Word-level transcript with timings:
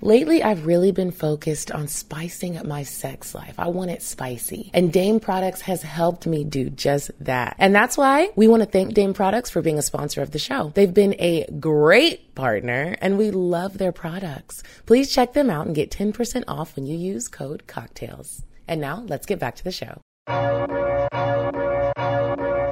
Lately, 0.00 0.42
I've 0.42 0.64
really 0.64 0.92
been 0.92 1.10
focused 1.10 1.72
on 1.72 1.88
spicing 1.88 2.56
up 2.56 2.64
my 2.64 2.84
sex 2.84 3.34
life. 3.34 3.54
I 3.58 3.68
want 3.68 3.90
it 3.90 4.02
spicy. 4.02 4.70
And 4.72 4.92
Dame 4.92 5.18
Products 5.18 5.62
has 5.62 5.82
helped 5.82 6.26
me 6.26 6.44
do 6.44 6.70
just 6.70 7.10
that. 7.24 7.56
And 7.58 7.74
that's 7.74 7.96
why 7.96 8.30
we 8.36 8.46
want 8.46 8.62
to 8.62 8.68
thank 8.68 8.94
Dame 8.94 9.12
Products 9.12 9.50
for 9.50 9.60
being 9.60 9.78
a 9.78 9.82
sponsor 9.82 10.22
of 10.22 10.30
the 10.30 10.38
show. 10.38 10.72
They've 10.74 10.92
been 10.92 11.16
a 11.18 11.46
great 11.58 12.34
partner 12.36 12.96
and 13.00 13.18
we 13.18 13.32
love 13.32 13.78
their 13.78 13.92
products. 13.92 14.62
Please 14.86 15.12
check 15.12 15.32
them 15.32 15.50
out 15.50 15.66
and 15.66 15.74
get 15.74 15.90
10% 15.90 16.44
off 16.46 16.76
when 16.76 16.86
you 16.86 16.96
use 16.96 17.26
code 17.26 17.64
cocktales. 17.66 18.42
And 18.68 18.80
now 18.80 19.04
let's 19.08 19.26
get 19.26 19.40
back 19.40 19.56
to 19.56 19.64
the 19.64 19.72
show. 19.72 20.87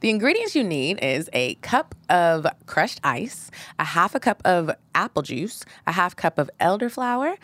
The 0.00 0.10
ingredients 0.10 0.54
you 0.54 0.64
need 0.64 0.98
is 1.02 1.28
a 1.32 1.54
cup 1.56 1.94
of 2.08 2.46
crushed 2.66 3.00
ice, 3.04 3.50
a 3.78 3.84
half 3.84 4.14
a 4.14 4.20
cup 4.20 4.42
of 4.44 4.70
apple 4.94 5.22
juice, 5.22 5.64
a 5.86 5.92
half 5.92 6.16
cup 6.16 6.38
of 6.38 6.50
elderflower, 6.60 7.36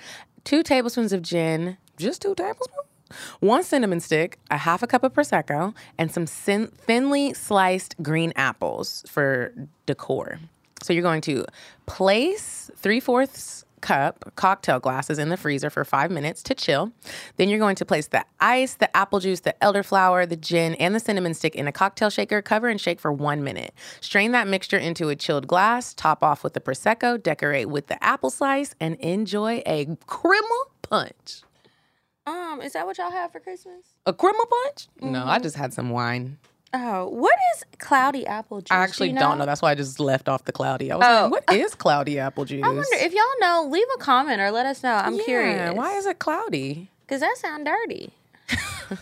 two 0.44 0.62
tablespoons 0.62 1.12
of 1.12 1.22
gin, 1.22 1.76
just 1.96 2.22
two 2.22 2.34
tablespoons, 2.34 2.86
one 3.40 3.62
cinnamon 3.62 4.00
stick, 4.00 4.38
a 4.50 4.58
half 4.58 4.82
a 4.82 4.86
cup 4.86 5.02
of 5.04 5.12
prosecco, 5.12 5.74
and 5.96 6.12
some 6.12 6.26
thin- 6.26 6.68
thinly 6.68 7.34
sliced 7.34 7.94
green 8.02 8.32
apples 8.36 9.04
for 9.08 9.52
decor. 9.86 10.38
So 10.82 10.92
you're 10.92 11.02
going 11.02 11.22
to 11.22 11.44
place 11.86 12.70
three 12.76 13.00
fourths 13.00 13.64
cup 13.80 14.32
cocktail 14.36 14.80
glasses 14.80 15.18
in 15.18 15.28
the 15.28 15.36
freezer 15.36 15.70
for 15.70 15.84
five 15.84 16.10
minutes 16.10 16.42
to 16.44 16.54
chill. 16.54 16.92
Then 17.36 17.48
you're 17.48 17.58
going 17.58 17.76
to 17.76 17.84
place 17.84 18.08
the 18.08 18.24
ice, 18.40 18.74
the 18.74 18.94
apple 18.96 19.20
juice, 19.20 19.40
the 19.40 19.54
elderflower, 19.62 20.28
the 20.28 20.36
gin, 20.36 20.74
and 20.76 20.94
the 20.94 21.00
cinnamon 21.00 21.34
stick 21.34 21.54
in 21.54 21.66
a 21.66 21.72
cocktail 21.72 22.10
shaker. 22.10 22.42
Cover 22.42 22.68
and 22.68 22.80
shake 22.80 23.00
for 23.00 23.12
one 23.12 23.42
minute. 23.42 23.74
Strain 24.00 24.32
that 24.32 24.48
mixture 24.48 24.78
into 24.78 25.08
a 25.08 25.16
chilled 25.16 25.46
glass. 25.46 25.94
Top 25.94 26.22
off 26.22 26.44
with 26.44 26.54
the 26.54 26.60
prosecco. 26.60 27.22
Decorate 27.22 27.68
with 27.68 27.86
the 27.86 28.02
apple 28.02 28.30
slice, 28.30 28.74
and 28.80 28.96
enjoy 28.96 29.62
a 29.66 29.96
criminal 30.06 30.70
punch. 30.82 31.42
Um, 32.26 32.60
is 32.60 32.74
that 32.74 32.84
what 32.84 32.98
y'all 32.98 33.10
have 33.10 33.32
for 33.32 33.40
Christmas? 33.40 33.94
A 34.04 34.12
criminal 34.12 34.46
punch? 34.46 34.88
No, 35.00 35.24
I 35.24 35.38
just 35.38 35.56
had 35.56 35.72
some 35.72 35.90
wine. 35.90 36.36
Oh, 36.74 37.08
what 37.08 37.36
is 37.56 37.64
cloudy 37.78 38.26
apple 38.26 38.60
juice? 38.60 38.70
I 38.70 38.82
actually 38.82 39.08
Do 39.08 39.14
you 39.14 39.20
don't 39.20 39.38
know. 39.38 39.46
That's 39.46 39.62
why 39.62 39.70
I 39.70 39.74
just 39.74 39.98
left 40.00 40.28
off 40.28 40.44
the 40.44 40.52
cloudy. 40.52 40.92
I 40.92 40.96
was 40.96 41.06
Oh. 41.06 41.22
like, 41.22 41.30
what 41.48 41.56
is 41.56 41.74
cloudy 41.74 42.18
apple 42.18 42.44
juice? 42.44 42.62
I 42.62 42.68
wonder 42.68 42.84
if 42.92 43.12
y'all 43.12 43.22
know. 43.40 43.68
Leave 43.70 43.86
a 43.96 43.98
comment 43.98 44.40
or 44.40 44.50
let 44.50 44.66
us 44.66 44.82
know. 44.82 44.92
I'm 44.94 45.14
Yeah, 45.14 45.24
curious. 45.24 45.74
Why 45.74 45.94
is 45.96 46.04
it 46.06 46.18
cloudy? 46.18 46.88
Because 47.06 47.20
that 47.22 47.36
sound 47.38 47.64
dirty. 47.66 48.12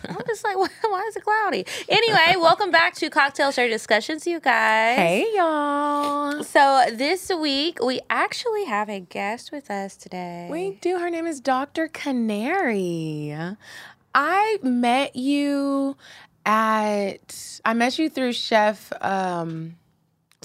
I'm 0.09 0.17
just 0.27 0.43
like, 0.43 0.57
why, 0.57 0.67
why 0.81 1.01
is 1.09 1.15
it 1.17 1.23
cloudy? 1.23 1.65
Anyway, 1.89 2.35
welcome 2.37 2.71
back 2.71 2.93
to 2.95 3.09
Cocktail 3.09 3.51
Story 3.51 3.69
Discussions, 3.69 4.25
you 4.27 4.39
guys. 4.39 4.97
Hey, 4.97 5.25
y'all. 5.35 6.43
So 6.43 6.85
this 6.93 7.29
week 7.29 7.79
we 7.83 7.99
actually 8.09 8.65
have 8.65 8.89
a 8.89 8.99
guest 8.99 9.51
with 9.51 9.69
us 9.71 9.95
today. 9.95 10.47
We 10.51 10.71
do. 10.81 10.99
Her 10.99 11.09
name 11.09 11.25
is 11.25 11.39
Dr. 11.41 11.87
Canary. 11.87 13.35
I 14.15 14.57
met 14.63 15.15
you 15.15 15.95
at 16.47 17.59
I 17.65 17.73
met 17.73 17.99
you 17.99 18.09
through 18.09 18.31
Chef 18.33 18.91
um 19.01 19.75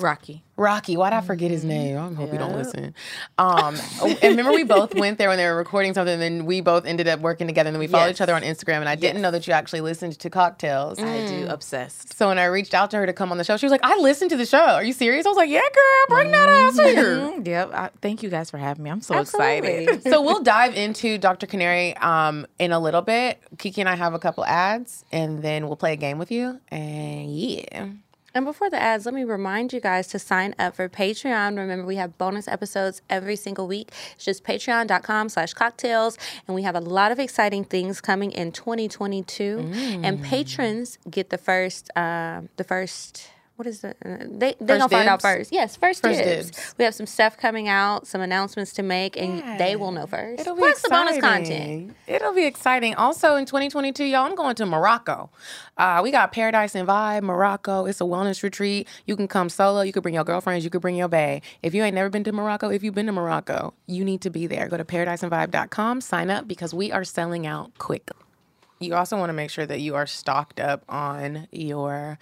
Rocky. 0.02 0.42
Rocky. 0.56 0.96
Why'd 0.96 1.12
I 1.14 1.22
forget 1.22 1.50
his 1.50 1.64
name? 1.64 1.96
I 1.96 2.12
hope 2.12 2.30
you 2.32 2.38
don't 2.38 2.52
listen. 2.54 2.94
Um, 3.38 3.74
and 4.02 4.22
remember, 4.22 4.52
we 4.52 4.64
both 4.64 4.94
went 4.94 5.16
there 5.18 5.28
when 5.28 5.38
they 5.38 5.46
were 5.46 5.56
recording 5.56 5.94
something, 5.94 6.12
and 6.12 6.20
then 6.22 6.44
we 6.44 6.60
both 6.60 6.84
ended 6.84 7.08
up 7.08 7.20
working 7.20 7.46
together, 7.46 7.68
and 7.68 7.74
then 7.74 7.80
we 7.80 7.86
followed 7.86 8.06
Yes. 8.08 8.16
each 8.16 8.20
other 8.20 8.34
on 8.34 8.42
Instagram. 8.42 8.76
And 8.80 8.88
I 8.88 8.94
didn't 8.94 9.22
know 9.22 9.30
that 9.30 9.46
you 9.46 9.54
actually 9.54 9.80
listened 9.80 10.18
to 10.18 10.30
Cocktales. 10.30 11.00
I 11.00 11.26
do 11.26 11.46
obsessed. 11.48 12.16
So 12.16 12.28
when 12.28 12.38
I 12.38 12.44
reached 12.44 12.74
out 12.74 12.90
to 12.92 12.98
her 12.98 13.06
to 13.06 13.12
come 13.12 13.32
on 13.32 13.38
the 13.38 13.44
show, 13.44 13.56
she 13.56 13.64
was 13.66 13.70
like, 13.70 13.80
"I 13.82 13.96
listened 13.96 14.30
to 14.30 14.36
the 14.36 14.46
show. 14.46 14.58
Are 14.58 14.84
you 14.84 14.92
serious?" 14.92 15.24
I 15.24 15.30
was 15.30 15.38
like, 15.38 15.48
"Yeah, 15.50 15.60
girl, 15.60 16.16
bring 16.16 16.30
that 16.32 16.48
ass 16.48 16.78
here." 16.78 17.16
Mhm. 17.16 17.46
Yep. 17.46 17.70
I, 17.72 17.90
thank 18.02 18.22
you 18.22 18.28
guys 18.28 18.50
for 18.50 18.58
having 18.58 18.84
me. 18.84 18.90
I'm 18.90 19.00
so 19.00 19.14
Absolutely. 19.14 19.84
excited. 19.84 20.02
so 20.12 20.20
we'll 20.22 20.42
dive 20.42 20.74
into 20.76 21.16
Dr. 21.18 21.46
Canary 21.46 21.96
um, 21.96 22.46
in 22.58 22.72
a 22.72 22.78
little 22.78 23.02
bit. 23.02 23.42
Kiki 23.58 23.80
and 23.80 23.88
I 23.88 23.96
have 23.96 24.12
a 24.14 24.18
couple 24.18 24.44
ads, 24.44 25.04
and 25.10 25.42
then 25.42 25.66
we'll 25.66 25.76
play 25.76 25.94
a 25.94 25.96
game 25.96 26.18
with 26.18 26.30
you. 26.30 26.60
And 26.68 27.34
yeah, 27.34 27.88
And 28.34 28.44
before 28.44 28.70
the 28.70 28.80
ads, 28.80 29.04
let 29.04 29.14
me 29.14 29.24
remind 29.24 29.72
you 29.72 29.80
guys 29.80 30.08
to 30.08 30.18
sign 30.18 30.54
up 30.58 30.76
for 30.76 30.88
Patreon. 30.88 31.56
Remember, 31.58 31.84
we 31.84 31.96
have 31.96 32.16
bonus 32.18 32.48
episodes 32.48 33.02
every 33.10 33.36
single 33.36 33.66
week. 33.66 33.92
It's 34.14 34.24
just 34.24 34.44
patreon.com 34.44 35.28
slash 35.28 35.54
cocktales. 35.54 36.16
And 36.46 36.54
we 36.54 36.62
have 36.62 36.74
a 36.74 36.80
lot 36.80 37.12
of 37.12 37.18
exciting 37.18 37.64
things 37.64 38.00
coming 38.00 38.32
in 38.32 38.52
2022. 38.52 39.70
And 40.02 40.22
patrons 40.22 40.98
get 41.10 41.30
the 41.30 41.38
first, 41.38 41.90
um, 41.96 42.48
the 42.56 42.64
first, 42.64 43.28
what 43.56 43.66
is 43.68 43.82
the, 43.82 43.90
uh, 43.90 44.16
they, 44.28 44.54
they 44.60 44.78
gonna 44.78 44.88
find 44.88 45.08
out 45.08 45.20
first. 45.22 45.52
Yes, 45.52 45.76
first, 45.76 46.02
First 46.02 46.22
dibs. 46.22 46.46
dibs. 46.50 46.74
We 46.78 46.84
have 46.84 46.94
some 46.94 47.06
stuff 47.06 47.36
coming 47.36 47.68
out, 47.68 48.06
some 48.06 48.20
announcements 48.20 48.72
to 48.74 48.82
make, 48.82 49.16
and 49.16 49.60
they 49.60 49.76
will 49.76 49.92
know 49.92 50.06
first. 50.06 50.40
it'll 50.40 50.54
be 50.56 50.60
Plus 50.62 50.82
the 50.82 50.88
bonus 50.88 51.16
exciting. 51.16 51.88
content. 51.88 51.96
It'll 52.06 52.34
be 52.34 52.46
exciting. 52.46 52.94
Also 52.94 53.36
in 53.36 53.44
2022, 53.46 54.04
y'all, 54.04 54.24
I'm 54.26 54.34
going 54.34 54.54
to 54.56 54.66
Morocco. 54.66 55.30
Uh, 55.76 56.00
we 56.02 56.10
got 56.10 56.32
Paradise 56.32 56.74
and 56.74 56.88
Vibe 56.88 57.22
Morocco. 57.22 57.84
It's 57.84 58.00
a 58.00 58.04
wellness 58.04 58.42
retreat. 58.42 58.88
You 59.06 59.16
can 59.16 59.28
come 59.28 59.48
solo. 59.48 59.82
You 59.82 59.92
could 59.92 60.02
bring 60.02 60.14
your 60.14 60.24
girlfriends. 60.24 60.64
You 60.64 60.70
could 60.70 60.82
bring 60.82 60.96
your 60.96 61.08
bae. 61.08 61.40
If 61.62 61.74
you 61.74 61.82
ain't 61.84 61.94
never 61.94 62.08
been 62.10 62.24
to 62.24 62.32
Morocco, 62.32 62.70
if 62.70 62.82
you've 62.82 62.94
been 62.94 63.06
to 63.06 63.12
Morocco, 63.12 63.74
you 63.86 64.04
need 64.04 64.22
to 64.22 64.30
be 64.30 64.46
there. 64.46 64.66
Go 64.68 64.76
to 64.76 64.84
paradiseandvibe.com. 64.84 66.00
Sign 66.00 66.30
up 66.30 66.48
because 66.48 66.74
we 66.74 66.90
are 66.90 67.04
selling 67.04 67.46
out 67.46 67.76
quick. 67.78 68.10
You 68.80 68.94
also 68.94 69.16
want 69.16 69.28
to 69.30 69.34
make 69.34 69.50
sure 69.50 69.64
that 69.66 69.80
you 69.80 69.94
are 69.94 70.06
stocked 70.06 70.58
up 70.58 70.82
on 70.88 71.46
your 71.52 72.18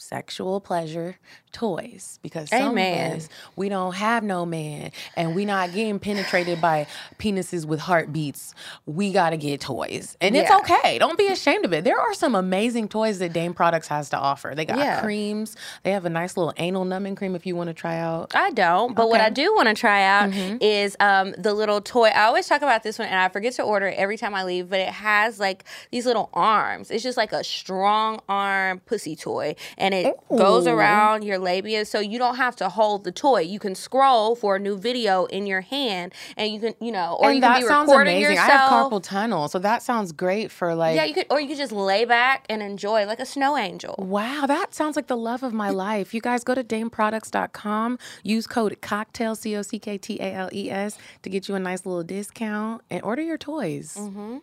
sexual 0.00 0.60
pleasure 0.60 1.18
toys 1.52 2.18
because 2.22 2.48
some 2.48 2.70
Amen. 2.72 3.12
of 3.12 3.16
us 3.18 3.28
we 3.56 3.68
don't 3.68 3.94
have 3.96 4.22
no 4.22 4.46
man 4.46 4.92
and 5.16 5.34
we 5.34 5.44
not 5.44 5.72
getting 5.72 5.98
penetrated 5.98 6.60
by 6.60 6.86
penises 7.18 7.64
with 7.66 7.80
heartbeats 7.80 8.54
we 8.86 9.12
got 9.12 9.30
to 9.30 9.36
get 9.36 9.60
toys 9.60 10.16
and 10.20 10.36
it's 10.36 10.50
okay 10.50 10.98
don't 10.98 11.18
be 11.18 11.26
ashamed 11.26 11.64
of 11.64 11.72
it 11.72 11.82
there 11.84 11.98
are 11.98 12.14
some 12.14 12.34
amazing 12.36 12.88
toys 12.88 13.18
that 13.18 13.32
dame 13.32 13.52
products 13.52 13.88
has 13.88 14.08
to 14.10 14.16
offer 14.16 14.52
they 14.54 14.64
got 14.64 14.78
Yeah. 14.78 15.00
creams 15.00 15.56
they 15.82 15.90
have 15.90 16.04
a 16.04 16.10
nice 16.10 16.36
little 16.36 16.54
anal 16.56 16.84
numbing 16.84 17.16
cream 17.16 17.34
if 17.34 17.44
you 17.44 17.56
want 17.56 17.68
to 17.68 17.74
try 17.74 17.98
out 17.98 18.30
I 18.34 18.50
don't, 18.52 18.94
but 18.94 19.08
what 19.08 19.20
I 19.20 19.28
do 19.28 19.54
want 19.54 19.68
to 19.68 19.74
try 19.74 20.04
out 20.04 20.32
is 20.62 20.96
um, 21.00 21.34
the 21.36 21.52
little 21.52 21.80
toy. 21.80 22.08
I 22.08 22.24
always 22.24 22.46
talk 22.46 22.62
about 22.62 22.82
this 22.82 22.98
one, 22.98 23.08
and 23.08 23.18
I 23.18 23.28
forget 23.28 23.54
to 23.54 23.62
order 23.62 23.86
it 23.88 23.96
every 23.98 24.16
time 24.16 24.34
I 24.34 24.44
leave. 24.44 24.70
But 24.70 24.78
it 24.80 24.88
has 24.88 25.40
like 25.40 25.64
these 25.90 26.06
little 26.06 26.30
arms. 26.32 26.90
It's 26.90 27.02
just 27.02 27.16
like 27.16 27.32
a 27.32 27.42
strong 27.44 28.20
arm 28.28 28.80
pussy 28.86 29.16
toy, 29.16 29.56
and 29.78 29.89
it 29.92 30.16
goes 30.30 30.66
around 30.66 31.24
your 31.24 31.38
labia, 31.38 31.84
so 31.84 32.00
you 32.00 32.18
don't 32.18 32.36
have 32.36 32.56
to 32.56 32.68
hold 32.68 33.04
the 33.04 33.12
toy. 33.12 33.40
You 33.40 33.58
can 33.58 33.74
scroll 33.74 34.34
for 34.34 34.56
a 34.56 34.58
new 34.58 34.76
video 34.76 35.24
in 35.26 35.46
your 35.46 35.60
hand, 35.60 36.12
and 36.36 36.52
you 36.52 36.60
can, 36.60 36.74
you 36.80 36.92
know, 36.92 37.16
or 37.20 37.28
and 37.28 37.36
you 37.36 37.42
can 37.42 37.52
that 37.52 37.60
be 37.60 37.66
sounds 37.66 37.88
recording 37.88 38.16
amazing 38.16 38.36
yourself. 38.36 38.50
i 38.50 38.54
have 38.56 38.70
carpal 38.70 39.02
tunnel 39.02 39.48
so 39.48 39.58
that 39.58 39.82
sounds 39.82 40.12
great 40.12 40.50
for 40.50 40.74
like 40.74 40.96
yeah, 40.96 41.04
you 41.04 41.14
could, 41.14 41.26
or 41.30 41.40
you 41.40 41.48
could 41.48 41.56
just 41.58 41.72
lay 41.72 42.04
back 42.04 42.46
and 42.48 42.62
enjoy 42.62 43.06
like 43.06 43.20
a 43.20 43.26
snow 43.26 43.56
angel. 43.56 43.94
Wow, 43.98 44.46
that 44.46 44.74
sounds 44.74 44.96
like 44.96 45.06
the 45.06 45.16
love 45.16 45.42
of 45.42 45.52
my 45.52 45.70
life. 45.70 46.14
You 46.14 46.20
guys 46.20 46.44
go 46.44 46.54
to 46.54 46.64
dameproducts.com, 46.64 47.98
use 48.22 48.46
code 48.46 48.76
cocktales 48.80 49.38
C 49.38 49.56
O 49.56 49.62
C 49.62 49.78
K 49.78 49.98
T 49.98 50.18
A 50.20 50.32
L 50.32 50.48
E 50.52 50.70
S 50.70 50.98
to 51.22 51.30
get 51.30 51.48
you 51.48 51.54
a 51.54 51.60
nice 51.60 51.84
little 51.86 52.02
discount 52.02 52.82
and 52.90 53.02
order 53.02 53.22
your 53.22 53.38
toys. 53.38 53.96
Mm-hmm. 53.98 54.38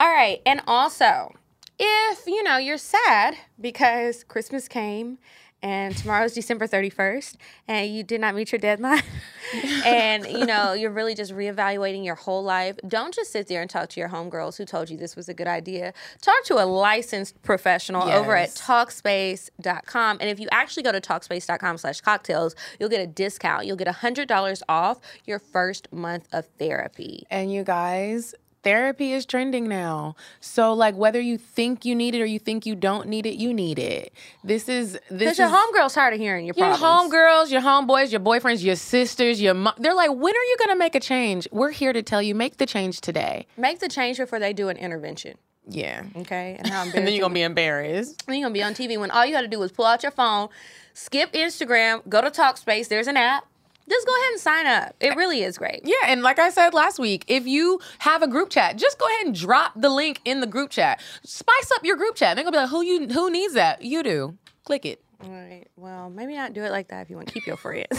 All 0.00 0.08
right. 0.08 0.40
And 0.46 0.62
also, 0.66 1.34
if 1.82 2.26
you 2.26 2.42
know 2.42 2.58
you're 2.58 2.76
sad 2.78 3.36
because 3.60 4.22
Christmas 4.24 4.68
came 4.68 5.18
and 5.62 5.94
tomorrow's 5.96 6.32
December 6.32 6.66
31st 6.66 7.36
and 7.68 7.94
you 7.94 8.02
did 8.02 8.18
not 8.20 8.34
meet 8.34 8.50
your 8.50 8.58
deadline 8.58 9.02
and 9.84 10.24
you 10.26 10.46
know 10.46 10.72
you're 10.72 10.90
really 10.90 11.14
just 11.14 11.32
reevaluating 11.32 12.02
your 12.04 12.14
whole 12.14 12.42
life, 12.42 12.76
don't 12.88 13.12
just 13.14 13.30
sit 13.32 13.46
there 13.48 13.60
and 13.60 13.68
talk 13.68 13.88
to 13.90 14.00
your 14.00 14.08
homegirls 14.08 14.56
who 14.56 14.64
told 14.64 14.88
you 14.88 14.96
this 14.96 15.16
was 15.16 15.28
a 15.28 15.34
good 15.34 15.46
idea. 15.46 15.92
Talk 16.22 16.44
to 16.44 16.54
a 16.62 16.64
licensed 16.64 17.40
professional 17.42 18.08
over 18.08 18.34
at 18.36 18.48
Yes. 18.48 18.60
talkspace.com 18.62 20.18
and 20.20 20.30
if 20.30 20.40
you 20.40 20.48
actually 20.50 20.82
go 20.82 20.92
to 20.92 21.00
talkspace.com 21.00 21.76
slash 21.78 22.00
cocktales, 22.00 22.54
you'll 22.78 22.88
get 22.88 23.00
a 23.02 23.06
discount. 23.06 23.66
You'll 23.66 23.76
get 23.76 23.88
$100 23.88 24.62
off 24.68 25.00
your 25.26 25.38
first 25.38 25.92
month 25.92 26.26
of 26.32 26.46
therapy. 26.58 27.26
And 27.30 27.52
you 27.52 27.64
guys, 27.64 28.34
therapy 28.62 29.12
is 29.12 29.26
trending 29.26 29.68
now. 29.68 30.16
So 30.40 30.72
like 30.72 30.94
whether 30.94 31.20
you 31.20 31.38
think 31.38 31.84
you 31.84 31.94
need 31.94 32.14
it 32.14 32.20
or 32.20 32.26
you 32.26 32.38
think 32.38 32.66
you 32.66 32.74
don't 32.74 33.08
need 33.08 33.26
it, 33.26 33.36
you 33.36 33.52
need 33.52 33.78
it. 33.78 34.12
This 34.44 34.68
is 34.68 34.98
this 35.10 35.32
is 35.32 35.38
your 35.38 35.48
homegirl's 35.48 35.94
tired 35.94 36.14
of 36.14 36.20
hearing 36.20 36.46
your 36.46 36.54
your 36.56 36.76
problems. 36.76 37.12
homegirls, 37.12 37.50
your 37.50 37.62
homeboys, 37.62 38.10
your 38.10 38.20
boyfriends, 38.20 38.62
your 38.62 38.76
sisters, 38.76 39.40
your 39.40 39.54
mom. 39.54 39.74
They're 39.78 39.94
like, 39.94 40.10
when 40.10 40.34
are 40.34 40.44
you 40.44 40.56
gonna 40.58 40.76
make 40.76 40.94
a 40.94 41.00
change? 41.00 41.48
We're 41.50 41.70
here 41.70 41.92
to 41.92 42.02
tell 42.02 42.22
you, 42.22 42.34
make 42.34 42.58
the 42.58 42.66
change 42.66 43.00
today. 43.00 43.46
Make 43.56 43.80
the 43.80 43.88
change 43.88 44.18
before 44.18 44.38
they 44.38 44.52
do 44.52 44.68
an 44.68 44.76
intervention. 44.76 45.36
Yeah. 45.68 46.04
Okay, 46.16 46.56
and 46.58 46.66
how 46.68 46.82
And 46.94 47.06
then 47.06 47.08
you're 47.08 47.20
gonna 47.22 47.34
be 47.34 47.42
embarrassed. 47.42 48.24
And 48.26 48.36
you're 48.36 48.44
gonna 48.44 48.54
be 48.54 48.62
on 48.62 48.74
TV 48.74 48.98
when 48.98 49.10
all 49.10 49.24
you 49.24 49.34
had 49.34 49.42
to 49.42 49.48
do 49.48 49.58
was 49.58 49.72
pull 49.72 49.86
out 49.86 50.02
your 50.02 50.12
phone, 50.12 50.48
skip 50.94 51.32
Instagram, 51.32 52.08
go 52.08 52.20
to 52.20 52.30
Talkspace. 52.30 52.88
There's 52.88 53.06
an 53.06 53.16
app. 53.16 53.44
Just 53.90 54.06
go 54.06 54.16
ahead 54.16 54.30
and 54.30 54.40
sign 54.40 54.66
up. 54.66 54.94
It 55.00 55.16
really 55.16 55.42
is 55.42 55.58
great. 55.58 55.80
Yeah, 55.82 55.96
and 56.06 56.22
like 56.22 56.38
I 56.38 56.50
said 56.50 56.74
last 56.74 57.00
week, 57.00 57.24
if 57.26 57.44
you 57.46 57.80
have 57.98 58.22
a 58.22 58.28
group 58.28 58.48
chat, 58.48 58.76
just 58.76 58.98
go 59.00 59.06
ahead 59.08 59.26
and 59.26 59.34
drop 59.34 59.72
the 59.74 59.90
link 59.90 60.20
in 60.24 60.40
the 60.40 60.46
group 60.46 60.70
chat. 60.70 61.02
Spice 61.24 61.70
up 61.74 61.84
your 61.84 61.96
group 61.96 62.14
chat. 62.14 62.36
They're 62.36 62.44
gonna 62.44 62.56
be 62.56 62.60
like, 62.60 62.70
who 62.70 62.82
you 62.82 63.08
who 63.08 63.30
needs 63.30 63.54
that? 63.54 63.82
You 63.82 64.04
do. 64.04 64.38
Click 64.64 64.86
it. 64.86 65.02
All 65.24 65.30
right. 65.30 65.66
Well, 65.76 66.08
maybe 66.08 66.36
not 66.36 66.52
do 66.52 66.62
it 66.62 66.70
like 66.70 66.88
that 66.88 67.02
if 67.02 67.10
you 67.10 67.16
want 67.16 67.28
to 67.28 67.34
keep 67.34 67.46
your 67.46 67.56
friends. 67.56 67.88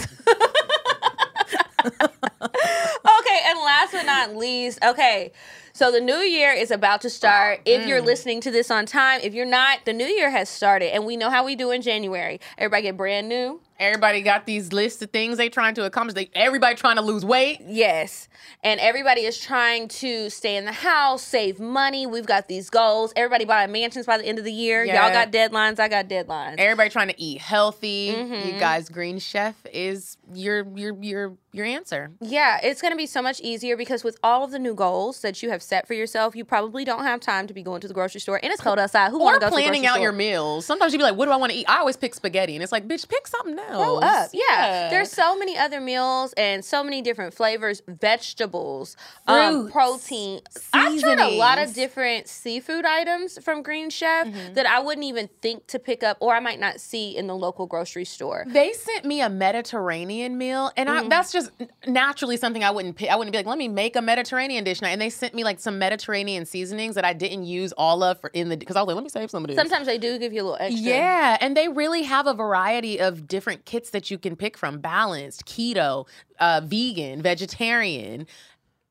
okay, 1.84 3.40
and 3.46 3.58
last 3.60 3.92
but 3.92 4.06
not 4.06 4.34
least, 4.34 4.78
okay. 4.82 5.32
So 5.74 5.90
the 5.90 6.00
new 6.00 6.16
year 6.16 6.52
is 6.52 6.70
about 6.70 7.00
to 7.02 7.10
start. 7.10 7.60
If 7.64 7.86
you're 7.86 8.02
mm. 8.02 8.06
listening 8.06 8.40
to 8.42 8.50
this 8.50 8.70
on 8.70 8.86
time, 8.86 9.20
if 9.22 9.34
you're 9.34 9.46
not, 9.46 9.84
the 9.84 9.92
new 9.92 10.06
year 10.06 10.30
has 10.30 10.48
started, 10.48 10.94
and 10.94 11.06
we 11.06 11.16
know 11.16 11.30
how 11.30 11.44
we 11.44 11.54
do 11.54 11.70
in 11.70 11.82
January. 11.82 12.40
Everybody 12.58 12.82
get 12.82 12.96
brand 12.96 13.28
new. 13.28 13.60
Everybody 13.82 14.22
got 14.22 14.46
these 14.46 14.72
lists 14.72 15.02
of 15.02 15.10
things 15.10 15.38
they 15.38 15.48
trying 15.48 15.74
to 15.74 15.84
accomplish. 15.84 16.14
They 16.14 16.30
everybody 16.34 16.76
trying 16.76 16.96
to 16.96 17.02
lose 17.02 17.24
weight. 17.24 17.60
Yes. 17.66 18.28
And 18.62 18.78
everybody 18.78 19.22
is 19.22 19.36
trying 19.38 19.88
to 19.88 20.30
stay 20.30 20.56
in 20.56 20.66
the 20.66 20.72
house, 20.72 21.24
save 21.24 21.58
money. 21.58 22.06
We've 22.06 22.24
got 22.24 22.46
these 22.46 22.70
goals. 22.70 23.12
Everybody 23.16 23.44
buying 23.44 23.72
mansions 23.72 24.06
by 24.06 24.18
the 24.18 24.24
end 24.24 24.38
of 24.38 24.44
the 24.44 24.52
year. 24.52 24.84
Y'all 24.84 25.10
got 25.10 25.32
deadlines. 25.32 25.80
I 25.80 25.88
got 25.88 26.08
deadlines. 26.08 26.54
Everybody 26.58 26.90
trying 26.90 27.08
to 27.08 27.20
eat 27.20 27.40
healthy. 27.40 28.12
Mm-hmm. 28.12 28.48
You 28.48 28.60
guys, 28.60 28.88
Green 28.88 29.18
Chef 29.18 29.56
is 29.72 30.16
your 30.32 30.64
your 30.76 30.96
your 31.02 31.36
your 31.52 31.66
answer. 31.66 32.10
Yeah, 32.20 32.58
it's 32.62 32.80
going 32.80 32.92
to 32.92 32.96
be 32.96 33.06
so 33.06 33.20
much 33.22 33.40
easier 33.40 33.76
because 33.76 34.02
with 34.04 34.18
all 34.22 34.42
of 34.44 34.50
the 34.50 34.58
new 34.58 34.74
goals 34.74 35.20
that 35.20 35.42
you 35.42 35.50
have 35.50 35.62
set 35.62 35.86
for 35.86 35.94
yourself, 35.94 36.34
you 36.34 36.44
probably 36.44 36.84
don't 36.84 37.04
have 37.04 37.20
time 37.20 37.46
to 37.46 37.54
be 37.54 37.62
going 37.62 37.80
to 37.82 37.88
the 37.88 37.94
grocery 37.94 38.20
store. 38.20 38.40
And 38.42 38.52
it's 38.52 38.62
cold 38.62 38.78
outside. 38.78 39.10
Who 39.10 39.18
want 39.18 39.34
to 39.34 39.40
go 39.40 39.46
to 39.50 39.50
the 39.56 39.60
planning 39.62 39.84
out 39.86 39.94
store? 39.94 40.02
your 40.04 40.12
meals. 40.12 40.64
Sometimes 40.66 40.92
you'd 40.92 40.98
be 40.98 41.04
like, 41.04 41.16
"What 41.16 41.26
do 41.26 41.32
I 41.32 41.36
want 41.36 41.52
to 41.52 41.58
eat?" 41.58 41.66
I 41.68 41.78
always 41.78 41.96
pick 41.96 42.14
spaghetti, 42.14 42.54
and 42.56 42.62
it's 42.62 42.72
like, 42.72 42.88
"Bitch, 42.88 43.08
pick 43.08 43.26
something 43.26 43.58
else." 43.58 43.76
Grow 43.76 43.98
up. 43.98 44.30
Yeah. 44.32 44.88
There's 44.90 45.10
so 45.10 45.36
many 45.38 45.56
other 45.58 45.80
meals 45.80 46.32
and 46.38 46.64
so 46.64 46.82
many 46.82 47.02
different 47.02 47.34
flavors, 47.34 47.82
vegetables, 47.86 48.96
um, 49.26 49.52
Fruits, 49.70 49.72
protein. 49.72 50.40
I've 50.72 51.00
tried 51.00 51.18
a 51.20 51.36
lot 51.36 51.58
of 51.58 51.74
different 51.74 52.28
seafood 52.28 52.84
items 52.84 53.38
from 53.42 53.62
Green 53.62 53.90
Chef 53.90 54.26
Mm-hmm. 54.26 54.54
that 54.54 54.66
I 54.66 54.78
wouldn't 54.80 55.04
even 55.04 55.28
think 55.40 55.66
to 55.68 55.78
pick 55.78 56.02
up 56.02 56.16
or 56.20 56.34
I 56.34 56.40
might 56.40 56.60
not 56.60 56.80
see 56.80 57.16
in 57.16 57.26
the 57.26 57.34
local 57.34 57.66
grocery 57.66 58.04
store. 58.04 58.44
They 58.46 58.72
sent 58.72 59.04
me 59.04 59.20
a 59.20 59.28
Mediterranean 59.28 60.38
meal, 60.38 60.70
and 60.76 60.88
Mm-hmm. 60.88 61.06
I, 61.06 61.08
that's 61.08 61.32
just 61.32 61.41
naturally 61.86 62.36
something 62.36 62.64
I 62.64 62.70
wouldn't 62.70 62.96
pick. 62.96 63.10
I 63.10 63.16
wouldn't 63.16 63.32
be 63.32 63.38
like, 63.38 63.46
let 63.46 63.58
me 63.58 63.68
make 63.68 63.96
a 63.96 64.02
Mediterranean 64.02 64.64
dish 64.64 64.82
now. 64.82 64.88
And 64.88 65.00
they 65.00 65.10
sent 65.10 65.34
me 65.34 65.44
like 65.44 65.60
some 65.60 65.78
Mediterranean 65.78 66.44
seasonings 66.44 66.94
that 66.94 67.04
I 67.04 67.12
didn't 67.12 67.44
use 67.44 67.72
all 67.72 68.02
of 68.02 68.20
for 68.20 68.30
in 68.30 68.48
the 68.48 68.56
because 68.56 68.76
I 68.76 68.80
was 68.80 68.88
like, 68.88 68.96
let 68.96 69.04
me 69.04 69.10
save 69.10 69.30
some 69.30 69.44
of 69.44 69.48
this. 69.48 69.56
Sometimes 69.56 69.86
they 69.86 69.98
do 69.98 70.18
give 70.18 70.32
you 70.32 70.42
a 70.42 70.44
little 70.44 70.58
extra. 70.60 70.80
Yeah, 70.80 71.38
and 71.40 71.56
they 71.56 71.68
really 71.68 72.02
have 72.02 72.26
a 72.26 72.34
variety 72.34 73.00
of 73.00 73.26
different 73.26 73.64
kits 73.64 73.90
that 73.90 74.10
you 74.10 74.18
can 74.18 74.36
pick 74.36 74.56
from: 74.56 74.78
balanced, 74.78 75.46
keto, 75.46 76.06
uh, 76.38 76.60
vegan, 76.64 77.22
vegetarian. 77.22 78.26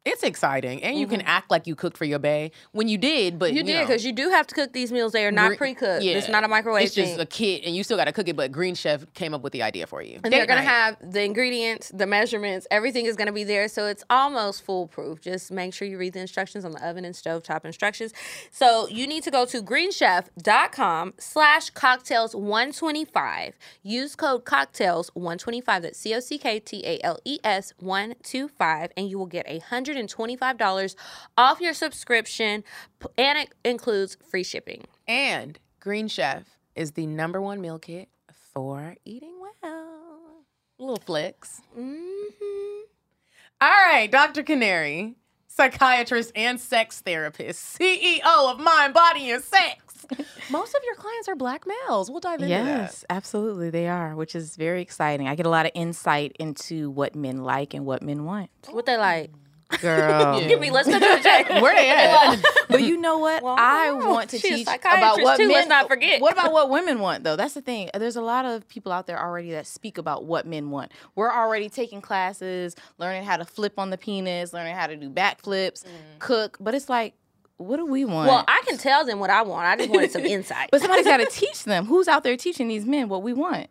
It's 0.04 0.24
exciting, 0.24 0.82
and 0.84 0.98
you 0.98 1.06
can 1.06 1.22
act 1.22 1.52
like 1.52 1.68
you 1.68 1.76
cooked 1.76 1.96
for 1.96 2.06
your 2.06 2.18
bae 2.18 2.50
when 2.72 2.88
you 2.88 2.98
did, 2.98 3.38
but 3.38 3.52
Mm-hmm. 3.52 3.58
You, 3.58 3.60
you, 3.74 3.80
did 3.80 3.88
because 3.88 4.04
you 4.04 4.12
do 4.14 4.30
have 4.30 4.48
to 4.48 4.56
cook 4.56 4.74
these 4.74 4.92
meals. 4.92 5.12
They 5.12 5.26
are 5.28 5.32
not 5.32 5.58
pre-cooked. 5.58 6.02
yeah, 6.04 6.14
It's 6.18 6.28
not 6.28 6.44
a 6.44 6.48
microwave 6.48 6.86
It's 6.86 6.96
just 6.96 7.12
thing. 7.12 7.20
a 7.20 7.26
kit, 7.28 7.64
and 7.66 7.76
you 7.76 7.84
still 7.84 7.98
got 7.98 8.06
to 8.06 8.12
cook 8.12 8.28
it. 8.28 8.36
But 8.36 8.52
Green 8.52 8.74
Chef 8.74 9.06
came 9.14 9.36
up 9.36 9.42
with 9.44 9.54
the 9.54 9.62
idea 9.62 9.86
for 9.86 10.02
you. 10.02 10.16
and 10.16 10.24
Date 10.24 10.32
they're 10.32 10.46
gonna 10.48 10.62
night. 10.62 10.68
have 10.70 10.98
the 11.12 11.22
ingredients, 11.24 11.92
the 11.94 12.08
measurements, 12.08 12.66
everything 12.72 13.06
is 13.06 13.16
gonna 13.16 13.32
be 13.32 13.44
there, 13.44 13.68
so 13.68 13.86
it's 13.86 14.04
almost 14.10 14.64
foolproof. 14.64 15.22
Just 15.22 15.52
make 15.52 15.72
sure 15.72 15.88
you 15.88 16.00
read 16.00 16.14
the 16.14 16.20
instructions 16.22 16.66
on 16.66 16.72
the 16.72 16.84
oven 16.88 17.06
and 17.06 17.16
stove 17.16 17.44
top 17.44 17.64
instructions. 17.64 18.12
So 18.50 18.88
you 18.88 19.06
need 19.06 19.22
to 19.24 19.30
go 19.32 19.46
to 19.46 19.62
greenchef.com 19.62 21.14
slash 21.20 21.72
cocktales 21.74 22.34
125. 22.34 23.58
Use 23.84 24.16
code 24.16 24.46
cocktales 24.46 25.10
125. 25.14 25.84
That's 25.84 26.00
C 26.00 26.16
O 26.16 26.20
C 26.20 26.38
K 26.40 26.60
T 26.60 26.82
A 26.86 27.00
L 27.04 27.20
E 27.24 27.38
S 27.44 27.74
125, 27.80 28.92
and 28.98 29.08
you 29.10 29.20
will 29.20 29.26
get 29.28 29.46
$125 29.96 30.96
off 31.38 31.62
your 31.62 31.74
subscription, 31.74 32.64
and 33.18 33.38
it 33.38 33.50
includes 33.64 34.18
free 34.30 34.44
shipping. 34.44 34.86
And 35.08 35.60
Green 35.80 36.08
Chef 36.08 36.44
is 36.76 36.92
the 36.92 37.06
number 37.06 37.42
one 37.42 37.62
meal 37.62 37.80
kit 37.80 38.10
for 38.54 38.96
eating 39.06 39.40
well. 39.62 40.46
Little 40.78 40.98
flicks. 40.98 41.62
Mm-hmm. 41.78 42.82
All 43.62 43.70
right, 43.70 44.10
Dr. 44.12 44.42
Canary, 44.42 45.16
psychiatrist 45.48 46.32
and 46.36 46.60
sex 46.60 47.02
therapist, 47.02 47.78
CEO 47.80 48.22
of 48.24 48.60
Mind, 48.60 48.94
Body, 48.94 49.30
and 49.30 49.44
Sex. 49.44 49.92
Most 50.50 50.76
of 50.76 50.82
your 50.84 50.96
clients 50.96 51.28
are 51.28 51.36
black 51.36 51.66
males. 51.68 52.10
We'll 52.10 52.20
dive 52.20 52.42
into 52.42 52.48
that. 52.48 52.66
Yes, 52.66 53.06
absolutely, 53.10 53.70
they 53.70 53.88
are, 53.88 54.16
which 54.16 54.36
is 54.36 54.56
very 54.56 54.82
exciting. 54.82 55.28
I 55.28 55.36
get 55.36 55.46
a 55.46 55.50
lot 55.50 55.66
of 55.66 55.72
insight 55.76 56.36
into 56.40 56.90
what 56.90 57.16
men 57.16 57.44
like 57.44 57.74
and 57.74 57.86
what 57.86 58.02
men 58.02 58.26
want. 58.26 58.50
What 58.72 58.86
they 58.86 58.98
like? 58.98 59.32
Girl, 59.80 60.40
Give 60.48 60.60
me, 60.60 60.72
let's 60.72 60.88
go 60.88 60.96
to 60.96 61.00
the 61.00 61.20
check. 61.24 61.50
Where 61.50 61.76
they 61.76 61.90
at? 61.90 62.44
but 62.70 62.82
you 62.82 62.98
know 62.98 63.18
what? 63.18 63.44
Well, 63.44 63.56
I 63.58 63.84
I 63.84 63.86
don't 63.88 64.00
know. 64.00 64.10
want 64.12 64.30
to 64.32 64.40
teach 64.40 64.68
about 64.68 65.22
what 65.22 65.38
too, 65.38 65.48
men. 65.48 65.56
let's 65.56 65.70
not 65.70 65.88
forget. 65.88 66.22
What 66.22 66.34
about 66.34 66.52
what 66.52 66.70
women 66.70 67.00
want, 67.00 67.24
though? 67.24 67.36
That's 67.36 67.54
the 67.54 67.62
thing. 67.62 67.90
There's 67.94 68.16
a 68.16 68.22
lot 68.22 68.46
of 68.46 68.68
people 68.68 68.92
out 68.92 69.08
there 69.08 69.20
already 69.20 69.52
that 69.52 69.68
speak 69.68 69.98
about 69.98 70.26
what 70.26 70.46
men 70.46 70.70
want. 70.70 70.92
We're 71.16 71.32
already 71.32 71.70
taking 71.70 72.02
classes, 72.02 72.76
learning 72.98 73.24
how 73.24 73.38
to 73.38 73.46
flip 73.46 73.74
on 73.78 73.90
the 73.90 73.98
penis, 73.98 74.54
learning 74.54 74.76
how 74.76 74.88
to 74.88 74.96
do 74.96 75.10
backflips, 75.10 75.84
mm. 75.86 75.90
cook. 76.20 76.58
But 76.60 76.76
it's 76.76 76.90
like, 76.90 77.14
what 77.58 77.78
do 77.78 77.86
we 77.86 78.06
want? 78.06 78.28
Well, 78.28 78.44
I 78.48 78.62
can 78.68 78.78
tell 78.78 79.06
them 79.06 79.20
what 79.20 79.30
I 79.30 79.42
want. 79.44 79.66
I 79.68 79.76
just 79.78 79.90
wanted 79.90 80.12
some 80.12 80.26
insight. 80.26 80.70
but 80.72 80.82
somebody's 80.82 81.06
got 81.06 81.18
to 81.18 81.28
teach 81.28 81.64
them. 81.64 81.86
Who's 81.86 82.08
out 82.08 82.24
there 82.24 82.36
teaching 82.38 82.68
these 82.68 82.86
men 82.86 83.08
what 83.10 83.24
we 83.24 83.34
want? 83.34 83.68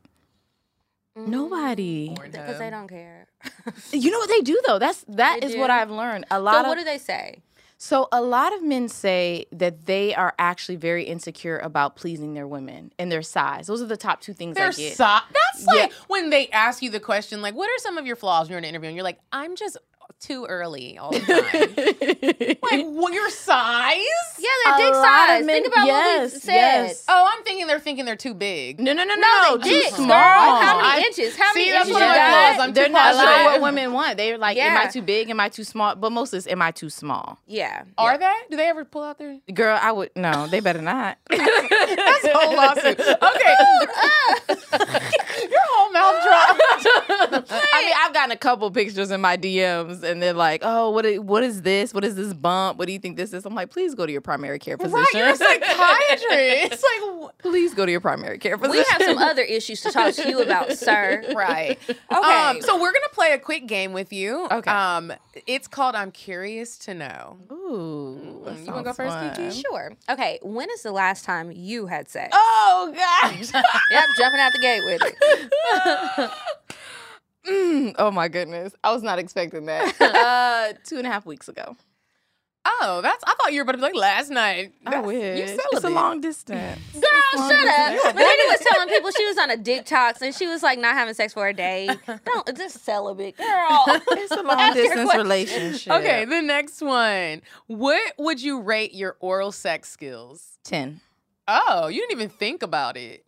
Nobody. 1.17 2.15
because 2.23 2.59
they 2.59 2.71
don't 2.71 2.89
care. 2.89 3.27
You 3.93 4.11
know 4.11 4.19
what 4.19 4.29
they 4.29 4.41
do 4.41 4.61
though? 4.67 4.79
That's 4.79 5.05
that 5.09 5.39
They 5.41 5.47
is 5.49 5.57
what? 5.57 5.71
I've 5.71 5.91
learned. 5.91 6.27
A 6.31 6.41
lot 6.41 6.55
So 6.55 6.61
of 6.61 6.67
what 6.67 6.79
do 6.79 6.85
they 6.85 6.99
say? 6.99 7.43
So 7.79 8.09
a 8.13 8.21
lot 8.21 8.55
of 8.55 8.63
men 8.63 8.89
say 8.91 9.47
that 9.53 9.87
they 9.87 10.15
are 10.15 10.35
actually 10.39 10.77
very 10.77 11.05
insecure 11.05 11.59
about 11.59 11.97
pleasing 11.97 12.35
their 12.35 12.47
women 12.47 12.93
and 12.99 13.11
their 13.11 13.23
size. 13.23 13.67
Those 13.69 13.81
are 13.81 13.87
the 13.87 13.97
top 13.97 14.21
two 14.21 14.35
things 14.35 14.55
They're 14.57 14.69
I 14.69 14.73
get. 14.73 14.97
so- 14.97 15.05
That's 15.33 15.67
like 15.67 15.91
Yeah. 15.91 15.97
when 16.09 16.29
they 16.29 16.49
ask 16.51 16.83
you 16.83 16.91
the 16.91 17.01
question, 17.01 17.41
like, 17.41 17.55
what 17.55 17.71
are 17.71 17.79
some 17.79 17.97
of 17.97 18.07
your 18.07 18.17
flaws 18.17 18.49
when 18.49 18.51
you're 18.53 18.59
in 18.59 18.65
an 18.65 18.69
interview? 18.69 18.89
And 18.89 18.97
you're 18.97 19.05
like, 19.05 19.19
I'm 19.33 19.57
just 19.57 19.79
too 20.19 20.45
early 20.47 20.99
all 20.99 21.11
the 21.13 21.21
time. 21.21 22.57
like, 22.63 22.87
what, 22.87 23.13
your 23.13 23.31
size? 23.31 23.97
Yeah, 24.39 24.49
their 24.65 24.75
A 24.75 24.79
dick 24.79 24.95
size. 24.95 25.45
men- 25.47 25.63
Think 25.63 25.67
about 25.75 25.87
what 25.89 26.23
we 26.23 26.29
said. 26.31 26.53
yes. 26.55 27.05
Oh, 27.09 27.29
I'm 27.33 27.45
thinking 27.45 27.67
they're 27.67 27.79
thinking 27.81 28.05
they're 28.05 28.17
too 28.17 28.35
big. 28.35 28.81
no, 28.81 28.93
no, 28.93 29.05
no, 29.05 29.15
no, 29.15 29.21
No, 29.51 29.57
too 29.59 29.69
they 29.69 29.83
small. 29.91 30.07
girl. 30.09 30.17
How 30.17 30.77
many 30.81 30.89
I- 30.89 31.05
inches? 31.07 31.37
How 31.37 31.53
See, 31.53 31.61
many 31.61 31.71
that's 31.73 31.89
inches 31.89 31.93
one 31.95 32.03
you 32.03 32.09
of 32.09 32.15
got? 32.15 32.61
I'm 32.61 32.73
They're 32.73 32.87
too 32.87 32.93
not 32.93 33.15
partial. 33.15 33.33
sure 33.33 33.45
what 33.45 33.61
women 33.63 33.93
want. 33.93 34.17
They're 34.17 34.39
like, 34.39 34.57
am 34.57 34.77
I 34.77 34.87
too 34.91 35.03
big? 35.03 35.31
Am 35.31 35.39
I 35.41 35.49
too 35.49 35.65
small? 35.65 35.95
But 35.95 36.11
most 36.13 36.35
is, 36.35 36.47
am 36.47 36.63
I 36.63 36.71
too 36.71 36.91
small? 36.91 37.39
Yeah. 37.47 37.85
Are 37.99 38.19
they? 38.19 38.33
Do 38.51 38.57
they 38.57 38.69
ever 38.69 38.85
pull 38.85 39.03
out 39.03 39.19
their 39.19 39.39
Girl, 39.53 39.79
I 39.81 39.93
would 39.93 40.11
no. 40.17 40.47
They 40.47 40.61
better 40.61 40.83
not. 40.83 41.19
That's 41.31 42.25
a 42.25 42.31
whole 42.35 42.57
lawsuit? 42.57 42.99
Okay. 43.01 43.17
Ah. 44.73 45.01
Your 45.51 45.61
whole 45.71 45.93
mouth 45.93 46.23
dropped. 46.23 47.47
I 47.51 47.83
mean, 47.85 47.95
I've 48.05 48.13
gotten 48.15 48.31
a 48.33 48.37
couple 48.37 48.71
pictures 48.71 49.11
in 49.11 49.21
my 49.21 49.37
DMs, 49.37 50.00
and 50.03 50.23
they're 50.23 50.33
like, 50.33 50.61
"Oh, 50.65 50.91
what? 50.91 51.05
i- 51.07 51.19
What 51.19 51.43
is 51.43 51.63
this? 51.63 51.93
What 51.95 52.05
is 52.05 52.15
this 52.17 52.33
bump? 52.35 52.79
What 52.79 52.87
do 52.87 52.93
you 52.93 52.99
think 52.99 53.17
this 53.17 53.33
is?" 53.33 53.45
I'm 53.47 53.55
like, 53.55 53.71
"Please 53.71 53.95
go 53.95 54.07
to 54.07 54.13
your 54.13 54.21
primary 54.21 54.59
care 54.59 54.77
physician. 54.77 54.95
Right, 54.95 55.15
you're 55.15 55.29
a 55.29 55.37
psychiatrist. 55.37 56.73
It's 56.73 56.83
like, 56.83 57.31
Please 57.39 57.75
go 57.75 57.85
to 57.87 57.91
your 57.93 58.01
primary 58.01 58.39
care 58.39 58.57
physician." 58.59 58.85
We 58.85 58.85
have 58.91 59.03
some 59.03 59.19
other 59.19 59.43
issues 59.43 59.81
to 59.83 59.91
talk 59.93 60.15
to 60.15 60.29
you 60.29 60.41
about, 60.43 60.73
sir. 60.79 61.25
right. 61.35 61.79
Okay. 61.89 62.15
Um, 62.15 62.61
so 62.61 62.75
we're 62.81 62.93
gonna 62.93 63.09
play 63.13 63.33
a 63.33 63.39
quick 63.39 63.67
game 63.67 63.93
with 63.93 64.13
you. 64.13 64.47
Okay. 64.51 64.71
Um, 64.71 65.13
it's 65.47 65.69
called 65.69 65.95
"I'm 65.95 66.11
Curious 66.13 66.77
to 66.79 66.95
Know." 66.95 67.39
Ooh, 67.53 68.43
that 68.45 68.59
You 68.59 68.67
wanna 68.73 68.83
go 68.85 68.93
first. 68.93 69.37
Kiki? 69.37 69.51
Sure. 69.63 69.93
Okay. 70.09 70.39
When 70.43 70.69
is 70.71 70.83
the 70.83 70.93
last 70.93 71.25
time 71.25 71.51
you 71.53 71.87
had 71.87 72.09
sex? 72.09 72.31
Oh 72.35 72.93
gosh. 72.95 73.51
Yep, 73.91 74.05
jumping 74.19 74.41
out 74.41 74.53
the 74.53 74.59
gate 74.61 74.83
with 74.85 75.03
it. 75.05 76.31
Mm, 77.47 77.95
oh 77.99 78.11
my 78.11 78.29
goodness, 78.29 78.75
I 78.85 78.93
was 78.93 79.03
not 79.03 79.19
expecting 79.19 79.67
that. 79.67 79.99
uh, 80.01 80.77
two 80.85 80.99
and 80.99 81.07
a 81.07 81.11
half 81.11 81.25
weeks 81.27 81.49
ago. 81.49 81.77
Oh, 82.67 83.01
that's. 83.03 83.25
I 83.27 83.35
thought 83.35 83.53
you 83.55 83.59
were 83.61 83.63
about 83.63 83.73
to 83.73 83.79
be 83.79 83.83
like 83.85 83.95
last 83.95 84.29
night. 84.31 84.73
I 84.87 84.91
That's- 84.91 85.07
wish. 85.07 85.39
You 85.51 85.59
It's 85.73 85.85
a 85.85 85.89
long 85.89 86.21
distance. 86.21 86.79
Girl, 86.93 87.03
shut 87.49 87.67
up. 87.67 88.15
Brandy 88.15 88.43
was 88.49 88.61
telling 88.61 88.89
people 88.89 89.11
she 89.13 89.25
was 89.27 89.39
on 89.39 89.51
a 89.51 89.57
dick 89.57 89.87
talks 89.87 90.21
and 90.21 90.35
she 90.35 90.47
was 90.47 90.63
like 90.63 90.79
not 90.79 90.95
having 90.95 91.15
sex 91.15 91.33
for 91.33 91.49
a 91.49 91.55
day. 91.55 91.89
Don't 92.27 92.57
just 92.57 92.85
celibate, 92.85 93.39
girl. 93.39 93.85
It's 93.89 94.33
a 94.33 94.43
long 94.43 94.75
distance 94.75 95.15
relationship. 95.15 95.91
Okay, 95.95 96.27
the 96.27 96.43
next 96.43 96.83
one. 96.83 97.41
What 97.67 98.13
would 98.19 98.43
you 98.43 98.61
rate 98.61 98.93
your 98.93 99.17
oral 99.21 99.53
sex 99.53 99.89
skills? 99.91 100.59
ten. 100.63 101.01
Oh, 101.49 101.89
you 101.89 102.01
didn't 102.03 102.13
even 102.13 102.29
think 102.29 102.63
about 102.63 102.99
it. 102.99 103.25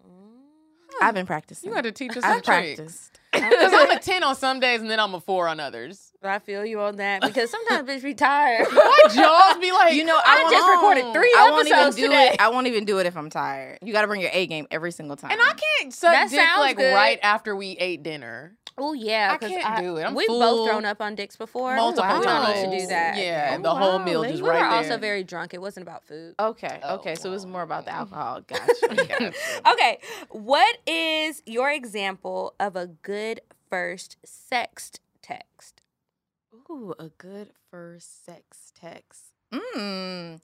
I've 1.00 1.14
been 1.14 1.26
practicing. 1.26 1.70
You 1.70 1.74
had 1.74 1.84
to 1.84 1.92
teach 1.92 2.10
us 2.16 2.22
I've 2.22 2.34
some 2.34 2.42
tricks. 2.42 2.76
practiced. 2.76 3.11
Because 3.32 3.72
I'm 3.74 3.90
a 3.90 3.98
10 4.00 4.22
on 4.24 4.36
some 4.36 4.60
days 4.60 4.80
and 4.80 4.90
then 4.90 5.00
I'm 5.00 5.14
a 5.14 5.20
4 5.20 5.48
on 5.48 5.58
others. 5.58 6.12
I 6.22 6.38
feel 6.38 6.64
you 6.64 6.80
on 6.80 6.96
that 6.96 7.22
because 7.22 7.50
sometimes 7.50 7.88
bitch 7.88 8.02
be 8.02 8.14
tired. 8.14 8.66
My 8.72 8.98
jaws 9.12 9.56
be 9.58 9.72
like, 9.72 9.94
You 9.94 10.04
know, 10.04 10.16
I 10.16 10.44
I, 10.46 10.50
just 10.50 10.68
recorded 10.68 11.12
three 11.12 11.34
I 11.36 11.50
won't 11.50 11.66
even 11.66 11.78
episodes 11.78 11.96
do 11.96 12.02
today. 12.02 12.30
it. 12.34 12.40
I 12.40 12.50
won't 12.50 12.66
even 12.68 12.84
do 12.84 12.98
it 12.98 13.06
if 13.06 13.16
I'm 13.16 13.28
tired. 13.30 13.78
You 13.82 13.92
got 13.92 14.02
to 14.02 14.06
bring 14.06 14.20
your 14.20 14.30
A 14.32 14.46
game 14.46 14.66
every 14.70 14.92
single 14.92 15.16
time. 15.16 15.30
And 15.32 15.40
I 15.40 15.52
can't 15.80 15.92
suck 15.92 16.12
That 16.12 16.30
dick 16.30 16.38
sounds 16.38 16.60
like 16.60 16.76
good. 16.76 16.94
right 16.94 17.18
after 17.22 17.56
we 17.56 17.72
ate 17.72 18.02
dinner. 18.04 18.56
Oh 18.78 18.92
yeah, 18.94 19.30
I 19.32 19.38
can't 19.38 19.82
do 19.82 19.96
it. 19.98 20.02
I'm 20.04 20.14
we've 20.14 20.26
full 20.26 20.40
both 20.40 20.68
thrown 20.68 20.84
up 20.84 21.00
on 21.00 21.14
dicks 21.14 21.36
before. 21.36 21.76
Multiple 21.76 22.18
we 22.18 22.24
don't 22.24 22.48
need 22.48 22.54
times. 22.54 22.70
to 22.72 22.78
do 22.78 22.86
that. 22.88 23.16
Yeah, 23.16 23.48
Oh, 23.50 23.54
and 23.54 23.64
the 23.64 23.74
whole 23.74 23.98
meal 23.98 24.20
ladies. 24.20 24.38
just 24.38 24.42
we 24.42 24.48
right 24.48 24.56
We 24.56 24.62
were 24.64 24.70
there. 24.70 24.78
also 24.78 24.98
very 24.98 25.24
drunk. 25.24 25.54
It 25.54 25.60
wasn't 25.60 25.86
about 25.86 26.04
food. 26.04 26.34
Okay. 26.40 26.80
Oh, 26.82 26.96
okay. 26.96 27.14
So 27.14 27.28
it 27.28 27.32
was 27.32 27.46
more 27.46 27.62
about 27.62 27.84
the 27.84 27.92
alcohol. 27.92 28.40
Gotcha. 28.46 28.64
gotcha. 28.94 29.32
Okay, 29.70 29.98
what 30.30 30.78
is 30.86 31.42
your 31.46 31.70
example 31.70 32.54
of 32.58 32.76
a 32.76 32.86
good 32.86 33.40
first 33.68 34.16
sext 34.26 35.00
text? 35.20 35.82
Ooh, 36.70 36.94
a 36.98 37.08
good 37.08 37.50
first 37.70 38.24
sex 38.24 38.72
text. 38.74 39.24
Mm. 39.52 40.40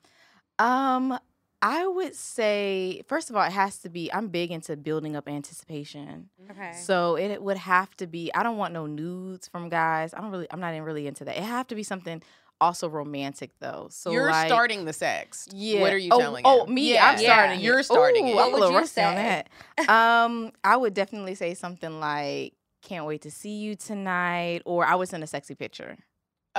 Um, 0.59 1.19
I 1.61 1.87
would 1.87 2.15
say 2.15 3.03
first 3.09 3.31
of 3.31 3.37
all, 3.37 3.43
it 3.45 3.53
has 3.53 3.79
to 3.79 3.89
be. 3.89 4.13
I'm 4.13 4.29
big 4.29 4.51
into 4.53 4.77
building 4.77 5.17
up 5.17 5.29
anticipation. 5.29 6.29
Okay. 6.51 6.73
So 6.75 7.17
it 7.17 7.43
would 7.43 7.57
have 7.57 7.97
to 7.97 8.07
be. 8.07 8.31
I 8.35 8.43
don't 8.43 8.57
want 8.57 8.73
no 8.73 8.87
nudes 8.87 9.49
from 9.49 9.69
guys. 9.69 10.15
I 10.15 10.21
don't 10.21 10.31
really. 10.31 10.47
I'm 10.51 10.61
not 10.61 10.73
even 10.73 10.85
really 10.85 11.07
into 11.07 11.25
that. 11.25 11.37
It 11.37 11.43
have 11.43 11.67
to 11.69 11.75
be 11.75 11.83
something 11.83 12.23
also 12.61 12.89
romantic 12.89 13.51
though. 13.61 13.89
So 13.91 14.11
You're 14.13 14.31
like, 14.31 14.47
starting 14.49 14.85
the 14.85 14.93
sex. 14.93 15.49
Yeah. 15.53 15.81
What 15.81 15.93
are 15.93 15.99
you 15.99 16.11
oh, 16.13 16.21
telling 16.21 16.43
Oh, 16.47 16.65
him? 16.65 16.75
me. 16.75 16.93
Yeah. 16.95 17.11
I'm 17.11 17.19
starting. 17.19 17.61
You're 17.61 17.81
it. 17.81 17.85
starting 17.85 18.27
Ooh, 18.29 18.31
it. 18.33 18.35
What 18.37 18.53
would 18.53 18.71
you 18.71 18.77
rusty 18.77 19.01
on 19.01 19.17
say? 19.17 19.45
that. 19.79 19.89
um, 19.91 20.53
I 20.63 20.77
would 20.77 20.95
definitely 20.95 21.35
say 21.35 21.55
something 21.55 21.99
like, 22.01 22.55
"Can't 22.83 23.05
wait 23.05 23.23
to 23.23 23.31
see 23.33 23.57
you 23.59 23.75
tonight," 23.75 24.63
or 24.65 24.85
I 24.87 24.95
would 24.95 25.09
send 25.09 25.25
a 25.25 25.27
sexy 25.27 25.55
picture. 25.57 25.97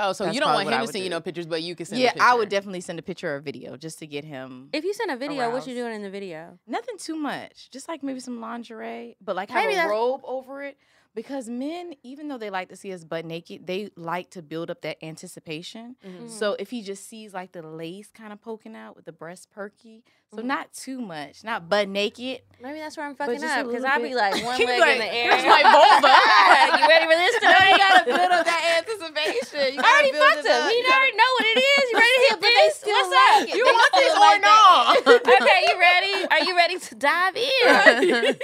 Oh, 0.02 0.12
so 0.12 0.24
That's 0.24 0.34
you 0.34 0.40
don't 0.40 0.52
want 0.54 0.64
what 0.64 0.72
him 0.74 0.80
to 0.80 0.86
would 0.86 0.92
see 0.92 0.98
you 1.00 1.04
do. 1.04 1.10
know 1.10 1.20
pictures, 1.20 1.46
but 1.46 1.62
you 1.62 1.74
can 1.76 1.86
send. 1.86 2.00
a 2.00 2.04
Yeah, 2.04 2.12
I 2.20 2.34
would 2.34 2.48
definitely 2.48 2.80
send 2.80 2.98
a 2.98 3.02
picture 3.02 3.34
or 3.34 3.40
video 3.40 3.76
just 3.76 3.98
to 4.00 4.06
get 4.06 4.24
him. 4.24 4.70
if 4.72 4.84
you 4.84 4.94
send 4.94 5.10
a 5.10 5.16
video, 5.16 5.50
what 5.50 5.66
you 5.66 5.74
doing 5.74 5.94
in 5.94 6.02
the 6.02 6.10
video? 6.10 6.58
Nothing 6.66 6.96
too 6.98 7.16
much, 7.16 7.70
just 7.70 7.86
like 7.88 8.02
maybe 8.02 8.20
some 8.20 8.40
lingerie, 8.40 9.16
but 9.20 9.36
like 9.36 9.50
have 9.50 9.64
a 9.70 9.74
that's- 9.74 9.90
robe 9.90 10.22
over 10.24 10.62
it. 10.62 10.76
Because 11.12 11.48
men, 11.48 11.94
even 12.04 12.28
though 12.28 12.38
they 12.38 12.50
like 12.50 12.68
to 12.68 12.76
see 12.76 12.92
us 12.92 13.02
butt 13.02 13.24
naked, 13.24 13.66
they 13.66 13.90
like 13.96 14.30
to 14.30 14.42
build 14.42 14.70
up 14.70 14.82
that 14.82 14.96
anticipation. 15.04 15.96
Mhm. 16.06 16.28
So 16.30 16.54
if 16.60 16.70
he 16.70 16.82
just 16.82 17.04
sees 17.08 17.34
like 17.34 17.50
the 17.50 17.62
lace 17.62 18.10
kind 18.12 18.32
of 18.32 18.40
poking 18.40 18.76
out 18.76 18.94
with 18.94 19.06
the 19.06 19.12
breast 19.12 19.50
perky, 19.50 20.04
so 20.34 20.42
Mhm. 20.42 20.44
not 20.44 20.72
too 20.72 21.00
much, 21.00 21.42
not 21.42 21.68
butt 21.68 21.88
naked. 21.88 22.42
Maybe 22.62 22.78
that's 22.78 22.96
where 22.96 23.06
I'm 23.06 23.14
fucking 23.16 23.42
up 23.42 23.66
because 23.66 23.84
I'd 23.84 24.02
be 24.02 24.14
like 24.14 24.34
one 24.44 24.58
leg 24.58 24.78
like, 24.80 24.92
in 24.92 24.98
the 24.98 25.12
air. 25.12 25.30
"Here's 25.32 25.44
my 25.46 25.62
vulva." 25.62 26.12
you 26.78 26.86
ready 26.88 27.06
for 27.06 27.16
this? 27.18 27.34
No, 27.42 27.48
you 27.66 27.78
gotta 27.78 28.04
build 28.04 28.30
up 28.30 28.44
that 28.46 28.62
anticipation. 28.78 29.74
You 29.74 29.80
I 29.82 29.90
already 29.90 30.12
fucked 30.12 30.46
him. 30.46 30.52
up. 30.52 30.70
You 30.70 30.82
gotta- 30.84 30.94
already 30.96 31.16
know 31.16 31.30
what 31.34 31.46
it 31.46 31.58
is. 31.58 31.90
You 31.90 31.96
ready 31.98 32.14
to 32.14 32.20
hit 32.28 32.40
But 32.40 32.40
they 32.40 32.66
this? 32.68 32.76
still 32.76 32.94
What's 32.94 33.10
like 33.10 33.42
up? 33.42 33.48
it. 33.48 33.54
You 33.56 33.64
They 33.64 33.72
want 33.72 33.92
this 33.94 34.12
or 34.14 34.20
like 34.20 34.40
that. 34.42 35.02
not? 35.06 35.40
okay, 35.40 35.60
you 35.66 35.74
ready? 35.80 36.28
Are 36.30 36.40
you 36.46 36.56
ready 36.56 36.78
to 36.78 36.94
dive 36.94 37.36
in? 37.36 38.36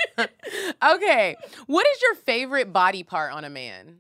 okay. 0.82 1.36
What 1.66 1.86
is 1.86 2.02
your 2.02 2.14
favorite 2.14 2.72
body 2.72 3.02
part 3.02 3.32
on 3.32 3.44
a 3.44 3.50
man? 3.50 3.98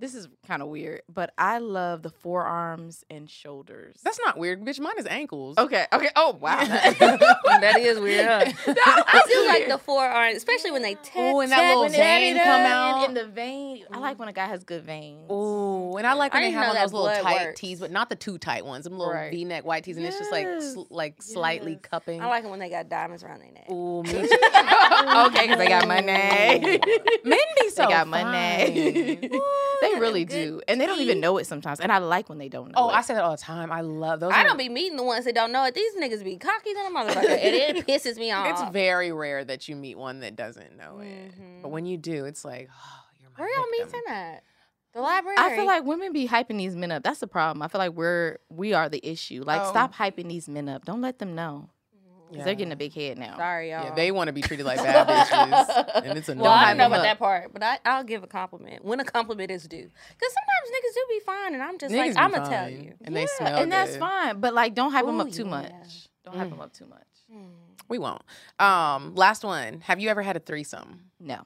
This 0.00 0.14
is 0.14 0.28
kind 0.46 0.62
of 0.62 0.68
weird, 0.68 1.02
but 1.12 1.32
I 1.36 1.58
love 1.58 2.02
the 2.02 2.08
forearms 2.10 3.04
and 3.10 3.28
shoulders. 3.28 4.00
That's 4.02 4.18
not 4.24 4.38
weird, 4.38 4.64
bitch. 4.64 4.80
Mine 4.80 4.94
is 4.98 5.06
ankles. 5.06 5.58
okay. 5.58 5.84
Okay. 5.92 6.08
Oh 6.16 6.38
wow. 6.40 6.56
that 6.64 7.76
is 7.78 8.00
weird. 8.00 8.26
Huh? 8.26 8.52
I 8.66 9.22
do 9.30 9.46
like 9.46 9.68
the 9.68 9.76
forearms, 9.78 10.36
especially 10.38 10.70
when 10.70 10.80
they 10.82 10.94
tap. 10.96 11.16
Ooh, 11.34 11.40
and 11.40 11.52
that 11.52 11.60
little 11.68 11.82
When 11.82 11.92
vein 11.92 12.36
it- 12.36 12.42
come 12.44 12.60
out. 12.62 13.08
in 13.08 13.14
the 13.14 13.26
vein. 13.26 13.84
I 13.92 13.98
like 13.98 14.18
when 14.18 14.28
a 14.28 14.32
guy 14.32 14.46
has 14.46 14.64
good 14.64 14.84
veins. 14.84 15.30
Ooh, 15.30 15.96
and 15.98 16.06
I 16.06 16.14
like 16.14 16.32
when 16.32 16.42
I 16.44 16.46
they 16.46 16.52
have 16.52 16.62
know 16.62 16.70
on 16.70 16.76
those 16.76 16.92
little 16.94 17.22
tight 17.22 17.46
works. 17.48 17.60
tees, 17.60 17.80
but 17.80 17.90
not 17.90 18.08
the 18.08 18.16
too 18.16 18.38
tight 18.38 18.64
ones. 18.64 18.84
Them 18.84 18.96
little 18.98 19.12
Right. 19.12 19.30
V-neck 19.30 19.64
white 19.66 19.84
tees, 19.84 19.96
and 19.98 20.06
it's 20.06 20.18
just 20.18 20.32
like 20.32 20.46
sl- 20.62 20.82
like 20.88 21.20
slightly 21.22 21.76
cupping. 21.76 22.22
I 22.22 22.26
like 22.26 22.44
it 22.44 22.50
when 22.50 22.58
they 22.60 22.70
got 22.70 22.88
diamonds 22.88 23.22
around 23.22 23.40
their 23.40 23.52
neck. 23.52 23.70
Ooh, 23.70 24.02
me 24.02 24.10
too. 24.12 24.16
okay, 25.26 25.42
because 25.42 25.58
they 25.58 25.68
got 25.68 25.86
money. 25.86 26.06
Men 27.24 27.38
be 27.60 27.70
so 27.74 27.82
they 27.86 27.88
got 27.88 28.08
fine. 28.08 28.24
money. 28.26 29.16
they 29.80 29.94
really 30.00 30.24
do, 30.24 30.60
and 30.68 30.80
they 30.80 30.86
don't 30.86 31.00
even 31.00 31.20
know 31.20 31.38
it 31.38 31.46
sometimes. 31.46 31.80
And 31.80 31.90
I 31.92 31.98
like 31.98 32.28
when 32.28 32.38
they 32.38 32.48
don't 32.48 32.68
know. 32.68 32.74
Oh, 32.76 32.90
it. 32.90 32.94
I 32.94 33.00
say 33.02 33.14
that 33.14 33.22
all 33.24 33.32
the 33.32 33.36
time. 33.36 33.70
I 33.72 33.80
love 33.80 34.20
those. 34.20 34.32
I 34.32 34.42
don't 34.44 34.56
be 34.58 34.68
meeting 34.68 34.96
the 34.96 35.02
ones 35.04 35.24
that 35.24 35.34
don't 35.34 35.52
know 35.52 35.64
it. 35.64 35.74
These 35.74 35.94
niggas 35.96 36.24
be 36.24 36.36
cocky 36.36 36.72
than 36.74 36.86
a 36.86 36.90
motherfucker, 36.90 37.30
and 37.30 37.54
it 37.78 37.86
pisses 37.88 38.16
me 38.16 38.30
off. 38.32 38.46
It's 38.48 38.72
very 38.72 39.12
rare 39.12 39.44
that 39.44 39.68
you 39.68 39.76
meet 39.76 39.96
one 39.98 40.20
that 40.20 40.36
doesn't 40.36 40.76
know 40.76 40.98
it. 41.00 41.32
Mhm. 41.38 41.62
But 41.62 41.68
when 41.70 41.86
you 41.86 41.96
do, 41.96 42.24
it's 42.24 42.44
like, 42.44 42.68
oh, 42.70 43.00
you're 43.20 43.30
my 43.36 43.44
Where 43.44 43.54
y'all 43.56 43.70
meet 43.70 43.84
victim. 43.84 44.00
them 44.06 44.14
at? 44.14 44.42
The 44.92 45.00
library. 45.00 45.36
I 45.38 45.54
feel 45.54 45.66
like 45.66 45.84
women 45.84 46.12
be 46.12 46.26
hyping 46.26 46.58
these 46.58 46.74
men 46.74 46.90
up. 46.90 47.04
That's 47.04 47.20
the 47.20 47.28
problem. 47.28 47.62
I 47.62 47.68
feel 47.68 47.78
like 47.78 47.92
we're 47.92 48.38
we 48.48 48.72
are 48.74 48.88
the 48.88 49.00
issue. 49.08 49.44
Like, 49.46 49.60
Oh. 49.62 49.70
stop 49.70 49.94
hyping 49.94 50.28
these 50.28 50.48
men 50.48 50.68
up. 50.68 50.84
Don't 50.84 51.00
let 51.00 51.20
them 51.20 51.36
know 51.36 51.70
because 51.70 51.79
Yeah. 52.32 52.44
they're 52.44 52.54
getting 52.54 52.72
a 52.72 52.76
big 52.76 52.92
head 52.92 53.18
now. 53.18 53.36
Sorry, 53.36 53.70
y'all. 53.70 53.84
Yeah, 53.86 53.94
they 53.94 54.10
want 54.12 54.28
to 54.28 54.32
be 54.32 54.40
treated 54.40 54.64
like 54.64 54.78
bad 54.78 55.06
bitches, 55.08 56.04
and 56.04 56.16
it's 56.18 56.28
a 56.28 56.34
Well, 56.36 56.52
I 56.52 56.68
don't 56.68 56.76
know 56.78 56.86
about 56.86 56.98
up. 57.00 57.04
that 57.04 57.18
part, 57.18 57.52
but 57.52 57.62
I, 57.62 57.78
I'll 57.84 58.04
give 58.04 58.22
a 58.22 58.26
compliment 58.28 58.84
when 58.84 59.00
a 59.00 59.04
compliment 59.04 59.50
is 59.50 59.64
due. 59.66 59.88
Because 59.88 60.32
sometimes 60.34 60.70
niggas 60.70 60.94
do 60.94 61.00
be 61.08 61.20
fine, 61.20 61.54
and 61.54 61.62
I'm 61.62 61.78
just 61.78 61.92
Niggas 61.94 62.14
like, 62.14 62.24
I'm 62.24 62.30
gonna 62.32 62.48
tell 62.48 62.68
you. 62.70 62.94
and 63.02 63.16
they 63.16 63.22
Yeah, 63.22 63.26
smell 63.38 63.62
and 63.62 63.72
that's 63.72 63.96
fine. 63.96 64.40
But 64.40 64.54
like, 64.54 64.74
don't 64.74 64.92
hype 64.92 65.06
them 65.06 65.20
up 65.20 65.30
too 65.32 65.42
yeah. 65.44 65.48
much. 65.50 66.08
Don't 66.24 66.36
hype 66.36 66.46
Mm. 66.46 66.50
them 66.50 66.60
up 66.60 66.72
too 66.72 66.86
much. 66.86 67.00
We 67.88 67.98
won't. 67.98 68.22
Um, 68.60 69.14
last 69.16 69.42
one. 69.42 69.80
Have 69.80 69.98
you 69.98 70.08
ever 70.10 70.22
had 70.22 70.36
a 70.36 70.40
threesome? 70.40 71.10
No, 71.18 71.42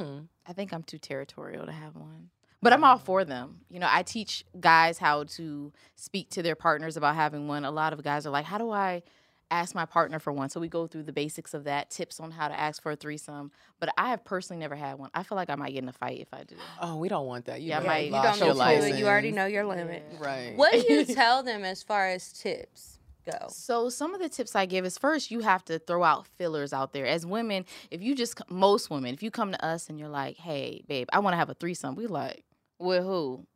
Mm. 0.00 0.28
I 0.46 0.52
think 0.52 0.72
I'm 0.72 0.82
too 0.82 0.98
territorial 0.98 1.66
to 1.66 1.72
have 1.72 1.94
one. 1.94 2.30
But 2.60 2.72
I'm 2.72 2.82
all 2.82 2.98
for 2.98 3.24
them. 3.24 3.60
You 3.70 3.78
know, 3.78 3.86
I 3.88 4.02
teach 4.02 4.44
guys 4.58 4.98
how 4.98 5.24
to 5.36 5.72
speak 5.94 6.30
to 6.30 6.42
their 6.42 6.56
partners 6.56 6.96
about 6.96 7.14
having 7.14 7.46
one. 7.46 7.64
A 7.64 7.70
lot 7.70 7.92
of 7.92 8.02
guys 8.02 8.26
are 8.26 8.30
like, 8.30 8.46
"How 8.46 8.58
do 8.58 8.72
I 8.72 9.02
ask 9.50 9.74
my 9.74 9.84
partner 9.86 10.18
for 10.18 10.32
one?" 10.32 10.48
So 10.48 10.60
we 10.60 10.68
go 10.68 10.86
through 10.86 11.04
the 11.04 11.12
basics 11.12 11.54
of 11.54 11.64
that, 11.64 11.90
tips 11.90 12.20
on 12.20 12.30
how 12.30 12.48
to 12.48 12.58
ask 12.58 12.82
for 12.82 12.92
a 12.92 12.96
threesome. 12.96 13.50
But 13.80 13.92
I 13.98 14.10
have 14.10 14.24
personally 14.24 14.60
never 14.60 14.76
had 14.76 14.98
one. 14.98 15.10
I 15.14 15.22
feel 15.22 15.36
like 15.36 15.50
I 15.50 15.54
might 15.54 15.72
get 15.72 15.82
in 15.82 15.88
a 15.88 15.92
fight 15.92 16.20
if 16.20 16.28
I 16.32 16.44
do. 16.44 16.56
Oh, 16.80 16.96
we 16.96 17.08
don't 17.08 17.26
want 17.26 17.44
that. 17.46 17.60
You 17.60 17.68
Yeah, 17.70 17.80
might- 17.80 18.06
you 18.06 18.12
lost 18.12 18.38
don't 18.40 18.48
your 18.48 18.54
need 18.54 18.60
to 18.60 18.66
do 18.66 18.70
it. 18.72 18.80
license. 18.82 18.98
You 19.00 19.06
already 19.06 19.32
know 19.32 19.46
your 19.46 19.64
limit. 19.66 20.02
Right. 20.18 20.54
What 20.56 20.72
do 20.72 20.92
you 20.92 21.04
tell 21.04 21.42
them 21.42 21.64
as 21.64 21.82
far 21.82 22.06
as 22.08 22.32
tips 22.32 22.98
go? 23.24 23.46
So 23.48 23.88
some 23.90 24.14
of 24.14 24.20
the 24.20 24.28
tips 24.28 24.54
I 24.56 24.66
give 24.66 24.84
is 24.84 24.96
first 24.98 25.30
you 25.30 25.40
have 25.40 25.64
to 25.66 25.78
throw 25.78 26.02
out 26.02 26.26
fillers 26.26 26.72
out 26.72 26.92
there. 26.92 27.06
As 27.06 27.24
women, 27.26 27.64
if 27.90 28.02
you 28.02 28.14
just 28.14 28.40
most 28.50 28.90
women, 28.90 29.14
if 29.14 29.22
you 29.22 29.30
come 29.30 29.52
to 29.52 29.64
us 29.64 29.88
and 29.88 29.98
you're 29.98 30.08
like, 30.08 30.36
"Hey, 30.36 30.82
babe, 30.88 31.08
I 31.12 31.18
want 31.20 31.34
to 31.34 31.38
have 31.38 31.50
a 31.50 31.54
threesome," 31.54 31.94
we 31.94 32.06
like, 32.06 32.44
"With 32.78 33.02
who?" 33.04 33.46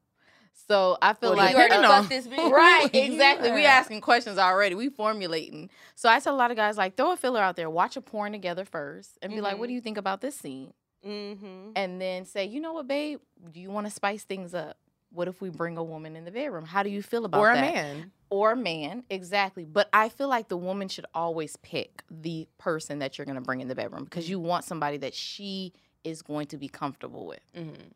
So 0.68 0.96
I 1.02 1.12
feel 1.14 1.30
Well, 1.30 1.38
like 1.38 1.50
you 1.52 1.56
already 1.56 1.76
depending 1.82 2.08
this 2.08 2.26
bitch. 2.28 2.50
right, 2.52 2.88
exactly. 2.94 3.50
We 3.52 3.62
Yeah. 3.62 3.70
asking 3.70 4.00
questions 4.00 4.38
already. 4.38 4.74
We 4.74 4.88
formulating. 4.88 5.70
So 5.94 6.08
I 6.08 6.20
tell 6.20 6.34
a 6.34 6.36
lot 6.36 6.50
of 6.50 6.56
guys 6.56 6.76
like, 6.76 6.96
throw 6.96 7.12
a 7.12 7.16
filler 7.16 7.40
out 7.40 7.56
there, 7.56 7.68
watch 7.68 7.96
a 7.96 8.00
porn 8.00 8.32
together 8.32 8.64
first, 8.64 9.18
and 9.22 9.34
be 9.34 9.40
like, 9.40 9.58
"What 9.58 9.66
do 9.68 9.72
you 9.74 9.80
think 9.80 9.98
about 9.98 10.20
this 10.20 10.36
scene?" 10.36 10.72
Mm-hmm. 11.06 11.70
And 11.76 12.00
then 12.00 12.24
say, 12.24 12.44
"You 12.46 12.60
know 12.60 12.72
what, 12.74 12.86
babe? 12.86 13.20
Do 13.50 13.60
you 13.60 13.70
want 13.70 13.86
to 13.86 13.92
spice 13.92 14.24
things 14.24 14.54
up?" 14.54 14.76
What 15.10 15.28
if 15.28 15.42
we 15.42 15.50
bring 15.50 15.76
a 15.76 15.84
woman 15.84 16.16
in 16.16 16.24
the 16.24 16.30
bedroom? 16.30 16.64
How 16.64 16.82
do 16.82 16.88
you 16.88 17.02
feel 17.02 17.26
about 17.26 17.38
or 17.40 17.50
a 17.50 17.54
that? 17.54 17.74
man. 17.74 18.12
or 18.30 18.52
a 18.52 18.56
man, 18.56 19.04
exactly. 19.10 19.66
But 19.66 19.90
I 19.92 20.08
feel 20.08 20.28
like 20.28 20.48
the 20.48 20.56
woman 20.56 20.88
should 20.88 21.04
always 21.12 21.56
pick 21.56 22.02
the 22.10 22.48
person 22.56 23.00
that 23.00 23.18
you're 23.18 23.26
going 23.26 23.34
to 23.34 23.42
bring 23.42 23.60
in 23.60 23.68
the 23.68 23.74
bedroom 23.74 24.04
because 24.04 24.30
you 24.30 24.40
want 24.40 24.64
somebody 24.64 24.96
that 24.98 25.12
she 25.12 25.74
is 26.02 26.22
going 26.22 26.46
to 26.46 26.56
be 26.56 26.66
comfortable 26.68 27.26
with. 27.26 27.40
Mhm. 27.54 27.92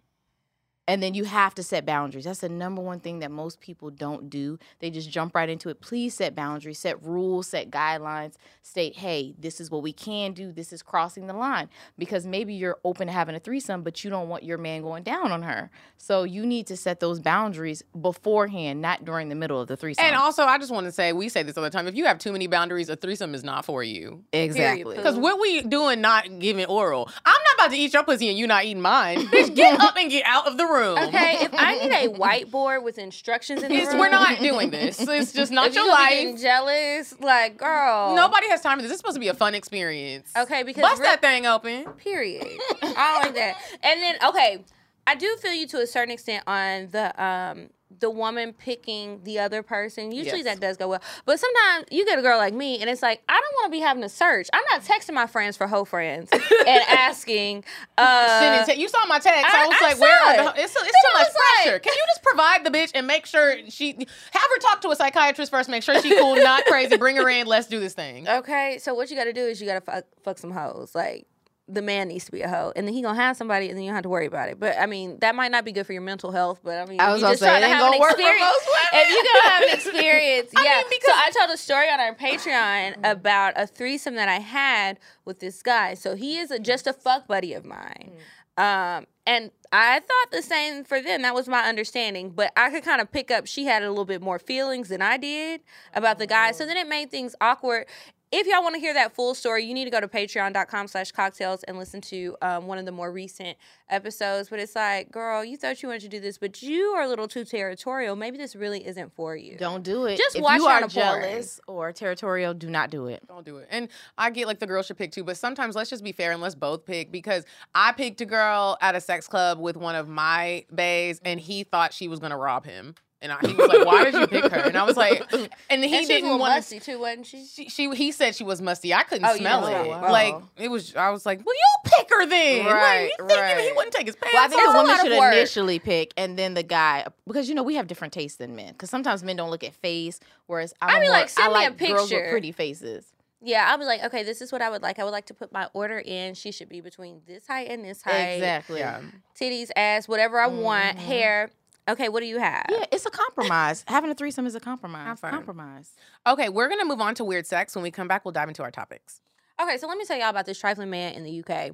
And 0.88 1.02
then 1.02 1.14
you 1.14 1.24
have 1.24 1.54
to 1.56 1.62
set 1.62 1.84
boundaries. 1.84 2.24
That's 2.24 2.40
the 2.40 2.48
number 2.48 2.80
one 2.80 3.00
thing 3.00 3.18
that 3.18 3.30
most 3.30 3.60
people 3.60 3.90
don't 3.90 4.30
do. 4.30 4.58
They 4.78 4.90
just 4.90 5.10
jump 5.10 5.34
right 5.34 5.48
into 5.48 5.68
it. 5.68 5.80
Please 5.80 6.14
set 6.14 6.34
boundaries, 6.34 6.78
set 6.78 7.02
rules, 7.02 7.48
set 7.48 7.70
guidelines. 7.70 8.34
State, 8.62 8.96
hey, 8.96 9.34
this 9.38 9.60
is 9.60 9.70
what 9.70 9.82
we 9.82 9.92
can 9.92 10.32
do. 10.32 10.52
This 10.52 10.72
is 10.72 10.82
crossing 10.82 11.26
the 11.26 11.32
line. 11.32 11.68
Because 11.98 12.26
maybe 12.26 12.54
you're 12.54 12.78
open 12.84 13.08
to 13.08 13.12
having 13.12 13.34
a 13.34 13.40
threesome, 13.40 13.82
but 13.82 14.04
you 14.04 14.10
don't 14.10 14.28
want 14.28 14.44
your 14.44 14.58
man 14.58 14.82
going 14.82 15.02
down 15.02 15.32
on 15.32 15.42
her. 15.42 15.70
So 15.98 16.22
you 16.22 16.46
need 16.46 16.68
to 16.68 16.76
set 16.76 17.00
those 17.00 17.18
boundaries 17.18 17.82
beforehand, 18.00 18.80
not 18.80 19.04
during 19.04 19.28
the 19.28 19.34
middle 19.34 19.60
of 19.60 19.66
the 19.66 19.76
threesome. 19.76 20.04
And 20.04 20.14
also, 20.14 20.44
I 20.44 20.58
just 20.58 20.72
want 20.72 20.86
to 20.86 20.92
say, 20.92 21.12
we 21.12 21.28
say 21.28 21.42
this 21.42 21.56
all 21.56 21.64
the 21.64 21.70
time. 21.70 21.88
If 21.88 21.96
you 21.96 22.04
have 22.04 22.18
too 22.18 22.32
many 22.32 22.46
boundaries, 22.46 22.88
a 22.88 22.96
threesome 22.96 23.34
is 23.34 23.42
not 23.42 23.64
for 23.64 23.82
you. 23.82 24.24
exactly. 24.32 24.96
Because 24.96 25.16
what 25.16 25.40
we 25.40 25.62
doing, 25.62 26.00
not 26.00 26.38
giving 26.38 26.66
oral. 26.66 27.10
I'm 27.24 27.40
to 27.70 27.76
eat 27.76 27.92
your 27.92 28.02
pussy 28.04 28.28
and 28.28 28.38
you 28.38 28.46
not 28.46 28.64
eating 28.64 28.80
mine. 28.82 29.18
Bitch, 29.28 29.54
get 29.54 29.80
up 29.80 29.96
and 29.96 30.10
get 30.10 30.24
out 30.26 30.46
of 30.46 30.56
the 30.58 30.64
room. 30.64 30.98
Okay, 30.98 31.38
if 31.40 31.50
I 31.54 31.78
need 31.78 31.92
a 31.92 32.18
whiteboard 32.18 32.82
with 32.82 32.98
instructions 32.98 33.62
in 33.62 33.70
the 33.70 33.76
It's, 33.76 33.88
room, 33.88 33.98
we're 33.98 34.08
not 34.10 34.38
doing 34.38 34.70
this. 34.70 35.00
It's 35.00 35.32
just 35.32 35.52
not 35.52 35.68
if 35.68 35.74
your 35.74 35.84
you 35.84 35.90
gonna 35.90 36.06
be 36.08 36.14
getting 36.14 36.32
life. 36.32 36.42
jealous, 36.42 37.14
like 37.20 37.56
girl. 37.58 38.14
Nobody 38.16 38.48
has 38.50 38.60
time 38.60 38.78
for 38.78 38.82
this. 38.82 38.90
This 38.90 38.96
is 38.96 39.00
supposed 39.00 39.16
to 39.16 39.20
be 39.20 39.28
a 39.28 39.34
fun 39.34 39.54
experience. 39.54 40.32
Okay, 40.36 40.62
because 40.62 40.82
Bust 40.82 41.00
real- 41.00 41.10
that 41.10 41.20
thing 41.20 41.46
open. 41.46 41.84
Period. 41.94 42.46
I 42.82 43.20
don't 43.22 43.22
like 43.26 43.34
that. 43.34 43.56
And 43.82 44.02
then 44.02 44.16
okay, 44.28 44.64
I 45.06 45.14
do 45.14 45.36
feel 45.40 45.52
you 45.52 45.66
to 45.68 45.78
a 45.80 45.86
certain 45.86 46.12
extent 46.12 46.44
on 46.46 46.88
the 46.90 47.22
um 47.22 47.70
the 47.98 48.10
woman 48.10 48.52
picking 48.52 49.22
the 49.22 49.38
other 49.38 49.62
person. 49.62 50.10
Usually 50.12 50.38
Yes. 50.42 50.44
that 50.56 50.60
does 50.60 50.76
go 50.76 50.88
well. 50.88 51.00
But 51.24 51.38
sometimes 51.40 51.86
you 51.90 52.04
get 52.04 52.18
a 52.18 52.22
girl 52.22 52.36
like 52.36 52.52
me 52.52 52.80
and 52.80 52.90
it's 52.90 53.00
like, 53.00 53.22
I 53.28 53.32
don't 53.34 53.54
want 53.54 53.66
to 53.66 53.70
be 53.70 53.80
having 53.80 54.02
to 54.02 54.08
search. 54.08 54.48
I'm 54.52 54.64
not 54.70 54.82
texting 54.82 55.14
my 55.14 55.26
friends 55.26 55.56
for 55.56 55.66
hoe 55.66 55.84
friends 55.84 56.28
and 56.32 56.42
asking 56.88 57.64
uh 57.96 58.64
te- 58.66 58.74
you 58.80 58.88
saw 58.88 59.06
my 59.06 59.18
text. 59.18 59.44
I, 59.54 59.62
I- 59.64 59.66
was 59.66 59.76
I 59.80 59.84
like, 59.88 60.00
where 60.00 60.20
saw 60.20 60.50
are 60.50 60.54
the? 60.54 60.62
It's, 60.62 60.74
it's 60.74 60.82
too 60.84 60.90
much 61.14 61.26
was 61.28 61.34
like- 61.34 61.64
pressure. 61.64 61.78
Can 61.78 61.92
you 61.94 62.04
just 62.08 62.22
provide 62.22 62.64
the 62.64 62.70
bitch 62.70 62.90
and 62.94 63.06
make 63.06 63.24
sure 63.26 63.54
she 63.68 63.92
have 63.92 64.42
her 64.50 64.58
talk 64.60 64.80
to 64.82 64.88
a 64.90 64.96
psychiatrist 64.96 65.50
first? 65.50 65.68
Make 65.68 65.82
sure 65.82 66.00
she 66.02 66.18
cool, 66.18 66.34
not 66.36 66.64
crazy. 66.66 66.96
Bring 66.96 67.16
her 67.16 67.28
in. 67.28 67.46
Let's 67.46 67.66
do 67.68 67.80
this 67.80 67.94
thing. 67.94 68.26
Okay, 68.36 68.78
so 68.80 68.94
what 68.94 69.10
you 69.10 69.16
got 69.16 69.24
to 69.24 69.32
do 69.32 69.40
is 69.46 69.60
you 69.60 69.66
got 69.66 69.74
to 69.74 69.80
fuck, 69.80 70.04
fuck 70.22 70.38
some 70.38 70.50
hoes. 70.50 70.94
Like 70.94 71.26
the 71.68 71.82
man 71.82 72.08
needs 72.08 72.24
to 72.26 72.32
be 72.32 72.42
a 72.42 72.48
hoe, 72.48 72.72
and 72.76 72.86
then 72.86 72.94
he 72.94 73.02
gonna 73.02 73.20
have 73.20 73.36
somebody, 73.36 73.68
and 73.68 73.76
then 73.76 73.82
you 73.84 73.90
don't 73.90 73.96
have 73.96 74.02
to 74.04 74.08
worry 74.08 74.26
about 74.26 74.48
it. 74.48 74.60
But 74.60 74.78
I 74.78 74.86
mean, 74.86 75.18
that 75.20 75.34
might 75.34 75.50
not 75.50 75.64
be 75.64 75.72
good 75.72 75.84
for 75.84 75.92
your 75.92 76.02
mental 76.02 76.30
health. 76.30 76.60
But 76.62 76.78
I 76.78 76.86
mean, 76.86 77.00
I 77.00 77.12
was 77.12 77.20
just 77.20 77.42
trying 77.42 77.62
to 77.62 77.68
have 77.68 77.92
an 77.92 77.98
work 78.00 78.12
experience. 78.12 78.52
If 78.92 79.10
you 79.10 79.24
gonna 79.24 79.50
have 79.50 79.62
an 79.64 79.74
experience, 79.74 80.50
I 80.56 80.64
yeah. 80.64 80.76
mean, 80.78 80.84
because- 80.90 81.06
so 81.06 81.12
I 81.12 81.30
told 81.38 81.50
a 81.54 81.56
story 81.58 81.90
on 81.90 81.98
our 82.00 82.14
Patreon 82.14 82.98
about 83.10 83.54
a 83.56 83.66
threesome 83.66 84.14
that 84.14 84.28
I 84.28 84.38
had 84.38 84.98
with 85.24 85.40
this 85.40 85.62
guy. 85.62 85.94
So 85.94 86.14
he 86.14 86.38
is 86.38 86.50
a, 86.50 86.58
just 86.58 86.86
a 86.86 86.92
fuck 86.92 87.26
buddy 87.26 87.52
of 87.52 87.64
mine. 87.64 88.12
Um, 88.56 89.06
and 89.26 89.50
I 89.72 89.98
thought 90.00 90.30
the 90.30 90.40
same 90.40 90.84
for 90.84 91.02
them. 91.02 91.22
That 91.22 91.34
was 91.34 91.46
my 91.48 91.62
understanding. 91.68 92.30
But 92.30 92.52
I 92.56 92.70
could 92.70 92.84
kind 92.84 93.00
of 93.02 93.10
pick 93.10 93.30
up 93.30 93.46
she 93.46 93.64
had 93.66 93.82
a 93.82 93.88
little 93.90 94.04
bit 94.06 94.22
more 94.22 94.38
feelings 94.38 94.88
than 94.88 95.02
I 95.02 95.16
did 95.18 95.60
about 95.92 96.18
the 96.18 96.26
guy. 96.26 96.52
So 96.52 96.64
then 96.64 96.76
it 96.76 96.88
made 96.88 97.10
things 97.10 97.34
awkward. 97.40 97.86
If 98.32 98.48
y'all 98.48 98.60
want 98.62 98.74
to 98.74 98.80
hear 98.80 98.92
that 98.94 99.14
full 99.14 99.36
story, 99.36 99.64
you 99.64 99.72
need 99.72 99.84
to 99.84 99.90
go 99.90 100.00
to 100.00 100.08
patreon.com 100.08 100.88
slash 100.88 101.12
cocktales 101.12 101.62
and 101.68 101.78
listen 101.78 102.00
to 102.02 102.36
um, 102.42 102.66
one 102.66 102.76
of 102.76 102.84
the 102.84 102.90
more 102.90 103.12
recent 103.12 103.56
episodes. 103.88 104.48
But 104.48 104.58
it's 104.58 104.74
like, 104.74 105.12
girl, 105.12 105.44
you 105.44 105.56
thought 105.56 105.80
you 105.80 105.88
wanted 105.88 106.02
to 106.02 106.08
do 106.08 106.18
this, 106.18 106.36
but 106.36 106.60
you 106.60 106.86
are 106.96 107.02
a 107.02 107.08
little 107.08 107.28
too 107.28 107.44
territorial. 107.44 108.16
Maybe 108.16 108.36
this 108.36 108.56
really 108.56 108.84
isn't 108.84 109.14
for 109.14 109.36
you. 109.36 109.56
Don't 109.56 109.84
do 109.84 110.06
it. 110.06 110.18
Just 110.18 110.34
if 110.34 110.42
watch 110.42 110.58
you 110.58 110.66
it 110.66 110.72
are 110.72 110.82
on 110.82 110.88
jealous 110.88 111.60
or 111.68 111.92
territorial, 111.92 112.52
do 112.52 112.68
not 112.68 112.90
do 112.90 113.06
it. 113.06 113.22
Don't 113.28 113.46
do 113.46 113.58
it. 113.58 113.68
And 113.70 113.88
I 114.18 114.30
get 114.30 114.48
like 114.48 114.58
the 114.58 114.66
girl 114.66 114.82
should 114.82 114.98
pick 114.98 115.12
too, 115.12 115.22
but 115.22 115.36
sometimes 115.36 115.76
let's 115.76 115.88
just 115.88 116.02
be 116.02 116.10
fair 116.10 116.32
and 116.32 116.42
let's 116.42 116.56
both 116.56 116.84
pick 116.84 117.12
because 117.12 117.44
I 117.76 117.92
picked 117.92 118.20
a 118.20 118.26
girl 118.26 118.76
at 118.80 118.96
a 118.96 119.00
sex 119.00 119.28
club 119.28 119.60
with 119.60 119.76
one 119.76 119.94
of 119.94 120.08
my 120.08 120.64
bays 120.74 121.20
and 121.24 121.38
he 121.38 121.62
thought 121.62 121.92
she 121.92 122.08
was 122.08 122.18
gonna 122.18 122.36
rob 122.36 122.64
him. 122.64 122.96
And 123.22 123.32
I, 123.32 123.38
he 123.40 123.54
was 123.54 123.68
like, 123.68 123.86
"Why 123.86 124.04
did 124.04 124.14
you 124.14 124.26
pick 124.26 124.52
her?" 124.52 124.58
And 124.60 124.76
I 124.76 124.82
was 124.84 124.94
like, 124.96 125.22
and 125.32 125.48
he 125.48 125.48
and 125.70 125.82
she 125.82 125.98
was 126.00 126.04
a 126.04 126.06
didn't 126.06 126.22
little 126.24 126.38
want 126.38 126.54
musty 126.56 126.78
too, 126.80 126.98
wasn't 127.00 127.24
she? 127.26 127.46
She, 127.46 127.68
she 127.70 127.90
he 127.94 128.12
said 128.12 128.34
she 128.34 128.44
was 128.44 128.60
musty. 128.60 128.92
I 128.92 129.04
couldn't 129.04 129.24
Oh, 129.26 129.34
smell 129.36 129.62
didn't 129.66 129.80
it. 129.80 129.84
smell 129.86 130.04
it. 130.04 130.10
Like 130.12 130.34
it 130.58 130.68
was. 130.68 130.94
I 130.94 131.08
was 131.10 131.24
like, 131.24 131.38
"Well, 131.46 131.54
you 131.54 131.90
pick 131.90 132.08
her 132.10 132.26
then." 132.26 132.66
Right, 132.66 133.04
like, 133.04 133.10
you 133.18 133.26
think 133.26 133.40
right. 133.40 133.60
He 133.60 133.72
wouldn't 133.72 133.94
take 133.94 134.06
his 134.06 134.16
pants 134.16 134.34
Well, 134.34 134.44
I 134.44 134.48
think 134.48 134.60
off. 134.68 134.72
the 134.74 134.82
woman 134.82 134.96
should 134.98 135.32
initially 135.32 135.78
pick, 135.78 136.12
and 136.18 136.38
then 136.38 136.52
the 136.52 136.62
guy, 136.62 137.06
because 137.26 137.48
you 137.48 137.54
know 137.54 137.62
we 137.62 137.76
have 137.76 137.86
different 137.86 138.12
tastes 138.12 138.36
than 138.36 138.54
men. 138.54 138.72
Because 138.72 138.90
sometimes 138.90 139.24
men 139.24 139.36
don't 139.36 139.50
look 139.50 139.64
at 139.64 139.72
face, 139.74 140.20
whereas 140.46 140.74
I'm 140.82 140.90
I 140.90 140.98
a 140.98 141.00
be 141.00 141.06
more- 141.06 141.12
like, 141.12 141.28
send 141.30 141.54
I 141.54 141.58
me 141.58 141.64
a 141.66 141.68
like 141.70 141.78
girls 141.78 142.10
with 142.12 142.28
pretty 142.30 142.52
faces. 142.52 143.06
Yeah, 143.42 143.66
I'll 143.70 143.78
be 143.78 143.84
like, 143.84 144.02
okay, 144.04 144.24
this 144.24 144.42
is 144.42 144.50
what 144.52 144.60
I 144.60 144.68
would 144.68 144.82
like. 144.82 144.98
I 144.98 145.04
would 145.04 145.10
like 145.10 145.26
to 145.26 145.34
put 145.34 145.52
my 145.52 145.68
order 145.72 145.98
in. 145.98 146.34
She 146.34 146.52
should 146.52 146.68
be 146.68 146.80
between 146.80 147.20
this 147.26 147.46
height 147.46 147.68
and 147.70 147.84
this 147.84 148.02
height. 148.02 148.32
Exactly. 148.34 148.80
Yeah. 148.80 149.00
Titties, 149.40 149.70
ass, 149.76 150.06
whatever 150.08 150.38
I 150.38 150.48
want. 150.48 150.96
Mm-hmm. 150.96 151.06
Hair. 151.06 151.50
Okay, 151.88 152.08
what 152.08 152.20
do 152.20 152.26
you 152.26 152.38
have? 152.38 152.66
Yeah, 152.68 152.84
it's 152.90 153.06
a 153.06 153.10
compromise. 153.10 153.84
Having 153.88 154.10
a 154.10 154.14
threesome 154.14 154.46
is 154.46 154.54
a 154.54 154.60
compromise. 154.60 155.06
Have 155.06 155.20
fun. 155.20 155.30
Compromise. 155.30 155.92
Okay, 156.26 156.48
we're 156.48 156.68
gonna 156.68 156.84
move 156.84 157.00
on 157.00 157.14
to 157.16 157.24
weird 157.24 157.46
sex. 157.46 157.74
When 157.74 157.82
we 157.82 157.90
come 157.90 158.08
back, 158.08 158.24
we'll 158.24 158.32
dive 158.32 158.48
into 158.48 158.62
our 158.62 158.70
topics. 158.70 159.20
Okay, 159.60 159.78
so 159.78 159.86
let 159.86 159.96
me 159.96 160.04
tell 160.04 160.18
y'all 160.18 160.30
about 160.30 160.46
this 160.46 160.58
trifling 160.58 160.90
man 160.90 161.14
in 161.14 161.22
the 161.24 161.44
UK. 161.44 161.72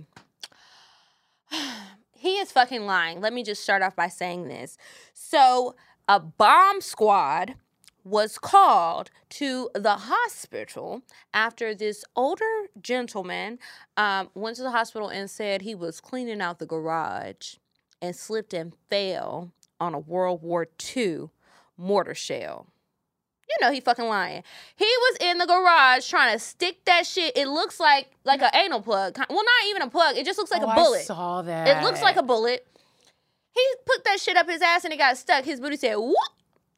he 2.17 2.37
is 2.37 2.53
fucking 2.53 2.87
lying. 2.87 3.21
Let 3.21 3.33
me 3.33 3.43
just 3.43 3.63
start 3.63 3.83
off 3.83 3.97
by 3.97 4.09
saying 4.09 4.49
this. 4.49 4.77
So, 5.15 5.75
a 6.09 6.21
bomb 6.21 6.81
squad 6.81 7.55
was 8.05 8.39
called 8.39 9.11
to 9.31 9.71
the 9.75 9.97
hospital 9.97 11.03
after 11.33 11.75
this 11.75 12.05
older 12.17 12.67
gentleman 12.81 13.59
um, 13.97 14.29
went 14.35 14.57
to 14.57 14.63
the 14.63 14.73
hospital 14.73 15.09
and 15.09 15.31
said 15.31 15.63
he 15.63 15.75
was 15.75 16.01
cleaning 16.01 16.41
out 16.41 16.59
the 16.59 16.67
garage 16.67 17.55
and 18.01 18.17
slipped 18.17 18.53
and 18.53 18.73
fell 18.91 19.53
on 19.83 19.95
a 19.95 19.99
World 19.99 20.43
War 20.43 20.69
II 20.97 21.29
mortar 21.77 22.15
shell. 22.15 22.67
You 23.49 23.57
know 23.67 23.73
he 23.73 23.81
fucking 23.81 24.07
lying. 24.07 24.43
He 24.77 24.85
was 24.87 25.17
in 25.21 25.37
the 25.39 25.47
garage 25.47 26.09
trying 26.09 26.33
to 26.33 26.39
stick 26.39 26.85
that 26.87 27.07
shit. 27.07 27.37
It 27.37 27.49
looks 27.49 27.79
like 27.79 28.09
like 28.25 28.41
an 28.41 28.51
anal 28.55 28.81
plug. 28.81 29.19
Well, 29.19 29.29
not 29.45 29.69
even 29.69 29.83
a 29.83 29.91
plug. 29.91 30.17
It 30.17 30.25
just 30.25 30.39
looks 30.39 30.51
like 30.51 30.63
Oh, 30.63 30.67
a 30.67 30.69
I 30.69 30.75
bullet. 30.75 31.03
saw 31.03 31.43
that. 31.43 31.69
It 31.69 31.83
looks 31.85 32.01
like 32.01 32.17
a 32.17 32.23
bullet. 32.23 32.67
He 33.55 33.61
put 33.85 34.05
that 34.05 34.19
shit 34.21 34.37
up 34.39 34.49
his 34.49 34.63
ass 34.63 34.85
and 34.85 34.93
it 34.95 34.97
got 34.97 35.19
stuck. 35.19 35.45
His 35.45 35.61
booty 35.61 35.77
said 35.77 35.97
whoop 35.97 36.15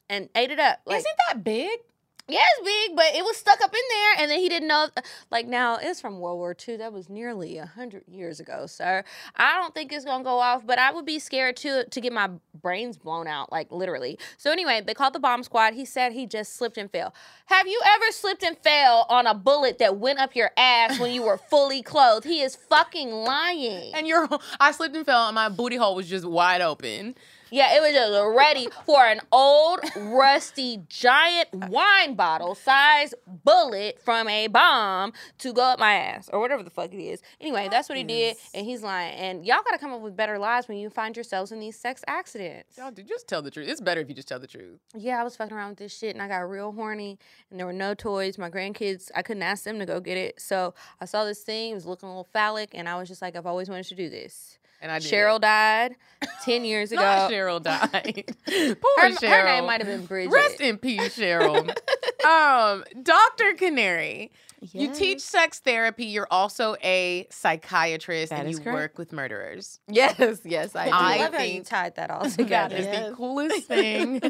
and 0.09 0.29
ate 0.35 0.51
it 0.51 0.59
up. 0.59 0.81
Like, 0.87 0.99
Isn't 0.99 1.13
that 1.29 1.45
big? 1.45 1.79
Yeah, 2.27 2.41
it's 2.57 2.65
big, 2.65 2.97
but 2.97 3.15
it 3.15 3.23
was 3.23 3.37
stuck 3.37 3.61
up 3.61 3.73
in 3.75 3.81
there, 3.91 4.15
and 4.19 4.31
then 4.31 4.39
he 4.39 4.49
didn't 4.49 4.69
know. 4.69 4.89
Like 5.31 5.47
now, 5.47 5.77
it's 5.77 6.01
from 6.01 6.21
World 6.21 6.39
War 6.39 6.57
II. 6.67 6.79
That 6.79 6.91
was 6.93 7.11
nearly 7.11 7.59
a 7.59 7.67
hundred 7.67 8.05
years 8.09 8.41
ago, 8.41 8.65
sir. 8.67 9.05
I 9.37 9.61
don't 9.61 9.75
think 9.75 9.93
it's 9.93 10.07
gonna 10.07 10.25
go 10.25 10.39
off, 10.39 10.67
but 10.67 10.79
I 10.79 10.91
would 10.91 11.05
be 11.05 11.19
scared 11.19 11.57
to 11.59 11.85
to 11.85 12.01
get 12.01 12.15
my 12.15 12.31
brains 12.63 12.97
blown 12.97 13.27
out, 13.27 13.53
like 13.53 13.71
literally. 13.71 14.19
So 14.39 14.51
anyway, 14.51 14.81
they 14.81 14.95
called 14.95 15.13
the 15.13 15.21
bomb 15.21 15.43
squad. 15.43 15.75
He 15.75 15.85
said 15.85 16.13
he 16.13 16.27
just 16.27 16.57
slipped 16.57 16.79
and 16.79 16.91
fell. 16.91 17.15
Have 17.47 17.67
you 17.67 17.79
ever 17.85 18.11
slipped 18.11 18.43
and 18.43 18.57
fell 18.57 19.05
on 19.11 19.27
a 19.27 19.35
bullet 19.35 19.79
that 19.79 19.99
went 19.99 20.19
up 20.19 20.35
your 20.35 20.51
ass 20.57 20.99
when 20.99 21.13
you 21.13 21.23
were 21.23 21.37
fully 21.51 21.83
clothed? 21.83 22.25
He 22.25 22.41
is 22.41 22.57
fucking 22.57 23.11
lying. 23.11 23.95
And 23.95 24.07
your, 24.07 24.29
I 24.59 24.73
slipped 24.73 24.97
and 24.97 25.05
fell, 25.05 25.27
and 25.27 25.35
my 25.35 25.51
booty 25.51 25.77
hole 25.77 25.95
was 25.95 26.09
just 26.09 26.25
wide 26.25 26.63
open. 26.63 27.17
Yeah, 27.55 27.77
it 27.77 27.81
was 27.81 27.93
just 27.93 28.37
ready 28.37 28.67
for 28.85 29.07
an 29.07 29.21
old, 29.31 29.79
rusty, 29.95 30.81
giant 30.89 31.47
wine 31.53 32.17
bottle 32.17 32.57
size 32.57 33.15
bullet 33.45 34.01
from 34.05 34.27
a 34.27 34.49
bomb 34.49 35.13
to 35.39 35.53
go 35.53 35.63
up 35.63 35.79
my 35.79 35.95
ass 35.95 36.29
or 36.33 36.41
whatever 36.41 36.65
the 36.65 36.71
fuck 36.71 36.93
it 36.93 37.01
is. 37.01 37.23
Anyway, 37.41 37.69
that's 37.71 37.89
what 37.89 37.97
he 37.97 38.03
did, 38.03 38.37
and 38.55 38.67
he's 38.67 38.83
lying. 38.83 39.15
And 39.15 39.47
y'all 39.47 39.61
gotta 39.65 39.79
come 39.79 39.93
up 39.93 40.01
with 40.01 40.17
better 40.17 40.37
lies 40.37 40.67
when 40.67 40.79
you 40.79 40.91
find 40.91 41.17
yourselves 41.17 41.53
in 41.53 41.61
these 41.61 41.79
sex 41.79 42.03
accidents. 42.09 42.77
Y'all, 42.77 42.91
dude, 42.91 43.07
just 43.07 43.29
tell 43.29 43.41
the 43.41 43.53
truth. 43.53 43.69
It's 43.69 43.81
better 43.81 44.01
if 44.01 44.09
you 44.09 44.17
just 44.17 44.27
tell 44.27 44.41
the 44.41 44.49
truth. 44.49 44.81
Yeah, 44.93 45.21
I 45.21 45.23
was 45.23 45.37
fucking 45.37 45.57
around 45.57 45.69
with 45.69 45.79
this 45.79 45.97
shit 45.97 46.13
and 46.13 46.21
I 46.21 46.27
got 46.27 46.39
real 46.39 46.73
horny 46.73 47.21
and 47.53 47.61
there 47.61 47.67
were 47.67 47.73
no 47.73 47.95
toys. 47.95 48.37
My 48.37 48.51
grandkids, 48.51 49.13
I 49.15 49.23
couldn't 49.23 49.45
ask 49.45 49.63
them 49.63 49.79
to 49.79 49.87
go 49.87 50.01
get 50.01 50.17
it. 50.17 50.41
So 50.41 50.75
I 51.01 51.05
saw 51.05 51.25
this 51.25 51.43
thing, 51.43 51.71
it 51.71 51.75
was 51.75 51.87
looking 51.87 52.09
a 52.09 52.11
little 52.11 52.29
phallic, 52.33 52.71
and 52.75 52.89
I 52.89 52.97
was 52.97 53.07
just 53.09 53.23
like, 53.23 53.37
I've 53.37 53.47
always 53.47 53.69
wanted 53.69 53.87
to 53.87 53.95
do 53.95 54.11
this. 54.11 54.59
And 54.85 54.93
I 54.93 54.99
did. 54.99 55.11
Cheryl 55.11 55.41
died 55.41 55.97
10 56.45 56.67
years 56.67 56.93
ago. 56.93 57.01
Not 57.01 57.31
Cheryl 57.31 57.63
died. 57.63 58.37
Poor 58.45 58.55
her, 58.99 59.11
Cheryl. 59.13 59.29
her 59.31 59.45
name 59.45 59.65
might 59.65 59.81
have 59.81 59.89
been 59.89 60.05
Bridget. 60.05 60.31
Rest 60.31 60.61
in 60.61 60.77
peace, 60.77 61.17
Cheryl. 61.17 61.67
um, 62.27 62.85
Dr. 63.03 63.55
Canary, 63.55 64.31
you 64.73 64.93
teach 64.95 65.21
sex 65.21 65.61
therapy. 65.61 66.07
You're 66.07 66.29
also 66.31 66.77
a 66.83 67.27
psychiatrist 67.31 68.31
That 68.31 68.41
and 68.47 68.51
you 68.51 68.59
correct. 68.59 68.75
work 68.75 68.99
with 68.99 69.13
murderers. 69.13 69.81
Yes, 69.89 70.41
yes, 70.45 70.75
I 70.75 70.87
do. 70.87 70.91
I 70.93 71.15
I 71.15 71.19
love 71.19 71.35
how 71.35 71.43
you 71.43 71.63
tied 71.63 71.97
that 71.97 72.11
all 72.11 72.29
together. 72.31 72.77
is 72.77 72.87
Yes. 72.87 73.11
the 73.11 73.15
coolest 73.17 73.67
thing. 73.69 74.21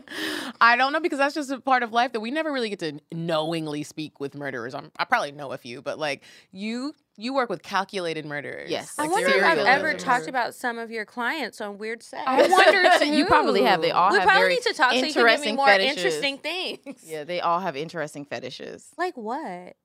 I 0.60 0.76
don't 0.76 0.92
know 0.92 1.00
because 1.00 1.18
that's 1.18 1.34
just 1.34 1.50
a 1.50 1.60
part 1.60 1.82
of 1.82 1.92
life 1.92 2.12
that 2.12 2.20
we 2.20 2.30
never 2.30 2.52
really 2.52 2.68
get 2.70 2.78
to 2.80 3.00
knowingly 3.12 3.82
speak 3.82 4.20
with 4.20 4.34
murderers. 4.34 4.74
I'm, 4.74 4.90
I 4.98 5.04
probably 5.04 5.32
know 5.32 5.52
a 5.52 5.58
few, 5.58 5.80
but 5.80 5.98
like 5.98 6.22
you, 6.52 6.94
you 7.16 7.32
work 7.32 7.48
with 7.48 7.62
calculated 7.62 8.26
murderers. 8.26 8.70
Yes. 8.70 8.94
I 8.98 9.02
Like 9.02 9.12
wonder 9.12 9.28
if 9.28 9.44
I've 9.44 9.52
serial 9.58 9.66
ever 9.66 9.88
killers. 9.90 10.02
talked 10.02 10.26
about 10.28 10.54
some 10.54 10.78
of 10.78 10.90
your 10.90 11.04
clients 11.04 11.60
on 11.60 11.78
weird 11.78 12.02
sex. 12.02 12.22
I 12.26 12.46
wonder 12.48 12.90
too. 12.98 13.06
you 13.06 13.24
probably 13.26 13.62
have. 13.62 13.80
They 13.80 13.90
all 13.92 14.10
we 14.10 14.18
have 14.18 14.26
probably 14.26 14.40
very 14.42 14.54
need 14.54 14.62
to 14.64 14.74
talk 14.74 14.90
so 14.90 14.96
you 14.96 15.02
can 15.04 15.12
give 15.12 15.16
me 15.16 15.20
interesting 15.22 15.56
more 15.56 15.66
fetishes. 15.66 15.96
interesting 16.04 16.38
things. 16.38 17.04
Yeah, 17.06 17.24
they 17.24 17.40
all 17.40 17.60
have 17.60 17.76
interesting 17.76 18.24
fetishes. 18.24 18.88
Like 18.98 19.16
what? 19.16 19.76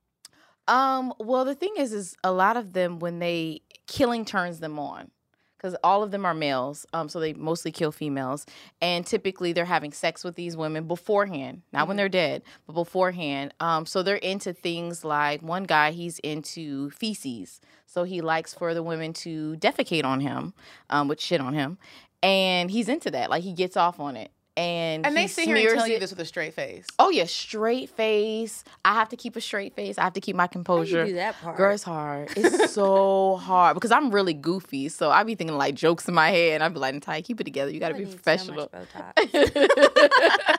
Um, 0.70 1.14
well, 1.20 1.46
the 1.46 1.56
thing 1.56 1.74
is, 1.78 1.92
is 1.94 2.16
a 2.24 2.32
lot 2.32 2.56
of 2.56 2.74
them 2.74 3.00
when 3.00 3.18
they 3.20 3.62
killing 3.88 4.24
turns 4.24 4.60
them 4.60 4.78
on, 4.78 5.10
because 5.58 5.76
all 5.84 6.04
of 6.04 6.12
them 6.12 6.26
are 6.26 6.36
males. 6.36 6.86
Um, 6.94 7.10
so 7.10 7.20
they 7.20 7.34
mostly 7.34 7.72
kill 7.72 7.92
females, 7.92 8.46
and 8.80 9.04
typically 9.06 9.52
they're 9.52 9.66
having 9.66 9.92
sex 9.92 10.24
with 10.24 10.36
these 10.36 10.56
women 10.56 10.88
beforehand, 10.88 11.64
not 11.74 11.88
when 11.88 11.98
they're 11.98 12.08
dead, 12.08 12.44
but 12.68 12.74
beforehand. 12.74 13.52
Um, 13.60 13.88
so 13.88 14.04
they're 14.04 14.18
into 14.18 14.54
things 14.54 15.04
like 15.04 15.42
one 15.42 15.64
guy, 15.64 15.90
he's 15.90 16.20
into 16.20 16.92
feces, 16.92 17.60
so 17.88 18.04
he 18.04 18.22
likes 18.22 18.54
for 18.54 18.76
the 18.76 18.84
women 18.84 19.12
to 19.14 19.56
defecate 19.58 20.06
on 20.06 20.20
him, 20.20 20.54
um, 20.92 21.08
with 21.08 21.20
shit 21.20 21.42
on 21.42 21.56
him, 21.56 21.80
and 22.22 22.70
he's 22.70 22.88
into 22.88 23.10
that. 23.10 23.32
Like 23.32 23.42
he 23.42 23.54
gets 23.54 23.76
off 23.76 24.00
on 24.00 24.16
it. 24.16 24.30
And 24.60 25.06
And 25.06 25.16
they 25.16 25.28
sit 25.28 25.46
here 25.46 25.56
and 25.56 25.62
smears 25.62 25.78
tell 25.78 25.88
you 25.88 26.00
this 26.00 26.10
with 26.12 26.20
a 26.20 26.26
straight 26.26 26.54
face. 26.54 26.86
Oh 27.00 27.10
yeah, 27.10 27.26
straight 27.26 27.90
face. 27.90 28.64
I 28.84 28.94
have 28.94 29.10
to 29.10 29.16
keep 29.16 29.36
a 29.36 29.42
straight 29.42 29.74
face. 29.76 29.98
I 29.98 30.04
have 30.04 30.14
to 30.14 30.22
keep 30.22 30.36
my 30.36 30.48
composure. 30.48 31.06
do 31.06 31.14
that 31.14 31.40
part? 31.42 31.58
Girl, 31.58 31.74
it's 31.74 31.84
hard. 31.84 32.30
It's 32.36 32.74
so 32.80 33.38
hard 33.38 33.76
because 33.76 33.92
I'm 33.92 34.12
really 34.12 34.34
goofy. 34.34 34.90
So 34.90 35.10
I 35.12 35.24
be 35.24 35.36
thinking 35.36 35.58
like 35.58 35.76
jokes 35.76 36.08
in 36.08 36.14
my 36.14 36.30
head, 36.30 36.56
and 36.56 36.64
I'd 36.64 36.74
be 36.74 36.80
like, 36.80 36.94
Natalia, 36.94 37.22
keep 37.22 37.40
it 37.40 37.46
together. 37.46 37.72
You 37.72 37.80
got 37.80 37.90
to 37.90 37.96
be 37.96 38.06
I 38.06 38.10
so 38.10 38.14
professional. 38.16 38.70
much 38.74 38.88
Botox. 38.94 40.59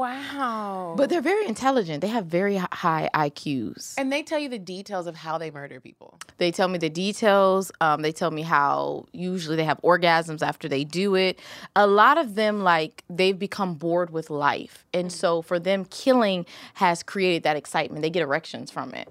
Wow. 0.00 0.94
but 0.96 1.10
they're 1.10 1.20
very 1.20 1.46
intelligent. 1.46 2.00
They 2.00 2.08
have 2.08 2.26
very 2.26 2.56
high 2.56 3.08
IQs. 3.14 3.94
and 3.98 4.10
they 4.12 4.22
tell 4.22 4.38
you 4.38 4.48
the 4.48 4.58
details 4.58 5.06
of 5.06 5.14
how 5.16 5.36
they 5.38 5.50
murder 5.50 5.78
people. 5.80 6.18
They 6.38 6.50
tell 6.50 6.68
me 6.68 6.78
the 6.78 6.88
details. 6.88 7.70
Um, 7.80 8.00
they 8.02 8.12
tell 8.12 8.30
me 8.30 8.42
how 8.42 9.06
usually 9.12 9.56
they 9.56 9.64
have 9.64 9.80
orgasms 9.82 10.40
after 10.42 10.68
they 10.68 10.84
do 10.84 11.14
it. 11.14 11.38
A 11.76 11.86
lot 11.86 12.16
of 12.18 12.34
them, 12.34 12.62
like, 12.64 13.04
they've 13.10 13.38
become 13.38 13.74
bored 13.74 14.10
with 14.10 14.30
life. 14.30 14.86
And 14.94 15.12
so 15.12 15.42
for 15.42 15.58
them, 15.58 15.84
killing 15.84 16.46
has 16.74 17.02
created 17.02 17.42
that 17.42 17.56
excitement. 17.56 18.02
They 18.02 18.10
get 18.10 18.22
erections 18.22 18.70
from 18.70 18.94
it. 18.94 19.08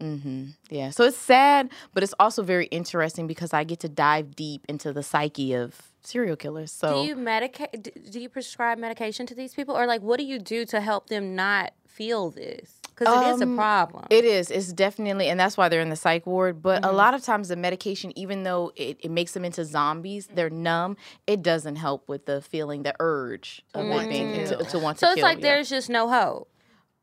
hmm 0.00 0.46
Yeah. 0.68 0.90
So 0.90 1.04
it's 1.04 1.16
sad, 1.16 1.70
but 1.94 2.02
it's 2.02 2.14
also 2.18 2.42
very 2.42 2.66
interesting 2.66 3.28
because 3.28 3.52
I 3.54 3.62
get 3.62 3.78
to 3.80 3.88
dive 3.88 4.34
deep 4.34 4.64
into 4.68 4.92
the 4.92 5.02
psyche 5.04 5.54
of 5.54 5.91
serial 6.02 6.36
killers. 6.36 6.72
So 6.72 7.02
do 7.02 7.08
you 7.08 7.16
medicate? 7.16 8.10
Do 8.10 8.20
you 8.20 8.28
prescribe 8.28 8.78
medication 8.78 9.26
to 9.26 9.34
these 9.34 9.54
people, 9.54 9.76
or 9.76 9.86
like 9.86 10.02
what 10.02 10.18
do 10.18 10.24
you 10.24 10.38
do 10.38 10.64
to 10.66 10.80
help 10.80 11.08
them 11.08 11.34
not 11.36 11.72
feel 11.86 12.30
this? 12.30 12.78
Because 12.94 13.22
it 13.26 13.34
is 13.34 13.40
a 13.40 13.44
Um, 13.44 13.56
problem. 13.56 14.04
It 14.10 14.24
is. 14.26 14.50
It's 14.50 14.70
definitely, 14.72 15.28
and 15.28 15.40
that's 15.40 15.56
why 15.56 15.68
they're 15.70 15.80
in 15.80 15.88
the 15.88 15.96
psych 15.96 16.26
ward. 16.26 16.60
But 16.62 16.82
Mm-hmm. 16.82 16.90
a 16.90 16.96
lot 16.96 17.14
of 17.14 17.22
times, 17.22 17.48
the 17.48 17.56
medication, 17.56 18.16
even 18.18 18.42
though 18.42 18.70
it, 18.76 18.98
it 19.00 19.10
makes 19.10 19.32
them 19.32 19.44
into 19.46 19.64
zombies, 19.64 20.28
they're 20.32 20.50
numb. 20.50 20.96
It 21.26 21.42
doesn't 21.42 21.76
help 21.76 22.06
with 22.08 22.26
the 22.26 22.42
feeling, 22.42 22.82
the 22.82 22.94
urge 23.00 23.62
of 23.74 23.86
want 23.86 24.06
it 24.06 24.10
being 24.10 24.34
to 24.46 24.56
to, 24.58 24.64
to 24.64 24.78
want 24.78 24.98
so 24.98 25.06
to 25.06 25.12
it's 25.12 25.16
kill. 25.16 25.24
like 25.24 25.38
yeah. 25.38 25.42
there's 25.54 25.70
just 25.70 25.88
no 25.88 26.08
hope. 26.08 26.48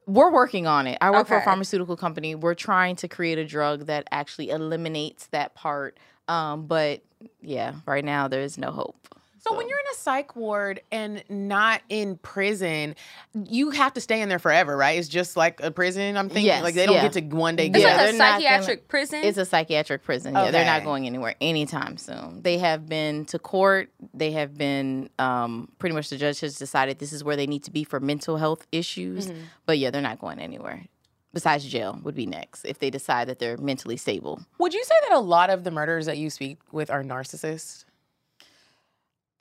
We're 0.06 0.32
working 0.32 0.66
on 0.68 0.88
it. 0.88 0.98
I 1.02 1.12
work 1.12 1.28
for 1.28 1.38
a 1.38 1.42
pharmaceutical 1.44 1.96
company. 1.96 2.34
We're 2.34 2.56
trying 2.56 2.96
to 2.98 3.08
create 3.08 3.38
a 3.38 3.46
drug 3.46 3.86
that 3.88 4.08
actually 4.12 4.50
eliminates 4.50 5.28
that 5.28 5.54
part. 5.54 5.98
Um, 6.30 6.68
but 6.68 7.02
yeah, 7.42 7.74
right 7.86 8.06
now 8.06 8.28
there 8.28 8.42
is 8.42 8.58
no 8.58 8.72
hope. 8.72 8.96
So 9.42 9.56
when 9.56 9.70
you're 9.70 9.80
in 9.80 9.86
a 9.94 9.96
psych 9.96 10.36
ward 10.36 10.82
and 10.92 11.24
not 11.30 11.82
in 11.88 12.18
prison, 12.18 12.96
you 13.34 13.70
have 13.72 13.94
to 13.94 14.02
stay 14.02 14.22
in 14.22 14.28
there 14.28 14.38
forever, 14.38 14.76
right? 14.76 15.00
It's 15.00 15.08
just 15.08 15.38
like 15.38 15.62
a 15.64 15.72
prison. 15.72 16.18
I'm 16.18 16.28
thinking 16.28 16.46
Yes, 16.48 16.62
like 16.62 16.76
they 16.76 16.86
don't 16.86 16.96
yeah. 16.96 17.08
get 17.08 17.14
to 17.14 17.22
one 17.36 17.56
day. 17.56 17.68
It's 17.68 17.78
get 17.78 17.82
Yeah, 17.82 17.94
out. 17.94 17.98
like 17.98 18.02
a 18.02 18.12
they're 18.12 18.18
not 18.20 18.26
gonna- 18.34 18.44
psychiatric 18.44 18.88
prison. 18.90 19.22
It's 19.24 19.38
a 19.38 19.46
psychiatric 19.46 20.04
prison. 20.04 20.34
Yeah, 20.36 20.52
they're 20.52 20.66
not 20.66 20.84
going 20.84 21.08
anywhere 21.08 21.36
anytime 21.40 21.96
soon. 21.98 22.42
They 22.44 22.58
have 22.58 22.86
been 22.88 23.26
to 23.28 23.40
court. 23.40 23.90
They 24.14 24.32
have 24.32 24.56
been 24.58 25.10
um, 25.20 25.70
pretty 25.80 25.96
much 25.96 26.10
the 26.10 26.18
judge 26.18 26.42
has 26.42 26.56
decided 26.58 27.00
this 27.00 27.14
is 27.14 27.24
where 27.24 27.38
they 27.38 27.48
need 27.48 27.64
to 27.64 27.72
be 27.72 27.86
for 27.86 28.02
mental 28.02 28.36
health 28.38 28.68
issues. 28.74 29.32
But 29.66 29.80
yeah, 29.80 29.90
they're 29.90 30.02
not 30.02 30.20
going 30.20 30.40
anywhere. 30.40 30.86
Besides 31.32 31.66
jail 31.66 32.00
would 32.04 32.16
be 32.16 32.26
next 32.26 32.66
if 32.66 32.80
they 32.80 32.90
decide 32.90 33.28
that 33.28 33.40
they're 33.40 33.58
mentally 33.58 33.98
stable. 33.98 34.42
Would 34.58 34.74
you 34.74 34.84
say 34.84 34.96
that 35.08 35.16
a 35.16 35.20
lot 35.20 35.50
of 35.50 35.64
the 35.64 35.72
murderers 35.72 36.08
that 36.08 36.18
you 36.18 36.30
speak 36.30 36.58
with 36.72 36.90
are 36.90 37.04
narcissists? 37.04 37.86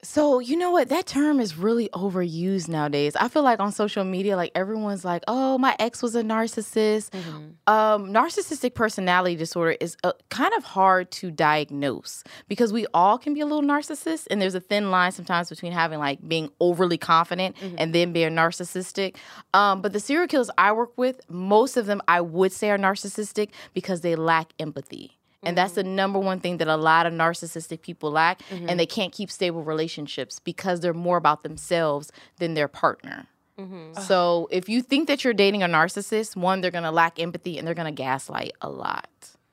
So 0.00 0.38
you 0.38 0.56
know 0.56 0.70
what? 0.70 0.90
That 0.90 1.06
term 1.06 1.40
is 1.40 1.56
really 1.56 1.88
overused 1.92 2.68
nowadays. 2.68 3.16
I 3.16 3.26
feel 3.26 3.42
like 3.42 3.58
on 3.58 3.72
social 3.72 4.04
media, 4.04 4.36
like 4.36 4.52
everyone's 4.54 5.04
like, 5.04 5.24
"Oh, 5.26 5.58
my 5.58 5.74
ex 5.80 6.02
was 6.02 6.14
a 6.14 6.22
narcissist." 6.22 7.12
Um, 7.66 8.12
narcissistic 8.12 8.74
personality 8.74 9.34
disorder 9.34 9.76
is 9.80 9.96
uh, 10.04 10.12
kind 10.30 10.54
of 10.56 10.62
hard 10.64 11.10
to 11.10 11.32
diagnose 11.32 12.22
because 12.46 12.72
we 12.72 12.86
all 12.94 13.18
can 13.18 13.34
be 13.34 13.40
a 13.40 13.44
little 13.46 13.62
narcissist, 13.62 14.28
and 14.30 14.40
there's 14.40 14.54
a 14.54 14.60
thin 14.60 14.92
line 14.92 15.10
sometimes 15.10 15.48
between 15.48 15.72
having 15.72 15.98
like 15.98 16.26
being 16.26 16.48
overly 16.60 16.96
confident 16.96 17.56
and 17.76 17.92
then 17.92 18.12
being 18.12 18.30
narcissistic. 18.30 19.16
Um, 19.52 19.82
but 19.82 19.92
the 19.92 20.00
serial 20.00 20.28
killers 20.28 20.48
I 20.56 20.70
work 20.72 20.96
with, 20.96 21.20
most 21.28 21.76
of 21.76 21.86
them 21.86 22.00
I 22.06 22.20
would 22.20 22.52
say 22.52 22.70
are 22.70 22.78
narcissistic 22.78 23.50
because 23.74 24.02
they 24.02 24.14
lack 24.14 24.52
empathy. 24.60 25.17
And 25.42 25.56
that's 25.56 25.74
the 25.74 25.82
mm-hmm. 25.82 25.94
number 25.94 26.18
one 26.18 26.40
thing 26.40 26.56
that 26.56 26.68
a 26.68 26.76
lot 26.76 27.06
of 27.06 27.12
narcissistic 27.12 27.80
people 27.80 28.10
lack. 28.10 28.40
And 28.50 28.60
mm-hmm. 28.62 28.76
they 28.76 28.86
can't 28.86 29.12
keep 29.12 29.30
stable 29.30 29.62
relationships 29.62 30.40
because 30.40 30.80
they're 30.80 30.94
more 30.94 31.16
about 31.16 31.42
themselves 31.42 32.10
than 32.38 32.54
their 32.54 32.68
partner. 32.68 33.26
Mm-hmm. 33.58 34.00
So 34.00 34.48
if 34.50 34.68
you 34.68 34.82
think 34.82 35.08
that 35.08 35.24
you're 35.24 35.34
dating 35.34 35.62
a 35.62 35.66
narcissist, 35.66 36.36
one, 36.36 36.60
they're 36.60 36.70
gonna 36.70 36.92
lack 36.92 37.18
empathy 37.18 37.58
and 37.58 37.66
they're 37.66 37.74
gonna 37.74 37.92
gaslight 37.92 38.52
a 38.60 38.68
lot. 38.68 39.08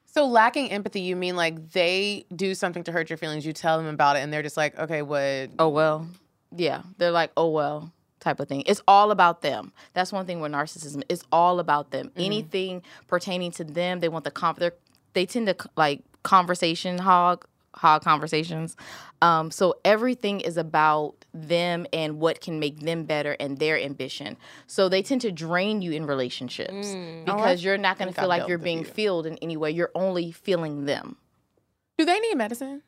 So 0.06 0.26
lacking 0.28 0.72
empathy, 0.72 1.02
you 1.02 1.16
mean 1.16 1.36
like 1.36 1.72
they 1.72 2.26
do 2.34 2.56
something 2.56 2.84
to 2.84 2.92
hurt 2.92 3.10
your 3.10 3.18
feelings, 3.18 3.46
you 3.46 3.54
tell 3.54 3.78
them 3.78 3.88
about 3.88 4.16
it, 4.16 4.20
and 4.20 4.32
they're 4.32 4.44
just 4.44 4.58
like, 4.58 4.78
okay, 4.78 5.02
what? 5.02 5.50
Oh 5.60 5.70
well. 5.70 6.08
Yeah. 6.56 6.84
They're 6.98 7.12
like, 7.12 7.32
oh 7.36 7.50
well, 7.50 7.92
type 8.20 8.40
of 8.40 8.48
thing. 8.48 8.64
It's 8.66 8.82
all 8.88 9.12
about 9.12 9.42
them. 9.42 9.74
That's 9.94 10.12
one 10.12 10.26
thing 10.26 10.40
with 10.40 10.52
narcissism. 10.52 11.04
It's 11.10 11.24
all 11.32 11.60
about 11.60 11.92
them. 11.92 12.12
Anything 12.16 12.84
pertaining 13.08 13.52
to 13.54 13.64
them, 13.64 14.00
they 14.00 14.10
want 14.10 14.24
the 14.24 14.32
comp 14.32 14.60
they're 14.60 14.74
they 15.16 15.26
tend 15.26 15.48
to 15.48 15.56
like 15.76 16.04
conversation 16.22 17.00
hog 17.00 17.46
hog 17.74 18.04
conversations. 18.04 18.78
Um, 19.22 19.52
so 19.52 19.76
everything 19.84 20.40
is 20.42 20.58
about 20.58 21.26
them 21.34 21.86
and 21.92 22.20
what 22.20 22.40
can 22.40 22.60
make 22.60 22.80
them 22.80 23.04
better 23.04 23.36
and 23.40 23.58
their 23.58 23.78
ambition. 23.78 24.38
So 24.68 24.88
they 24.88 25.02
tend 25.02 25.22
to 25.22 25.32
drain 25.32 25.82
you 25.82 25.92
in 25.92 26.06
relationships 26.06 26.96
because 27.26 27.64
you're 27.64 27.78
not 27.78 27.98
going 27.98 28.14
to 28.14 28.14
feel 28.14 28.32
I've 28.32 28.42
like 28.42 28.48
you're 28.48 28.58
being 28.58 28.84
few. 28.84 28.94
filled 28.94 29.26
in 29.26 29.38
any 29.40 29.58
way. 29.58 29.72
You're 29.72 29.92
only 29.94 30.32
feeling 30.32 30.86
them. 30.86 31.18
Do 31.98 32.06
they 32.06 32.20
need 32.20 32.36
medicine? 32.36 32.82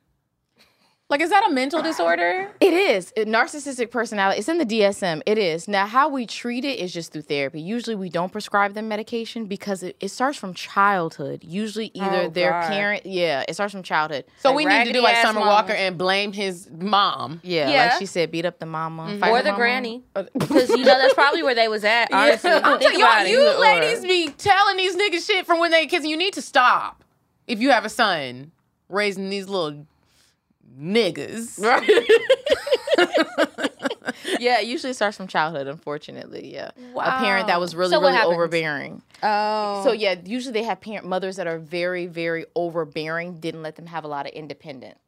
Like, 1.10 1.22
is 1.22 1.30
that 1.30 1.48
a 1.48 1.54
mental 1.54 1.82
disorder? 1.82 2.50
It 2.60 2.74
is. 2.74 3.14
It- 3.16 3.30
narcissistic 3.30 3.92
personality. 3.92 4.40
It's 4.40 4.50
in 4.50 4.58
the 4.58 4.66
DSM. 4.66 5.22
It 5.26 5.38
is. 5.38 5.66
Now, 5.70 5.86
how 5.86 6.10
we 6.10 6.26
treat 6.26 6.66
it 6.66 6.80
is 6.80 6.92
just 6.94 7.14
through 7.14 7.22
therapy. 7.22 7.62
Usually, 7.62 7.96
we 7.96 8.10
don't 8.10 8.30
prescribe 8.30 8.74
them 8.74 8.90
medication 8.90 9.46
because 9.46 9.84
it, 9.84 9.96
it 10.02 10.10
starts 10.10 10.38
from 10.38 10.54
childhood. 10.54 11.46
Usually, 11.46 11.92
either 11.94 12.24
Oh, 12.24 12.30
their 12.30 12.52
God. 12.52 12.68
parent, 12.68 13.06
yeah, 13.06 13.46
it 13.48 13.54
starts 13.54 13.72
from 13.72 13.84
childhood. 13.84 14.26
So 14.40 14.50
Like 14.50 14.58
we 14.58 14.66
need 14.66 14.86
to 14.88 14.92
do 14.92 15.02
like 15.02 15.16
ass 15.16 15.28
Summer 15.28 15.40
mama. 15.40 15.52
Walker 15.52 15.72
and 15.72 15.98
blame 15.98 16.34
his 16.34 16.70
mom. 16.78 17.40
Yeah, 17.42 17.70
Yeah. 17.70 17.84
like 17.86 18.00
she 18.00 18.06
said, 18.06 18.30
beat 18.30 18.44
up 18.46 18.60
the 18.60 18.66
mama, 18.66 19.04
mm-hmm. 19.04 19.20
fight 19.20 19.30
or 19.30 19.38
the 19.44 19.52
mama. 19.52 19.58
granny. 19.58 20.04
Oh, 20.18 20.26
because 20.34 20.68
you 20.70 20.78
know 20.78 20.98
that's 20.98 21.14
probably 21.14 21.42
where 21.42 21.56
they 21.56 21.70
was 21.70 21.86
at. 21.86 22.10
Honestly, 22.12 22.50
I'm 22.52 22.80
think 22.80 22.82
telling 22.92 22.98
about 23.02 23.18
y'all, 23.20 23.28
it. 23.28 23.32
you 23.32 23.62
ladies 23.62 24.02
be 24.04 24.28
telling 24.38 24.76
these 24.76 24.96
niggas 24.98 25.26
shit 25.26 25.46
from 25.46 25.60
when 25.60 25.72
they 25.72 25.86
kids. 25.86 26.06
You 26.06 26.18
need 26.18 26.34
to 26.34 26.42
stop. 26.42 27.04
If 27.48 27.62
you 27.62 27.70
have 27.72 27.86
a 27.86 27.90
son 27.90 28.52
raising 28.90 29.30
these 29.30 29.48
little 29.48 29.86
niggas, 30.80 31.60
Right. 31.62 32.08
yeah, 34.40 34.60
it 34.60 34.68
usually 34.68 34.94
starts 34.94 35.18
from 35.18 35.28
childhood. 35.28 35.68
Unfortunately, 35.68 36.54
yeah, 36.54 36.72
a 36.96 37.12
parent 37.20 37.48
that 37.48 37.60
was 37.60 37.76
really, 37.76 37.92
So 37.92 38.02
really 38.02 38.18
overbearing. 38.20 39.02
Oh, 39.24 39.82
So 39.84 39.92
yeah, 39.92 40.16
usually 40.24 40.54
they 40.54 40.64
have 40.64 40.82
parent 40.82 41.06
mothers 41.06 41.36
that 41.38 41.48
are 41.48 41.60
very, 41.60 42.08
very 42.08 42.46
overbearing. 42.56 43.40
Didn't 43.40 43.64
let 43.64 43.76
them 43.76 43.88
have 43.88 44.04
a 44.04 44.08
lot 44.08 44.26
of 44.26 44.34
independence. 44.34 45.00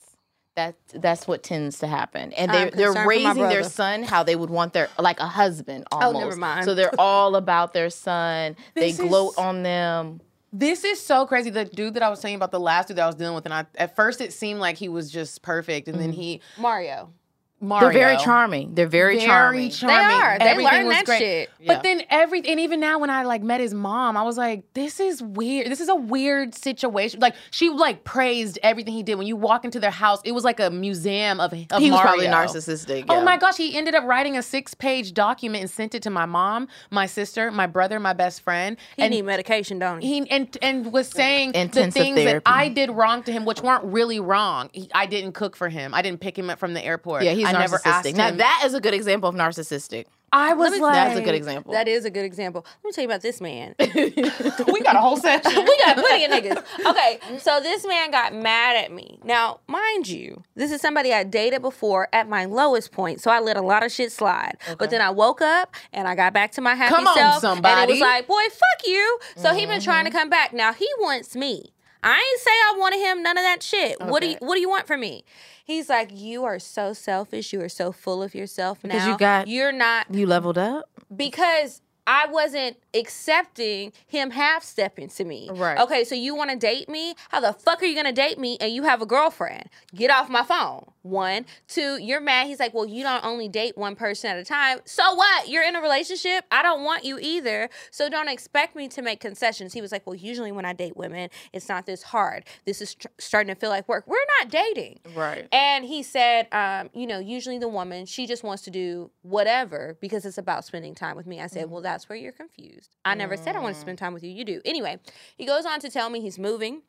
That 0.56 0.76
that's 0.94 1.26
what 1.28 1.42
tends 1.42 1.80
to 1.80 1.88
happen, 1.88 2.34
and 2.34 2.52
they're 2.52 2.70
they're 2.72 2.88
concerned 2.88 2.96
for 2.96 3.24
my 3.24 3.30
raising 3.30 3.48
their 3.50 3.64
son 3.64 4.04
how 4.04 4.24
they 4.24 4.36
would 4.36 4.50
want 4.50 4.74
their 4.74 4.90
like 5.00 5.22
a 5.22 5.28
husband 5.28 5.86
almost. 5.90 6.16
Oh, 6.16 6.20
never 6.20 6.36
mind. 6.36 6.66
So 6.66 6.76
they're 6.76 6.92
all 7.00 7.38
about 7.38 7.74
their 7.74 7.90
son. 7.90 8.58
they 8.74 8.90
is- 8.90 8.98
gloat 8.98 9.36
on 9.38 9.64
them. 9.64 10.20
This 10.52 10.84
is 10.84 11.04
so 11.04 11.26
crazy. 11.26 11.50
The 11.50 11.66
dude 11.66 11.94
that 11.94 12.04
I 12.04 12.10
was 12.10 12.20
saying 12.20 12.36
about 12.36 12.52
the 12.52 12.60
last 12.60 12.88
dude 12.88 12.98
that 12.98 13.04
I 13.04 13.08
was 13.08 13.16
dealing 13.16 13.36
with, 13.36 13.46
and 13.46 13.54
I 13.54 13.66
at 13.76 13.96
first 13.96 14.22
it 14.22 14.34
seemed 14.34 14.60
like 14.60 14.78
he 14.78 14.90
was 14.90 15.12
just 15.12 15.42
perfect, 15.42 15.88
and 15.88 16.00
then 16.00 16.12
mm-hmm. 16.12 16.22
he 16.22 16.42
Mario. 16.58 17.12
Mario. 17.62 17.90
They're 17.90 18.00
very 18.00 18.18
charming. 18.18 18.74
They're 18.76 18.88
very, 18.88 19.16
Very 19.18 19.28
charming. 19.28 19.70
charming. 19.70 19.98
They 20.08 20.14
are. 20.14 20.40
They 20.40 20.46
Everything 20.46 20.74
learn 20.74 20.90
that 20.90 21.06
great. 21.06 21.20
shit. 21.20 21.50
Yeah. 21.60 21.74
But 21.74 21.84
then 21.84 22.04
every 22.10 22.40
and 22.48 22.60
even 22.60 22.80
now 22.80 23.00
when 23.00 23.10
I 23.10 23.24
like 23.24 23.44
met 23.44 23.60
his 23.60 23.74
mom, 23.74 24.16
I 24.16 24.24
was 24.24 24.38
like, 24.38 24.64
this 24.74 25.00
is 25.00 25.22
weird. 25.22 25.68
This 25.68 25.82
is 25.82 25.90
a 25.90 25.96
weird 25.96 26.56
situation. 26.56 27.20
Like 27.20 27.36
she 27.52 27.70
like 27.70 28.04
praised 28.04 28.60
everything 28.64 28.94
he 28.94 29.04
did. 29.04 29.16
When 29.16 29.28
you 29.28 29.36
walk 29.36 29.66
into 29.66 29.80
their 29.80 29.92
house, 29.92 30.22
it 30.24 30.32
was 30.32 30.44
like 30.44 30.60
a 30.60 30.70
museum 30.70 31.40
of, 31.40 31.52
of 31.54 31.82
he 31.82 31.92
was 31.92 32.00
probably 32.00 32.28
Mario. 32.30 32.48
narcissistic. 32.50 33.06
Oh 33.10 33.22
my 33.22 33.38
gosh, 33.38 33.58
he 33.58 33.76
ended 33.78 33.96
up 33.96 34.06
writing 34.06 34.38
a 34.38 34.42
six-page 34.44 35.14
document 35.14 35.62
and 35.62 35.70
sent 35.70 35.94
it 35.96 36.04
to 36.04 36.10
my 36.10 36.26
mom, 36.26 36.68
my 36.92 37.06
sister, 37.06 37.52
my 37.52 37.68
brother, 37.68 38.00
my 38.00 38.14
best 38.14 38.42
friend. 38.42 38.78
He 38.96 39.04
and 39.04 39.12
need 39.12 39.24
medication, 39.24 39.80
don't 39.80 40.02
he? 40.02 40.22
he 40.22 40.30
and 40.32 40.58
and 40.62 40.94
was 40.94 41.08
saying 41.10 41.52
the 41.52 41.60
Intensive 41.62 41.94
things 41.94 42.16
that. 42.24 42.42
I 42.46 42.70
did 42.70 42.90
wrong 42.92 43.24
to 43.24 43.32
him, 43.32 43.46
which 43.46 43.62
weren't 43.62 43.84
really 43.84 44.20
wrong. 44.20 44.70
He, 44.74 44.90
I 44.94 45.06
didn't 45.06 45.34
cook 45.34 45.56
for 45.56 45.68
him. 45.70 45.94
I 45.94 46.02
didn't 46.02 46.22
pick 46.22 46.38
him 46.38 46.50
up 46.50 46.58
from 46.60 46.74
the 46.74 46.84
airport. 46.84 47.24
Yeah, 47.24 47.34
he's 47.34 47.49
I 47.56 47.60
never 47.60 47.80
asked 47.86 48.06
narcissistic. 48.06 48.16
Now 48.16 48.30
him. 48.30 48.38
that 48.38 48.64
is 48.66 48.74
a 48.74 48.82
good 48.82 48.94
example 48.94 49.30
of 49.30 49.36
narcissistic. 49.36 50.06
I 50.32 50.54
was 50.54 50.78
like, 50.80 50.94
That's 50.94 51.20
a 51.20 51.24
good 51.24 51.36
example. 51.36 51.74
That 51.74 51.88
is 51.88 52.06
a 52.06 52.10
good 52.10 52.26
example. 52.26 52.66
Let 52.84 52.90
me 52.90 52.92
tell 52.92 53.02
you 53.04 53.08
about 53.08 53.22
this 53.22 53.42
man. 53.42 53.76
we 53.80 54.82
got 54.82 54.96
a 54.96 55.00
whole 55.00 55.18
section. 55.18 55.56
we 55.66 55.78
got 55.78 55.98
plenty 55.98 56.26
of 56.26 56.32
niggas. 56.32 56.86
Okay, 56.86 57.20
so 57.40 57.60
this 57.60 57.86
man 57.86 58.12
got 58.12 58.34
mad 58.34 58.76
at 58.76 58.92
me. 58.92 59.20
Now, 59.24 59.60
mind 59.68 60.08
you, 60.08 60.44
this 60.56 60.72
is 60.72 60.82
somebody 60.82 61.14
I 61.14 61.24
dated 61.24 61.62
before 61.62 62.08
at 62.14 62.30
my 62.30 62.46
lowest 62.46 62.92
point, 62.92 63.22
so 63.22 63.32
I 63.32 63.40
let 63.40 63.58
a 63.58 63.62
lot 63.62 63.84
of 63.84 63.92
shit 63.92 64.12
slide. 64.12 64.58
But 64.78 64.90
then 64.92 65.02
I 65.02 65.10
woke 65.10 65.42
up 65.42 65.76
and 65.94 66.08
I 66.08 66.16
got 66.16 66.34
back 66.34 66.52
to 66.54 66.62
my 66.62 66.76
happy 66.76 66.94
Come 66.94 67.08
on, 67.08 67.18
self, 67.18 67.44
and 67.44 67.66
it 67.66 67.94
was 67.94 68.00
like, 68.00 68.28
boy, 68.28 68.44
fuck 68.50 68.86
you. 68.86 69.20
So 69.36 69.54
he 69.54 69.66
been 69.66 69.82
trying 69.82 70.06
to 70.06 70.12
mm-hmm. 70.12 70.20
come 70.20 70.30
back. 70.30 70.54
Now 70.54 70.74
he 70.74 70.88
wants 71.00 71.36
me. 71.36 71.74
I 72.02 72.16
ain't 72.16 72.42
say 72.42 72.52
I 72.52 72.76
wanted 72.78 73.00
him. 73.00 73.24
None 73.24 73.38
of 73.38 73.44
that 73.44 73.62
shit. 73.62 74.00
What 74.00 74.22
do 74.22 74.30
you 74.30 74.38
What 74.40 74.56
do 74.56 74.62
you 74.62 74.70
want 74.70 74.88
from 74.88 75.02
me? 75.02 75.26
He's 75.70 75.88
like, 75.88 76.10
you 76.12 76.46
are 76.46 76.58
so 76.58 76.94
selfish. 76.94 77.54
You 77.54 77.62
are 77.62 77.70
so 77.70 77.92
full 77.92 78.24
of 78.24 78.34
yourself 78.34 78.84
now. 78.84 78.94
Because 78.94 79.08
you 79.08 79.18
got- 79.20 79.48
You're 79.48 79.72
not 79.72 80.08
You 80.10 80.26
leveled 80.26 80.58
up. 80.58 80.90
because 81.16 81.82
I 82.10 82.26
wasn't 82.26 82.76
accepting 82.96 83.94
him 84.08 84.32
half 84.32 84.64
stepping 84.64 85.10
to 85.10 85.24
me. 85.24 85.48
Right. 85.54 85.78
Okay, 85.78 86.04
so 86.04 86.16
you 86.16 86.34
want 86.34 86.50
to 86.50 86.56
date 86.56 86.90
me? 86.90 87.14
How 87.30 87.40
the 87.40 87.54
fuck 87.54 87.84
are 87.84 87.86
you 87.86 87.96
gonna 87.96 88.12
date 88.12 88.40
me 88.40 88.58
and 88.60 88.74
you 88.74 88.82
have 88.82 89.04
a 89.04 89.06
girlfriend? 89.06 89.70
Get 89.94 90.10
off 90.10 90.28
my 90.28 90.42
phone. 90.42 90.86
One, 91.04 91.46
two. 91.68 91.98
You're 92.02 92.20
mad. 92.20 92.48
He's 92.48 92.60
like, 92.60 92.74
well, 92.74 92.86
you 92.86 93.04
don't 93.04 93.24
only 93.24 93.48
date 93.48 93.78
one 93.78 93.96
person 93.96 94.32
at 94.32 94.38
a 94.38 94.44
time. 94.44 94.80
So 94.86 95.14
what? 95.14 95.48
You're 95.48 95.64
in 95.64 95.76
a 95.76 95.82
relationship. 95.82 96.46
I 96.52 96.62
don't 96.62 96.84
want 96.84 97.06
you 97.06 97.20
either. 97.20 97.70
So 97.90 98.10
don't 98.10 98.28
expect 98.28 98.76
me 98.76 98.88
to 98.90 99.02
make 99.02 99.20
concessions. 99.20 99.74
He 99.74 99.82
was 99.82 99.92
like, 99.92 100.06
well, 100.06 100.16
usually 100.16 100.52
when 100.52 100.66
I 100.66 100.74
date 100.74 100.98
women, 100.98 101.30
it's 101.54 101.70
not 101.70 101.86
this 101.86 102.04
hard. 102.04 102.46
This 102.66 102.82
is 102.82 102.96
tr- 102.96 103.08
starting 103.18 103.54
to 103.54 103.60
feel 103.60 103.70
like 103.70 103.88
work. 103.88 104.08
We're 104.08 104.18
not 104.40 104.50
dating. 104.50 105.00
Right. 105.16 105.48
And 105.54 105.86
he 105.86 106.04
said, 106.04 106.48
um, 106.52 106.90
you 106.94 107.08
know, 107.08 107.20
usually 107.20 107.60
the 107.60 107.70
woman, 107.70 108.06
she 108.06 108.28
just 108.28 108.44
wants 108.44 108.64
to 108.64 108.72
do 108.72 109.10
whatever 109.22 109.96
because 110.02 110.26
it's 110.26 110.38
about 110.38 110.66
spending 110.66 110.96
time 110.96 111.16
with 111.16 111.28
me. 111.28 111.40
I 111.40 111.48
said, 111.48 111.70
well, 111.70 111.82
that's 111.82 111.99
where 112.08 112.18
you're 112.18 112.32
confused. 112.32 112.96
I 113.04 113.16
never 113.16 113.36
said 113.36 113.56
I 113.56 113.60
want 113.60 113.76
to 113.76 113.82
spend 113.82 113.98
time 113.98 114.14
with 114.14 114.24
you. 114.24 114.30
You 114.30 114.46
do. 114.46 114.62
Anyway, 114.64 115.00
he 115.36 115.46
goes 115.46 115.66
on 115.66 115.80
to 115.82 115.90
tell 115.90 116.10
me 116.10 116.22
he's 116.22 116.40
moving. 116.40 116.84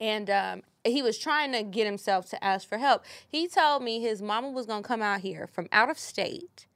And 0.00 0.28
um, 0.30 0.62
he 0.84 1.00
was 1.00 1.16
trying 1.16 1.52
to 1.52 1.62
get 1.62 1.86
himself 1.86 2.28
to 2.30 2.44
ask 2.44 2.68
for 2.68 2.78
help. 2.78 3.04
He 3.26 3.48
told 3.48 3.82
me 3.82 4.00
his 4.00 4.20
mama 4.20 4.50
was 4.50 4.66
going 4.66 4.82
to 4.82 4.86
come 4.86 5.02
out 5.02 5.20
here 5.20 5.46
from 5.46 5.68
out 5.72 5.90
of 5.90 5.98
state 5.98 6.66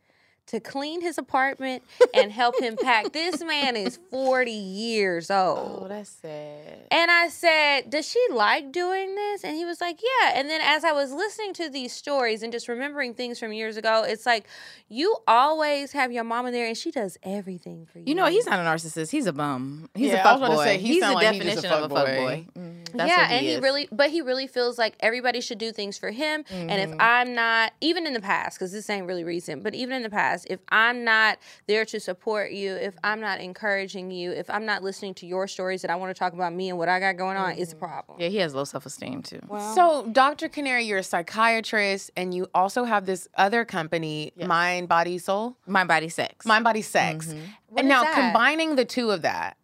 to 0.46 0.60
clean 0.60 1.00
his 1.00 1.18
apartment 1.18 1.82
and 2.14 2.30
help 2.30 2.60
him 2.60 2.76
pack. 2.80 3.12
This 3.12 3.42
man 3.42 3.76
is 3.76 3.98
40 4.10 4.50
years 4.52 5.30
old. 5.30 5.82
Oh, 5.84 5.88
that's 5.88 6.10
sad. 6.10 6.86
And 6.90 7.10
I 7.10 7.28
said, 7.28 7.90
Does 7.90 8.08
she 8.08 8.24
like 8.32 8.70
doing 8.72 9.14
this? 9.14 9.42
And 9.44 9.56
he 9.56 9.64
was 9.64 9.80
like, 9.80 10.00
Yeah. 10.02 10.32
And 10.38 10.48
then 10.48 10.60
as 10.62 10.84
I 10.84 10.92
was 10.92 11.12
listening 11.12 11.52
to 11.54 11.68
these 11.68 11.92
stories 11.92 12.42
and 12.42 12.52
just 12.52 12.68
remembering 12.68 13.14
things 13.14 13.38
from 13.38 13.52
years 13.52 13.76
ago, 13.76 14.04
it's 14.06 14.26
like, 14.26 14.46
you 14.88 15.16
always 15.26 15.92
have 15.92 16.12
your 16.12 16.24
mama 16.24 16.52
there 16.52 16.66
and 16.66 16.76
she 16.76 16.90
does 16.90 17.18
everything 17.22 17.86
for 17.92 17.98
you. 17.98 18.04
You 18.08 18.14
know, 18.14 18.26
he's 18.26 18.46
not 18.46 18.60
a 18.60 18.62
narcissist. 18.62 19.10
He's 19.10 19.26
a 19.26 19.32
bum. 19.32 19.88
He's 19.94 20.12
Yeah, 20.12 20.18
a 20.18 20.20
I 20.20 20.22
fuck 20.22 20.40
was 20.40 20.40
about 20.42 20.48
to 20.50 20.56
boy. 20.58 20.64
say, 20.64 20.78
he 20.78 20.86
he's 20.88 21.02
the 21.02 21.12
like 21.12 21.32
he 21.34 21.40
just 21.40 21.58
a 21.58 21.62
definition 21.62 21.84
of 21.84 21.90
a 21.90 21.94
fuckboy. 21.94 22.06
fuck 22.06 22.16
boy. 22.16 22.46
Mm, 22.60 22.92
that's 22.94 23.08
yeah, 23.10 23.22
what 23.22 23.30
and 23.32 23.46
he 23.46 23.56
really, 23.58 23.88
but 23.90 24.10
he 24.10 24.20
really 24.20 24.46
feels 24.46 24.78
like 24.78 24.94
everybody 25.00 25.40
should 25.40 25.58
do 25.58 25.72
things 25.72 25.98
for 25.98 26.10
him. 26.10 26.44
And 26.50 26.70
if 26.70 26.94
I'm 27.00 27.34
not, 27.34 27.72
even 27.80 28.06
in 28.06 28.12
the 28.12 28.20
past, 28.20 28.58
because 28.58 28.70
this 28.72 28.88
ain't 28.88 29.06
really 29.06 29.24
recent, 29.24 29.62
but 29.64 29.74
even 29.74 29.96
in 29.96 30.02
the 30.02 30.10
past, 30.10 30.35
if 30.44 30.60
I'm 30.68 31.04
not 31.04 31.38
there 31.66 31.84
to 31.86 32.00
support 32.00 32.52
you, 32.52 32.74
if 32.74 32.94
I'm 33.02 33.20
not 33.20 33.40
encouraging 33.40 34.10
you, 34.10 34.32
if 34.32 34.50
I'm 34.50 34.66
not 34.66 34.82
listening 34.82 35.14
to 35.14 35.26
your 35.26 35.46
stories 35.48 35.82
that 35.82 35.90
I 35.90 35.96
want 35.96 36.14
to 36.14 36.18
talk 36.18 36.32
about 36.32 36.52
me 36.52 36.68
and 36.68 36.78
what 36.78 36.88
I 36.88 37.00
got 37.00 37.16
going 37.16 37.36
on, 37.36 37.52
it's 37.52 37.72
a 37.72 37.76
mm-hmm. 37.76 37.84
problem. 37.84 38.20
Yeah, 38.20 38.28
he 38.28 38.38
has 38.38 38.54
low 38.54 38.64
self 38.64 38.86
esteem 38.86 39.22
too. 39.22 39.40
So, 39.74 40.08
Dr. 40.12 40.48
Canary, 40.48 40.84
you're 40.84 40.98
a 40.98 41.02
psychiatrist, 41.02 42.10
and 42.16 42.34
you 42.34 42.48
also 42.54 42.84
have 42.84 43.06
this 43.06 43.28
other 43.34 43.64
company, 43.64 44.32
Mind, 44.36 44.88
Body, 44.88 45.18
Soul, 45.18 45.56
Mind, 45.66 45.88
body, 45.88 46.08
sex. 46.08 46.44
Mind, 46.44 46.64
Body, 46.64 46.82
Sex. 46.82 47.26
Mm-hmm. 47.26 47.40
What 47.68 47.80
and 47.80 47.88
now, 47.88 48.02
that? 48.02 48.14
combining 48.14 48.76
the 48.76 48.84
two 48.84 49.10
of 49.10 49.22
that, 49.22 49.56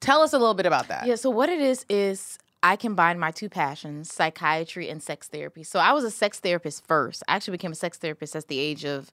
tell 0.00 0.22
us 0.22 0.32
a 0.32 0.38
little 0.38 0.54
bit 0.54 0.66
about 0.66 0.88
that. 0.88 1.06
Yeah, 1.06 1.16
so 1.16 1.30
what 1.30 1.48
it 1.48 1.60
is 1.60 1.84
is 1.88 2.38
I 2.62 2.76
combine 2.76 3.18
my 3.18 3.32
two 3.32 3.48
passions, 3.48 4.12
psychiatry 4.12 4.88
and 4.88 5.02
sex 5.02 5.28
therapy. 5.28 5.64
So 5.64 5.80
I 5.80 5.92
was 5.92 6.04
a 6.04 6.10
sex 6.10 6.38
therapist 6.38 6.86
first. 6.86 7.22
I 7.26 7.34
actually 7.34 7.52
became 7.52 7.72
a 7.72 7.76
sex 7.76 7.98
therapist 7.98 8.36
at 8.36 8.46
the 8.46 8.58
age 8.58 8.84
of 8.84 9.12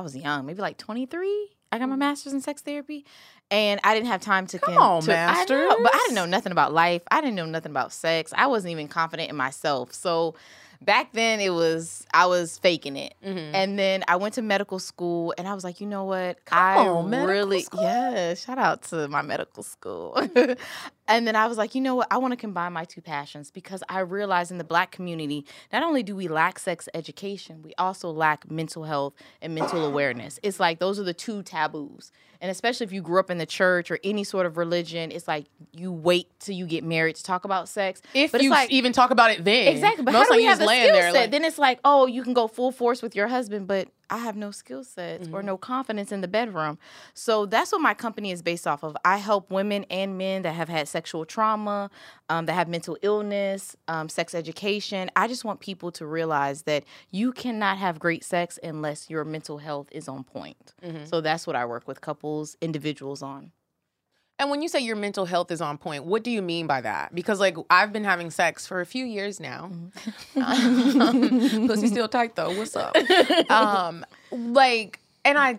I 0.00 0.02
was 0.02 0.16
young, 0.16 0.46
maybe 0.46 0.62
like 0.62 0.78
23. 0.78 1.48
I 1.72 1.78
got 1.78 1.88
my 1.88 1.94
master's 1.96 2.32
in 2.32 2.40
sex 2.40 2.62
therapy. 2.62 3.04
And 3.50 3.80
I 3.84 3.94
didn't 3.94 4.06
have 4.08 4.20
time 4.20 4.46
to 4.48 4.58
Come 4.58 4.74
con- 4.74 4.82
on, 4.82 5.02
to- 5.02 5.16
I 5.16 5.44
know, 5.48 5.76
but 5.82 5.94
I 5.94 5.98
didn't 5.98 6.14
know 6.14 6.26
nothing 6.26 6.52
about 6.52 6.72
life. 6.72 7.02
I 7.10 7.20
didn't 7.20 7.36
know 7.36 7.46
nothing 7.46 7.70
about 7.70 7.92
sex. 7.92 8.32
I 8.36 8.46
wasn't 8.46 8.72
even 8.72 8.88
confident 8.88 9.28
in 9.28 9.36
myself. 9.36 9.92
So 9.92 10.34
back 10.80 11.12
then 11.12 11.40
it 11.40 11.50
was 11.50 12.06
I 12.14 12.26
was 12.26 12.58
faking 12.58 12.96
it. 12.96 13.14
Mm-hmm. 13.24 13.54
And 13.54 13.78
then 13.78 14.04
I 14.08 14.16
went 14.16 14.34
to 14.34 14.42
medical 14.42 14.78
school 14.78 15.34
and 15.36 15.46
I 15.46 15.54
was 15.54 15.64
like, 15.64 15.80
you 15.80 15.86
know 15.86 16.04
what? 16.04 16.38
I 16.50 16.78
on, 16.86 17.10
really 17.10 17.60
school. 17.62 17.82
yeah, 17.82 18.34
shout 18.34 18.58
out 18.58 18.82
to 18.84 19.06
my 19.08 19.22
medical 19.22 19.62
school. 19.62 20.16
and 21.10 21.26
then 21.26 21.36
I 21.36 21.46
was 21.46 21.58
like, 21.58 21.74
you 21.74 21.80
know 21.80 21.96
what? 21.96 22.06
I 22.10 22.18
want 22.18 22.32
to 22.32 22.36
combine 22.36 22.72
my 22.72 22.84
two 22.84 23.00
passions 23.02 23.50
because 23.50 23.82
I 23.88 24.00
realize 24.00 24.50
in 24.50 24.58
the 24.58 24.64
black 24.64 24.92
community, 24.92 25.44
not 25.72 25.82
only 25.82 26.02
do 26.02 26.16
we 26.16 26.28
lack 26.28 26.58
sex 26.58 26.88
education, 26.94 27.62
we 27.62 27.74
also 27.76 28.10
lack 28.10 28.50
mental 28.50 28.84
health 28.84 29.14
and 29.42 29.54
mental 29.54 29.84
awareness. 29.84 30.38
It's 30.42 30.60
like 30.60 30.78
those 30.78 30.98
are 30.98 31.02
the 31.04 31.12
two 31.12 31.42
taboos. 31.42 32.12
And 32.40 32.50
especially 32.50 32.84
if 32.84 32.92
you 32.92 33.02
grew 33.02 33.20
up 33.20 33.30
in 33.30 33.36
the 33.36 33.44
church 33.44 33.90
or 33.90 33.98
any 34.02 34.24
sort 34.24 34.46
of 34.46 34.56
religion, 34.56 35.10
it's 35.12 35.28
like 35.28 35.44
you 35.72 35.92
wait 35.92 36.28
till 36.38 36.54
you 36.54 36.66
get 36.66 36.84
married 36.84 37.16
to 37.16 37.22
talk 37.22 37.44
about 37.44 37.68
sex. 37.68 38.00
If 38.14 38.32
but 38.32 38.42
you 38.42 38.48
like, 38.48 38.70
even 38.70 38.92
talk 38.92 39.10
about 39.10 39.30
it 39.30 39.44
then. 39.44 39.68
Exactly, 39.68 40.04
but 40.04 40.12
Most 40.12 40.28
how 40.28 40.34
do 40.34 40.36
we 40.38 40.44
have 40.44 40.58
the 40.58 40.66
skill 40.66 40.94
set? 40.94 41.12
like- 41.14 41.30
then 41.32 41.44
it's 41.44 41.58
like, 41.58 41.80
oh, 41.84 42.06
you 42.06 42.22
can 42.22 42.32
go 42.32 42.46
full 42.46 42.72
force 42.72 43.02
with 43.02 43.14
your 43.14 43.28
husband, 43.28 43.66
but 43.66 43.88
I 44.10 44.18
have 44.18 44.36
no 44.36 44.50
skill 44.50 44.84
sets 44.84 45.26
Mm-hmm. 45.26 45.34
or 45.34 45.42
no 45.42 45.56
confidence 45.56 46.12
in 46.12 46.20
the 46.20 46.28
bedroom. 46.28 46.78
So 47.14 47.46
that's 47.46 47.72
what 47.72 47.80
my 47.80 47.94
company 47.94 48.30
is 48.30 48.42
based 48.42 48.66
off 48.66 48.82
of. 48.82 48.96
I 49.04 49.18
help 49.18 49.50
women 49.50 49.84
and 49.90 50.18
men 50.18 50.42
that 50.42 50.52
have 50.52 50.68
had 50.68 50.88
sexual 50.88 51.24
trauma, 51.24 51.90
um, 52.28 52.46
that 52.46 52.54
have 52.54 52.68
mental 52.68 52.96
illness, 53.02 53.76
um, 53.88 54.08
sex 54.08 54.34
education. 54.34 55.10
I 55.16 55.28
just 55.28 55.44
want 55.44 55.60
people 55.60 55.90
to 55.92 56.06
realize 56.06 56.62
that 56.62 56.84
you 57.10 57.32
cannot 57.32 57.78
have 57.78 57.98
great 57.98 58.24
sex 58.24 58.58
unless 58.62 59.08
your 59.10 59.24
mental 59.24 59.58
health 59.58 59.88
is 59.92 60.08
on 60.08 60.24
point. 60.24 60.74
Mm-hmm. 60.82 61.04
So 61.04 61.20
that's 61.20 61.46
what 61.46 61.56
I 61.56 61.64
work 61.64 61.86
with 61.86 62.00
couples, 62.00 62.56
individuals 62.60 63.22
on. 63.22 63.52
And 64.40 64.48
when 64.48 64.62
you 64.62 64.68
say 64.68 64.80
your 64.80 64.96
mental 64.96 65.26
health 65.26 65.50
is 65.50 65.60
on 65.60 65.76
point, 65.76 66.04
what 66.06 66.24
do 66.24 66.30
you 66.30 66.40
mean 66.40 66.66
by 66.66 66.80
that? 66.80 67.14
Because 67.14 67.38
like 67.38 67.58
I've 67.68 67.92
been 67.92 68.04
having 68.04 68.30
sex 68.30 68.66
for 68.66 68.80
a 68.80 68.86
few 68.86 69.04
years 69.04 69.38
now. 69.38 69.70
Um, 70.34 71.66
pussy 71.68 71.88
still 71.88 72.08
tight 72.08 72.36
though. 72.36 72.56
What's 72.56 72.74
up? 72.74 72.96
Um, 73.50 74.06
like, 74.30 74.98
and 75.24 75.36
I 75.36 75.58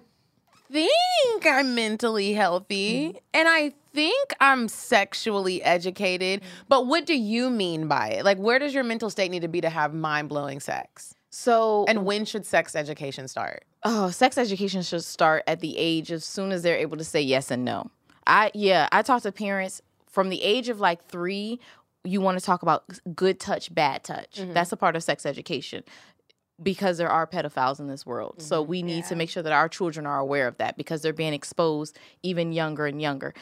think 0.71 1.45
I'm 1.45 1.75
mentally 1.75 2.33
healthy, 2.33 3.19
and 3.33 3.47
I 3.47 3.73
think 3.93 4.33
I'm 4.39 4.67
sexually 4.67 5.61
educated. 5.61 6.41
But 6.67 6.87
what 6.87 7.05
do 7.05 7.15
you 7.15 7.49
mean 7.49 7.87
by 7.87 8.09
it? 8.09 8.25
Like, 8.25 8.37
where 8.37 8.57
does 8.57 8.73
your 8.73 8.83
mental 8.83 9.09
state 9.09 9.29
need 9.29 9.41
to 9.41 9.47
be 9.47 9.61
to 9.61 9.69
have 9.69 9.93
mind 9.93 10.29
blowing 10.29 10.59
sex? 10.59 11.13
So 11.29 11.85
And 11.87 12.05
when 12.05 12.25
should 12.25 12.45
sex 12.45 12.75
education 12.75 13.27
start? 13.27 13.63
Oh, 13.83 14.09
sex 14.09 14.37
education 14.37 14.81
should 14.81 15.03
start 15.03 15.43
at 15.47 15.59
the 15.59 15.77
age 15.77 16.11
as 16.11 16.25
soon 16.25 16.51
as 16.51 16.61
they're 16.61 16.77
able 16.77 16.97
to 16.97 17.03
say 17.03 17.21
yes 17.21 17.51
and 17.51 17.63
no. 17.63 17.89
I 18.25 18.51
yeah, 18.53 18.87
I 18.91 19.01
talk 19.01 19.23
to 19.23 19.31
parents 19.31 19.81
from 20.09 20.29
the 20.29 20.41
age 20.43 20.69
of 20.69 20.79
like 20.79 21.05
3, 21.05 21.59
you 22.03 22.21
want 22.21 22.37
to 22.37 22.45
talk 22.45 22.61
about 22.61 22.83
good 23.15 23.39
touch, 23.39 23.73
bad 23.73 24.03
touch. 24.03 24.37
Mm-hmm. 24.37 24.53
That's 24.53 24.71
a 24.71 24.77
part 24.77 24.95
of 24.95 25.03
sex 25.03 25.25
education 25.25 25.83
because 26.61 26.97
there 26.97 27.09
are 27.09 27.25
pedophiles 27.25 27.79
in 27.79 27.87
this 27.87 28.05
world. 28.05 28.41
So 28.41 28.61
mm-hmm. 28.61 28.69
we 28.69 28.83
need 28.83 29.05
to 29.05 29.15
make 29.15 29.29
sure 29.29 29.41
that 29.41 29.53
our 29.53 29.69
children 29.69 30.05
are 30.05 30.19
aware 30.19 30.47
of 30.47 30.57
that 30.57 30.77
because 30.77 31.01
they're 31.01 31.13
being 31.13 31.33
exposed 31.33 31.97
even 32.23 32.51
younger 32.51 32.85
and 32.85 33.01
younger. 33.01 33.33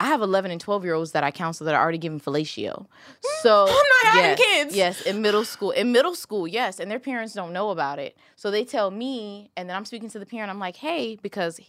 I 0.00 0.06
have 0.06 0.22
11 0.22 0.50
and 0.50 0.60
12 0.60 0.84
year 0.84 0.94
olds 0.94 1.12
that 1.12 1.24
I 1.24 1.30
counsel 1.30 1.66
that 1.66 1.74
are 1.74 1.82
already 1.82 1.98
given 1.98 2.20
fellatio. 2.20 2.86
Mm, 2.86 3.42
so 3.42 3.62
I'm 3.68 3.74
not 3.74 4.14
having 4.14 4.22
yes, 4.22 4.38
kids. 4.38 4.76
Yes, 4.76 5.02
in 5.02 5.22
middle 5.22 5.44
school. 5.44 5.72
In 5.72 5.90
middle 5.92 6.14
school, 6.14 6.46
yes, 6.46 6.78
and 6.78 6.90
their 6.90 7.00
parents 7.00 7.34
don't 7.34 7.52
know 7.52 7.70
about 7.70 7.98
it. 7.98 8.16
So 8.36 8.50
they 8.50 8.64
tell 8.64 8.90
me, 8.90 9.50
and 9.56 9.68
then 9.68 9.76
I'm 9.76 9.84
speaking 9.84 10.08
to 10.10 10.18
the 10.18 10.26
parent. 10.26 10.50
I'm 10.50 10.60
like, 10.60 10.76
hey, 10.76 11.18
because 11.20 11.60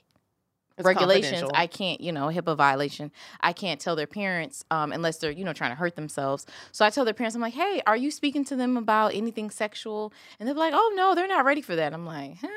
It's 0.80 0.86
regulations. 0.86 1.50
I 1.54 1.68
can't, 1.68 2.02
you 2.02 2.12
know, 2.12 2.28
HIPAA 2.28 2.56
violation. 2.56 3.12
I 3.42 3.54
can't 3.54 3.80
tell 3.80 3.96
their 3.96 4.08
parents 4.08 4.64
um, 4.72 4.92
unless 4.92 5.18
they're, 5.18 5.32
you 5.32 5.44
know, 5.44 5.54
trying 5.54 5.72
to 5.72 5.76
hurt 5.76 5.96
themselves. 5.96 6.46
So 6.72 6.86
I 6.86 6.90
tell 6.90 7.06
their 7.06 7.14
parents, 7.14 7.36
I'm 7.36 7.42
like, 7.42 7.54
hey, 7.54 7.82
are 7.86 7.98
you 7.98 8.12
speaking 8.12 8.44
to 8.46 8.56
them 8.56 8.78
about 8.78 9.14
anything 9.14 9.50
sexual? 9.50 10.14
And 10.40 10.48
they're 10.48 10.56
like, 10.56 10.74
oh 10.76 10.94
no, 10.96 11.16
they're 11.16 11.28
not 11.28 11.46
ready 11.46 11.62
for 11.62 11.76
that. 11.76 11.94
I'm 11.94 12.06
like, 12.06 12.38
huh, 12.42 12.48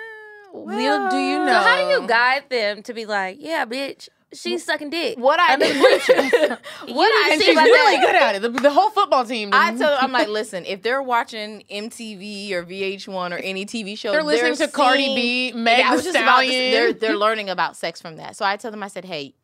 Little 0.55 1.09
do 1.09 1.17
you 1.17 1.39
know. 1.39 1.47
So 1.47 1.53
how 1.53 1.77
do 1.77 2.03
you 2.03 2.09
guide 2.09 2.45
them 2.51 2.83
to 2.83 2.95
be 2.95 3.07
like, 3.07 3.39
yeah, 3.41 3.65
bitch, 3.65 4.09
she's 4.35 4.65
sucking 4.65 4.91
dick? 4.91 5.19
What 5.19 5.39
I 5.41 5.57
the 5.57 5.65
bleachers? 5.67 6.59
what 6.95 7.07
I 7.27 7.29
and 7.33 7.41
see 7.41 7.47
she's 7.47 7.57
really 7.57 7.97
that. 7.97 8.07
good 8.07 8.17
at 8.17 8.35
it. 8.37 8.43
The, 8.43 8.49
the 8.51 8.71
whole 8.71 8.91
football 8.91 9.25
team. 9.25 9.51
I 9.53 9.71
tell 9.77 9.91
them, 9.91 9.99
I'm 10.01 10.13
like, 10.13 10.29
listen, 10.41 10.65
if 10.67 10.83
they're 10.83 11.03
watching 11.03 11.65
MTV 11.71 12.53
or 12.53 12.65
VH1 12.65 13.31
or 13.33 13.37
any 13.37 13.65
TV 13.67 13.97
show, 13.99 14.13
They're 14.13 14.23
listening 14.23 14.57
to 14.57 14.69
Cardi 14.69 15.05
seeing- 15.05 15.17
B, 15.17 15.53
Meg 15.59 15.79
Yeah, 15.79 15.91
I 15.93 15.97
Thee 15.97 16.09
about 16.11 16.13
to 16.13 16.19
Stallion. 16.19 16.71
they're 16.73 16.93
they're 16.93 17.17
learning 17.17 17.51
about 17.51 17.77
sex 17.77 18.01
from 18.01 18.17
that. 18.17 18.37
So 18.37 18.45
I 18.45 18.57
tell 18.57 18.71
them, 18.71 18.83
I 18.83 18.89
said, 18.89 19.05
hey, 19.05 19.35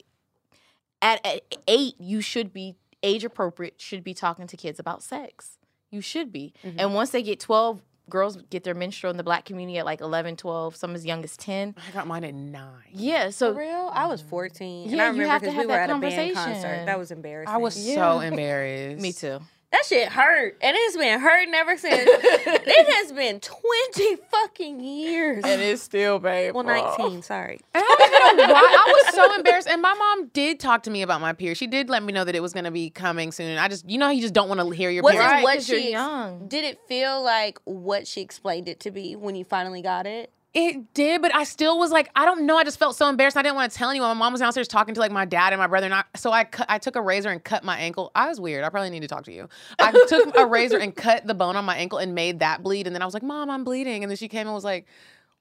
at, 1.00 1.24
at 1.26 1.42
eight, 1.68 1.94
you 1.98 2.20
should 2.20 2.52
be 2.52 2.76
age 3.02 3.24
appropriate, 3.24 3.80
should 3.80 4.02
be 4.02 4.14
talking 4.14 4.46
to 4.48 4.56
kids 4.56 4.78
about 4.80 5.02
sex. 5.02 5.58
You 5.90 6.00
should 6.00 6.32
be. 6.32 6.52
Mm-hmm. 6.64 6.80
And 6.80 6.94
once 6.94 7.10
they 7.10 7.22
get 7.22 7.40
12, 7.40 7.80
girls 8.10 8.36
get 8.50 8.64
their 8.64 8.74
menstrual 8.74 9.10
in 9.10 9.16
the 9.16 9.22
black 9.22 9.44
community 9.44 9.78
at 9.78 9.84
like 9.84 10.00
11, 10.00 10.36
12, 10.36 10.76
some 10.76 10.94
as 10.94 11.04
young 11.04 11.22
as 11.24 11.36
10. 11.36 11.74
I 11.76 11.92
got 11.92 12.06
mine 12.06 12.24
at 12.24 12.34
nine. 12.34 12.70
Yeah, 12.92 13.30
so 13.30 13.52
For 13.52 13.60
real? 13.60 13.90
I 13.92 14.06
was 14.06 14.20
14. 14.22 14.88
and 14.88 14.96
Yeah, 14.96 15.02
I 15.02 15.06
you 15.06 15.12
remember 15.12 15.30
have 15.32 15.42
to 15.42 15.46
because 15.48 15.54
we 15.54 15.58
have 15.58 15.66
were 15.66 15.72
that 15.74 15.90
at 15.90 15.96
a 15.96 16.00
band 16.00 16.02
conversation. 16.02 16.34
concert. 16.34 16.86
That 16.86 16.98
was 16.98 17.10
embarrassing. 17.10 17.54
I 17.54 17.58
was 17.58 17.74
so 17.94 18.20
embarrassed. 18.20 19.02
me 19.02 19.12
too. 19.12 19.40
That 19.70 19.84
shit 19.86 20.08
hurt, 20.08 20.56
and 20.62 20.74
it's 20.78 20.96
been 20.96 21.20
hurting 21.20 21.52
ever 21.52 21.76
since. 21.76 21.94
it 22.10 22.94
has 22.94 23.12
been 23.12 23.38
twenty 23.38 24.16
fucking 24.30 24.80
years. 24.80 25.44
And 25.44 25.60
it's 25.60 25.82
still 25.82 26.18
painful. 26.18 26.64
Well, 26.64 26.96
nineteen. 26.96 27.20
Sorry. 27.22 27.60
And 27.74 27.84
I 27.86 28.18
don't 28.18 28.36
know 28.38 28.54
why. 28.54 28.60
I 28.86 29.02
was 29.04 29.14
so 29.14 29.34
embarrassed. 29.34 29.68
And 29.68 29.82
my 29.82 29.92
mom 29.92 30.28
did 30.28 30.58
talk 30.58 30.84
to 30.84 30.90
me 30.90 31.02
about 31.02 31.20
my 31.20 31.34
period. 31.34 31.58
She 31.58 31.66
did 31.66 31.90
let 31.90 32.02
me 32.02 32.14
know 32.14 32.24
that 32.24 32.34
it 32.34 32.40
was 32.40 32.54
going 32.54 32.64
to 32.64 32.70
be 32.70 32.88
coming 32.88 33.30
soon. 33.30 33.58
I 33.58 33.68
just, 33.68 33.86
you 33.88 33.98
know, 33.98 34.08
you 34.08 34.22
just 34.22 34.32
don't 34.32 34.48
want 34.48 34.58
to 34.60 34.70
hear 34.70 34.88
your 34.88 35.02
Was 35.02 35.12
period. 35.12 35.28
it 35.40 35.44
Right, 35.44 35.68
you're 35.68 35.80
she? 35.80 35.90
young. 35.92 36.48
Did 36.48 36.64
it 36.64 36.78
feel 36.88 37.22
like 37.22 37.58
what 37.64 38.06
she 38.06 38.22
explained 38.22 38.68
it 38.70 38.80
to 38.80 38.90
be 38.90 39.16
when 39.16 39.36
you 39.36 39.44
finally 39.44 39.82
got 39.82 40.06
it? 40.06 40.32
It 40.54 40.94
did, 40.94 41.20
but 41.20 41.34
I 41.34 41.44
still 41.44 41.78
was 41.78 41.90
like, 41.90 42.10
I 42.16 42.24
don't 42.24 42.46
know. 42.46 42.56
I 42.56 42.64
just 42.64 42.78
felt 42.78 42.96
so 42.96 43.08
embarrassed. 43.08 43.36
I 43.36 43.42
didn't 43.42 43.56
want 43.56 43.70
to 43.70 43.76
tell 43.76 43.90
anyone. 43.90 44.08
My 44.08 44.14
mom 44.14 44.32
was 44.32 44.40
downstairs 44.40 44.66
talking 44.66 44.94
to 44.94 45.00
like 45.00 45.12
my 45.12 45.26
dad 45.26 45.52
and 45.52 45.60
my 45.60 45.66
brother, 45.66 45.84
and 45.84 45.94
I, 45.94 46.04
so 46.16 46.32
I 46.32 46.44
cut, 46.44 46.66
I 46.70 46.78
took 46.78 46.96
a 46.96 47.02
razor 47.02 47.28
and 47.28 47.44
cut 47.44 47.64
my 47.64 47.76
ankle. 47.78 48.10
I 48.14 48.28
was 48.28 48.40
weird. 48.40 48.64
I 48.64 48.70
probably 48.70 48.88
need 48.88 49.02
to 49.02 49.08
talk 49.08 49.24
to 49.24 49.32
you. 49.32 49.48
I 49.78 49.92
took 50.08 50.36
a 50.36 50.46
razor 50.46 50.78
and 50.78 50.96
cut 50.96 51.26
the 51.26 51.34
bone 51.34 51.54
on 51.56 51.66
my 51.66 51.76
ankle 51.76 51.98
and 51.98 52.14
made 52.14 52.38
that 52.40 52.62
bleed. 52.62 52.86
And 52.86 52.96
then 52.96 53.02
I 53.02 53.04
was 53.04 53.12
like, 53.12 53.22
Mom, 53.22 53.50
I'm 53.50 53.62
bleeding. 53.62 54.02
And 54.02 54.10
then 54.10 54.16
she 54.16 54.28
came 54.28 54.46
and 54.46 54.54
was 54.54 54.64
like, 54.64 54.86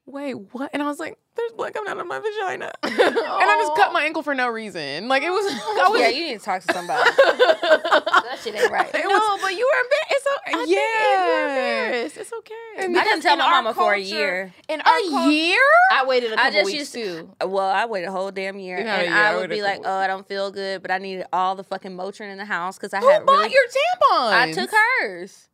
Wait, 0.09 0.33
what? 0.53 0.69
And 0.73 0.81
I 0.81 0.85
was 0.87 0.99
like, 0.99 1.17
There's 1.35 1.51
blood 1.51 1.73
coming 1.73 1.91
out 1.91 1.99
of 1.99 2.07
my 2.07 2.17
vagina, 2.19 2.71
and 2.83 2.93
I 2.97 3.57
just 3.59 3.75
cut 3.75 3.91
my 3.91 4.05
ankle 4.05 4.23
for 4.23 4.33
no 4.33 4.47
reason. 4.47 5.09
Like 5.09 5.21
it 5.21 5.29
was, 5.29 5.45
I 5.51 5.89
was. 5.91 5.99
yeah, 5.99 6.07
you 6.07 6.23
need 6.27 6.39
to 6.39 6.45
talk 6.45 6.61
to 6.63 6.73
somebody. 6.73 7.03
that 7.17 8.37
shit 8.41 8.55
ain't 8.55 8.71
right. 8.71 8.89
it 8.93 9.03
No, 9.03 9.09
was- 9.09 9.41
but 9.41 9.51
you 9.53 9.67
were 9.69 9.81
embarrassed. 9.83 10.11
It's 10.11 10.27
okay. 10.27 10.51
I 10.53 10.63
you're 10.63 10.79
Yeah. 10.79 11.85
embarrassed. 11.89 12.17
It's 12.17 12.33
okay. 12.33 12.53
And 12.85 12.97
I 12.97 13.03
didn't 13.03 13.21
tell 13.21 13.35
my 13.35 13.43
our 13.45 13.51
mama 13.61 13.73
for 13.73 13.93
a 13.93 13.99
year. 13.99 14.53
In 14.69 14.79
our 14.81 14.97
a 14.97 15.09
cul- 15.09 15.29
year? 15.31 15.59
I 15.91 16.05
waited 16.05 16.31
a 16.31 16.35
I 16.35 16.37
couple 16.37 16.51
just 16.53 16.65
weeks 16.67 16.77
used 16.77 16.93
too. 16.93 17.29
Well, 17.45 17.67
I 17.69 17.85
waited 17.85 18.07
a 18.07 18.11
whole 18.11 18.31
damn 18.31 18.59
year, 18.59 18.79
Yeah, 18.79 18.95
and 18.95 19.09
yeah, 19.09 19.19
I 19.21 19.31
I 19.31 19.35
would 19.35 19.49
waited 19.49 19.55
be 19.55 19.61
like, 19.61 19.81
"Oh, 19.83 19.93
I 19.97 20.07
don't 20.07 20.25
feel 20.27 20.51
good," 20.51 20.81
but 20.81 20.89
I 20.91 20.99
needed 20.99 21.25
all 21.33 21.55
the 21.55 21.63
fucking 21.65 21.91
Motrin 21.91 22.31
in 22.31 22.37
the 22.37 22.45
house 22.45 22.77
because 22.77 22.93
I 22.93 22.99
Who 22.99 23.09
had 23.09 23.25
bought 23.25 23.39
really. 23.39 23.53
your 23.53 23.63
tampons? 23.67 24.31
I 24.33 24.51
took 24.53 24.69
hers. 25.01 25.49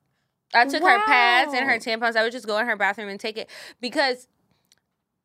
I 0.55 0.65
took 0.65 0.83
her 0.83 1.03
pads 1.05 1.53
and 1.55 1.67
her 1.67 1.79
tampons. 1.79 2.15
I 2.15 2.21
would 2.21 2.31
just 2.31 2.45
go 2.45 2.59
in 2.59 2.67
her 2.67 2.75
bathroom 2.75 3.09
and 3.09 3.19
take 3.19 3.37
it 3.39 3.49
because 3.81 4.27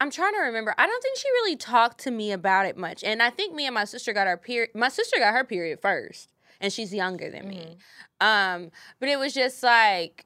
I'm 0.01 0.11
trying 0.11 0.35
to 0.35 0.41
remember. 0.41 0.75
I 0.79 0.87
don't 0.87 1.03
think 1.03 1.19
she 1.19 1.29
really 1.31 1.57
talked 1.57 1.99
to 2.01 2.11
me 2.11 2.31
about 2.31 2.67
it 2.67 2.77
much. 2.77 3.03
And 3.03 3.23
I 3.23 3.31
think 3.31 3.55
me 3.55 3.67
and 3.67 3.75
my 3.75 3.85
sister 3.85 4.13
got 4.13 4.27
our 4.27 4.37
period. 4.37 4.71
My 4.75 4.89
sister 4.89 5.19
got 5.19 5.35
her 5.35 5.45
period 5.45 5.81
first, 5.81 6.33
and 6.61 6.73
she's 6.73 6.95
younger 6.95 7.31
than 7.31 7.49
me. 7.49 7.79
Um, 8.21 8.71
but 9.01 9.09
it 9.09 9.19
was 9.19 9.35
just 9.35 9.63
like 9.63 10.25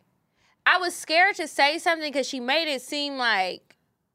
I 0.66 0.78
was 0.78 0.94
scared 0.94 1.36
to 1.36 1.48
say 1.48 1.78
something 1.78 2.12
because 2.12 2.28
she 2.28 2.40
made 2.40 2.72
it 2.72 2.82
seem 2.82 3.16
like 3.16 3.71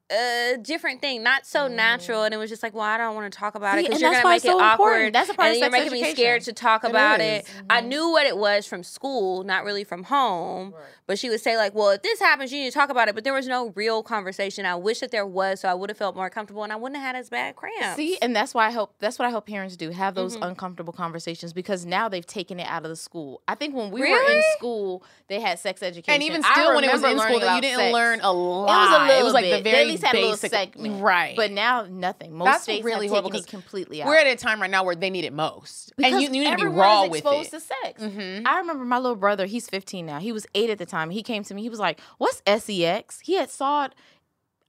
a 0.10 0.58
different 0.62 1.02
thing, 1.02 1.22
not 1.24 1.46
so 1.46 1.68
natural. 1.68 2.24
And 2.24 2.34
it 2.34 2.38
was 2.38 2.50
just 2.50 2.64
like, 2.64 2.74
well, 2.74 2.84
I 2.84 2.98
don't 2.98 3.16
want 3.16 3.32
to 3.32 3.38
talk 3.38 3.56
about 3.56 3.78
it 3.78 3.86
because 3.86 4.02
you're 4.02 4.12
gonna 4.12 4.28
make 4.30 4.38
it 4.38 4.48
so 4.48 4.60
awkward. 4.60 4.88
important. 4.88 5.14
That's 5.14 5.30
a 5.30 5.34
part 5.34 5.48
and 5.48 5.56
of 5.58 5.62
you're 5.62 5.72
sex 5.72 5.92
making 5.92 6.02
me 6.02 6.12
scared 6.14 6.42
to 6.44 6.54
talk 6.54 6.84
It 6.84 6.90
about 6.92 7.20
is. 7.20 7.44
it. 7.44 7.50
I 7.70 7.82
knew 7.82 8.10
what 8.12 8.26
it 8.26 8.38
was 8.38 8.66
from 8.66 8.84
school, 8.84 9.44
not 9.44 9.64
really 9.66 9.84
from 9.84 10.04
home. 10.04 10.74
But 11.08 11.18
she 11.18 11.30
would 11.30 11.40
say 11.40 11.56
like, 11.56 11.74
"Well, 11.74 11.92
if 11.92 12.02
this 12.02 12.20
happens, 12.20 12.52
you 12.52 12.60
need 12.60 12.70
to 12.72 12.78
talk 12.78 12.90
about 12.90 13.08
it." 13.08 13.16
But 13.16 13.24
there 13.24 13.34
was 13.34 13.48
no 13.48 13.72
real 13.76 14.04
conversation. 14.04 14.66
I 14.66 14.76
wish 14.76 15.00
that 15.00 15.10
there 15.10 15.26
was, 15.26 15.62
so 15.62 15.70
I 15.70 15.74
would 15.74 15.90
have 15.90 15.98
felt 15.98 16.18
more 16.18 16.30
comfortable, 16.30 16.64
and 16.64 16.74
I 16.74 16.76
wouldn't 16.76 16.98
have 16.98 17.16
had 17.16 17.16
as 17.18 17.30
bad 17.30 17.56
cramps. 17.56 17.96
See, 17.96 18.18
and 18.22 18.36
that's 18.36 18.54
why 18.54 18.68
I 18.68 18.72
hope 18.72 18.94
that's 19.00 19.18
what 19.18 19.26
I 19.26 19.32
hope 19.32 19.46
parents 19.48 19.78
do 19.78 19.90
have 19.92 20.16
those 20.16 20.34
Mm-hmm. 20.36 20.44
uncomfortable 20.44 20.92
conversations 20.92 21.54
because 21.54 21.86
now 21.86 22.10
they've 22.10 22.26
taken 22.26 22.60
it 22.60 22.68
out 22.68 22.84
of 22.84 22.90
the 22.90 22.98
school. 22.98 23.42
I 23.48 23.56
think 23.56 23.74
when 23.74 23.90
we 23.92 24.02
were 24.02 24.08
in 24.08 24.44
school, 24.58 25.02
they 25.30 25.40
had 25.40 25.60
sex 25.60 25.82
education, 25.82 26.14
And 26.14 26.24
even 26.24 26.44
still, 26.44 26.76
when 26.76 26.84
it 26.84 26.92
was 26.92 27.02
in 27.02 27.18
school, 27.18 27.40
learning 27.40 27.56
you 27.56 27.62
didn't 27.62 27.78
sex. 27.80 27.94
learn 27.94 28.20
a 28.22 28.32
lot. 28.34 28.68
It 28.68 28.72
was 28.74 28.90
a 28.90 29.06
little 29.06 29.22
It 29.22 29.24
was 29.24 29.34
like 29.34 29.46
bit. 29.46 29.64
the 29.64 29.70
very 29.72 29.97
at 30.04 30.14
least 30.14 30.16
had 30.16 30.16
a 30.16 30.22
little 30.22 30.38
segment, 30.38 31.02
right? 31.04 31.36
But 31.36 31.52
now 31.52 31.86
nothing. 31.90 32.34
Most 32.34 32.46
That's 32.46 32.64
states 32.64 32.84
really 32.86 33.08
have 33.10 33.24
taken 33.24 33.40
it 33.40 33.48
completely 33.48 34.02
out. 34.02 34.08
we're 34.08 34.18
at 34.18 34.28
a 34.28 34.36
time 34.36 34.62
right 34.62 34.70
now 34.72 34.84
where 34.84 34.96
they 34.96 35.10
need 35.10 35.26
it 35.26 35.34
most, 35.34 35.94
Because 35.98 36.14
and 36.14 36.22
you, 36.22 36.28
you 36.30 36.44
need 36.50 36.58
to 36.58 36.64
be 36.66 36.66
raw 36.66 37.06
with 37.08 37.20
exposed 37.20 37.54
it. 37.54 37.60
to 37.60 37.60
sex. 37.60 38.02
Mhm. 38.04 38.44
I 38.46 38.58
remember 38.60 38.86
my 38.86 38.98
little 38.98 39.16
brother. 39.16 39.46
He's 39.46 39.68
15 39.70 40.06
now. 40.06 40.20
He 40.20 40.32
was 40.32 40.46
eight 40.56 40.70
at 40.70 40.78
the 40.78 40.86
time. 40.86 41.10
He 41.10 41.24
came 41.24 41.44
to 41.44 41.54
me. 41.54 41.62
He 41.62 41.70
was 41.70 41.80
like, 41.80 42.00
"What's 42.18 42.42
sex?" 42.46 43.20
He 43.22 43.36
had 43.36 43.50
saw 43.50 43.86
it, 43.86 43.94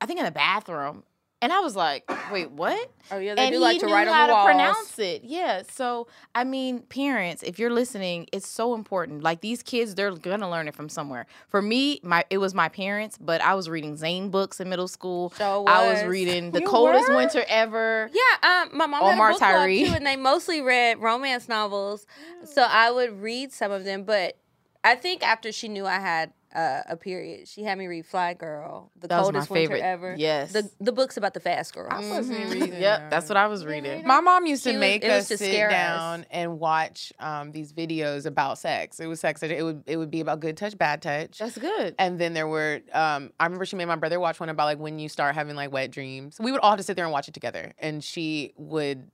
I 0.01 0.07
think, 0.07 0.19
in 0.19 0.25
the 0.25 0.31
bathroom, 0.31 1.03
and 1.41 1.53
I 1.53 1.61
was 1.61 1.77
like, 1.77 2.11
"Wait, 2.33 2.51
what?" 2.51 2.91
oh 3.11 3.19
yeah, 3.19 3.35
they 3.35 3.45
and 3.47 3.53
do 3.55 3.59
like 3.61 3.79
to 3.81 3.87
knew 3.87 3.93
write 3.93 4.09
how 4.09 4.23
on 4.23 4.29
the 4.29 4.33
to 4.33 4.35
walls. 4.35 4.47
pronounce 4.47 4.99
it. 4.99 5.25
Yeah. 5.25 5.63
So 5.71 6.09
I 6.35 6.45
mean, 6.45 6.81
parents, 6.83 7.43
if 7.43 7.59
you're 7.59 7.71
listening, 7.73 8.27
it's 8.33 8.47
so 8.49 8.75
important. 8.75 9.23
Like 9.23 9.41
these 9.41 9.63
kids, 9.63 9.95
they're 9.95 10.11
gonna 10.13 10.51
learn 10.51 10.69
it 10.69 10.75
from 10.75 10.89
somewhere. 10.89 11.27
For 11.49 11.63
me, 11.63 12.01
my 12.03 12.25
it 12.31 12.39
was 12.39 12.55
my 12.55 12.69
parents, 12.69 13.19
but 13.19 13.41
I 13.41 13.55
was 13.55 13.69
reading 13.69 13.97
Zane 13.97 14.31
books 14.31 14.61
in 14.61 14.69
middle 14.69 14.89
school. 14.89 15.33
So 15.37 15.65
I 15.67 15.87
was 15.93 16.03
was. 16.03 16.11
reading 16.11 16.51
the 16.51 16.61
You 16.61 16.67
coldest 16.67 17.09
were? 17.09 17.17
winter 17.17 17.45
ever. 17.49 18.11
Yeah, 18.13 18.63
um, 18.63 18.77
my 18.77 18.87
mom 18.87 19.03
Omar 19.03 19.29
had 19.29 19.37
a 19.37 19.39
book 19.39 19.39
club 19.39 19.69
too, 19.69 19.95
and 19.97 20.07
they 20.07 20.17
mostly 20.17 20.61
read 20.61 20.99
romance 20.99 21.49
novels. 21.49 22.07
So 22.45 22.63
I 22.69 22.91
would 22.91 23.21
read 23.21 23.53
some 23.53 23.71
of 23.73 23.85
them, 23.85 24.05
but 24.05 24.37
I 24.85 24.95
think 24.95 25.27
after 25.27 25.53
she 25.53 25.69
knew 25.69 25.87
I 25.87 25.99
had 25.99 26.33
uh, 26.55 26.81
a 26.89 26.97
period, 26.97 27.47
she 27.49 27.63
had 27.63 27.77
me 27.79 27.87
read 27.87 28.07
Flyy 28.07 28.37
Girl, 28.39 28.91
the 28.99 29.09
That 29.09 29.19
was 29.19 29.27
my 29.27 29.33
coldest 29.33 29.51
winter 29.51 29.69
favorite. 29.75 29.83
ever. 29.83 30.15
Yes. 30.19 30.53
the 30.53 30.71
the 30.81 30.93
books 30.93 31.17
about 31.17 31.35
the 31.35 31.41
fast 31.41 31.75
girls. 31.75 31.93
Yep, 32.29 33.11
that's 33.11 33.29
what 33.29 33.37
I 33.37 33.47
was 33.49 33.67
reading. 33.67 34.07
My 34.07 34.21
mom 34.21 34.47
used 34.47 34.65
to 34.65 34.71
She 34.73 34.77
make 34.77 35.03
was 35.03 35.13
us 35.13 35.29
to 35.29 35.37
sit 35.39 35.51
scare 35.53 35.69
us. 35.69 35.73
down 35.73 36.27
and 36.31 36.59
watch 36.59 37.13
um, 37.19 37.53
these 37.53 37.73
videos 37.73 38.25
about 38.27 38.59
sex. 38.59 38.99
It 39.01 39.07
was 39.07 39.21
sex. 39.21 39.43
It 39.43 39.63
would 39.63 39.83
it 39.87 39.97
would 39.97 40.11
be 40.11 40.21
about 40.21 40.41
good 40.41 40.57
touch, 40.57 40.77
bad 40.79 41.03
touch. 41.03 41.39
That's 41.39 41.59
good. 41.59 41.95
And 41.99 42.19
then 42.19 42.33
there 42.35 42.49
were, 42.49 42.81
um, 42.93 43.31
I 43.39 43.45
remember 43.45 43.65
she 43.67 43.77
made 43.77 43.85
my 43.87 43.97
brother 43.97 44.19
watch 44.19 44.41
one 44.41 44.49
about 44.49 44.65
like 44.65 44.79
when 44.79 44.99
you 44.99 45.09
start 45.09 45.35
having 45.35 45.55
like 45.57 45.71
wet 45.73 45.91
dreams. 45.91 46.39
We 46.41 46.51
would 46.53 46.61
all 46.61 46.71
have 46.71 46.79
to 46.79 46.83
sit 46.83 46.97
there 46.97 47.05
and 47.05 47.13
watch 47.13 47.29
it 47.29 47.35
together. 47.35 47.73
And 47.79 48.03
she 48.03 48.53
would, 48.57 49.11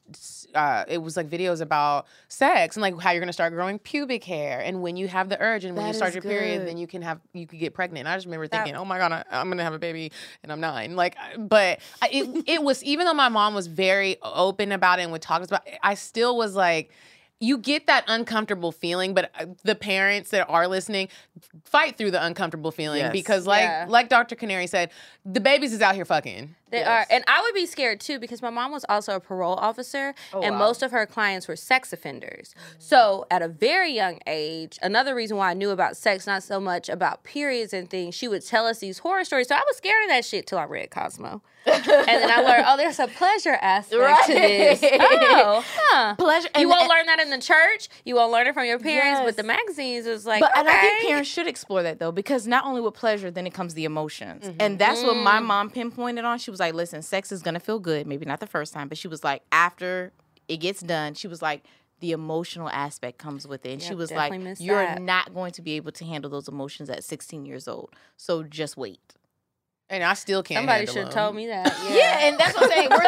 uh, 0.54 0.84
it 0.88 0.98
was 0.98 1.16
like 1.16 1.28
videos 1.28 1.60
about 1.60 2.06
sex 2.28 2.76
and 2.76 2.82
like 2.82 2.98
how 3.00 3.10
you're 3.10 3.20
gonna 3.20 3.32
start 3.32 3.52
growing 3.52 3.78
pubic 3.78 4.24
hair 4.24 4.60
and 4.60 4.82
when 4.82 4.96
you 4.96 5.08
have 5.08 5.28
the 5.28 5.40
urge 5.40 5.64
and 5.64 5.76
when 5.76 5.84
That 5.84 5.88
you 5.90 5.94
start 5.94 6.10
is 6.10 6.14
your 6.16 6.22
period, 6.22 6.66
then 6.66 6.76
you 6.78 6.86
can 6.86 7.02
have, 7.02 7.20
you 7.34 7.46
could 7.46 7.58
get 7.58 7.74
pregnant. 7.74 8.06
And 8.06 8.08
I 8.08 8.16
just 8.16 8.26
remember 8.26 8.46
That- 8.48 8.64
thinking, 8.64 8.76
oh 8.80 8.84
my 8.84 8.98
God, 8.98 9.12
I, 9.12 9.24
I'm 9.30 9.48
gonna 9.50 9.64
have 9.64 9.74
a 9.74 9.78
baby 9.78 10.12
and 10.42 10.50
I'm 10.52 10.60
nine. 10.60 10.96
Like, 10.96 11.16
but 11.36 11.80
I- 12.00 12.08
it, 12.10 12.44
it 12.46 12.62
was, 12.62 12.82
even 12.84 13.06
though 13.06 13.14
my 13.14 13.28
mom 13.28 13.54
was 13.54 13.66
very 13.66 14.16
open 14.22 14.72
about 14.72 14.98
it 15.00 15.02
and 15.02 15.12
would 15.12 15.22
talk 15.22 15.42
about 15.42 15.66
it, 15.66 15.78
I 15.82 15.94
still 15.94 16.36
was 16.36 16.54
like, 16.54 16.90
you 17.40 17.58
get 17.58 17.88
that 17.88 18.04
uncomfortable 18.06 18.70
feeling, 18.72 19.12
but 19.12 19.30
uh, 19.38 19.46
the 19.64 19.74
parents 19.74 20.30
that 20.30 20.48
are 20.48 20.66
listening 20.68 21.08
fight 21.64 21.98
through 21.98 22.12
the 22.12 22.24
uncomfortable 22.24 22.70
feeling 22.70 23.00
Yes. 23.00 23.12
because, 23.12 23.46
like, 23.46 23.62
Yeah. 23.64 23.86
like 23.88 24.08
Dr. 24.08 24.34
Canary 24.36 24.66
said, 24.68 24.90
the 25.26 25.40
babies 25.40 25.72
is 25.72 25.82
out 25.82 25.94
here 25.96 26.04
fucking. 26.04 26.54
They 26.74 26.80
Yes. 26.80 26.88
are, 26.88 27.06
and 27.14 27.24
I 27.28 27.40
would 27.42 27.54
be 27.54 27.66
scared 27.66 28.00
too 28.00 28.18
because 28.18 28.42
my 28.42 28.50
mom 28.50 28.72
was 28.72 28.84
also 28.88 29.14
a 29.14 29.20
parole 29.20 29.54
officer, 29.54 30.14
Oh, 30.32 30.42
and 30.42 30.54
wow. 30.54 30.58
most 30.66 30.82
of 30.82 30.90
her 30.90 31.06
clients 31.06 31.46
were 31.48 31.56
sex 31.56 31.92
offenders. 31.92 32.54
So, 32.78 33.26
at 33.30 33.42
a 33.42 33.48
very 33.48 33.92
young 33.92 34.18
age, 34.26 34.78
another 34.82 35.14
reason 35.14 35.36
why 35.36 35.50
I 35.50 35.54
knew 35.54 35.70
about 35.70 35.96
sex, 35.96 36.26
not 36.26 36.42
so 36.42 36.58
much 36.60 36.88
about 36.88 37.22
periods 37.24 37.72
and 37.72 37.88
things, 37.88 38.14
she 38.14 38.26
would 38.28 38.44
tell 38.44 38.66
us 38.66 38.78
these 38.80 38.98
horror 38.98 39.24
stories. 39.24 39.48
So 39.48 39.54
I 39.54 39.62
was 39.68 39.76
scared 39.76 40.02
of 40.04 40.10
that 40.10 40.24
shit 40.24 40.46
till 40.46 40.58
I 40.58 40.64
read 40.64 40.90
Cosmo, 40.90 41.42
and 41.66 41.84
then 41.84 42.30
I 42.30 42.40
learned, 42.42 42.64
oh, 42.66 42.76
there's 42.76 42.98
a 42.98 43.06
pleasure 43.06 43.56
aspect 43.60 44.26
to 44.26 44.32
this. 44.34 44.80
Oh, 44.82 45.64
huh. 45.76 46.14
Pleasure. 46.16 46.48
You 46.56 46.62
and- 46.62 46.70
won't 46.70 46.82
and- 46.82 46.90
learn 46.90 47.06
that 47.06 47.20
in 47.20 47.30
the 47.30 47.38
church. 47.38 47.88
You 48.04 48.16
won't 48.16 48.32
learn 48.32 48.46
it 48.46 48.54
from 48.54 48.66
your 48.66 48.78
parents. 48.78 49.20
Yes. 49.20 49.24
But 49.26 49.36
the 49.36 49.42
magazines 49.44 50.06
is 50.06 50.26
like, 50.26 50.40
But 50.40 50.50
okay. 50.52 50.60
and 50.60 50.68
I 50.68 50.80
think 50.80 51.08
parents 51.08 51.30
should 51.30 51.46
explore 51.46 51.82
that 51.84 51.98
though, 51.98 52.12
because 52.12 52.46
not 52.46 52.64
only 52.64 52.80
with 52.80 52.94
pleasure, 52.94 53.30
then 53.30 53.46
it 53.46 53.54
comes 53.54 53.74
the 53.74 53.84
emotions, 53.84 54.50
and 54.58 54.78
that's 54.78 55.02
what 55.02 55.16
my 55.16 55.38
Mm. 55.40 55.44
mom 55.44 55.70
pinpointed 55.70 56.24
on. 56.24 56.38
She 56.38 56.50
was 56.50 56.60
like, 56.60 56.63
"Listen, 56.72 57.02
sex 57.02 57.32
is 57.32 57.42
gonna 57.42 57.60
feel 57.60 57.78
good, 57.80 58.06
maybe 58.06 58.24
not 58.24 58.40
the 58.40 58.46
first 58.46 58.72
time, 58.72 58.88
but 58.88 58.96
she 58.96 59.08
was 59.08 59.24
like, 59.24 59.42
after 59.50 60.12
it 60.48 60.58
gets 60.58 60.80
done, 60.80 61.14
she 61.14 61.28
was 61.28 61.42
like." 61.42 61.64
The 62.00 62.10
emotional 62.12 62.68
aspect 62.68 63.16
comes 63.16 63.46
with 63.46 63.64
it. 63.64 63.72
And 63.74 63.82
she 63.82 63.94
was 63.94 64.10
like, 64.10 64.30
You're 64.60 64.84
that. 64.84 65.00
not 65.00 65.32
going 65.32 65.52
to 65.52 65.62
be 65.62 65.72
able 65.76 65.92
to 65.92 66.04
handle 66.04 66.30
those 66.30 66.48
emotions 66.48 66.90
at 66.90 67.02
16 67.02 67.46
years 67.46 67.66
old. 67.66 67.94
So 68.18 68.42
just 68.42 68.76
wait. 68.76 69.14
And 69.94 70.04
I 70.04 70.14
still 70.14 70.42
can't. 70.42 70.58
Somebody 70.58 70.78
handle 70.86 70.94
should 70.94 71.04
have 71.04 71.14
told 71.14 71.34
me 71.36 71.46
that. 71.48 71.72
Yeah. 71.88 71.94
Yeah, 71.96 72.26
and 72.28 72.38
that's 72.38 72.54
what 72.54 72.64
I'm 72.64 72.70
saying. 72.70 72.88
We're 72.90 73.04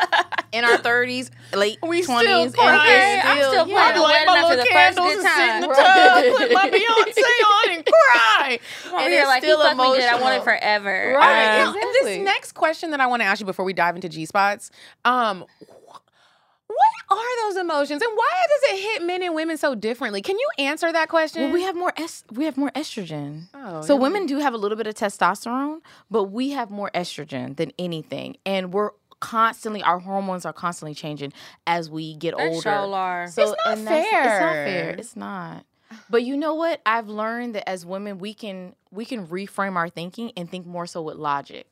in 0.53 0.65
our 0.65 0.79
30s, 0.79 1.31
late 1.55 1.79
We 1.83 2.03
20s. 2.03 2.05
still 2.05 2.43
and 2.43 2.55
crying. 2.55 3.19
it's 3.19 3.27
I'm 3.27 3.39
still 3.39 3.67
yeah. 3.69 3.75
playing 3.93 4.03
light 4.03 4.27
Wedding 4.27 4.27
my 4.27 4.37
after 4.39 4.49
little 4.49 4.65
the 4.65 4.71
first 4.71 4.97
candles 4.97 5.15
good 5.15 5.25
and 5.27 5.29
sit 5.37 5.55
in 5.55 5.61
the 5.61 5.75
tub, 5.75 6.39
put 6.39 6.53
my 6.53 6.71
Beyonce 6.71 7.45
on 7.47 7.73
and 7.77 7.87
cry. 7.87 8.59
Over 8.87 8.97
And 8.99 9.13
here 9.13 9.21
it's 9.21 9.29
like 9.29 9.43
he 9.43 9.49
still 9.51 9.61
fucked 9.63 9.77
me 9.79 9.85
good. 9.97 10.05
I 10.05 10.21
want 10.21 10.35
it 10.37 10.45
forever. 10.45 11.15
Right, 11.17 11.61
Um, 11.63 11.75
and 11.75 11.77
exactly. 11.85 12.17
this 12.19 12.25
next 12.25 12.53
question 12.53 12.91
that 12.93 13.01
I 13.01 13.07
want 13.07 13.23
to 13.23 13.27
ask 13.27 13.41
you 13.41 13.47
before 13.47 13.65
we 13.65 13.73
dive 13.73 13.97
into 13.97 14.09
G 14.09 14.25
spots, 14.27 14.71
um, 15.05 15.45
wh- 15.61 15.76
what 16.69 17.19
are 17.19 17.49
those 17.49 17.57
emotions, 17.61 18.03
and 18.03 18.11
why 18.15 18.31
does 18.49 18.71
it 18.73 18.83
hit 18.83 19.07
men 19.07 19.23
and 19.23 19.35
women 19.35 19.57
so 19.57 19.75
differently? 19.75 20.21
Can 20.23 20.37
you 20.39 20.49
answer 20.59 20.93
that 20.93 21.09
question? 21.09 21.43
Well, 21.43 21.53
we 21.53 21.63
have 21.63 21.77
more 21.77 21.93
es- 21.97 22.25
we 22.33 22.45
have 22.47 22.57
more 22.57 22.71
estrogen. 22.73 23.45
Oh, 23.55 23.83
so 23.83 23.95
yeah. 23.95 24.01
women 24.01 24.27
do 24.27 24.39
have 24.39 24.55
a 24.55 24.57
little 24.57 24.77
bit 24.77 24.87
of 24.87 24.95
testosterone, 24.95 25.81
but 26.11 26.25
we 26.25 26.51
have 26.51 26.71
more 26.71 26.91
estrogen 26.95 27.57
than 27.57 27.73
anything, 27.79 28.37
and 28.45 28.73
we're 28.73 28.91
constantly 29.21 29.83
our 29.83 29.99
hormones 29.99 30.45
are 30.45 30.53
constantly 30.53 30.95
changing 30.95 31.33
as 31.67 31.89
we 31.89 32.15
get 32.17 32.37
They 32.37 32.49
older. 32.49 32.61
sure 32.61 32.73
are. 32.95 33.27
So 33.29 33.43
It's 33.43 33.51
not 33.51 33.57
that's- 33.65 33.79
It's 33.79 33.91
not 33.93 34.01
fair. 34.11 34.67
fair. 34.67 34.91
It's 34.99 35.17
not. 35.17 35.65
But 36.11 36.25
you 36.25 36.37
know 36.37 36.55
what? 36.55 36.81
I've 36.85 37.09
learned 37.09 37.55
that 37.55 37.69
as 37.69 37.87
women, 37.87 38.19
we 38.19 38.35
can 38.35 38.75
we 38.91 39.05
can 39.05 39.27
reframe 39.29 39.77
our 39.77 39.89
thinking 39.89 40.33
and 40.37 40.51
think 40.51 40.67
more 40.67 40.87
so 40.87 41.01
with 41.01 41.17
logic. 41.17 41.67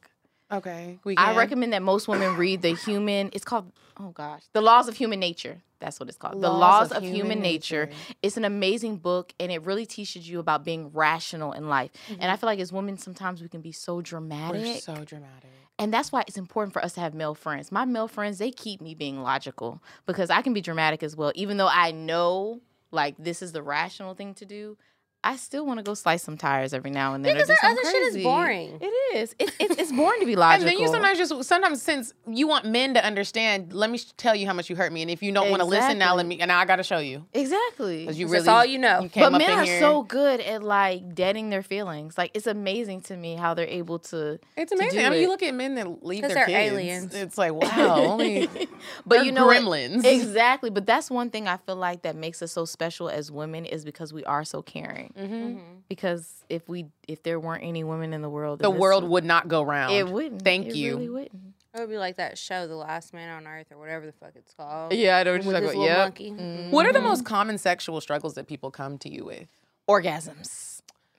Okay. 0.54 0.98
We 1.04 1.16
I 1.16 1.36
recommend 1.36 1.72
that 1.72 1.82
most 1.82 2.08
women 2.08 2.36
read 2.36 2.62
the 2.62 2.74
human. 2.74 3.30
It's 3.32 3.44
called 3.44 3.70
oh 3.98 4.10
gosh, 4.10 4.42
the 4.52 4.60
laws 4.60 4.88
of 4.88 4.96
human 4.96 5.20
nature. 5.20 5.60
That's 5.80 6.00
what 6.00 6.08
it's 6.08 6.16
called. 6.16 6.40
the 6.40 6.50
laws 6.50 6.92
of, 6.92 7.02
human, 7.02 7.40
nature. 7.40 7.90
It's 8.22 8.38
an 8.38 8.46
amazing 8.46 8.96
book, 8.96 9.34
and 9.38 9.52
it 9.52 9.62
really 9.64 9.84
teaches 9.84 10.26
you 10.26 10.38
about 10.38 10.64
being 10.64 10.90
rational 10.94 11.52
in 11.52 11.68
life. 11.68 11.90
And 12.08 12.22
I 12.22 12.26
mm-hmm. 12.26 12.40
feel 12.40 12.46
like 12.46 12.58
as 12.58 12.72
women, 12.72 12.96
sometimes 12.96 13.42
we 13.42 13.48
can 13.48 13.60
be 13.60 13.72
so 13.72 14.00
dramatic. 14.00 14.62
We're 14.62 14.76
so 14.76 15.04
dramatic. 15.04 15.50
And 15.78 15.92
that's 15.92 16.10
why 16.10 16.22
it's 16.26 16.38
important 16.38 16.72
for 16.72 16.82
us 16.82 16.94
to 16.94 17.00
have 17.00 17.12
male 17.12 17.34
friends. 17.34 17.70
My 17.70 17.84
male 17.84 18.08
friends, 18.08 18.38
they 18.38 18.50
keep 18.50 18.80
me 18.80 18.94
being 18.94 19.22
logical 19.22 19.82
because 20.06 20.30
I 20.30 20.40
can 20.40 20.54
be 20.54 20.62
dramatic 20.62 21.02
as 21.02 21.16
well. 21.16 21.32
Even 21.34 21.58
though 21.58 21.68
I 21.70 21.90
know 21.90 22.60
like 22.90 23.16
this 23.18 23.42
is 23.42 23.52
the 23.52 23.62
rational 23.62 24.14
thing 24.14 24.34
to 24.34 24.46
do, 24.46 24.78
I 25.24 25.36
still 25.36 25.64
want 25.64 25.78
to 25.78 25.82
go 25.82 25.94
slice 25.94 26.22
some 26.22 26.36
tires 26.36 26.74
every 26.74 26.90
now 26.90 27.14
and 27.14 27.24
then. 27.24 27.32
or 27.32 27.34
Because 27.34 27.48
do 27.48 27.54
their 27.62 27.70
other 27.70 27.82
something 27.82 28.00
shit 28.00 28.16
is 28.16 28.22
boring. 28.22 28.78
It 28.80 29.16
is. 29.16 29.34
It's, 29.38 29.52
it's, 29.58 29.76
it's 29.80 29.92
boring 29.92 30.20
to 30.20 30.26
be 30.26 30.36
logical. 30.36 30.68
And 30.68 30.76
then 30.76 30.82
you 30.82 30.88
sometimes 30.88 31.18
just 31.18 31.44
sometimes 31.48 31.82
since 31.82 32.12
you 32.28 32.46
want 32.46 32.66
men 32.66 32.94
to 32.94 33.04
understand, 33.04 33.72
let 33.72 33.90
me 33.90 33.98
tell 34.16 34.34
you 34.36 34.46
how 34.46 34.52
much 34.52 34.68
you 34.70 34.76
hurt 34.76 34.92
me, 34.92 35.02
and 35.02 35.10
if 35.10 35.22
you 35.22 35.32
don't 35.32 35.50
want 35.50 35.60
to 35.60 35.66
listen 35.66 35.98
now, 35.98 36.14
let 36.14 36.26
me 36.26 36.38
and 36.40 36.48
now 36.48 36.58
I 36.58 36.66
got 36.66 36.76
to 36.76 36.82
show 36.82 36.98
you 36.98 37.24
exactly. 37.32 38.00
because 38.02 38.18
you 38.18 38.26
That's 38.28 38.44
really 38.44 38.48
all 38.56 38.64
you 38.66 38.78
know. 38.78 39.00
You 39.02 39.10
but 39.14 39.32
men 39.32 39.50
are 39.50 39.64
here. 39.64 39.80
so 39.80 40.02
good 40.02 40.40
at 40.40 40.62
like 40.62 41.14
deading 41.14 41.48
their 41.50 41.62
feelings. 41.62 42.18
Like 42.18 42.30
it's 42.34 42.46
amazing 42.46 43.00
to 43.02 43.16
me 43.16 43.34
how 43.34 43.54
they're 43.54 43.66
able 43.66 43.98
to. 44.00 44.38
It's 44.56 44.70
to 44.72 44.76
amazing. 44.78 45.00
do 45.00 45.06
I 45.06 45.10
mean, 45.10 45.22
you 45.22 45.28
look 45.28 45.42
at 45.42 45.54
men 45.54 45.74
that 45.76 46.04
leave 46.04 46.22
their 46.22 46.44
kids. 46.46 46.50
aliens. 46.50 47.14
It's 47.14 47.38
like 47.38 47.52
wow, 47.62 47.96
only 47.96 48.48
but 49.06 49.24
you 49.24 49.32
know 49.32 49.46
what? 49.46 49.56
gremlins. 49.62 50.04
exactly. 50.04 50.70
But 50.70 50.84
that's 50.86 51.10
one 51.10 51.30
thing 51.30 51.48
I 51.48 51.56
feel 51.56 51.76
like 51.76 52.02
that 52.02 52.16
makes 52.16 52.42
us 52.42 52.52
so 52.52 52.64
special 52.64 53.08
as 53.08 53.30
women 53.30 53.64
is 53.64 53.84
because 53.84 54.12
we 54.12 54.24
are 54.24 54.44
so 54.44 54.60
caring. 54.60 55.12
Mm-hmm. 55.18 55.58
Because 55.88 56.44
if 56.48 56.68
we 56.68 56.86
if 57.08 57.22
there 57.22 57.38
weren't 57.38 57.62
any 57.64 57.84
women 57.84 58.12
in 58.12 58.22
the 58.22 58.28
world, 58.30 58.58
the 58.60 58.70
world 58.70 59.02
would- 59.04 59.10
would 59.12 59.24
not 59.24 59.48
go 59.48 59.62
round. 59.62 59.94
it 59.94 60.08
wouldn't. 60.08 60.42
Thank 60.42 60.66
It 60.68 60.76
you. 60.76 60.94
Really 60.96 61.08
wouldn't. 61.08 61.54
It 61.74 61.80
would 61.80 61.90
be 61.90 61.98
like 61.98 62.16
that 62.16 62.38
show, 62.38 62.68
The 62.68 62.76
Last 62.76 63.12
Man 63.12 63.28
on 63.30 63.46
Earth, 63.48 63.66
or 63.72 63.78
whatever 63.78 64.06
the 64.06 64.12
fuck 64.12 64.30
it's 64.36 64.54
called. 64.54 64.92
Yeah, 64.92 65.18
I 65.18 65.22
know 65.24 65.32
With 65.32 65.44
this 65.44 65.74
little 65.74 65.88
monkey. 65.88 66.30
What 66.70 66.86
are 66.86 66.92
the 66.92 67.00
most 67.00 67.24
common 67.24 67.58
sexual 67.58 68.00
struggles 68.00 68.34
that 68.34 68.46
people 68.46 68.70
come 68.70 68.96
to 68.98 69.08
you 69.10 69.24
with? 69.24 69.48
Orgasms. 69.88 70.73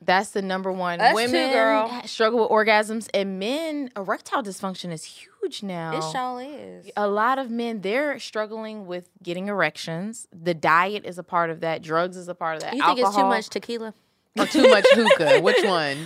That's 0.06 0.30
the 0.30 0.42
number 0.42 0.72
one. 0.72 1.02
Us 1.02 1.12
too, 1.12 1.16
Women 1.16 1.52
girl. 1.52 2.02
struggle 2.06 2.42
with 2.42 2.50
orgasms, 2.50 3.08
and 3.14 3.40
men 3.40 3.90
erectile 3.96 4.44
dysfunction 4.44 4.92
is 4.92 5.04
huge 5.04 5.64
now. 5.64 5.98
It 5.98 6.04
sure 6.12 6.42
is. 6.42 6.92
a 6.96 7.08
lot 7.08 7.40
of 7.40 7.50
men 7.50 7.82
they're 7.82 8.20
struggling 8.20 8.86
with 8.86 9.10
getting 9.24 9.48
erections. 9.48 10.28
The 10.32 10.54
diet 10.54 11.06
is 11.06 11.18
a 11.18 11.24
part 11.24 11.50
of 11.50 11.62
that. 11.62 11.82
Drugs 11.82 12.18
is 12.18 12.28
a 12.28 12.36
part 12.36 12.58
of 12.58 12.62
that. 12.64 12.76
You 12.76 12.84
think 12.84 13.00
it's 13.00 13.16
too 13.16 13.24
much 13.24 13.50
tequila? 13.50 13.94
Or 14.38 14.46
too 14.46 14.70
much 14.70 14.86
hookah? 14.92 15.40
Which 15.42 15.64
one? 15.64 15.98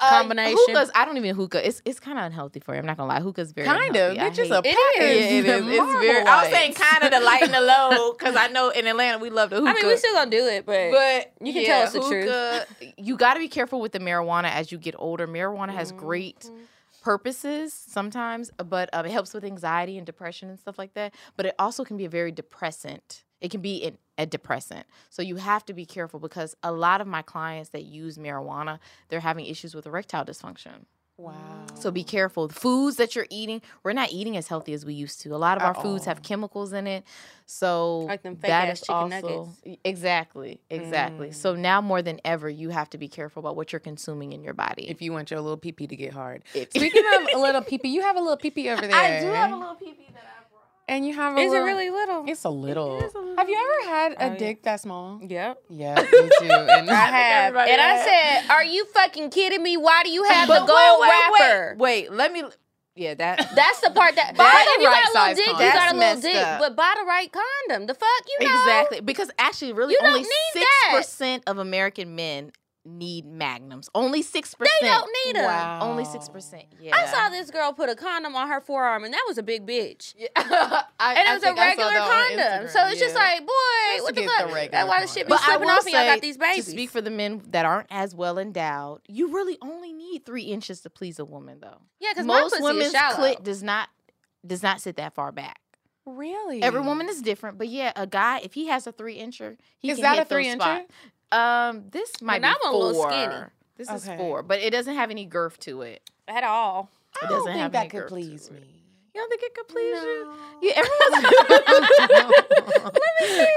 Uh, 0.00 0.10
combination? 0.10 0.56
Hookahs, 0.68 0.90
I 0.94 1.04
don't 1.04 1.16
even 1.16 1.34
hookah. 1.34 1.66
It's 1.66 1.82
it's 1.84 1.98
kind 1.98 2.18
of 2.18 2.24
unhealthy 2.24 2.60
for 2.60 2.72
you. 2.72 2.78
I'm 2.80 2.86
not 2.86 2.96
gonna 2.96 3.08
lie. 3.12 3.20
Hookah's 3.20 3.50
very 3.52 3.66
Kind 3.66 3.96
of. 3.96 4.12
unhealthy. 4.12 4.20
I 4.20 4.26
It's 4.28 4.36
just 4.36 4.50
hate- 4.52 4.64
a 4.64 4.68
It 4.68 4.76
package. 4.94 5.10
is. 5.16 5.30
Yeah, 5.46 5.56
it 5.56 5.64
is. 5.64 5.68
It's 5.70 5.78
Marble 5.78 6.00
very. 6.00 6.24
I 6.26 6.42
was 6.42 6.52
saying 6.52 6.74
kind 6.74 7.02
of 7.04 7.10
the 7.10 7.20
light 7.20 7.42
and 7.42 7.52
the 7.54 7.60
low 7.60 8.12
because 8.18 8.36
I 8.36 8.46
know 8.48 8.70
in 8.70 8.86
Atlanta 8.86 9.18
we 9.18 9.30
love 9.30 9.50
the 9.50 9.56
hookah. 9.56 9.70
I 9.70 9.74
mean, 9.74 9.86
we 9.86 9.96
still 9.96 10.14
gonna 10.14 10.30
do 10.30 10.46
it, 10.46 10.64
but, 10.66 10.90
but 10.92 11.32
you 11.46 11.52
can 11.52 11.62
yeah, 11.62 11.68
tell 11.68 11.82
us 11.82 11.92
the 11.94 12.00
truth. 12.00 12.26
truth. 12.80 12.92
You 12.96 13.16
got 13.16 13.34
to 13.34 13.40
be 13.40 13.48
careful 13.48 13.80
with 13.80 13.92
the 13.92 13.98
marijuana 13.98 14.50
as 14.52 14.70
you 14.70 14.78
get 14.78 14.94
older. 14.98 15.26
Marijuana 15.26 15.70
has 15.70 15.88
Mm-hmm. 15.90 15.98
great 16.06 16.50
purposes 17.02 17.72
sometimes, 17.72 18.50
but 18.64 18.90
um, 18.92 19.06
it 19.06 19.12
helps 19.12 19.32
with 19.32 19.44
anxiety 19.44 19.96
and 19.96 20.06
depression 20.06 20.48
and 20.48 20.58
stuff 20.58 20.78
like 20.78 20.94
that. 20.94 21.14
But 21.36 21.46
it 21.46 21.54
also 21.58 21.84
can 21.84 21.96
be 21.96 22.04
a 22.04 22.08
very 22.08 22.32
depressant. 22.32 23.24
It 23.40 23.50
can 23.50 23.60
be 23.60 23.82
an, 23.84 23.98
a 24.18 24.26
depressant. 24.26 24.86
So 25.08 25.22
you 25.22 25.36
have 25.36 25.64
to 25.66 25.72
be 25.72 25.86
careful 25.86 26.20
because 26.20 26.54
a 26.62 26.72
lot 26.72 27.00
of 27.00 27.06
my 27.06 27.22
clients 27.22 27.70
that 27.70 27.84
use 27.84 28.18
marijuana, 28.18 28.80
they're 29.08 29.20
having 29.20 29.46
issues 29.46 29.74
with 29.74 29.86
erectile 29.86 30.24
dysfunction. 30.24 30.84
Wow. 31.18 31.34
So 31.74 31.90
be 31.90 32.04
careful. 32.04 32.46
The 32.46 32.54
foods 32.54 32.96
that 32.96 33.16
you're 33.16 33.26
eating, 33.28 33.60
we're 33.82 33.92
not 33.92 34.12
eating 34.12 34.36
as 34.36 34.46
healthy 34.46 34.72
as 34.72 34.86
we 34.86 34.94
used 34.94 35.20
to. 35.22 35.34
A 35.34 35.36
lot 35.36 35.56
of 35.56 35.64
our 35.64 35.74
foods 35.74 36.04
have 36.04 36.22
chemicals 36.22 36.72
in 36.72 36.86
it. 36.86 37.02
So 37.44 38.00
Like 38.00 38.22
them 38.22 38.38
that 38.42 38.42
fake-ass 38.42 38.72
is 38.72 38.80
chicken 38.82 38.94
also 38.94 39.08
nuggets. 39.08 39.78
Exactly, 39.84 40.60
exactly. 40.70 41.32
So 41.32 41.54
mm. 41.54 41.58
now 41.58 41.80
more 41.80 42.02
than 42.02 42.20
ever, 42.24 42.48
you 42.48 42.70
have 42.70 42.88
to 42.90 42.98
be 42.98 43.08
careful 43.08 43.40
about 43.40 43.56
what 43.56 43.72
you're 43.72 43.80
consuming 43.80 44.32
in 44.32 44.44
your 44.44 44.54
body. 44.54 44.88
If 44.88 45.02
you 45.02 45.12
want 45.12 45.32
your 45.32 45.40
little 45.40 45.56
pee 45.56 45.72
pee 45.72 45.88
to 45.88 45.96
get 45.96 46.12
hard. 46.12 46.44
If- 46.54 46.70
Speaking 46.70 47.04
of 47.16 47.28
a 47.34 47.38
little 47.38 47.62
pee 47.62 47.78
pee, 47.78 47.88
you 47.88 48.02
have 48.02 48.16
a 48.16 48.20
little 48.20 48.36
pee 48.36 48.50
pee 48.50 48.70
over 48.70 48.86
there. 48.86 48.94
I 48.94 49.20
do 49.20 49.26
have 49.26 49.50
a 49.50 49.56
little 49.56 49.74
pee 49.74 49.94
pee 49.94 50.06
that 50.14 50.22
I. 50.22 50.37
And 50.88 51.06
you 51.06 51.14
have 51.14 51.36
a 51.36 51.40
is 51.40 51.52
it 51.52 51.58
really 51.58 51.90
little? 51.90 52.24
It's 52.26 52.44
a 52.44 52.48
little. 52.50 52.98
is 53.04 53.14
a 53.14 53.18
little 53.18 53.36
Have 53.36 53.48
you 53.50 53.56
ever 53.56 53.90
had 53.94 54.12
a 54.12 54.22
Oh, 54.24 54.26
yeah. 54.32 54.36
dick 54.38 54.62
that 54.62 54.80
small? 54.80 55.20
Yep. 55.22 55.62
Yeah, 55.68 55.94
me 56.00 56.30
too. 56.40 56.46
And 56.50 56.90
I 56.90 56.94
have. 56.94 57.44
everybody 57.54 57.70
And 57.72 57.80
I 57.80 58.04
said, 58.04 58.50
Are 58.50 58.64
you 58.64 58.84
fucking 58.86 59.30
kidding 59.30 59.62
me? 59.62 59.76
Why 59.76 60.02
do 60.02 60.10
you 60.10 60.24
have 60.24 60.48
But 60.48 60.60
the 60.60 60.66
gold 60.66 61.02
wrapper? 61.02 61.76
Wait, 61.78 62.08
wait, 62.08 62.12
let 62.12 62.32
me. 62.32 62.42
Yeah, 62.96 63.14
that. 63.14 63.50
That's 63.54 63.80
the 63.80 63.90
part 63.90 64.16
that. 64.16 64.36
Buy 64.36 64.50
but 64.50 64.64
the 64.64 64.70
if 64.76 64.80
you 64.80 64.86
right 64.88 65.02
got 65.04 65.10
a 65.10 65.12
size 65.12 65.36
little 65.36 65.54
dick, 65.54 65.60
you 65.66 65.72
got 65.72 65.74
a 65.74 65.78
That's 65.78 65.92
little 65.92 66.14
messed 66.14 66.22
dick. 66.22 66.34
up. 66.46 66.58
But 66.60 66.74
buy 66.76 66.94
the 66.98 67.04
right 67.06 67.30
condom. 67.32 67.86
The 67.86 67.94
fuck, 67.94 68.08
you 68.40 68.46
know? 68.48 68.60
Exactly, 68.62 69.00
because 69.02 69.30
actually, 69.38 69.72
really, 69.74 69.92
You 69.92 70.00
only 70.02 70.24
six 70.52 70.66
percent 70.90 71.42
of 71.46 71.58
American 71.58 72.16
men 72.16 72.50
need 72.88 73.26
magnums. 73.26 73.88
Only 73.94 74.22
six 74.22 74.54
percent. 74.54 74.72
They 74.80 74.88
don't 74.88 75.10
need 75.26 75.36
them. 75.36 75.44
Wow. 75.44 75.80
Only 75.82 76.04
six 76.04 76.28
percent. 76.28 76.64
Yeah. 76.80 76.96
I 76.96 77.06
saw 77.06 77.28
this 77.28 77.50
girl 77.50 77.72
put 77.72 77.88
a 77.88 77.94
condom 77.94 78.34
on 78.34 78.48
her 78.48 78.60
forearm, 78.60 79.04
and 79.04 79.12
that 79.14 79.24
was 79.28 79.38
a 79.38 79.42
big 79.42 79.66
bitch. 79.66 80.14
Yeah. 80.36 80.82
I, 81.00 81.14
And 81.14 81.28
it 81.28 81.32
was 81.34 81.42
a 81.42 81.46
think 81.46 81.58
I 81.58 81.74
saw 81.76 81.88
regular 81.88 82.06
condom. 82.10 82.68
So 82.70 82.78
Instagram, 82.80 82.90
it's 82.92 83.00
just 83.00 83.14
like, 83.14 83.40
boy, 83.40 83.52
Just 83.92 84.02
what 84.04 84.14
the 84.14 84.20
get 84.22 84.26
the 84.26 84.44
fuck? 84.44 84.54
regular 84.54 84.68
That's 84.70 84.88
why 84.88 85.00
this 85.00 85.12
shit 85.12 85.26
be. 85.26 85.30
But 85.30 85.40
slipping 85.40 85.68
off 85.70 85.84
and 85.84 85.92
y'all 85.94 86.04
got 86.06 86.20
these 86.20 86.36
babies. 86.36 86.64
to 86.64 86.70
speak 86.72 86.90
for 86.90 87.00
the 87.00 87.10
men 87.10 87.42
that 87.50 87.64
aren't 87.64 87.86
as 87.90 88.14
well 88.14 88.38
endowed, 88.38 89.00
you 89.06 89.28
really 89.32 89.58
only 89.62 89.92
need 89.92 90.24
three 90.26 90.42
inches 90.44 90.80
to 90.80 90.90
please 90.90 91.18
a 91.18 91.24
woman, 91.24 91.58
though. 91.60 91.82
yeah, 92.00 92.10
because 92.12 92.26
Most 92.26 92.50
pussy 92.52 92.62
women's 92.64 92.88
is 92.88 92.94
clit 92.94 93.42
does 93.44 93.62
not 93.62 93.88
does 94.46 94.62
not 94.62 94.80
sit 94.80 94.96
that 94.96 95.14
far 95.14 95.30
back. 95.32 95.60
really, 96.06 96.62
Every 96.62 96.80
woman 96.80 97.08
is 97.08 97.20
different, 97.22 97.58
but 97.58 97.68
yeah, 97.68 97.92
a 97.96 98.06
guy 98.06 98.38
if 98.42 98.54
he 98.54 98.66
has 98.68 98.86
a 98.86 98.92
three 98.92 99.18
incher, 99.18 99.56
he 99.78 99.90
Is 99.90 99.96
can 99.98 100.02
that 100.04 100.14
hit 100.16 100.22
a 100.22 100.28
three 100.28 100.46
those 100.48 100.56
incher? 100.56 100.86
Spots. 101.30 101.74
Um, 101.76 101.84
this 101.90 102.20
might 102.22 102.40
now 102.42 102.54
be 102.54 102.58
I'm 102.64 102.74
a 102.74 102.76
little 102.76 102.94
four. 103.02 103.10
skinny. 103.10 103.34
This 103.76 103.90
is 103.90 104.08
Okay. 104.08 104.16
four, 104.16 104.42
but 104.42 104.60
it 104.60 104.70
doesn't 104.70 104.94
have 104.94 105.10
any 105.10 105.24
girth 105.24 105.58
to 105.60 105.82
it. 105.82 106.02
at 106.26 106.44
all. 106.44 106.90
I 107.14 107.24
It 107.24 107.28
don't 107.28 107.38
doesn't 107.38 107.52
think 107.52 107.62
have 107.62 107.72
that 107.72 107.78
any 107.80 107.88
could 107.90 107.98
girth 108.00 108.08
to 108.08 108.14
please 108.14 108.50
me. 108.50 108.60
You 109.14 109.20
don't 109.22 109.28
think 109.30 109.42
it 109.42 109.54
could 109.54 109.68
please 109.68 110.02
you? 110.02 110.24
No. 110.24 110.34
Yeah, 110.60 110.72
everyone's 110.76 111.32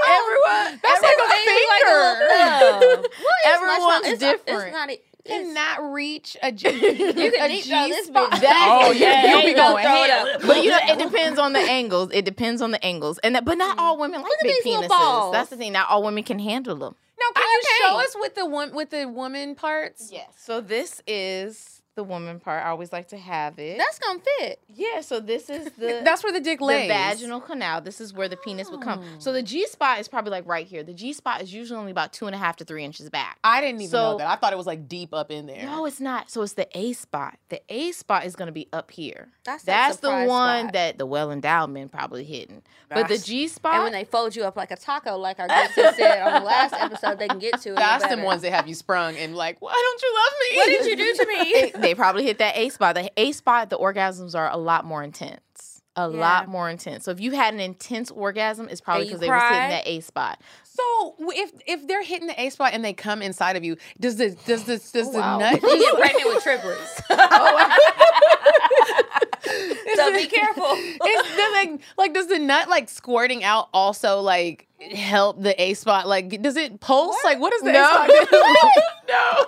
everyone. 0.07 0.79
That's 0.81 1.01
like 1.01 1.17
a 1.17 1.29
finger. 1.45 3.09
Everyone's 3.45 4.07
it's, 4.07 4.19
different. 4.19 4.67
It's 4.67 4.73
not. 4.73 4.89
It's, 4.89 5.03
Cannot 5.23 5.91
reach 5.93 6.35
a 6.41 6.51
G. 6.51 6.67
you 6.69 7.31
can 7.31 7.41
a 7.41 7.47
deep 7.47 7.65
throw 7.65 7.87
this 7.89 8.07
G-spot. 8.07 8.31
That- 8.41 8.79
Oh 8.87 8.91
yeah, 8.91 9.23
Yeah, 9.23 9.31
you'll 9.35 9.45
be 9.45 9.53
gonna 9.53 9.73
going 9.73 9.85
throw 9.85 10.03
it 10.03 10.09
up. 10.09 10.41
But 10.47 10.63
you 10.63 10.71
know, 10.71 10.79
it 10.81 10.97
depends 10.97 11.37
on 11.37 11.53
the 11.53 11.59
angles. 11.59 12.09
It 12.11 12.25
depends 12.25 12.59
on 12.59 12.71
the 12.71 12.83
angles, 12.83 13.19
and 13.19 13.35
that, 13.35 13.45
but 13.45 13.59
not 13.59 13.77
all 13.77 13.99
women 13.99 14.21
like 14.21 14.29
Look 14.29 14.39
at 14.39 14.43
big 14.43 14.63
these 14.63 14.73
penises. 14.77 14.87
balls. 14.87 15.31
That's 15.33 15.51
the 15.51 15.57
thing. 15.57 15.73
Not 15.73 15.89
all 15.91 16.01
women 16.01 16.23
can 16.23 16.39
handle 16.39 16.75
them. 16.75 16.95
Now, 17.21 17.31
can 17.41 17.43
you 17.49 17.59
Okay. 17.59 17.77
show 17.89 17.99
us 17.99 18.15
with 18.19 18.35
the 18.35 18.45
one 18.45 18.73
with 18.73 18.89
the 18.89 19.07
woman 19.07 19.55
parts? 19.55 20.09
Yes. 20.11 20.27
So 20.37 20.61
this 20.61 21.01
is 21.07 21.80
the 22.01 22.07
woman 22.07 22.39
part. 22.39 22.63
I 22.65 22.69
always 22.69 22.91
like 22.91 23.09
to 23.09 23.17
have 23.17 23.59
it. 23.59 23.77
That's 23.77 23.99
gonna 23.99 24.19
fit. 24.39 24.59
yeah. 24.73 25.01
So 25.01 25.19
this 25.19 25.49
is 25.49 25.71
the 25.77 26.01
That's 26.03 26.23
where 26.23 26.33
the 26.33 26.39
dick 26.41 26.59
the 26.59 26.65
lays. 26.65 26.87
vaginal 26.87 27.39
canal. 27.39 27.81
This 27.81 28.01
is 28.01 28.13
where 28.13 28.27
the 28.27 28.37
penis 28.37 28.69
would 28.71 28.81
come. 28.81 29.03
So 29.19 29.31
the 29.31 29.43
G 29.43 29.67
spot 29.67 29.99
is 29.99 30.07
probably 30.07 30.31
like 30.31 30.47
right 30.47 30.65
here. 30.65 30.83
The 30.83 30.93
G 30.93 31.13
spot 31.13 31.41
is 31.41 31.53
usually 31.53 31.79
only 31.79 31.91
about 31.91 32.11
two 32.13 32.25
and 32.25 32.35
a 32.35 32.37
half 32.39 32.57
to 32.57 32.65
three 32.65 32.83
inches 32.83 33.09
back. 33.09 33.37
I 33.43 33.61
didn't 33.61 33.81
even 33.81 33.91
know 33.93 34.17
that. 34.17 34.27
I 34.27 34.35
thought 34.35 34.53
it 34.53 34.57
was 34.57 34.67
like 34.67 34.87
deep 34.87 35.13
up 35.13 35.31
in 35.31 35.45
there. 35.45 35.63
No, 35.63 35.85
it's 35.85 35.99
not. 35.99 36.29
So 36.31 36.41
it's 36.41 36.53
the 36.53 36.67
A 36.77 36.93
spot. 36.93 37.37
The 37.49 37.61
A 37.69 37.91
spot 37.91 38.25
is 38.25 38.35
gonna 38.35 38.51
be 38.51 38.67
up 38.73 38.89
here. 38.91 39.29
That's 39.43 39.63
that 39.63 39.87
That's 39.87 39.97
the 39.99 40.25
one 40.27 40.65
spot. 40.65 40.73
that 40.73 40.97
the 40.97 41.05
well 41.05 41.31
endowed 41.31 41.69
men 41.69 41.89
probably 41.89 42.23
hitting. 42.23 42.61
But 42.89 43.07
the 43.07 43.17
G 43.17 43.47
spot. 43.47 43.75
And 43.75 43.83
when 43.83 43.91
they 43.93 44.03
fold 44.03 44.35
you 44.35 44.43
up 44.43 44.57
like 44.57 44.71
a 44.71 44.75
taco, 44.75 45.15
like 45.17 45.39
our 45.39 45.47
sis 45.75 45.95
said 45.95 46.21
on 46.21 46.41
the 46.41 46.45
last 46.45 46.73
episode, 46.73 47.19
they 47.19 47.27
can 47.27 47.39
get 47.39 47.61
to 47.61 47.69
it. 47.69 47.75
That's 47.81 48.07
the 48.13 48.21
ones 48.21 48.41
that 48.41 48.51
have 48.51 48.67
you 48.67 48.75
sprung 48.75 49.15
and 49.15 49.35
like, 49.35 49.61
why 49.61 49.71
don't 49.73 50.01
you 50.01 50.13
love 50.13 50.33
me? 50.41 50.57
What 50.57 50.65
did 50.83 50.85
you 50.89 50.95
do 50.97 51.13
to 51.15 51.27
me? 51.27 51.71
they, 51.91 51.95
probably 51.95 52.23
hit 52.23 52.37
that 52.37 52.55
A 52.55 52.69
spot. 52.69 52.95
The 52.95 53.11
A 53.17 53.33
spot, 53.33 53.69
the 53.69 53.77
orgasms 53.77 54.33
are 54.33 54.49
a 54.49 54.55
lot 54.55 54.85
more 54.85 55.03
intense. 55.03 55.70
A 55.97 56.09
Yeah. 56.09 56.17
lot 56.19 56.47
more 56.47 56.69
intense. 56.69 57.03
So 57.03 57.11
if 57.11 57.19
you 57.19 57.31
had 57.31 57.53
an 57.53 57.59
intense 57.59 58.11
orgasm, 58.11 58.69
it's 58.69 58.79
probably 58.79 59.05
because 59.05 59.19
they 59.19 59.27
were 59.29 59.37
hitting 59.39 59.69
that 59.69 59.85
A 59.85 59.99
spot. 59.99 60.39
So 60.63 61.15
if 61.19 61.51
if 61.67 61.85
they're 61.85 62.01
hitting 62.03 62.27
the 62.27 62.41
A 62.41 62.49
spot 62.49 62.71
and 62.73 62.83
they 62.83 62.93
come 62.93 63.21
inside 63.21 63.57
of 63.57 63.63
you, 63.65 63.75
does 63.99 64.15
the 64.15 64.29
does 64.45 64.63
the 64.63 64.77
does 64.77 64.95
oh, 65.09 65.11
the 65.11 65.19
wow. 65.19 65.37
nut? 65.37 65.61
You 65.63 65.79
get 65.79 65.95
pregnant 65.97 66.27
with 66.33 66.43
triplets. 66.43 67.01
oh, 67.09 67.77
so 69.95 70.13
be 70.13 70.27
careful. 70.27 70.63
Is 70.71 71.35
the, 71.35 71.49
like 71.53 71.81
like 71.97 72.13
does 72.13 72.27
the 72.27 72.39
nut 72.39 72.69
like 72.69 72.87
squirting 72.89 73.43
out 73.43 73.67
also 73.73 74.21
like 74.21 74.67
help 74.93 75.41
the 75.41 75.59
A 75.61 75.73
spot? 75.73 76.07
Like 76.07 76.41
does 76.41 76.55
it 76.55 76.79
pulse? 76.79 77.17
Like 77.23 77.39
what 77.39 77.51
does 77.51 77.61
the 77.63 77.73
No. 77.73 77.81
A 77.81 77.93
spot 77.93 78.07
do? 78.07 78.37
no. 79.09 79.45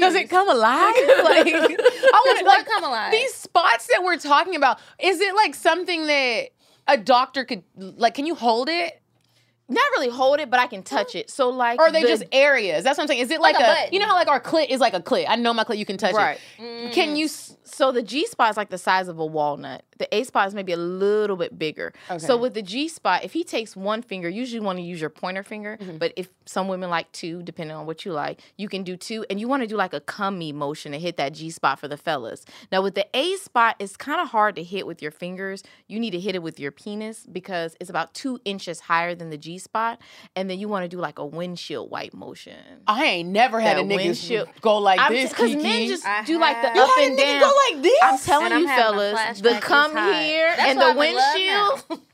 Does 0.00 0.14
it 0.14 0.28
come 0.30 0.48
alive? 0.48 0.94
Like 1.22 1.46
I 1.46 2.22
what 2.24 2.44
like 2.44 2.66
come 2.66 2.84
alive? 2.84 3.12
these 3.12 3.47
spots 3.58 3.86
that 3.88 4.02
we're 4.04 4.18
talking 4.18 4.56
about. 4.56 4.78
Is 4.98 5.20
it 5.20 5.34
like 5.34 5.54
something 5.54 6.06
that 6.06 6.50
a 6.86 6.96
doctor 6.96 7.44
could 7.44 7.62
like? 7.76 8.14
Can 8.14 8.26
you 8.26 8.34
hold 8.34 8.68
it? 8.68 9.00
Not 9.68 9.84
really 9.92 10.08
hold 10.08 10.40
it, 10.40 10.50
but 10.50 10.58
I 10.58 10.66
can 10.66 10.82
touch 10.82 11.14
it. 11.14 11.30
So 11.30 11.50
like, 11.50 11.78
Or 11.78 11.88
are 11.88 11.92
they 11.92 12.02
the- 12.02 12.08
just 12.08 12.24
areas? 12.32 12.84
That's 12.84 12.96
what 12.96 13.04
I'm 13.04 13.08
saying. 13.08 13.20
Is 13.20 13.30
it 13.30 13.40
like, 13.40 13.54
Like 13.54 13.64
a 13.64 13.88
a, 13.88 13.92
you 13.92 13.98
know 13.98 14.06
how 14.06 14.14
like 14.14 14.28
our 14.28 14.40
clit 14.40 14.70
is 14.70 14.80
like 14.80 14.94
a 14.94 15.00
clit? 15.00 15.26
I 15.28 15.36
know 15.36 15.52
my 15.52 15.64
clit. 15.64 15.78
You 15.78 15.84
can 15.84 15.98
touch 15.98 16.14
right? 16.14 16.38
it. 16.58 16.92
Can 16.92 17.16
you? 17.16 17.28
So 17.28 17.92
the 17.92 18.02
G 18.02 18.26
spot 18.26 18.50
is 18.50 18.56
like 18.56 18.70
the 18.70 18.78
size 18.78 19.08
of 19.08 19.18
a 19.18 19.26
walnut. 19.26 19.84
The 19.98 20.12
A 20.14 20.24
spot 20.24 20.48
is 20.48 20.54
maybe 20.54 20.72
a 20.72 20.76
little 20.76 21.36
bit 21.36 21.58
bigger. 21.58 21.92
Okay. 22.08 22.18
So 22.18 22.36
with 22.36 22.54
the 22.54 22.62
G 22.62 22.88
spot, 22.88 23.24
if 23.24 23.32
he 23.32 23.44
takes 23.44 23.76
one 23.76 24.00
finger, 24.00 24.28
usually 24.28 24.60
you 24.60 24.64
want 24.64 24.78
to 24.78 24.82
use 24.82 25.00
your 25.00 25.10
pointer 25.10 25.42
finger. 25.42 25.76
Mm-hmm. 25.80 25.98
But 25.98 26.12
if 26.16 26.28
some 26.46 26.68
women 26.68 26.88
like 26.88 27.10
two, 27.12 27.42
depending 27.42 27.76
on 27.76 27.84
what 27.84 28.04
you 28.04 28.12
like, 28.12 28.40
you 28.56 28.68
can 28.68 28.84
do 28.84 28.96
two. 28.96 29.26
And 29.28 29.38
you 29.38 29.48
want 29.48 29.62
to 29.64 29.66
do 29.66 29.76
like 29.76 29.92
a 29.92 30.00
cummy 30.00 30.52
motion 30.52 30.92
to 30.92 30.98
hit 30.98 31.18
that 31.18 31.34
G 31.34 31.50
spot 31.50 31.78
for 31.78 31.88
the 31.88 31.96
fellas. 31.96 32.46
Now 32.72 32.80
with 32.80 32.94
the 32.94 33.06
A 33.14 33.36
spot, 33.36 33.76
it's 33.78 33.96
kind 33.96 34.20
of 34.20 34.28
hard 34.28 34.56
to 34.56 34.62
hit 34.64 34.86
with 34.86 35.02
your 35.02 35.10
fingers. 35.10 35.62
You 35.88 36.00
need 36.00 36.12
to 36.12 36.20
hit 36.20 36.34
it 36.34 36.42
with 36.42 36.58
your 36.58 36.70
penis 36.70 37.26
because 37.30 37.76
it's 37.80 37.90
about 37.90 38.14
two 38.14 38.40
inches 38.44 38.80
higher 38.80 39.14
than 39.14 39.30
the 39.30 39.38
G 39.38 39.57
spot. 39.58 39.98
And 40.36 40.48
then 40.48 40.58
you 40.58 40.68
want 40.68 40.84
to 40.84 40.88
do 40.88 40.98
like 40.98 41.18
a 41.18 41.26
windshield 41.26 41.90
wipe 41.90 42.14
motion. 42.14 42.54
I 42.86 43.04
ain't 43.04 43.28
never 43.30 43.60
had 43.60 43.76
That 43.76 43.82
a 43.82 43.84
nigga 43.84 43.96
windshield- 43.96 44.48
go 44.60 44.78
like 44.78 45.00
I'm 45.00 45.12
this. 45.12 45.30
because 45.30 45.50
Kiki. 45.50 45.62
men 45.62 45.88
just 45.88 46.06
I 46.06 46.24
do 46.24 46.38
like 46.38 46.60
the 46.62 46.68
have. 46.68 46.76
you 46.76 46.82
up 46.82 46.90
had 46.90 47.02
a 47.02 47.06
and 47.06 47.18
nigga 47.18 47.22
down. 47.22 47.40
go 47.40 47.52
like 47.72 47.82
this. 47.82 47.98
I'm 48.02 48.18
telling 48.18 48.44
And 48.46 48.54
I'm 48.54 48.60
you, 48.62 48.68
fellas, 48.68 49.40
the 49.40 49.58
come 49.60 49.90
here 49.96 50.54
That's 50.56 50.70
and 50.70 50.80
the 50.80 50.84
I'm 50.86 50.96
windshield, 50.96 52.00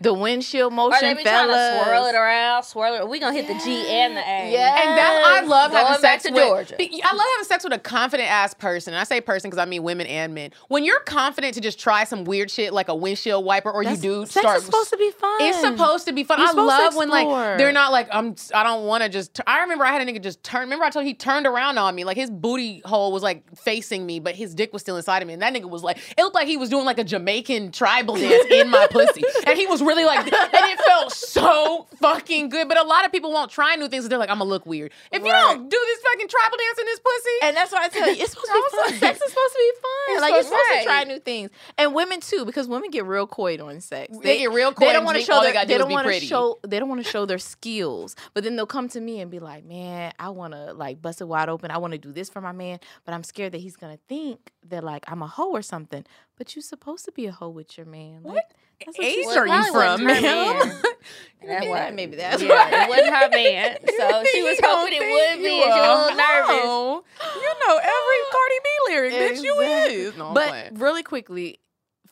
the 0.00 0.14
windshield 0.14 0.72
Or 0.72 0.76
motion, 0.76 1.00
they 1.02 1.14
be 1.14 1.22
trying 1.22 1.48
to 1.48 1.82
swirl 1.84 2.06
it 2.06 2.14
around, 2.14 2.62
swirl 2.64 2.94
it. 2.94 3.08
We 3.08 3.18
gonna 3.18 3.34
hit 3.34 3.46
the 3.48 3.54
G 3.64 3.88
and 3.88 4.16
the 4.16 4.20
A. 4.20 4.52
Yeah. 4.52 4.80
And 4.82 4.98
that 4.98 5.22
I 5.42 5.46
love 5.46 5.70
Going 5.72 5.84
having 5.86 6.02
back 6.02 6.20
sex 6.20 6.24
to 6.24 6.32
with. 6.32 6.42
Georgia. 6.42 6.76
I 6.80 7.14
love 7.14 7.26
having 7.34 7.44
sex 7.44 7.64
with 7.64 7.72
a 7.72 7.78
confident 7.78 8.30
ass 8.30 8.54
person. 8.54 8.94
And 8.94 9.00
I 9.00 9.04
say 9.04 9.20
person 9.20 9.50
because 9.50 9.60
I 9.62 9.66
mean 9.68 9.82
women 9.82 10.06
and 10.06 10.34
men. 10.34 10.50
When 10.68 10.84
you're 10.84 11.00
confident 11.00 11.54
to 11.54 11.60
just 11.60 11.78
try 11.80 12.04
some 12.04 12.24
weird 12.24 12.50
shit 12.50 12.72
like 12.72 12.88
a 12.88 12.94
windshield 12.94 13.44
wiper, 13.44 13.70
or 13.70 13.84
That's- 13.84 14.02
you 14.02 14.22
do 14.22 14.26
sex 14.26 14.44
start. 14.44 14.58
is 14.58 14.64
supposed 14.64 14.90
to 14.90 14.96
be 14.96 15.10
fun. 15.10 15.42
It's 15.42 15.60
supposed 15.60 16.06
to 16.06 16.12
be 16.12 16.24
fun. 16.24 16.38
You're 16.38 16.48
I 16.48 16.52
love 16.52 16.96
when 16.96 17.08
like 17.08 17.58
they're 17.58 17.72
not 17.72 17.92
like 17.92 18.08
I'm. 18.12 18.34
I 18.54 18.62
don't 18.62 18.84
want 18.86 19.02
to 19.02 19.08
just. 19.08 19.40
I 19.46 19.60
remember 19.62 19.84
I 19.84 19.92
had 19.92 20.06
a 20.06 20.10
nigga 20.10 20.22
just 20.22 20.42
turn. 20.42 20.60
Remember 20.62 20.84
I 20.84 20.90
told 20.90 21.04
you 21.04 21.08
he 21.10 21.14
turned 21.14 21.46
around 21.46 21.78
on 21.78 21.94
me 21.94 22.04
like 22.04 22.16
his 22.16 22.30
booty 22.30 22.80
hole 22.84 23.12
was 23.12 23.22
like 23.22 23.42
facing 23.56 24.06
me, 24.06 24.20
but 24.20 24.34
his 24.36 24.54
dick 24.54 24.72
was 24.72 24.82
still 24.82 24.96
inside 24.96 25.22
of 25.22 25.26
me, 25.28 25.34
and 25.34 25.42
that 25.42 25.52
nigga 25.54 25.68
was 25.68 25.82
like 25.82 25.98
it 26.16 26.22
looked 26.22 26.34
like 26.34 26.46
he 26.48 26.56
was 26.56 26.68
doing 26.68 26.84
like 26.84 26.98
a 26.98 27.04
Jamaican 27.04 27.72
tribal 27.72 28.16
dance 28.16 28.44
in 28.50 28.68
my 28.70 28.86
pussy, 28.90 29.22
and 29.46 29.58
he 29.58 29.66
was 29.66 29.82
really 29.82 30.04
like, 30.04 30.20
and 30.20 30.32
it 30.32 30.80
felt 30.80 31.12
so 31.12 31.86
fucking 32.00 32.48
good. 32.48 32.68
But 32.68 32.78
a 32.78 32.82
lot 32.84 33.04
of 33.04 33.12
people 33.12 33.32
won't 33.32 33.50
try 33.50 33.74
new 33.76 33.88
things. 33.88 34.08
They're 34.08 34.18
like, 34.18 34.30
I'm 34.30 34.38
gonna 34.38 34.50
look 34.50 34.66
weird 34.66 34.92
if 35.10 35.24
you 35.24 35.32
don't 35.32 35.68
do 35.70 35.78
this 35.86 36.00
fucking 36.00 36.28
tribal 36.28 36.56
dance 36.58 36.78
in 36.78 36.86
this 36.86 37.00
pussy. 37.00 37.30
And 37.42 37.56
that's 37.56 37.72
why 37.72 37.84
I 37.84 37.88
tell 37.88 38.08
you, 38.08 38.22
it's 38.22 38.30
supposed 38.32 38.48
to 38.48 38.52
be 38.70 38.76
fun. 38.76 38.98
Sex 38.98 39.20
is 39.22 39.30
supposed 39.30 39.52
to 39.52 39.58
be 39.58 39.72
fun. 39.80 40.20
Like 40.20 40.30
you're 40.34 40.42
supposed 40.42 40.62
supposed 40.64 40.80
to- 40.80 40.84
try 40.84 41.04
new 41.04 41.18
things, 41.20 41.50
and 41.78 41.94
women 41.94 42.20
too, 42.20 42.44
because 42.44 42.68
women 42.68 42.90
get 42.90 43.04
real 43.04 43.26
coy 43.26 43.56
on 43.58 43.80
sex. 43.80 44.16
They 44.22 44.38
get 44.38 44.52
real 44.52 44.72
coy 44.72 44.86
They 44.86 44.92
don't 44.92 45.04
want 45.04 45.18
to 45.18 45.24
show 45.24 45.40
they 45.42 45.52
their. 45.52 45.64
They 45.66 45.74
is 45.74 45.78
don't 45.80 45.90
want 45.90 46.06
to 46.08 46.20
show. 46.20 46.58
They 46.66 46.78
don't 46.78 46.88
want 46.88 47.04
to 47.04 47.10
show 47.10 47.26
their 47.26 47.38
skills. 47.38 48.16
But 48.34 48.44
then 48.44 48.56
they'll 48.56 48.66
come 48.66 48.88
to 48.90 49.00
me 49.00 49.20
and 49.20 49.30
be 49.30 49.38
like, 49.38 49.64
"Man, 49.64 50.12
I 50.18 50.30
want 50.30 50.52
to 50.54 50.72
like 50.72 51.00
bust 51.02 51.20
it 51.20 51.24
wide 51.28 51.48
open. 51.48 51.70
I 51.70 51.78
want 51.78 51.92
to 51.92 51.98
do 51.98 52.12
this 52.12 52.28
for 52.28 52.40
my 52.40 52.52
man, 52.52 52.78
but 53.04 53.14
I'm 53.14 53.24
scared 53.24 53.52
that 53.52 53.60
he's 53.60 53.76
gonna 53.76 53.98
think 54.08 54.52
that 54.68 54.84
like 54.84 55.04
I'm 55.08 55.22
a 55.22 55.26
hoe 55.26 55.50
or 55.50 55.62
something. 55.62 56.04
But 56.38 56.54
you're 56.56 56.62
supposed 56.62 57.04
to 57.04 57.12
be 57.12 57.26
a 57.26 57.32
hoe 57.32 57.50
with 57.50 57.76
your 57.76 57.86
man. 57.86 58.22
Like, 58.22 58.34
What 58.34 58.34
what 58.34 58.52
age 59.00 59.26
are 59.36 59.46
you 59.46 59.72
from, 59.72 60.04
ma'am? 60.04 60.72
That's 61.46 61.66
why. 61.66 61.90
maybe 61.90 62.14
that's 62.14 62.40
yeah, 62.40 62.48
why. 62.50 62.84
it 62.84 62.88
wasn't 62.88 63.08
her 63.14 63.28
man. 63.30 63.76
So 63.98 64.24
she 64.32 64.42
was 64.44 64.60
hoping 64.62 64.92
it 64.94 65.00
would 65.00 65.42
be, 65.42 65.60
and 65.60 65.64
she 65.64 65.68
was 65.68 65.74
a 65.74 65.80
little 65.80 66.16
nervous. 66.16 67.02
You 67.42 67.52
know 67.66 67.78
every 67.78 68.18
Cardi 68.32 68.58
B 68.62 68.68
lyric, 68.86 69.12
bitch. 69.14 69.42
You 69.42 69.60
Exactly. 69.60 69.94
is. 69.96 70.16
No, 70.16 70.32
but 70.34 70.48
playing. 70.48 70.74
really 70.74 71.02
quickly, 71.02 71.58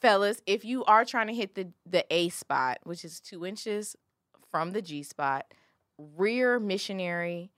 fellas, 0.00 0.42
if 0.46 0.64
you 0.64 0.84
are 0.84 1.04
trying 1.04 1.28
to 1.28 1.32
hit 1.34 1.54
the 1.54 1.68
the 1.86 2.04
A 2.10 2.28
spot, 2.30 2.78
which 2.82 3.04
is 3.04 3.20
two 3.20 3.46
inches 3.46 3.94
from 4.50 4.72
the 4.72 4.82
G 4.82 5.04
spot, 5.04 5.46
rear 6.16 6.58
missionary 6.58 7.52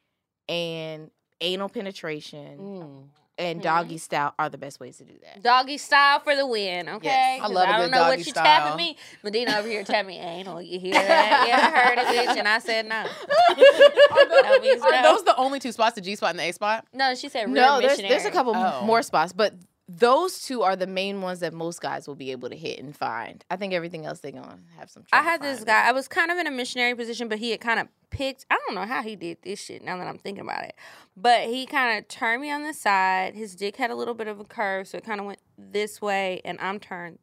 and 0.50 1.10
anal 1.40 1.70
penetration 1.70 2.58
Mm. 2.58 3.02
And 3.38 3.60
Mhm. 3.60 3.62
doggy 3.64 3.98
style 3.98 4.34
are 4.38 4.48
the 4.48 4.58
best 4.58 4.78
ways 4.78 4.98
to 4.98 5.04
do 5.04 5.14
that. 5.22 5.42
Doggy 5.42 5.78
style 5.78 6.20
for 6.20 6.36
the 6.36 6.46
win, 6.46 6.88
okay? 6.88 7.06
Yes. 7.08 7.40
I 7.40 7.42
'Cause 7.46 7.50
love 7.52 7.68
a 7.68 7.72
I 7.72 7.72
don't 7.78 7.86
good 7.86 7.90
know 7.92 8.02
what 8.02 8.10
doggy 8.10 8.18
you 8.22 8.30
style. 8.30 8.44
tapping 8.44 8.76
me. 8.76 8.96
Medina 9.22 9.58
over 9.58 9.68
here 9.68 9.84
tapping 9.84 10.06
me 10.08 10.18
anal. 10.18 10.60
You 10.60 10.78
hear 10.78 10.92
that? 10.94 11.44
Yeah, 11.48 11.56
I 11.56 11.70
heard 11.88 11.98
it, 11.98 12.28
bitch, 12.28 12.36
and 12.38 12.46
I 12.48 12.58
said 12.58 12.86
no. 12.86 13.04
That 13.56 14.58
means 14.62 14.82
Are 14.82 14.90
no. 14.90 15.02
those 15.02 15.24
the 15.24 15.36
only 15.36 15.58
two 15.60 15.72
spots, 15.72 15.94
the 15.94 16.00
G 16.00 16.14
spot 16.16 16.30
and 16.30 16.38
the 16.38 16.44
A 16.44 16.52
spot? 16.52 16.84
No, 16.92 17.14
she 17.14 17.28
said 17.28 17.46
rear 17.46 17.54
No, 17.54 17.80
there's 17.80 17.98
there's 17.98 18.24
a 18.24 18.30
couple 18.30 18.54
Oh. 18.56 18.82
more 18.84 19.02
spots, 19.02 19.32
but 19.32 19.54
those 19.98 20.40
two 20.40 20.62
are 20.62 20.76
the 20.76 20.86
main 20.86 21.20
ones 21.20 21.40
that 21.40 21.52
most 21.52 21.80
guys 21.80 22.06
will 22.06 22.14
be 22.14 22.30
able 22.30 22.48
to 22.48 22.56
hit 22.56 22.78
and 22.78 22.96
find. 22.96 23.44
I 23.50 23.56
think 23.56 23.74
everything 23.74 24.06
else 24.06 24.20
they're 24.20 24.32
gonna 24.32 24.58
have 24.78 24.90
some. 24.90 25.04
I 25.12 25.22
had 25.22 25.42
this 25.42 25.64
guy. 25.64 25.88
I 25.88 25.92
was 25.92 26.08
kind 26.08 26.30
of 26.30 26.38
in 26.38 26.46
a 26.46 26.50
missionary 26.50 26.94
position, 26.94 27.28
but 27.28 27.38
he 27.38 27.50
had 27.50 27.60
kind 27.60 27.80
of 27.80 27.88
picked. 28.10 28.46
I 28.50 28.58
don't 28.66 28.74
know 28.74 28.86
how 28.86 29.02
he 29.02 29.16
did 29.16 29.38
this 29.42 29.60
shit. 29.60 29.82
Now 29.82 29.98
that 29.98 30.06
I'm 30.06 30.18
thinking 30.18 30.44
about 30.44 30.64
it, 30.64 30.76
but 31.16 31.42
he 31.42 31.66
kind 31.66 31.98
of 31.98 32.08
turned 32.08 32.40
me 32.40 32.50
on 32.50 32.62
the 32.62 32.72
side. 32.72 33.34
His 33.34 33.54
dick 33.54 33.76
had 33.76 33.90
a 33.90 33.94
little 33.94 34.14
bit 34.14 34.28
of 34.28 34.40
a 34.40 34.44
curve, 34.44 34.88
so 34.88 34.98
it 34.98 35.04
kind 35.04 35.20
of 35.20 35.26
went 35.26 35.40
this 35.58 36.00
way, 36.00 36.40
and 36.44 36.58
I'm 36.60 36.80
turned 36.80 37.18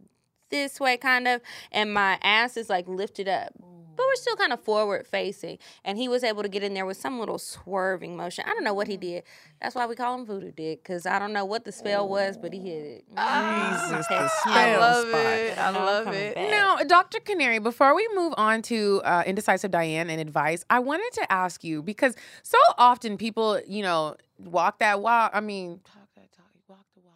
this 0.50 0.80
way, 0.80 0.98
kind 0.98 1.28
of, 1.28 1.42
and 1.72 1.94
my 1.94 2.18
ass 2.22 2.58
is 2.58 2.70
like 2.70 2.88
lifted 2.88 3.28
up. 3.28 3.54
But 3.96 4.06
we're 4.08 4.16
still 4.16 4.38
kind 4.38 4.54
of 4.54 4.62
forward 4.62 5.06
facing, 5.08 5.58
and 5.84 5.98
he 5.98 6.08
was 6.08 6.24
able 6.24 6.42
to 6.42 6.48
get 6.48 6.64
in 6.64 6.74
there 6.74 6.86
with 6.86 6.96
some 6.96 7.20
little 7.20 7.38
swerving 7.38 8.16
motion. 8.16 8.46
I 8.48 8.52
don't 8.52 8.64
know 8.64 8.74
what 8.74 8.88
he 8.88 8.96
did. 8.96 9.24
That's 9.62 9.76
why 9.76 9.86
we 9.88 9.96
call 9.98 10.16
him 10.18 10.26
Voodoo 10.26 10.52
Dick, 10.54 10.82
because 10.82 11.06
I 11.06 11.20
don't 11.20 11.34
know 11.34 11.44
what 11.44 11.66
the 11.66 11.74
spell 11.74 12.08
was, 12.08 12.38
but 12.38 12.54
he 12.54 12.60
hit 12.62 12.82
it. 12.86 13.06
Jesus, 13.10 14.08
the 14.08 14.30
I 14.46 14.78
love 14.78 15.06
spot. 15.06 15.22
it. 15.22 15.58
I 15.58 15.70
love 15.72 16.08
it. 16.14 16.36
back. 16.36 16.50
Now, 16.50 16.78
Dr. 16.78 17.20
Canary, 17.20 17.60
before 17.60 17.94
we 17.94 18.08
move 18.16 18.34
on 18.38 18.62
to 18.64 19.02
uh, 19.04 19.24
Indecisive 19.26 19.70
Diane 19.72 20.10
and 20.10 20.22
advice, 20.22 20.64
I 20.70 20.80
wanted 20.80 21.12
to 21.16 21.30
ask 21.30 21.66
you 21.66 21.84
because 21.84 22.16
so 22.42 22.58
often 22.78 23.18
people, 23.18 23.60
you 23.68 23.82
know, 23.84 24.16
walk 24.38 24.80
that 24.80 25.02
walk. 25.02 25.32
I 25.34 25.42
mean, 25.42 25.82
talk 25.84 26.08
that 26.16 26.32
talk, 26.32 26.46
walk 26.70 26.86
the 26.96 27.02
walk, 27.02 27.16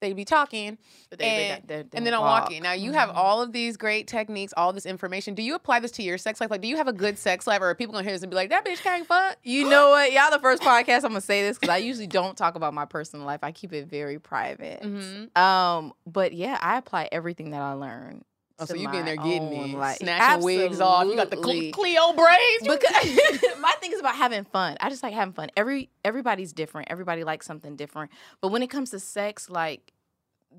talk. 0.00 0.08
They 0.08 0.12
be 0.12 0.24
talking 0.24 0.78
But 1.10 1.18
they- 1.18 1.24
they 1.24 1.48
and, 1.50 1.66
don't- 1.66 1.90
they 1.90 1.96
and 1.98 2.06
then 2.06 2.14
I'm 2.14 2.20
walk. 2.20 2.44
walking. 2.44 2.62
Now, 2.62 2.72
you 2.72 2.92
have 2.92 3.10
all 3.10 3.42
of 3.42 3.52
these 3.52 3.76
great 3.76 4.06
techniques, 4.06 4.52
all 4.56 4.72
this 4.72 4.86
information. 4.86 5.34
Do 5.34 5.42
you 5.42 5.54
apply 5.54 5.80
this 5.80 5.90
to 5.92 6.02
your 6.02 6.18
sex 6.18 6.40
life? 6.40 6.50
Like, 6.50 6.60
do 6.60 6.68
you 6.68 6.76
have 6.76 6.88
a 6.88 6.92
good 6.92 7.18
sex 7.18 7.46
life, 7.46 7.60
or 7.60 7.68
are 7.70 7.74
people 7.74 7.92
gonna 7.92 8.04
hear 8.04 8.12
this 8.12 8.22
and 8.22 8.30
be 8.30 8.36
like, 8.36 8.50
"That 8.50 8.64
bitch 8.64 8.82
can't 8.82 9.06
fuck"? 9.06 9.36
You 9.42 9.68
know 9.68 9.90
what? 9.90 10.12
Y'all 10.12 10.30
the 10.30 10.38
first 10.38 10.62
podcast 10.62 10.98
I'm 11.04 11.10
gonna 11.10 11.20
say 11.20 11.42
this 11.42 11.58
because 11.58 11.72
I 11.72 11.78
usually 11.78 12.06
don't 12.06 12.36
talk 12.36 12.54
about 12.54 12.74
my 12.74 12.84
personal 12.84 13.26
life. 13.26 13.40
I 13.42 13.52
keep 13.52 13.72
it 13.72 13.86
very 13.88 14.18
private. 14.18 14.82
Mhm. 14.82 15.36
Um, 15.36 15.92
but 16.06 16.32
yeah, 16.32 16.58
I 16.60 16.78
apply 16.78 17.08
everything 17.12 17.50
that 17.50 17.60
I 17.62 17.72
learn. 17.72 18.24
Oh, 18.60 18.64
so 18.64 18.74
you 18.74 18.88
be 18.88 18.96
in 18.98 19.04
there 19.04 19.16
getting 19.16 19.42
own 19.42 19.70
it, 19.70 19.76
life. 19.76 19.98
snatching 19.98 20.42
wigs 20.44 20.80
off. 20.80 21.06
You 21.06 21.14
got 21.16 21.30
the 21.30 21.36
Cle- 21.36 21.50
Absolutely. 21.50 21.70
Cleo 21.72 22.12
braids. 22.12 22.62
because 22.62 23.58
my 23.60 23.72
thing 23.80 23.92
is 23.92 24.00
about 24.00 24.16
having 24.16 24.44
fun. 24.44 24.76
I 24.80 24.88
just 24.90 25.02
like 25.02 25.14
having 25.14 25.32
fun. 25.34 25.50
Every 25.56 25.90
everybody's 26.04 26.52
different. 26.52 26.88
Everybody 26.90 27.22
likes 27.24 27.46
something 27.46 27.76
different. 27.76 28.10
But 28.40 28.48
when 28.48 28.62
it 28.62 28.68
comes 28.68 28.90
to 28.90 28.98
sex, 28.98 29.48
like 29.48 29.92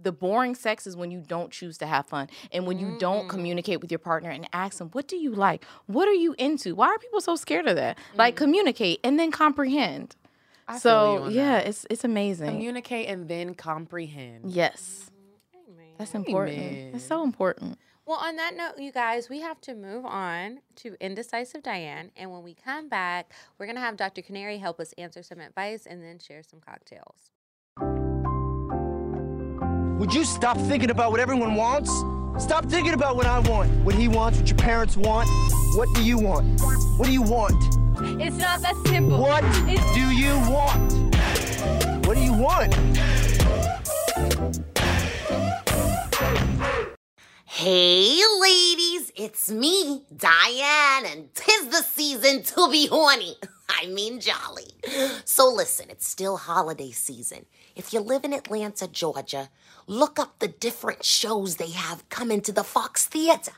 the 0.02 0.12
boring 0.12 0.56
sex 0.56 0.86
is 0.88 0.96
when 0.96 1.10
you 1.12 1.20
don't 1.20 1.52
choose 1.52 1.78
to 1.80 1.88
have 1.88 2.06
fun 2.06 2.30
and 2.52 2.66
when 2.68 2.78
you 2.80 2.96
don't 3.00 3.26
Mm. 3.26 3.30
communicate 3.30 3.82
with 3.82 3.92
your 3.92 4.00
partner 4.00 4.30
and 4.30 4.48
ask 4.54 4.78
them, 4.78 4.90
"What 4.92 5.08
do 5.08 5.18
you 5.18 5.32
like? 5.34 5.66
What 5.88 6.08
are 6.08 6.14
you 6.14 6.36
into?" 6.38 6.76
Why 6.76 6.88
are 6.88 6.98
people 7.00 7.20
so 7.22 7.36
scared 7.36 7.68
of 7.68 7.76
that? 7.76 7.98
Like 8.16 8.36
communicate 8.36 9.00
and 9.04 9.20
then 9.20 9.32
comprehend. 9.32 10.16
I 10.70 10.78
so 10.78 11.28
yeah, 11.30 11.58
that. 11.58 11.68
it's 11.68 11.86
it's 11.90 12.04
amazing. 12.06 12.48
communicate 12.50 13.08
and 13.10 13.28
then 13.28 13.56
comprehend. 13.56 14.52
yes. 14.52 15.10
That's 16.00 16.16
important. 16.16 16.94
That's 16.94 17.06
so 17.06 17.24
important. 17.24 17.78
Well, 18.06 18.18
on 18.18 18.38
that 18.38 18.56
note, 18.56 18.80
you 18.80 18.92
guys, 18.92 19.30
we 19.30 19.42
have 19.42 19.62
to 19.62 19.76
move 19.76 20.04
on 20.06 20.62
to 20.78 20.96
Indecisive 21.00 21.62
Diane. 21.62 22.10
And 22.18 22.32
when 22.32 22.42
we 22.42 22.56
come 22.56 22.90
back, 22.90 23.32
we're 23.60 23.68
going 23.68 23.76
to 23.76 23.82
have 23.82 23.98
Dr. 23.98 24.24
Canary 24.24 24.58
help 24.58 24.80
us 24.80 24.94
answer 24.98 25.22
some 25.22 25.40
advice 25.40 25.86
and 25.86 26.02
then 26.02 26.18
share 26.18 26.42
some 26.42 26.60
cocktails. 26.60 27.30
Would 30.00 30.14
you 30.14 30.24
stop 30.24 30.58
thinking 30.58 30.90
about 30.90 31.12
what 31.12 31.20
everyone 31.20 31.54
wants? 31.54 31.92
Stop 32.44 32.66
thinking 32.66 32.94
about 32.94 33.18
what 33.18 33.26
I 33.26 33.40
want, 33.40 33.70
what 33.84 33.94
he 33.94 34.08
wants, 34.08 34.40
what 34.40 34.48
your 34.48 34.58
parents 34.58 34.96
want. 34.96 35.30
What 35.76 35.94
do 35.94 36.04
you 36.04 36.18
want? 36.18 36.62
What 36.98 37.06
do 37.06 37.12
you 37.12 37.22
want? 37.22 37.62
It's 38.20 38.38
not 38.38 38.62
that 38.62 38.76
simple. 38.88 39.20
What 39.20 39.44
do 39.94 40.10
you 40.10 40.34
want? 40.50 40.94
What 42.08 42.16
do 42.16 42.24
you 42.24 42.34
want? 42.34 42.74
Hey, 47.62 48.22
ladies, 48.40 49.12
it's 49.18 49.52
me, 49.52 50.06
Diane, 50.16 51.06
and 51.06 51.36
tis 51.36 51.68
the 51.68 51.84
season 51.84 52.42
to 52.44 52.72
be 52.72 52.88
horny. 52.88 53.36
I 53.70 53.86
mean, 53.88 54.22
jolly. 54.22 54.72
So, 55.26 55.50
listen, 55.50 55.88
it's 55.90 56.08
still 56.08 56.38
holiday 56.38 56.92
season. 56.92 57.46
If 57.76 57.92
you 57.92 58.00
live 58.00 58.24
in 58.24 58.32
Atlanta, 58.32 58.88
Georgia, 58.88 59.50
look 59.88 60.20
up 60.20 60.40
the 60.40 60.48
different 60.48 61.04
shows 61.04 61.58
they 61.58 61.72
have 61.72 62.08
coming 62.08 62.40
to 62.44 62.54
the 62.54 62.64
Fox 62.64 63.06
Theater. 63.08 63.52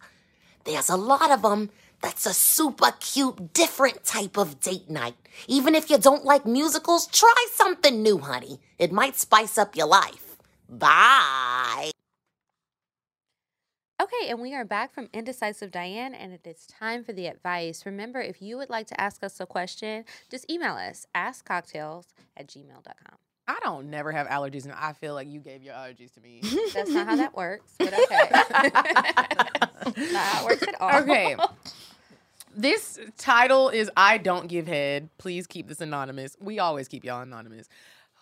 There's 0.64 0.90
a 0.90 0.98
lot 0.98 1.30
of 1.30 1.44
them 1.44 1.70
that's 2.02 2.26
a 2.26 2.34
super 2.34 2.94
cute, 3.00 3.54
different 3.54 4.04
type 4.04 4.36
of 4.36 4.60
date 4.60 4.90
night. 4.90 5.14
Even 5.48 5.76
if 5.76 5.92
you 5.92 6.00
don't 6.00 6.26
like 6.26 6.48
musicals, 6.48 7.06
try 7.06 7.46
something 7.54 8.02
new, 8.02 8.18
honey. 8.18 8.62
It 8.80 8.92
might 8.92 9.16
spice 9.16 9.60
up 9.60 9.76
your 9.76 9.86
life. 9.86 10.38
Bye. 10.68 11.91
Okay, 14.02 14.30
and 14.30 14.42
we 14.42 14.56
are 14.56 14.66
back 14.66 14.92
from 14.96 15.10
Indecisive 15.14 15.70
Diane, 15.70 16.16
and 16.16 16.34
it 16.34 16.48
is 16.48 16.66
time 16.66 17.04
for 17.04 17.14
the 17.14 17.28
advice. 17.28 17.86
Remember, 17.86 18.20
if 18.20 18.42
you 18.42 18.58
would 18.58 18.72
like 18.72 18.88
to 18.88 19.00
ask 19.00 19.24
us 19.24 19.40
a 19.40 19.46
question, 19.46 20.06
just 20.28 20.50
email 20.50 20.74
us, 20.74 21.06
askcocktales 21.14 22.08
at 22.36 22.48
gmail.com. 22.48 23.18
I 23.48 23.60
don't 23.62 23.92
never 23.92 24.12
have 24.12 24.26
allergies, 24.26 24.64
and 24.64 24.74
I 24.74 24.94
feel 24.94 25.14
like 25.14 25.28
you 25.28 25.40
gave 25.40 25.62
your 25.62 25.76
allergies 25.76 26.12
to 26.16 26.22
me. 26.22 26.42
That's 26.74 26.90
not 26.90 27.06
how 27.06 27.16
that 27.16 27.36
works, 27.36 27.76
but 27.78 27.94
okay. 27.94 28.28
not 30.14 30.26
how 30.26 30.42
it 30.42 30.46
works 30.46 30.64
at 30.64 30.82
all. 30.82 31.02
Okay. 31.02 31.36
This 32.56 32.98
title 33.20 33.70
is 33.70 33.92
I 33.96 34.18
Don't 34.18 34.48
Give 34.48 34.66
Head. 34.66 35.10
Please 35.20 35.46
keep 35.46 35.68
this 35.68 35.80
anonymous. 35.80 36.36
We 36.40 36.58
always 36.58 36.88
keep 36.88 37.06
y'all 37.06 37.22
anonymous. 37.22 37.70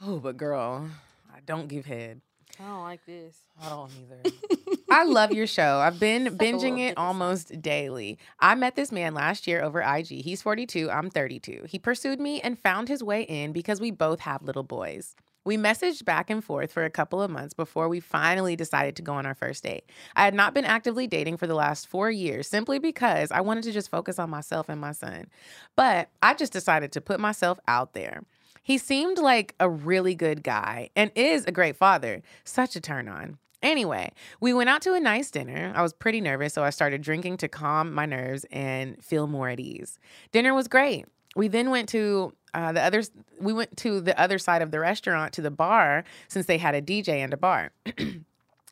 Oh, 0.01 0.19
but 0.19 0.35
girl, 0.35 0.89
I 1.33 1.39
don't 1.45 1.69
give 1.69 1.85
head. 1.85 2.19
I 2.59 2.63
don't 2.63 2.83
like 2.83 3.05
this. 3.05 3.37
I 3.61 3.69
don't 3.69 3.91
either. 4.01 4.35
I 4.91 5.03
love 5.03 5.31
your 5.31 5.47
show. 5.47 5.79
I've 5.79 5.99
been 5.99 6.37
binging 6.37 6.79
it 6.79 6.97
almost 6.97 7.61
daily. 7.61 8.17
I 8.39 8.55
met 8.55 8.75
this 8.75 8.91
man 8.91 9.13
last 9.13 9.47
year 9.47 9.61
over 9.61 9.81
IG. 9.81 10.07
He's 10.07 10.41
42, 10.41 10.89
I'm 10.89 11.09
32. 11.09 11.65
He 11.67 11.79
pursued 11.79 12.19
me 12.19 12.41
and 12.41 12.57
found 12.59 12.89
his 12.89 13.03
way 13.03 13.23
in 13.23 13.53
because 13.53 13.79
we 13.79 13.91
both 13.91 14.21
have 14.21 14.43
little 14.43 14.63
boys. 14.63 15.15
We 15.45 15.57
messaged 15.57 16.05
back 16.05 16.29
and 16.29 16.43
forth 16.43 16.71
for 16.71 16.83
a 16.83 16.89
couple 16.89 17.21
of 17.21 17.31
months 17.31 17.53
before 17.53 17.87
we 17.87 18.01
finally 18.01 18.55
decided 18.55 18.95
to 18.97 19.01
go 19.01 19.13
on 19.13 19.25
our 19.25 19.33
first 19.33 19.63
date. 19.63 19.85
I 20.15 20.25
had 20.25 20.33
not 20.33 20.53
been 20.53 20.65
actively 20.65 21.07
dating 21.07 21.37
for 21.37 21.47
the 21.47 21.55
last 21.55 21.87
four 21.87 22.11
years 22.11 22.47
simply 22.47 22.77
because 22.77 23.31
I 23.31 23.41
wanted 23.41 23.63
to 23.63 23.71
just 23.71 23.89
focus 23.89 24.19
on 24.19 24.29
myself 24.29 24.69
and 24.69 24.81
my 24.81 24.91
son. 24.91 25.27
But 25.75 26.09
I 26.21 26.33
just 26.33 26.51
decided 26.51 26.91
to 26.91 27.01
put 27.01 27.19
myself 27.19 27.57
out 27.67 27.93
there. 27.93 28.23
He 28.69 28.77
seemed 28.77 29.17
like 29.17 29.55
a 29.59 29.67
really 29.67 30.13
good 30.13 30.43
guy 30.43 30.91
and 30.95 31.09
is 31.15 31.43
a 31.45 31.51
great 31.51 31.75
father. 31.75 32.21
Such 32.43 32.75
a 32.75 32.79
turn 32.79 33.07
on. 33.07 33.39
Anyway, 33.63 34.11
we 34.39 34.53
went 34.53 34.69
out 34.69 34.83
to 34.83 34.93
a 34.93 34.99
nice 34.99 35.31
dinner. 35.31 35.73
I 35.75 35.81
was 35.81 35.91
pretty 35.91 36.21
nervous, 36.21 36.53
so 36.53 36.63
I 36.63 36.69
started 36.69 37.01
drinking 37.01 37.37
to 37.37 37.47
calm 37.47 37.91
my 37.91 38.05
nerves 38.05 38.45
and 38.51 39.03
feel 39.03 39.25
more 39.25 39.49
at 39.49 39.59
ease. 39.59 39.97
Dinner 40.31 40.53
was 40.53 40.67
great. 40.67 41.07
We 41.35 41.47
then 41.47 41.71
went 41.71 41.89
to 41.89 42.35
uh, 42.53 42.71
the 42.73 42.83
other. 42.83 43.01
We 43.41 43.53
went 43.53 43.75
to 43.77 44.01
the 44.01 44.17
other 44.21 44.37
side 44.37 44.61
of 44.61 44.69
the 44.69 44.79
restaurant 44.79 45.33
to 45.33 45.41
the 45.41 45.49
bar 45.49 46.03
since 46.27 46.45
they 46.45 46.59
had 46.59 46.75
a 46.75 46.81
DJ 46.81 47.23
and 47.23 47.33
a 47.33 47.37
bar. 47.37 47.71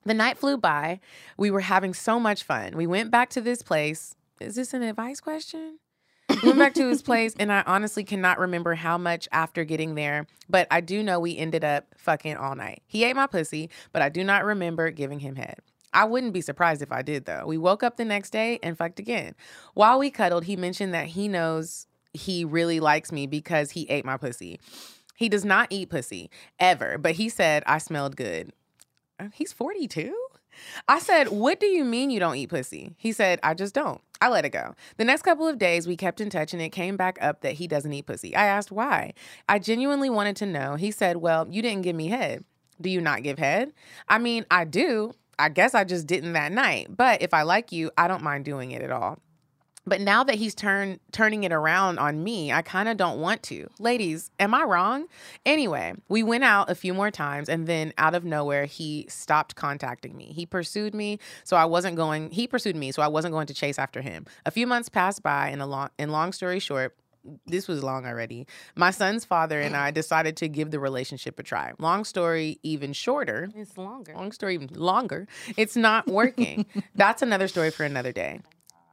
the 0.06 0.14
night 0.14 0.38
flew 0.38 0.58
by. 0.58 1.00
We 1.38 1.50
were 1.50 1.62
having 1.62 1.96
so 1.96 2.20
much 2.20 2.44
fun. 2.44 2.78
We 2.78 2.86
went 2.86 3.10
back 3.10 3.32
to 3.32 3.42
this 3.42 3.64
place. 3.64 4.16
Is 4.40 4.58
this 4.58 4.76
an 4.76 4.84
advice 4.84 5.20
question? 5.20 5.80
We 6.44 6.50
went 6.50 6.60
back 6.60 6.74
to 6.76 6.88
his 6.88 7.02
place, 7.02 7.34
and 7.40 7.52
I 7.52 7.64
honestly 7.66 8.04
cannot 8.04 8.40
remember 8.40 8.76
how 8.76 8.98
much 8.98 9.28
after 9.32 9.64
getting 9.64 9.96
there, 9.96 10.28
but 10.50 10.68
I 10.70 10.82
do 10.82 11.02
know 11.02 11.20
we 11.20 11.38
ended 11.38 11.64
up 11.64 11.86
fucking 11.98 12.38
all 12.38 12.56
night. 12.56 12.84
He 12.86 13.04
ate 13.04 13.16
my 13.16 13.28
pussy, 13.28 13.70
but 13.92 14.02
I 14.02 14.10
do 14.10 14.24
not 14.24 14.46
remember 14.46 14.92
giving 14.92 15.20
him 15.20 15.36
head. 15.36 15.60
I 15.94 16.06
wouldn't 16.06 16.34
be 16.34 16.42
surprised 16.42 16.82
if 16.82 16.92
I 16.92 17.02
did, 17.02 17.26
though. 17.26 17.46
We 17.48 17.58
woke 17.58 17.82
up 17.82 17.98
the 17.98 18.06
next 18.06 18.30
day 18.30 18.60
and 18.62 18.78
fucked 18.78 19.00
again. 19.00 19.34
While 19.74 20.00
we 20.00 20.12
cuddled, 20.12 20.44
he 20.44 20.56
mentioned 20.56 20.94
that 20.94 21.08
he 21.08 21.28
knows 21.28 21.88
he 22.14 22.46
really 22.46 22.80
likes 22.80 23.12
me 23.12 23.26
because 23.26 23.72
he 23.72 23.90
ate 23.90 24.06
my 24.06 24.18
pussy. 24.18 24.60
He 25.16 25.30
does 25.30 25.46
not 25.46 25.68
eat 25.72 25.90
pussy 25.90 26.30
ever, 26.60 26.98
but 26.98 27.14
he 27.14 27.30
said 27.30 27.64
I 27.66 27.80
smelled 27.80 28.16
good. 28.16 28.52
Uh, 29.20 29.30
He's 29.34 29.52
42? 29.54 30.16
I 30.88 31.00
said, 31.00 31.30
What 31.30 31.60
do 31.60 31.68
you 31.68 31.84
mean 31.84 32.10
you 32.10 32.20
don't 32.20 32.36
eat 32.36 32.50
pussy? 32.50 32.96
He 32.98 33.12
said, 33.12 33.40
I 33.44 33.54
just 33.54 33.74
don't. 33.74 34.02
I 34.20 34.30
let 34.30 34.46
it 34.46 34.50
go. 34.50 34.74
The 34.98 35.06
next 35.06 35.22
couple 35.22 35.48
of 35.48 35.60
days, 35.60 35.88
we 35.88 35.96
kept 35.96 36.22
in 36.22 36.30
touch 36.30 36.54
and 36.54 36.62
it 36.62 36.70
came 36.70 36.98
back 36.98 37.18
up 37.22 37.42
that 37.42 37.54
he 37.54 37.68
doesn't 37.68 37.94
eat 37.94 38.08
pussy. 38.08 38.36
I 38.36 38.46
asked 38.46 38.72
why. 38.72 39.14
I 39.48 39.60
genuinely 39.60 40.10
wanted 40.10 40.36
to 40.38 40.46
know. 40.46 40.76
He 40.76 40.92
said, 40.92 41.18
Well, 41.18 41.48
you 41.50 41.62
didn't 41.62 41.84
give 41.84 41.96
me 41.96 42.08
head. 42.08 42.44
Do 42.80 42.90
you 42.90 43.02
not 43.02 43.24
give 43.24 43.40
head? 43.40 43.74
I 44.08 44.20
mean, 44.20 44.46
I 44.52 44.66
do. 44.66 45.14
I 45.40 45.50
guess 45.50 45.76
I 45.76 45.84
just 45.84 46.08
didn't 46.08 46.34
that 46.34 46.52
night. 46.52 46.88
But 46.96 47.22
if 47.22 47.34
I 47.34 47.44
like 47.44 47.72
you, 47.72 47.92
I 47.98 48.08
don't 48.08 48.24
mind 48.24 48.46
doing 48.46 48.72
it 48.72 48.82
at 48.82 48.92
all. 48.92 49.20
But 49.88 50.02
now 50.02 50.24
that 50.26 50.36
he's 50.36 50.54
turn 50.54 51.00
turning 51.12 51.46
it 51.46 51.54
around 51.54 51.98
on 51.98 52.24
me, 52.24 52.52
I 52.52 52.62
kind 52.62 52.90
of 52.90 52.98
don't 52.98 53.20
want 53.20 53.42
to. 53.44 53.70
Ladies, 53.80 54.30
am 54.40 54.54
I 54.54 54.64
wrong? 54.64 55.08
Anyway, 55.46 55.94
we 56.10 56.24
went 56.24 56.44
out 56.44 56.70
a 56.70 56.76
few 56.76 56.94
more 56.94 57.10
times 57.10 57.48
and 57.48 57.66
then 57.68 57.94
out 57.98 58.14
of 58.14 58.26
nowhere 58.26 58.66
he 58.66 59.06
stopped 59.10 59.56
contacting 59.56 60.16
me. 60.16 60.34
He 60.36 60.46
pursued 60.46 60.94
me, 60.94 61.20
so 61.46 61.56
I 61.56 61.66
wasn't 61.66 61.96
going 61.96 62.30
he 62.32 62.48
pursued 62.48 62.76
me, 62.76 62.92
so 62.92 63.02
I 63.02 63.08
wasn't 63.08 63.32
going 63.32 63.48
to 63.48 63.54
chase 63.54 63.80
after 63.80 64.02
him. 64.02 64.26
A 64.46 64.52
few 64.52 64.68
months 64.68 64.90
passed 64.90 65.24
by 65.24 65.48
and 65.50 65.62
a 65.62 65.66
long 65.66 65.90
and 65.98 66.12
long 66.12 66.34
story 66.34 66.60
short, 66.60 66.96
this 67.46 67.68
was 67.68 67.84
long 67.84 68.06
already. 68.06 68.48
My 68.76 68.92
son's 68.92 69.26
father 69.26 69.60
and 69.60 69.76
I 69.76 69.92
decided 69.92 70.38
to 70.38 70.48
give 70.48 70.72
the 70.72 70.80
relationship 70.80 71.40
a 71.40 71.44
try. 71.44 71.74
Long 71.80 72.04
story 72.04 72.60
even 72.64 72.94
shorter. 72.94 73.50
It's 73.56 73.78
longer. 73.78 74.14
Long 74.16 74.32
story 74.32 74.56
even 74.56 74.70
longer. 74.74 75.28
It's 75.56 75.76
not 75.76 76.08
working. 76.08 76.66
That's 76.96 77.22
another 77.22 77.48
story 77.48 77.72
for 77.72 77.84
another 77.84 78.12
day. 78.12 78.42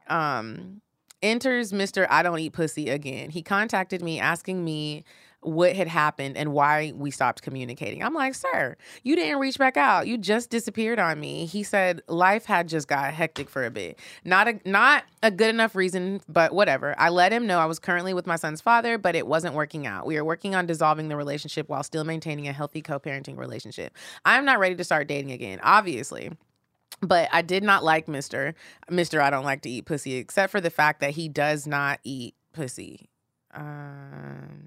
Um 0.07 0.81
enters 1.25 1.71
Mr. 1.71 2.07
I 2.09 2.23
don't 2.23 2.39
eat 2.39 2.53
pussy 2.53 2.89
again. 2.89 3.29
He 3.31 3.41
contacted 3.41 4.01
me 4.01 4.19
asking 4.19 4.63
me 4.63 5.03
what 5.45 5.75
had 5.75 5.87
happened 5.87 6.37
and 6.37 6.51
why 6.51 6.91
we 6.95 7.11
stopped 7.11 7.41
communicating. 7.41 8.03
I'm 8.03 8.13
like, 8.13 8.35
sir, 8.35 8.75
you 9.03 9.15
didn't 9.15 9.39
reach 9.39 9.57
back 9.57 9.77
out. 9.77 10.07
You 10.07 10.17
just 10.17 10.49
disappeared 10.49 10.99
on 10.99 11.19
me. 11.19 11.45
He 11.45 11.63
said 11.63 12.01
life 12.07 12.45
had 12.45 12.67
just 12.67 12.87
got 12.87 13.13
hectic 13.13 13.49
for 13.49 13.63
a 13.65 13.71
bit. 13.71 13.99
Not 14.23 14.47
a 14.47 14.59
not 14.65 15.03
a 15.21 15.31
good 15.31 15.49
enough 15.49 15.75
reason, 15.75 16.21
but 16.27 16.53
whatever. 16.53 16.95
I 16.97 17.09
let 17.09 17.31
him 17.31 17.47
know 17.47 17.59
I 17.59 17.65
was 17.65 17.79
currently 17.79 18.13
with 18.13 18.27
my 18.27 18.35
son's 18.35 18.61
father, 18.61 18.97
but 18.97 19.15
it 19.15 19.27
wasn't 19.27 19.53
working 19.53 19.85
out. 19.85 20.05
We 20.05 20.17
are 20.17 20.25
working 20.25 20.55
on 20.55 20.65
dissolving 20.65 21.09
the 21.09 21.15
relationship 21.15 21.69
while 21.69 21.83
still 21.83 22.03
maintaining 22.03 22.47
a 22.47 22.53
healthy 22.53 22.81
co-parenting 22.81 23.37
relationship. 23.37 23.95
I'm 24.25 24.45
not 24.45 24.59
ready 24.59 24.75
to 24.75 24.83
start 24.83 25.07
dating 25.07 25.31
again, 25.31 25.59
obviously. 25.61 26.31
But 27.01 27.29
I 27.31 27.41
did 27.41 27.63
not 27.63 27.83
like 27.83 28.07
Mr. 28.07 28.53
Mr. 28.89 29.19
I 29.19 29.29
don't 29.29 29.43
like 29.43 29.61
to 29.63 29.69
eat 29.69 29.85
pussy, 29.85 30.15
except 30.15 30.51
for 30.51 30.61
the 30.61 30.69
fact 30.69 31.01
that 31.01 31.11
he 31.11 31.27
does 31.27 31.67
not 31.67 31.99
eat 32.03 32.35
pussy. 32.53 33.09
Um, 33.53 34.65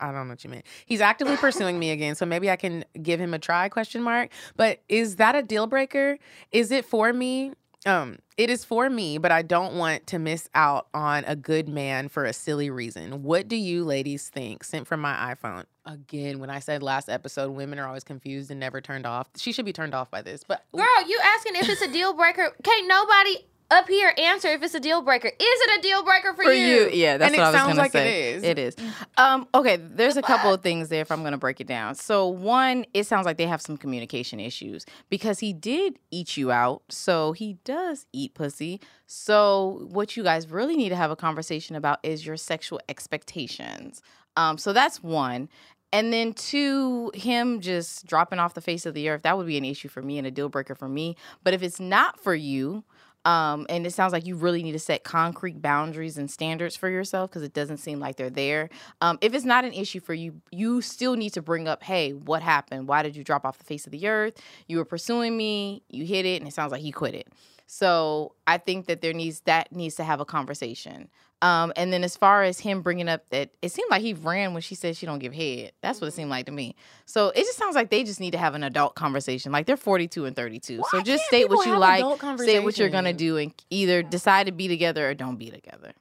I 0.00 0.12
don't 0.12 0.26
know 0.26 0.32
what 0.32 0.44
you 0.44 0.50
meant. 0.50 0.66
He's 0.86 1.00
actively 1.00 1.36
pursuing 1.36 1.78
me 1.78 1.90
again, 1.90 2.14
so 2.14 2.26
maybe 2.26 2.50
I 2.50 2.56
can 2.56 2.84
give 3.02 3.20
him 3.20 3.34
a 3.34 3.38
try? 3.38 3.68
Question 3.68 4.02
mark. 4.02 4.30
But 4.56 4.82
is 4.88 5.16
that 5.16 5.34
a 5.34 5.42
deal 5.42 5.66
breaker? 5.66 6.18
Is 6.52 6.70
it 6.70 6.84
for 6.84 7.12
me? 7.12 7.52
Um, 7.86 8.18
it 8.36 8.50
is 8.50 8.64
for 8.64 8.88
me, 8.88 9.18
but 9.18 9.30
I 9.30 9.42
don't 9.42 9.74
want 9.74 10.06
to 10.08 10.18
miss 10.18 10.48
out 10.54 10.88
on 10.94 11.24
a 11.26 11.36
good 11.36 11.68
man 11.68 12.08
for 12.08 12.24
a 12.24 12.32
silly 12.32 12.70
reason. 12.70 13.22
What 13.22 13.46
do 13.46 13.56
you 13.56 13.84
ladies 13.84 14.28
think? 14.28 14.64
Sent 14.64 14.86
from 14.86 15.00
my 15.00 15.34
iPhone. 15.34 15.64
Again, 15.86 16.38
when 16.38 16.48
I 16.50 16.60
said 16.60 16.82
last 16.82 17.08
episode, 17.10 17.50
women 17.50 17.78
are 17.78 17.86
always 17.86 18.04
confused 18.04 18.50
and 18.50 18.58
never 18.58 18.80
turned 18.80 19.04
off. 19.06 19.28
She 19.36 19.52
should 19.52 19.66
be 19.66 19.72
turned 19.72 19.94
off 19.94 20.10
by 20.10 20.22
this. 20.22 20.42
But 20.46 20.64
Girl, 20.74 20.86
you 21.06 21.18
asking 21.22 21.56
if 21.56 21.68
it's 21.68 21.82
a 21.82 21.92
deal 21.92 22.14
breaker? 22.14 22.50
Can't 22.62 22.88
nobody 22.88 23.36
up 23.70 23.88
here 23.88 24.12
answer 24.18 24.48
if 24.48 24.62
it's 24.62 24.74
a 24.74 24.80
deal 24.80 25.02
breaker. 25.02 25.28
Is 25.28 25.34
it 25.40 25.78
a 25.78 25.82
deal 25.82 26.02
breaker 26.04 26.34
for, 26.34 26.44
For 26.44 26.52
you, 26.52 26.88
yeah, 26.92 27.16
that's 27.16 27.32
And 27.32 27.40
what 27.40 27.42
it 27.42 27.46
I 27.46 27.50
was 27.50 27.60
sounds 27.60 27.68
gonna 27.68 27.80
like 27.80 27.94
it 27.94 27.98
say. 27.98 28.32
is. 28.32 28.42
It 28.42 28.58
is. 28.58 28.76
Um, 29.16 29.48
okay, 29.54 29.76
there's 29.76 30.16
a 30.16 30.22
couple 30.22 30.52
of 30.52 30.62
things 30.62 30.88
there 30.90 31.00
if 31.00 31.10
I'm 31.10 31.22
gonna 31.24 31.38
break 31.38 31.60
it 31.60 31.66
down. 31.66 31.94
So 31.94 32.28
one, 32.28 32.84
it 32.94 33.06
sounds 33.06 33.26
like 33.26 33.36
they 33.36 33.46
have 33.46 33.62
some 33.62 33.76
communication 33.76 34.38
issues 34.38 34.84
because 35.10 35.38
he 35.38 35.52
did 35.52 35.98
eat 36.10 36.36
you 36.36 36.52
out, 36.52 36.82
so 36.88 37.32
he 37.32 37.54
does 37.64 38.06
eat 38.12 38.34
pussy. 38.34 38.80
So 39.06 39.86
what 39.90 40.16
you 40.16 40.22
guys 40.22 40.50
really 40.50 40.76
need 40.76 40.90
to 40.90 40.96
have 40.96 41.10
a 41.10 41.16
conversation 41.16 41.74
about 41.74 41.98
is 42.02 42.24
your 42.24 42.36
sexual 42.36 42.80
expectations. 42.88 44.02
Um, 44.36 44.58
so 44.58 44.72
that's 44.72 45.02
one. 45.02 45.48
And 45.94 46.12
then 46.12 46.32
two, 46.32 47.12
him 47.14 47.60
just 47.60 48.04
dropping 48.04 48.40
off 48.40 48.54
the 48.54 48.60
face 48.60 48.84
of 48.84 48.94
the 48.94 49.08
earth, 49.08 49.22
that 49.22 49.36
would 49.36 49.46
be 49.46 49.56
an 49.56 49.64
issue 49.64 49.86
for 49.86 50.02
me 50.02 50.18
and 50.18 50.26
a 50.26 50.30
deal 50.32 50.48
breaker 50.48 50.74
for 50.74 50.88
me. 50.88 51.16
But 51.44 51.54
if 51.54 51.62
it's 51.62 51.78
not 51.78 52.18
for 52.18 52.34
you, 52.34 52.82
um, 53.24 53.64
and 53.68 53.86
it 53.86 53.92
sounds 53.92 54.12
like 54.12 54.26
you 54.26 54.34
really 54.34 54.64
need 54.64 54.72
to 54.72 54.80
set 54.80 55.04
concrete 55.04 55.62
boundaries 55.62 56.18
and 56.18 56.28
standards 56.28 56.74
for 56.74 56.88
yourself 56.88 57.30
because 57.30 57.42
it 57.42 57.54
doesn't 57.54 57.76
seem 57.76 58.00
like 58.00 58.16
they're 58.16 58.28
there. 58.28 58.70
Um, 59.00 59.18
if 59.20 59.34
it's 59.34 59.44
not 59.44 59.64
an 59.64 59.72
issue 59.72 60.00
for 60.00 60.14
you, 60.14 60.42
you 60.50 60.82
still 60.82 61.14
need 61.14 61.30
to 61.34 61.42
bring 61.42 61.68
up, 61.68 61.84
hey, 61.84 62.12
what 62.12 62.42
happened? 62.42 62.88
Why 62.88 63.04
did 63.04 63.14
you 63.14 63.22
drop 63.22 63.46
off 63.46 63.58
the 63.58 63.64
face 63.64 63.86
of 63.86 63.92
the 63.92 64.08
earth? 64.08 64.34
You 64.66 64.78
were 64.78 64.84
pursuing 64.84 65.36
me, 65.36 65.84
you 65.88 66.04
hit 66.04 66.26
it, 66.26 66.40
and 66.40 66.48
it 66.48 66.54
sounds 66.54 66.72
like 66.72 66.82
he 66.82 66.90
quit 66.90 67.14
it. 67.14 67.28
So 67.66 68.34
I 68.48 68.58
think 68.58 68.86
that 68.86 69.00
there 69.00 69.12
needs 69.12 69.40
that 69.42 69.72
needs 69.72 69.94
to 69.94 70.04
have 70.04 70.20
a 70.20 70.24
conversation. 70.24 71.08
Um, 71.44 71.74
and 71.76 71.92
then 71.92 72.04
as 72.04 72.16
far 72.16 72.42
as 72.42 72.58
him 72.58 72.80
bringing 72.80 73.06
up 73.06 73.28
that 73.28 73.50
it 73.60 73.70
seemed 73.70 73.90
like 73.90 74.00
he 74.00 74.14
ran 74.14 74.54
when 74.54 74.62
she 74.62 74.74
said 74.74 74.96
she 74.96 75.04
don't 75.04 75.18
give 75.18 75.34
head. 75.34 75.72
That's 75.82 76.00
what 76.00 76.06
it 76.06 76.14
seemed 76.14 76.30
like 76.30 76.46
to 76.46 76.52
me. 76.52 76.74
So 77.04 77.28
it 77.28 77.40
just 77.40 77.58
sounds 77.58 77.74
like 77.74 77.90
they 77.90 78.02
just 78.02 78.18
need 78.18 78.30
to 78.30 78.38
have 78.38 78.54
an 78.54 78.64
adult 78.64 78.94
conversation. 78.94 79.52
Like 79.52 79.66
they're 79.66 79.76
42 79.76 80.24
and 80.24 80.34
32. 80.34 80.82
so 80.90 81.02
just 81.02 81.24
state 81.26 81.50
what 81.50 81.66
you 81.66 81.76
like, 81.76 82.02
say 82.38 82.60
what 82.60 82.78
you're 82.78 82.88
gonna 82.88 83.12
do, 83.12 83.36
and 83.36 83.52
either 83.68 84.02
decide 84.02 84.46
to 84.46 84.52
be 84.52 84.68
together 84.68 85.06
or 85.06 85.12
don't 85.12 85.36
be 85.36 85.50
together. 85.50 85.92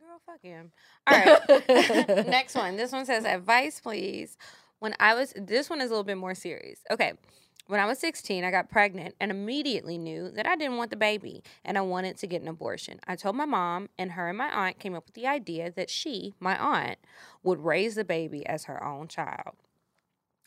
Girl, 0.00 0.20
fuck 0.26 0.42
him. 0.42 0.72
All 1.06 1.16
right. 1.16 1.68
Next 2.26 2.56
one. 2.56 2.76
This 2.76 2.90
one 2.90 3.06
says 3.06 3.24
advice, 3.24 3.78
please. 3.78 4.36
When 4.80 4.96
I 4.98 5.14
was, 5.14 5.32
this 5.36 5.70
one 5.70 5.80
is 5.80 5.90
a 5.90 5.92
little 5.92 6.02
bit 6.02 6.18
more 6.18 6.34
serious. 6.34 6.80
Okay. 6.90 7.12
When 7.68 7.80
I 7.80 7.86
was 7.86 7.98
16, 7.98 8.44
I 8.44 8.52
got 8.52 8.70
pregnant 8.70 9.16
and 9.18 9.32
immediately 9.32 9.98
knew 9.98 10.30
that 10.30 10.46
I 10.46 10.54
didn't 10.54 10.76
want 10.76 10.90
the 10.90 10.96
baby 10.96 11.42
and 11.64 11.76
I 11.76 11.80
wanted 11.80 12.16
to 12.18 12.28
get 12.28 12.40
an 12.40 12.46
abortion. 12.46 13.00
I 13.08 13.16
told 13.16 13.34
my 13.34 13.44
mom, 13.44 13.88
and 13.98 14.12
her 14.12 14.28
and 14.28 14.38
my 14.38 14.48
aunt 14.48 14.78
came 14.78 14.94
up 14.94 15.06
with 15.06 15.14
the 15.14 15.26
idea 15.26 15.72
that 15.72 15.90
she, 15.90 16.34
my 16.38 16.56
aunt, 16.56 16.98
would 17.42 17.64
raise 17.64 17.96
the 17.96 18.04
baby 18.04 18.46
as 18.46 18.66
her 18.66 18.82
own 18.84 19.08
child. 19.08 19.56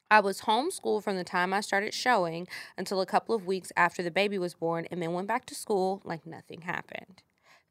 I 0.09 0.21
was 0.21 0.41
homeschooled 0.41 1.03
from 1.03 1.17
the 1.17 1.25
time 1.25 1.53
I 1.53 1.59
started 1.59 1.93
showing 1.93 2.47
until 2.77 3.01
a 3.01 3.05
couple 3.05 3.35
of 3.35 3.45
weeks 3.45 3.73
after 3.75 4.01
the 4.01 4.11
baby 4.11 4.39
was 4.39 4.53
born, 4.53 4.87
and 4.89 5.01
then 5.01 5.11
went 5.11 5.27
back 5.27 5.45
to 5.47 5.55
school 5.55 6.01
like 6.05 6.25
nothing 6.25 6.61
happened. 6.61 7.21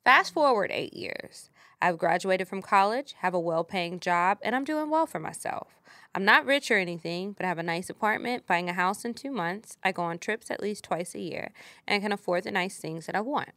Fast 0.04 0.32
forward 0.32 0.70
eight 0.72 0.94
years. 0.94 1.50
I've 1.80 1.98
graduated 1.98 2.48
from 2.48 2.62
college, 2.62 3.14
have 3.18 3.34
a 3.34 3.40
well 3.40 3.62
paying 3.62 4.00
job, 4.00 4.38
and 4.42 4.56
I'm 4.56 4.64
doing 4.64 4.90
well 4.90 5.06
for 5.06 5.20
myself. 5.20 5.80
I'm 6.14 6.24
not 6.24 6.46
rich 6.46 6.70
or 6.70 6.78
anything, 6.78 7.32
but 7.32 7.44
I 7.44 7.48
have 7.48 7.58
a 7.58 7.62
nice 7.62 7.88
apartment, 7.90 8.46
buying 8.46 8.68
a 8.68 8.72
house 8.72 9.04
in 9.04 9.14
two 9.14 9.30
months. 9.30 9.76
I 9.84 9.92
go 9.92 10.02
on 10.02 10.18
trips 10.18 10.50
at 10.50 10.62
least 10.62 10.84
twice 10.84 11.14
a 11.14 11.20
year, 11.20 11.52
and 11.86 11.96
I 11.96 12.00
can 12.00 12.12
afford 12.12 12.44
the 12.44 12.50
nice 12.50 12.78
things 12.78 13.06
that 13.06 13.14
I 13.14 13.20
want. 13.20 13.50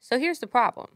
So 0.00 0.18
here's 0.18 0.38
the 0.38 0.46
problem. 0.46 0.88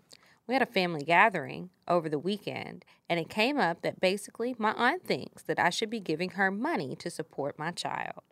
We 0.47 0.55
had 0.55 0.63
a 0.63 0.67
family 0.67 1.03
gathering 1.03 1.71
over 1.89 2.09
the 2.09 2.19
weekend, 2.19 2.85
and 3.09 3.19
it 3.19 3.29
came 3.29 3.59
up 3.59 3.83
that 3.83 4.01
basically 4.01 4.55
my 4.59 4.73
aunt 4.73 5.05
thinks 5.05 5.43
that 5.43 5.59
I 5.59 5.71
should 5.71 5.91
be 5.91 6.01
giving 6.01 6.31
her 6.31 6.51
money 6.51 6.95
to 6.97 7.11
support 7.11 7.59
my 7.59 7.73
child. 7.73 8.23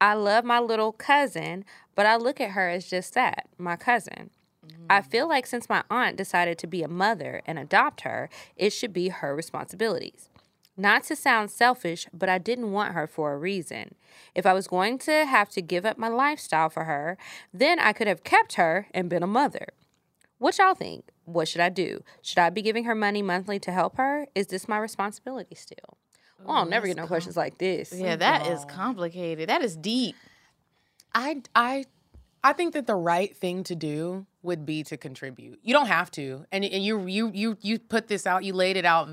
I 0.00 0.14
love 0.14 0.44
my 0.44 0.60
little 0.60 0.92
cousin, 0.92 1.64
but 1.94 2.06
I 2.06 2.16
look 2.16 2.40
at 2.40 2.50
her 2.50 2.68
as 2.68 2.88
just 2.88 3.14
that 3.14 3.48
my 3.58 3.76
cousin. 3.76 4.30
I 4.88 5.02
feel 5.02 5.28
like 5.28 5.46
since 5.46 5.68
my 5.68 5.82
aunt 5.90 6.16
decided 6.16 6.58
to 6.58 6.66
be 6.66 6.82
a 6.82 6.88
mother 6.88 7.42
and 7.46 7.58
adopt 7.58 8.02
her, 8.02 8.28
it 8.56 8.70
should 8.70 8.92
be 8.92 9.08
her 9.08 9.34
responsibilities. 9.34 10.28
Not 10.76 11.04
to 11.04 11.16
sound 11.16 11.50
selfish, 11.50 12.06
but 12.12 12.28
I 12.28 12.38
didn't 12.38 12.72
want 12.72 12.92
her 12.94 13.06
for 13.06 13.32
a 13.32 13.38
reason. 13.38 13.94
If 14.34 14.44
I 14.44 14.52
was 14.52 14.68
going 14.68 14.98
to 15.00 15.24
have 15.24 15.48
to 15.50 15.62
give 15.62 15.86
up 15.86 15.96
my 15.96 16.08
lifestyle 16.08 16.68
for 16.68 16.84
her, 16.84 17.16
then 17.52 17.78
I 17.78 17.92
could 17.92 18.06
have 18.06 18.24
kept 18.24 18.54
her 18.54 18.86
and 18.92 19.08
been 19.08 19.22
a 19.22 19.26
mother. 19.26 19.68
What 20.38 20.58
y'all 20.58 20.74
think? 20.74 21.04
What 21.24 21.48
should 21.48 21.62
I 21.62 21.70
do? 21.70 22.04
Should 22.20 22.38
I 22.38 22.50
be 22.50 22.60
giving 22.60 22.84
her 22.84 22.94
money 22.94 23.22
monthly 23.22 23.58
to 23.60 23.72
help 23.72 23.96
her? 23.96 24.26
Is 24.34 24.48
this 24.48 24.68
my 24.68 24.78
responsibility 24.78 25.54
still? 25.54 25.96
Well, 26.44 26.58
I'll 26.58 26.66
never 26.66 26.86
get 26.86 26.96
no 26.96 27.06
questions 27.06 27.36
like 27.36 27.58
this. 27.58 27.92
Yeah, 27.96 28.16
that 28.16 28.46
is 28.46 28.64
complicated. 28.66 29.48
That 29.48 29.62
is 29.62 29.76
deep. 29.76 30.14
I 31.14 31.42
I 31.54 31.86
I 32.44 32.52
think 32.52 32.74
that 32.74 32.86
the 32.86 32.94
right 32.94 33.34
thing 33.34 33.64
to 33.64 33.74
do 33.74 34.26
would 34.46 34.64
be 34.64 34.82
to 34.84 34.96
contribute. 34.96 35.60
You 35.62 35.74
don't 35.74 35.86
have 35.88 36.10
to, 36.12 36.46
and 36.50 36.64
and 36.64 36.82
you 36.82 37.06
you 37.06 37.30
you 37.34 37.58
you 37.60 37.78
put 37.78 38.08
this 38.08 38.26
out. 38.26 38.44
You 38.44 38.54
laid 38.54 38.76
it 38.76 38.84
out 38.84 39.10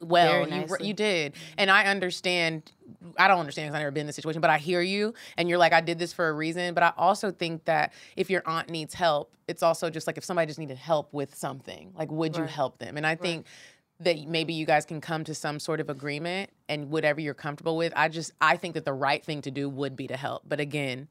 well. 0.00 0.48
You 0.48 0.66
you 0.80 0.94
did, 0.94 1.34
and 1.58 1.70
I 1.70 1.84
understand. 1.84 2.72
I 3.18 3.28
don't 3.28 3.40
understand 3.40 3.66
because 3.66 3.74
I've 3.74 3.82
never 3.82 3.90
been 3.90 4.02
in 4.02 4.06
this 4.06 4.16
situation, 4.16 4.40
but 4.40 4.50
I 4.50 4.58
hear 4.58 4.80
you, 4.80 5.12
and 5.36 5.48
you're 5.48 5.58
like, 5.58 5.72
I 5.72 5.80
did 5.80 5.98
this 5.98 6.12
for 6.12 6.28
a 6.28 6.32
reason. 6.32 6.72
But 6.72 6.82
I 6.82 6.92
also 6.96 7.30
think 7.30 7.64
that 7.66 7.92
if 8.16 8.30
your 8.30 8.42
aunt 8.46 8.70
needs 8.70 8.94
help, 8.94 9.34
it's 9.48 9.62
also 9.62 9.90
just 9.90 10.06
like 10.06 10.16
if 10.16 10.24
somebody 10.24 10.46
just 10.46 10.58
needed 10.58 10.78
help 10.78 11.12
with 11.12 11.34
something, 11.34 11.92
like 11.98 12.10
would 12.10 12.36
you 12.36 12.44
help 12.44 12.78
them? 12.78 12.96
And 12.96 13.06
I 13.06 13.16
think 13.16 13.46
that 14.00 14.26
maybe 14.26 14.52
you 14.52 14.66
guys 14.66 14.84
can 14.84 15.00
come 15.00 15.24
to 15.24 15.34
some 15.34 15.60
sort 15.60 15.80
of 15.80 15.88
agreement 15.88 16.50
and 16.68 16.90
whatever 16.90 17.20
you're 17.20 17.34
comfortable 17.34 17.76
with. 17.76 17.92
I 17.96 18.08
just 18.08 18.32
I 18.40 18.56
think 18.56 18.74
that 18.74 18.84
the 18.84 18.92
right 18.92 19.24
thing 19.24 19.42
to 19.42 19.50
do 19.50 19.68
would 19.68 19.96
be 19.96 20.06
to 20.08 20.16
help. 20.16 20.42
But 20.48 20.60
again, 20.60 21.08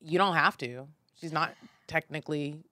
you 0.00 0.18
don't 0.18 0.34
have 0.34 0.56
to. 0.58 0.86
She's 1.20 1.32
not 1.32 1.54
technically 1.86 2.64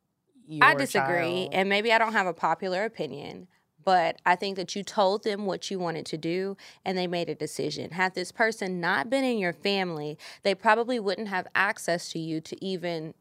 I 0.61 0.74
disagree, 0.74 1.22
child. 1.22 1.48
and 1.53 1.68
maybe 1.68 1.92
I 1.92 1.98
don't 1.98 2.12
have 2.12 2.26
a 2.26 2.34
popular 2.34 2.84
opinion, 2.84 3.46
but 3.84 4.20
I 4.26 4.36
think 4.36 4.57
that 4.57 4.74
you 4.74 4.82
told 4.82 5.24
them 5.24 5.46
what 5.46 5.70
you 5.70 5.78
wanted 5.78 6.07
to 6.07 6.18
do 6.18 6.57
and 6.84 6.96
they 6.98 7.07
made 7.07 7.28
a 7.28 7.34
decision. 7.34 7.90
Had 7.90 8.14
this 8.14 8.32
person 8.32 8.80
not 8.80 9.09
been 9.09 9.24
in 9.24 9.38
your 9.38 9.53
family, 9.53 10.18
they 10.42 10.55
probably 10.55 10.98
wouldn't 10.98 11.28
have 11.28 11.46
access 11.55 12.11
to 12.11 12.18
you 12.18 12.40
to 12.40 12.64
even 12.64 13.14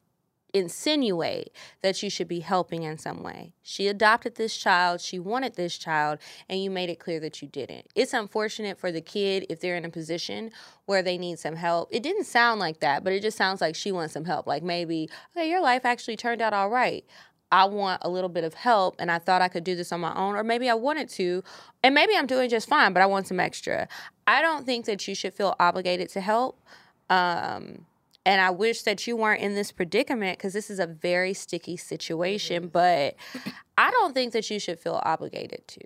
insinuate 0.53 1.51
that 1.81 2.01
you 2.01 2.09
should 2.09 2.27
be 2.27 2.39
helping 2.39 2.83
in 2.83 2.97
some 2.97 3.23
way. 3.23 3.53
She 3.61 3.87
adopted 3.87 4.35
this 4.35 4.55
child, 4.55 5.01
she 5.01 5.19
wanted 5.19 5.55
this 5.55 5.77
child, 5.77 6.19
and 6.47 6.61
you 6.61 6.69
made 6.69 6.89
it 6.89 6.99
clear 6.99 7.19
that 7.19 7.41
you 7.41 7.47
didn't. 7.47 7.87
It's 7.95 8.13
unfortunate 8.13 8.77
for 8.79 8.91
the 8.91 9.01
kid 9.01 9.45
if 9.49 9.59
they're 9.59 9.75
in 9.75 9.85
a 9.85 9.89
position 9.89 10.51
where 10.85 11.01
they 11.01 11.17
need 11.17 11.39
some 11.39 11.55
help. 11.55 11.89
It 11.91 12.03
didn't 12.03 12.25
sound 12.25 12.59
like 12.59 12.79
that, 12.79 13.03
but 13.03 13.13
it 13.13 13.21
just 13.21 13.37
sounds 13.37 13.61
like 13.61 13.75
she 13.75 13.91
wants 13.91 14.13
some 14.13 14.25
help. 14.25 14.47
Like 14.47 14.63
maybe, 14.63 15.09
okay, 15.35 15.49
your 15.49 15.61
life 15.61 15.85
actually 15.85 16.17
turned 16.17 16.41
out 16.41 16.53
all 16.53 16.69
right. 16.69 17.05
I 17.51 17.65
want 17.65 18.01
a 18.03 18.09
little 18.09 18.29
bit 18.29 18.43
of 18.43 18.53
help 18.53 18.95
and 18.99 19.09
I 19.09 19.17
thought 19.17 19.41
I 19.41 19.47
could 19.47 19.63
do 19.63 19.75
this 19.75 19.91
on 19.91 19.99
my 19.99 20.13
own, 20.15 20.35
or 20.35 20.43
maybe 20.43 20.69
I 20.69 20.75
wanted 20.75 21.09
to, 21.09 21.43
and 21.83 21.95
maybe 21.95 22.15
I'm 22.15 22.27
doing 22.27 22.49
just 22.49 22.69
fine, 22.69 22.93
but 22.93 23.01
I 23.01 23.07
want 23.07 23.27
some 23.27 23.39
extra. 23.39 23.87
I 24.27 24.41
don't 24.41 24.65
think 24.65 24.85
that 24.85 25.07
you 25.07 25.15
should 25.15 25.33
feel 25.33 25.55
obligated 25.59 26.09
to 26.09 26.21
help. 26.21 26.61
Um, 27.09 27.85
and 28.29 28.39
I 28.39 28.51
wish 28.51 28.83
that 28.83 29.07
you 29.07 29.17
weren't 29.17 29.41
in 29.41 29.55
this 29.55 29.71
predicament 29.71 30.37
because 30.37 30.53
this 30.53 30.69
is 30.69 30.77
a 30.77 30.85
very 30.85 31.33
sticky 31.33 31.77
situation, 31.77 32.67
but 32.67 33.15
I 33.77 33.89
don't 33.89 34.13
think 34.13 34.33
that 34.33 34.47
you 34.51 34.59
should 34.59 34.79
feel 34.79 35.01
obligated 35.03 35.67
to. 35.67 35.79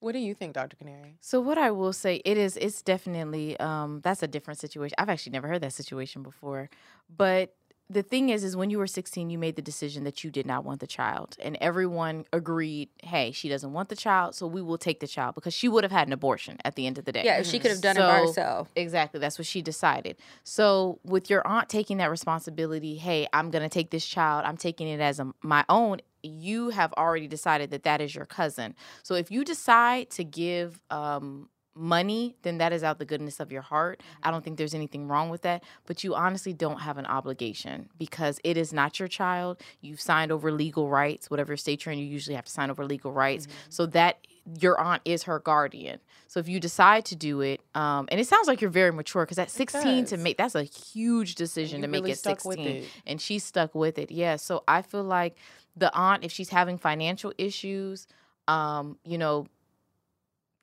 what 0.00 0.12
do 0.12 0.18
you 0.18 0.34
think, 0.34 0.52
Dr. 0.52 0.76
Canary? 0.76 1.16
So 1.22 1.40
what 1.40 1.56
I 1.56 1.70
will 1.70 1.94
say, 1.94 2.20
it 2.26 2.36
is 2.36 2.58
it's 2.58 2.82
definitely 2.82 3.58
um 3.58 4.00
that's 4.02 4.22
a 4.22 4.28
different 4.28 4.60
situation. 4.60 4.94
I've 4.98 5.08
actually 5.08 5.32
never 5.32 5.48
heard 5.48 5.62
that 5.62 5.72
situation 5.72 6.22
before. 6.22 6.68
But 7.08 7.54
the 7.88 8.02
thing 8.02 8.30
is 8.30 8.42
is 8.42 8.56
when 8.56 8.70
you 8.70 8.78
were 8.78 8.86
16 8.86 9.30
you 9.30 9.38
made 9.38 9.56
the 9.56 9.62
decision 9.62 10.04
that 10.04 10.24
you 10.24 10.30
did 10.30 10.46
not 10.46 10.64
want 10.64 10.80
the 10.80 10.86
child 10.86 11.36
and 11.40 11.56
everyone 11.60 12.24
agreed, 12.32 12.88
hey, 13.02 13.30
she 13.30 13.48
doesn't 13.48 13.72
want 13.72 13.88
the 13.88 13.96
child, 13.96 14.34
so 14.34 14.46
we 14.46 14.60
will 14.60 14.78
take 14.78 15.00
the 15.00 15.06
child 15.06 15.34
because 15.34 15.54
she 15.54 15.68
would 15.68 15.84
have 15.84 15.92
had 15.92 16.06
an 16.06 16.12
abortion 16.12 16.58
at 16.64 16.74
the 16.74 16.86
end 16.86 16.98
of 16.98 17.04
the 17.04 17.12
day. 17.12 17.22
Yeah, 17.24 17.42
she 17.42 17.58
could 17.58 17.70
have 17.70 17.80
done 17.80 17.96
it 17.96 18.00
by 18.00 18.20
herself. 18.20 18.70
Exactly. 18.74 19.20
That's 19.20 19.38
what 19.38 19.46
she 19.46 19.62
decided. 19.62 20.16
So, 20.42 20.98
with 21.04 21.30
your 21.30 21.46
aunt 21.46 21.68
taking 21.68 21.98
that 21.98 22.10
responsibility, 22.10 22.96
hey, 22.96 23.28
I'm 23.32 23.50
going 23.50 23.62
to 23.62 23.68
take 23.68 23.90
this 23.90 24.06
child, 24.06 24.44
I'm 24.44 24.56
taking 24.56 24.88
it 24.88 25.00
as 25.00 25.20
a, 25.20 25.32
my 25.42 25.64
own, 25.68 26.00
you 26.22 26.70
have 26.70 26.92
already 26.94 27.28
decided 27.28 27.70
that 27.70 27.84
that 27.84 28.00
is 28.00 28.14
your 28.14 28.26
cousin. 28.26 28.74
So, 29.02 29.14
if 29.14 29.30
you 29.30 29.44
decide 29.44 30.10
to 30.10 30.24
give 30.24 30.80
um, 30.90 31.48
money, 31.76 32.36
then 32.42 32.58
that 32.58 32.72
is 32.72 32.82
out 32.82 32.98
the 32.98 33.04
goodness 33.04 33.40
of 33.40 33.52
your 33.52 33.62
heart. 33.62 34.02
I 34.22 34.30
don't 34.30 34.44
think 34.44 34.56
there's 34.56 34.74
anything 34.74 35.08
wrong 35.08 35.28
with 35.30 35.42
that, 35.42 35.62
but 35.86 36.02
you 36.02 36.14
honestly 36.14 36.52
don't 36.52 36.80
have 36.80 36.98
an 36.98 37.06
obligation 37.06 37.88
because 37.98 38.40
it 38.44 38.56
is 38.56 38.72
not 38.72 38.98
your 38.98 39.08
child. 39.08 39.60
You've 39.80 40.00
signed 40.00 40.32
over 40.32 40.50
legal 40.50 40.88
rights, 40.88 41.30
whatever 41.30 41.56
state 41.56 41.84
you're 41.84 41.92
in, 41.92 41.98
you 41.98 42.06
usually 42.06 42.36
have 42.36 42.46
to 42.46 42.52
sign 42.52 42.70
over 42.70 42.84
legal 42.84 43.12
rights. 43.12 43.46
So, 43.68 43.86
that 43.86 44.18
your 44.60 44.80
aunt 44.80 45.02
is 45.04 45.24
her 45.24 45.38
guardian. 45.38 45.98
So 46.28 46.40
if 46.40 46.48
you 46.48 46.60
decide 46.60 47.04
to 47.06 47.16
do 47.16 47.40
it, 47.40 47.60
um, 47.74 48.08
and 48.10 48.20
it 48.20 48.26
sounds 48.26 48.46
like 48.46 48.60
you're 48.60 48.70
very 48.70 48.92
mature 48.92 49.24
because 49.24 49.38
at 49.38 49.50
16 49.50 50.06
to 50.06 50.16
make 50.16 50.36
that's 50.36 50.54
a 50.54 50.62
huge 50.62 51.34
decision 51.34 51.82
to 51.82 51.88
make 51.88 52.02
really 52.02 52.12
at 52.12 52.18
16, 52.18 52.58
it. 52.66 52.84
and 53.06 53.20
she's 53.20 53.44
stuck 53.44 53.74
with 53.74 53.98
it. 53.98 54.10
Yeah. 54.10 54.36
So 54.36 54.62
I 54.68 54.82
feel 54.82 55.04
like 55.04 55.36
the 55.76 55.94
aunt, 55.94 56.24
if 56.24 56.32
she's 56.32 56.50
having 56.50 56.78
financial 56.78 57.32
issues, 57.38 58.06
um, 58.48 58.98
you 59.04 59.18
know, 59.18 59.46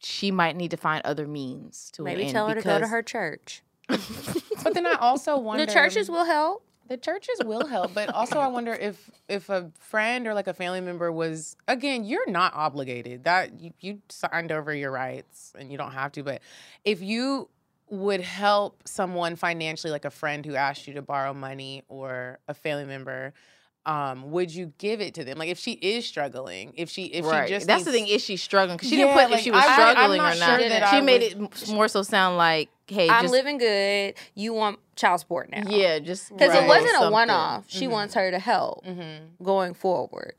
she 0.04 0.32
might 0.32 0.56
need 0.56 0.72
to 0.72 0.78
find 0.78 1.01
other 1.06 1.28
means 1.28 1.89
to 1.93 2.04
Maybe 2.04 2.24
an 2.24 2.34
tell 2.34 2.47
her 2.47 2.56
to 2.56 2.62
go 2.62 2.80
to 2.80 2.88
her 2.88 3.01
church. 3.01 3.64
But 4.64 4.74
then 4.76 4.86
I 4.86 4.93
also 4.93 5.38
wonder 5.38 5.66
The 5.66 5.72
churches 5.74 6.10
will 6.10 6.26
help. 6.26 6.64
the 6.88 6.97
churches 6.97 7.39
will 7.43 7.66
help, 7.68 7.93
but 7.93 8.10
also 8.10 8.39
I 8.39 8.47
wonder 8.47 8.74
if 8.74 9.10
if 9.28 9.49
a 9.49 9.72
friend 9.80 10.26
or 10.28 10.34
like 10.34 10.47
a 10.47 10.54
family 10.54 10.80
member 10.82 11.12
was 11.12 11.56
again, 11.68 12.04
you're 12.06 12.30
not 12.30 12.54
obligated. 12.54 13.24
That 13.26 13.60
you, 13.60 13.72
you 13.80 14.01
signed 14.10 14.51
over 14.51 14.74
your 14.74 14.91
rights 14.91 15.54
and 15.58 15.72
you 15.72 15.78
don't 15.78 15.91
have 15.91 16.12
to, 16.14 16.24
but 16.24 16.41
if 16.86 17.01
you 17.01 17.49
would 17.89 18.22
help 18.22 18.88
someone 18.88 19.36
financially 19.36 19.91
like 19.91 20.06
a 20.06 20.10
friend 20.10 20.45
who 20.45 20.56
asked 20.56 20.88
you 20.88 20.93
to 20.95 21.01
borrow 21.01 21.34
money 21.34 21.84
or 21.89 22.39
a 22.47 22.54
family 22.54 22.86
member 22.86 23.34
um, 23.86 24.31
would 24.31 24.53
you 24.53 24.71
give 24.77 25.01
it 25.01 25.13
to 25.15 25.23
them? 25.25 25.38
Like 25.38 25.49
if 25.49 25.59
she 25.59 25.73
is 25.73 26.05
struggling, 26.05 26.73
if 26.77 26.89
she 26.89 27.03
if 27.05 27.25
right. 27.25 27.47
she 27.47 27.53
just 27.55 27.67
That's 27.67 27.84
the 27.84 27.91
thing. 27.91 28.07
Is 28.07 28.21
she 28.23 28.38
struggling? 28.38 28.77
Because 28.77 28.89
she 28.89 28.97
Yeah, 28.97 29.05
didn't 29.07 29.17
put 29.19 29.29
like, 29.31 29.39
if 29.39 29.43
she 29.43 29.51
was 29.51 29.61
I- 29.61 29.65
I- 29.65 29.69
I'm 29.69 29.91
struggling 29.95 30.17
not 30.19 30.36
or 30.36 30.39
not. 30.39 30.59
sure 30.59 30.69
that 30.69 30.89
she 30.89 30.97
I 30.97 31.01
made 31.01 31.36
would- 31.38 31.51
it 31.53 31.67
more 31.69 31.88
so 31.89 32.01
sound 32.03 32.38
like, 32.38 32.69
hey, 32.88 33.09
I'm 33.09 33.23
just 33.23 33.31
living 33.34 33.57
good. 33.57 34.13
You 34.36 34.53
want 34.53 34.79
child 34.95 35.19
support 35.19 35.49
now. 35.49 35.63
yeah, 35.67 35.99
just 35.99 36.29
Because 36.29 36.49
Right. 36.51 36.63
it 36.63 36.67
wasn't 36.67 36.95
a 37.03 37.09
one 37.11 37.29
off. 37.29 37.65
She 37.67 37.88
wants 37.88 38.13
her 38.13 38.31
to 38.31 38.39
help 38.39 38.86
Mhm. 38.86 39.43
going 39.43 39.73
forward. 39.73 40.36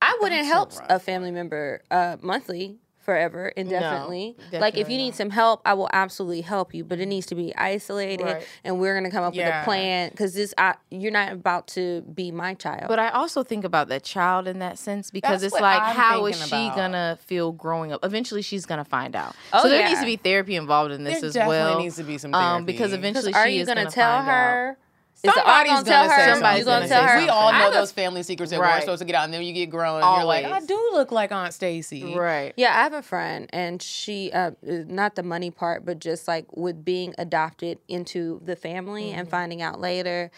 I 0.00 0.16
wouldn't 0.20 0.42
That's 0.46 0.76
a 0.76 0.80
help 0.80 0.90
a 0.90 1.00
family 1.00 1.32
member 1.32 1.82
uh, 1.90 2.18
monthly, 2.20 2.78
forever, 3.08 3.48
indefinitely. 3.56 4.36
like 4.36 4.44
if 4.44 4.50
definitely 4.52 4.92
you 4.92 4.98
need 4.98 5.08
not. 5.12 5.16
some 5.16 5.30
help, 5.30 5.62
I 5.64 5.72
will 5.72 5.88
absolutely 5.94 6.42
help 6.42 6.74
you, 6.74 6.84
but 6.84 7.00
it 7.00 7.06
needs 7.06 7.24
to 7.28 7.34
be 7.34 7.56
isolated, 7.56 8.22
Right. 8.24 8.46
and 8.64 8.78
we're 8.78 8.94
gonna 8.94 9.10
come 9.10 9.24
up 9.24 9.34
with 9.34 9.46
a 9.46 9.62
plan 9.64 10.10
because 10.10 10.34
this 10.34 10.52
I, 10.58 10.74
you're 10.90 11.10
not 11.10 11.32
about 11.32 11.68
to 11.68 12.02
be 12.02 12.30
my 12.30 12.52
child. 12.52 12.84
But 12.86 12.98
I 12.98 13.08
also 13.08 13.42
think 13.42 13.64
about 13.64 13.88
that 13.88 14.02
child 14.02 14.46
in 14.46 14.58
that 14.58 14.78
sense 14.78 15.10
because 15.10 15.40
That's 15.40 15.54
it's 15.54 15.62
like, 15.62 15.80
I'm 15.80 15.96
how 15.96 16.26
is 16.26 16.36
she 16.48 16.66
about. 16.66 16.76
gonna 16.76 17.18
feel 17.24 17.52
growing 17.52 17.92
up? 17.92 18.04
Eventually, 18.04 18.42
she's 18.42 18.66
gonna 18.66 18.84
find 18.84 19.16
out. 19.16 19.34
Oh, 19.54 19.62
so 19.62 19.70
there 19.70 19.80
yeah. 19.80 19.88
needs 19.88 20.00
to 20.00 20.06
be 20.06 20.16
therapy 20.16 20.54
involved 20.56 20.92
in 20.92 21.04
this 21.04 21.20
There 21.20 21.28
as 21.28 21.32
definitely 21.34 21.56
well. 21.56 21.78
needs 21.80 21.96
to 21.96 22.02
be 22.04 22.18
some 22.18 22.34
um, 22.34 22.66
because 22.66 22.90
therapy. 22.90 23.12
'Cause 23.14 23.24
eventually 23.24 23.32
are 23.34 23.46
she 23.46 23.54
you 23.56 23.62
is 23.62 23.68
gonna, 23.68 23.84
gonna 23.84 23.90
tell 23.90 24.22
her? 24.22 24.70
Out. 24.72 24.76
Is 25.20 25.34
the 25.34 25.40
aunt 25.48 25.66
Somebody's 25.66 25.70
gonna 25.70 25.84
tell 25.84 26.06
gonna 26.08 26.22
her? 26.22 26.32
Somebody's 26.34 26.64
gonna 26.64 26.88
gonna 26.88 26.88
tell 26.88 27.02
her? 27.08 27.18
We 27.18 27.28
all 27.28 27.52
know 27.52 27.70
those 27.72 27.90
family 27.90 28.22
secrets 28.22 28.50
that 28.50 28.60
we're 28.60 28.66
Right. 28.66 28.80
supposed 28.82 29.00
to 29.00 29.04
get 29.04 29.16
out, 29.16 29.24
and 29.24 29.34
then 29.34 29.42
you 29.42 29.52
get 29.52 29.66
grown, 29.68 30.00
and 30.02 30.16
you're 30.16 30.24
like, 30.24 30.44
I 30.44 30.60
do 30.60 30.90
look 30.92 31.10
like 31.10 31.32
Aunt 31.32 31.52
Stacy. 31.52 32.14
Right. 32.14 32.52
Yeah, 32.56 32.70
I 32.78 32.82
have 32.84 32.92
a 32.92 33.02
friend, 33.02 33.48
and 33.52 33.82
she, 33.82 34.30
uh, 34.32 34.52
not 34.62 35.16
the 35.16 35.24
money 35.24 35.50
part, 35.50 35.84
but 35.84 35.98
just 35.98 36.28
like 36.28 36.46
with 36.56 36.84
being 36.84 37.14
adopted 37.18 37.78
into 37.88 38.40
the 38.44 38.54
family 38.54 39.10
and 39.10 39.28
finding 39.28 39.60
out 39.60 39.80
later, 39.80 40.30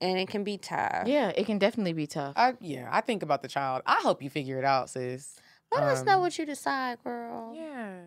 and 0.00 0.18
it 0.18 0.28
can 0.28 0.42
be 0.42 0.58
tough. 0.58 1.06
Yeah, 1.06 1.28
it 1.36 1.46
can 1.46 1.58
definitely 1.58 1.92
be 1.92 2.06
tough. 2.08 2.34
I, 2.36 2.54
yeah, 2.60 2.88
I 2.90 3.00
think 3.00 3.22
about 3.22 3.42
the 3.42 3.48
child. 3.48 3.82
I 3.86 4.00
hope 4.02 4.22
you 4.22 4.30
figure 4.30 4.58
it 4.58 4.64
out, 4.64 4.90
sis. 4.90 5.36
Let 5.70 5.82
us 5.84 6.02
know 6.04 6.14
Um, 6.14 6.20
what 6.22 6.36
you 6.38 6.46
decide, 6.46 6.98
girl. 7.04 7.52
Yeah. 7.54 7.98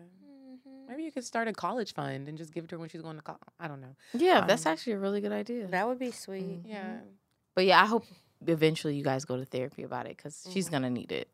Maybe 0.92 1.04
you 1.04 1.10
could 1.12 1.24
start 1.24 1.48
a 1.48 1.54
college 1.54 1.94
fund 1.94 2.28
and 2.28 2.36
just 2.36 2.52
give 2.52 2.64
it 2.64 2.68
to 2.68 2.74
her 2.74 2.78
when 2.78 2.90
she's 2.90 3.00
going 3.00 3.16
to 3.16 3.22
college. 3.22 3.40
I 3.58 3.66
don't 3.66 3.80
know. 3.80 3.96
Yeah, 4.12 4.42
that's 4.46 4.66
Um, 4.66 4.72
actually 4.72 4.92
a 4.92 4.98
really 4.98 5.22
good 5.22 5.32
idea. 5.32 5.66
That 5.66 5.88
would 5.88 5.98
be 5.98 6.10
sweet. 6.10 6.60
Yeah. 6.66 6.98
But 7.54 7.64
yeah, 7.64 7.80
I 7.82 7.86
hope 7.86 8.04
eventually 8.46 8.94
you 8.94 9.02
guys 9.02 9.24
go 9.24 9.38
to 9.38 9.46
therapy 9.46 9.84
about 9.84 10.04
it 10.04 10.18
because 10.18 10.46
she's 10.52 10.68
gonna 10.68 10.90
need 10.90 11.10
it. 11.10 11.28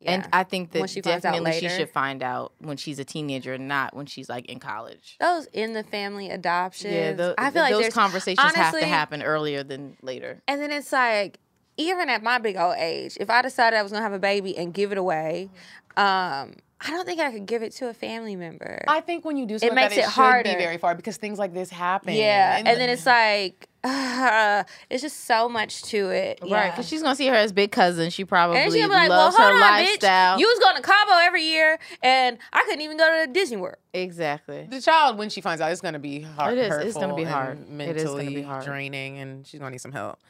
Yeah. 0.00 0.10
And 0.10 0.28
I 0.32 0.42
think 0.42 0.72
that 0.72 0.90
she 0.90 1.00
finds 1.02 1.22
definitely 1.22 1.52
she 1.52 1.68
should 1.68 1.90
find 1.90 2.20
out 2.20 2.52
when 2.58 2.76
she's 2.76 2.98
a 2.98 3.04
teenager, 3.04 3.56
not 3.58 3.94
when 3.94 4.06
she's 4.06 4.28
like 4.28 4.46
in 4.46 4.58
college. 4.58 5.14
those 5.20 5.46
in 5.52 5.72
the 5.72 5.84
family 5.84 6.28
adoptions. 6.28 6.92
Yeah, 6.94 7.12
tho- 7.12 7.34
I 7.38 7.52
feel 7.52 7.62
like 7.62 7.72
those 7.72 7.82
there's 7.82 7.94
conversations 7.94 8.54
have 8.56 8.76
to 8.76 8.86
happen 8.86 9.22
earlier 9.22 9.62
than 9.62 9.96
later. 10.02 10.42
And 10.48 10.60
then 10.60 10.72
it's 10.72 10.90
like, 10.90 11.38
even 11.76 12.08
at 12.08 12.24
my 12.24 12.38
big 12.38 12.56
old 12.56 12.74
age, 12.76 13.16
if 13.20 13.30
I 13.30 13.40
decided 13.42 13.76
I 13.76 13.84
was 13.84 13.92
gonna 13.92 14.02
have 14.02 14.12
a 14.12 14.18
baby 14.18 14.56
and 14.58 14.74
give 14.74 14.90
it 14.90 14.98
away, 14.98 15.48
um, 15.96 16.54
I 16.80 16.90
don't 16.90 17.04
think 17.04 17.20
I 17.20 17.32
could 17.32 17.46
give 17.46 17.62
it 17.62 17.72
to 17.76 17.88
a 17.88 17.94
family 17.94 18.36
member. 18.36 18.84
I 18.86 19.00
think 19.00 19.24
when 19.24 19.36
you 19.36 19.46
do 19.46 19.58
something 19.58 19.72
it 19.76 19.80
makes 19.80 19.94
that, 19.96 20.00
it, 20.00 20.02
it 20.02 20.04
should 20.04 20.10
harder. 20.12 20.50
be 20.50 20.56
very 20.56 20.78
far 20.78 20.94
because 20.94 21.16
things 21.16 21.36
like 21.38 21.52
this 21.52 21.70
happen. 21.70 22.14
yeah, 22.14 22.56
and, 22.58 22.66
then 22.66 22.88
it's 22.88 23.04
like, 23.04 23.68
it's 23.84 25.02
just 25.02 25.24
so 25.24 25.48
much 25.48 25.82
to 25.84 26.10
it. 26.10 26.38
Right, 26.40 26.50
Yeah. 26.50 26.70
because 26.70 26.88
she's 26.88 27.02
gonna 27.02 27.16
see 27.16 27.26
her 27.26 27.34
as 27.34 27.52
big 27.52 27.72
cousin. 27.72 28.10
She 28.10 28.24
probably 28.24 28.58
and 28.58 28.72
she's 28.72 28.80
gonna 28.80 28.92
be 28.92 28.96
like, 28.96 29.08
well, 29.08 29.24
loves 29.24 29.36
hold 29.36 29.48
her 29.50 29.54
on, 29.56 29.60
lifestyle. 29.60 30.36
bitch. 30.36 30.40
You 30.40 30.46
was 30.46 30.58
going 30.60 30.76
to 30.76 30.82
Cabo 30.82 31.12
every 31.20 31.42
year, 31.42 31.80
and 32.00 32.38
I 32.52 32.62
couldn't 32.62 32.82
even 32.82 32.96
go 32.96 33.24
to 33.24 33.32
Disney 33.32 33.56
World. 33.56 33.76
exactly. 33.92 34.68
the 34.70 34.80
child 34.80 35.18
when 35.18 35.30
she 35.30 35.40
finds 35.40 35.60
out 35.60 35.72
it's 35.72 35.80
going 35.80 35.94
to 35.94 36.00
be 36.00 36.20
hard. 36.20 36.56
It 36.56 36.70
is. 36.70 36.86
It's 36.86 36.96
gonna 36.96 37.16
be 37.16 37.22
and 37.22 37.30
hard. 37.30 37.58
It 37.80 37.96
is 37.96 38.04
gonna 38.04 38.24
be 38.24 38.42
hard. 38.42 38.64
draining, 38.64 39.18
and 39.18 39.44
she's 39.44 39.58
going 39.58 39.70
to 39.70 39.74
need 39.74 39.80
some 39.80 39.92
help. 39.92 40.20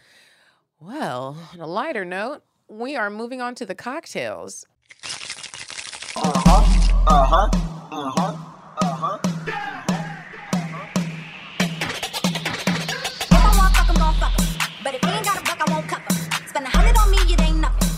Well, 0.81 1.37
on 1.53 1.61
a 1.61 1.67
lighter 1.67 2.05
note, 2.07 2.43
we 2.69 2.97
are 2.97 3.11
moving 3.11 3.43
on 3.43 3.55
to 3.57 3.67
the 3.67 3.75
cocktails. 3.75 4.65
If 7.07 7.13
I 7.13 7.17
want 13.57 13.75
fuck, 13.77 13.89
I'm 13.89 13.95
gon' 13.97 14.15
fuck 14.15 14.33
'em. 14.39 14.47
But 14.85 14.95
if 14.95 15.01
he 15.05 15.11
ain't 15.11 15.25
got 15.25 15.39
a 15.39 15.43
buck, 15.43 15.61
I 15.61 15.73
won't 15.73 15.89
cuff 15.89 16.03
'em. 16.11 16.17
Spend 16.49 16.67
a 16.67 16.71
hundred 16.71 16.97
on 16.99 17.11
me, 17.11 17.19
it 17.33 17.41
ain't 17.41 17.59
nothing. 17.61 17.89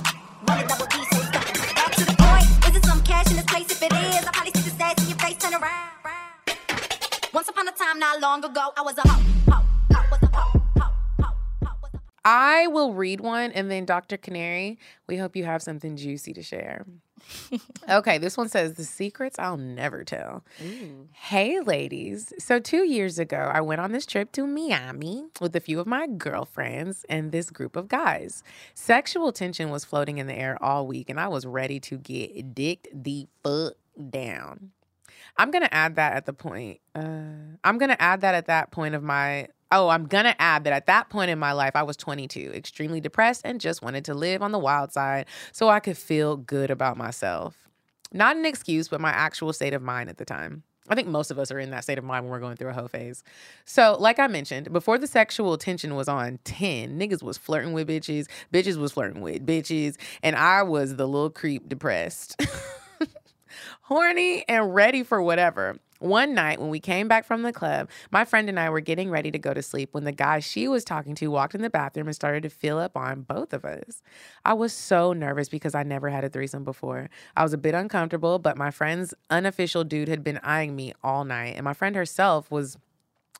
Run 0.49 0.67
double 0.67 0.87
D, 0.87 0.97
so 1.11 1.19
stuck 1.23 1.49
'em. 1.49 1.55
Back 1.75 1.93
to 1.97 2.05
the 2.05 2.15
point, 2.19 2.47
is 2.69 2.77
it 2.77 2.85
some 2.85 3.03
cash 3.03 3.27
in 3.31 3.37
this 3.37 3.47
place? 3.47 3.71
If 3.71 3.83
it 3.83 3.93
is, 3.93 4.27
I 4.27 4.31
probably 4.33 4.53
see 4.61 4.69
the 4.71 4.77
stats 4.77 5.03
in 5.03 5.09
your 5.09 5.19
face, 5.19 5.37
turn 5.39 5.55
around. 5.55 5.89
Once 7.33 7.49
upon 7.49 7.69
a 7.69 7.73
time, 7.73 7.99
not 7.99 8.21
long 8.21 8.45
ago, 8.45 8.73
I 8.77 8.83
was 8.83 8.99
a 8.99 9.09
hoe, 9.09 9.23
hoe, 9.51 9.65
hoe, 9.95 10.05
was 10.11 10.23
a 10.23 10.27
hoe, 10.37 10.61
hoe, 10.79 10.93
hoe, 11.21 11.35
hoe, 11.65 11.77
was 11.83 11.93
a 11.95 12.01
I 12.25 12.67
will 12.67 12.93
read 12.95 13.21
one, 13.21 13.51
and 13.53 13.71
then 13.71 13.85
Dr. 13.87 14.17
Canary, 14.17 14.79
we 15.09 15.17
hope 15.17 15.37
you 15.37 15.45
have 15.45 15.63
something 15.63 15.97
juicy 15.97 16.33
to 16.35 16.43
share. 16.43 16.85
Okay, 17.89 18.19
this 18.19 18.37
one 18.37 18.49
says 18.49 18.75
the 18.75 18.85
secrets 18.85 19.39
I'll 19.39 19.57
never 19.57 20.05
tell. 20.05 20.45
Hey, 21.13 21.61
ladies. 21.61 22.33
So, 22.39 22.59
two 22.59 22.85
years 22.85 23.19
ago, 23.19 23.51
I 23.53 23.61
went 23.61 23.81
on 23.81 23.93
this 23.93 24.07
trip 24.07 24.33
to 24.33 24.47
Miami 24.47 25.27
with 25.41 25.55
a 25.57 25.61
few 25.61 25.81
of 25.81 25.87
my 25.87 26.07
girlfriends 26.07 27.05
and 27.09 27.33
this 27.33 27.51
group 27.51 27.77
of 27.77 27.89
guys. 27.89 28.43
Sexual 28.75 29.33
tension 29.33 29.71
was 29.71 29.85
floating 29.85 30.19
in 30.19 30.27
the 30.27 30.35
air 30.35 30.63
all 30.63 30.87
week, 30.87 31.11
and 31.11 31.21
I 31.21 31.29
was 31.29 31.47
ready 31.47 31.81
to 31.81 31.99
get 31.99 32.55
dicked 32.55 32.89
the 32.93 33.27
fuck 33.43 33.75
down. 34.11 34.71
I'm 35.37 35.51
gonna 35.51 35.69
add 35.71 35.97
that 35.97 36.15
at 36.15 36.27
the 36.27 36.33
point. 36.33 36.81
Uh, 36.95 37.57
I'm 37.65 37.79
gonna 37.79 37.97
add 37.99 38.21
that 38.23 38.35
at 38.35 38.47
that 38.47 38.71
point 38.71 38.95
of 38.95 39.03
my. 39.03 39.49
Oh, 39.73 39.89
I'm 39.89 40.07
gonna 40.07 40.35
add 40.39 40.65
that 40.65 40.73
at 40.73 40.87
that 40.87 41.09
point 41.11 41.31
in 41.31 41.39
my 41.39 41.53
life, 41.53 41.77
I 41.77 41.83
was 41.83 41.97
22, 41.97 42.53
extremely 42.55 43.01
depressed, 43.01 43.43
and 43.45 43.61
just 43.61 43.83
wanted 43.83 44.05
to 44.07 44.15
live 44.15 44.43
on 44.43 44.53
the 44.53 44.59
wild 44.59 44.93
side 44.93 45.27
so 45.53 45.69
I 45.69 45.81
could 45.81 45.97
feel 45.97 46.37
good 46.37 46.71
about 46.71 46.97
myself. 46.97 47.69
Not 48.13 48.37
an 48.37 48.45
excuse, 48.45 48.89
but 48.89 49.01
my 49.01 49.11
actual 49.11 49.53
state 49.53 49.73
of 49.73 49.83
mind 49.83 50.11
at 50.11 50.19
the 50.19 50.25
time. 50.25 50.65
I 50.89 50.97
think 50.97 51.07
most 51.07 51.31
of 51.31 51.39
us 51.39 51.53
are 51.53 51.59
in 51.61 51.71
that 51.71 51.85
state 51.85 51.99
of 51.99 52.05
mind 52.05 52.25
when 52.25 52.33
we're 52.33 52.41
going 52.41 52.57
through 52.57 52.71
a 52.71 52.73
hoe 52.73 52.89
phase. 52.89 53.23
So, 53.65 53.97
like 54.01 54.19
I 54.19 54.27
mentioned, 54.27 54.73
before 54.73 54.99
the 54.99 55.07
sexual 55.07 55.57
tension 55.57 55.95
was 55.95 56.09
on 56.09 56.41
10, 56.43 56.99
niggas 56.99 57.23
was 57.23 57.39
flirting 57.39 57.73
with 57.73 57.87
bitches, 57.87 58.27
bitches 58.53 58.77
was 58.77 58.91
flirting 58.91 59.21
with 59.21 59.47
bitches, 59.47 59.97
and 60.25 60.35
I 60.35 60.65
was 60.65 60.97
the 60.97 61.07
little 61.07 61.31
creep 61.31 61.69
depressed. 61.69 62.43
horny 63.83 64.45
and 64.49 64.75
ready 64.75 65.03
for 65.03 65.21
whatever. 65.21 65.77
One 66.01 66.35
night 66.35 66.59
when 66.59 66.71
we 66.71 66.81
came 66.81 67.09
back 67.09 67.27
from 67.27 67.43
the 67.43 67.53
club, 67.53 67.91
my 68.11 68.25
friend 68.25 68.49
and 68.49 68.59
I 68.59 68.71
were 68.71 68.81
getting 68.81 69.11
ready 69.11 69.31
to 69.31 69.39
go 69.39 69.53
to 69.53 69.61
sleep 69.61 69.91
when 69.93 70.05
the 70.05 70.13
guy 70.13 70.41
she 70.41 70.67
was 70.67 70.83
talking 70.83 71.15
to 71.17 71.29
walked 71.29 71.55
in 71.55 71.61
the 71.61 71.69
bathroom 71.69 72.07
and 72.07 72.17
started 72.17 72.43
to 72.45 72.49
fill 72.49 72.79
up 72.79 72.97
on 72.97 73.21
both 73.21 73.53
of 73.53 73.67
us. 73.67 74.01
I 74.43 74.55
was 74.55 74.73
so 74.73 75.13
nervous 75.13 75.51
because 75.51 75.75
I 75.75 75.83
never 75.83 76.09
had 76.09 76.25
a 76.25 76.31
threesome 76.31 76.65
before. 76.65 77.11
I 77.37 77.43
was 77.43 77.53
a 77.53 77.59
bit 77.59 77.75
uncomfortable, 77.75 78.39
but 78.39 78.57
my 78.57 78.71
friend's 78.71 79.13
unofficial 79.29 79.85
dude 79.85 80.09
had 80.09 80.25
been 80.25 80.39
eyeing 80.39 80.75
me 80.75 80.95
all 81.05 81.27
night, 81.27 81.57
and 81.57 81.65
my 81.65 81.75
friend 81.75 81.95
herself 81.95 82.51
was 82.51 82.79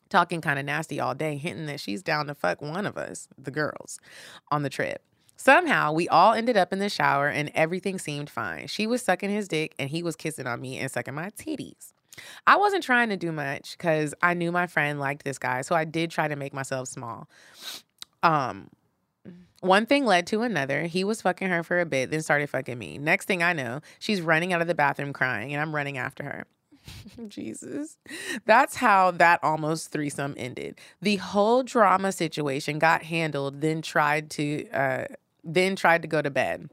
talking 0.09 0.39
kind 0.39 0.59
of 0.59 0.65
nasty 0.65 0.99
all 0.99 1.15
day, 1.15 1.37
hinting 1.37 1.65
that 1.65 1.79
she's 1.79 2.03
down 2.03 2.27
to 2.27 2.35
fuck 2.35 2.61
one 2.61 2.85
of 2.85 2.95
us, 2.95 3.27
the 3.39 3.49
girls, 3.49 3.99
on 4.51 4.61
the 4.61 4.69
trip. 4.69 5.01
Somehow, 5.35 5.93
we 5.93 6.07
all 6.09 6.33
ended 6.33 6.57
up 6.57 6.71
in 6.71 6.77
the 6.77 6.89
shower 6.89 7.27
and 7.27 7.49
everything 7.55 7.97
seemed 7.97 8.29
fine. 8.29 8.67
She 8.67 8.85
was 8.85 9.01
sucking 9.01 9.31
his 9.31 9.47
dick 9.47 9.73
and 9.79 9.89
he 9.89 10.03
was 10.03 10.15
kissing 10.15 10.45
on 10.45 10.61
me 10.61 10.77
and 10.77 10.91
sucking 10.91 11.15
my 11.15 11.31
titties. 11.31 11.93
I 12.45 12.57
wasn't 12.57 12.83
trying 12.83 13.09
to 13.09 13.17
do 13.17 13.31
much 13.31 13.77
because 13.77 14.13
I 14.21 14.33
knew 14.33 14.51
my 14.51 14.67
friend 14.67 14.99
liked 14.99 15.23
this 15.23 15.37
guy, 15.37 15.61
so 15.61 15.75
I 15.75 15.85
did 15.85 16.11
try 16.11 16.27
to 16.27 16.35
make 16.35 16.53
myself 16.53 16.87
small. 16.87 17.29
Um, 18.23 18.69
one 19.61 19.85
thing 19.85 20.05
led 20.05 20.27
to 20.27 20.41
another. 20.41 20.83
He 20.83 21.03
was 21.03 21.21
fucking 21.21 21.47
her 21.47 21.63
for 21.63 21.79
a 21.79 21.85
bit, 21.85 22.11
then 22.11 22.21
started 22.21 22.49
fucking 22.49 22.77
me. 22.77 22.97
Next 22.97 23.25
thing 23.25 23.43
I 23.43 23.53
know, 23.53 23.81
she's 23.99 24.21
running 24.21 24.53
out 24.53 24.61
of 24.61 24.67
the 24.67 24.75
bathroom 24.75 25.13
crying, 25.13 25.53
and 25.53 25.61
I'm 25.61 25.73
running 25.73 25.97
after 25.97 26.23
her. 26.23 26.45
Jesus. 27.27 27.97
That's 28.45 28.75
how 28.75 29.11
that 29.11 29.39
almost 29.43 29.91
threesome 29.91 30.33
ended. 30.37 30.79
The 31.01 31.17
whole 31.17 31.63
drama 31.63 32.11
situation 32.11 32.79
got 32.79 33.03
handled, 33.03 33.61
then 33.61 33.81
tried 33.81 34.29
to 34.31 34.69
uh 34.71 35.05
then 35.43 35.75
tried 35.75 36.01
to 36.03 36.07
go 36.07 36.21
to 36.21 36.29
bed. 36.29 36.69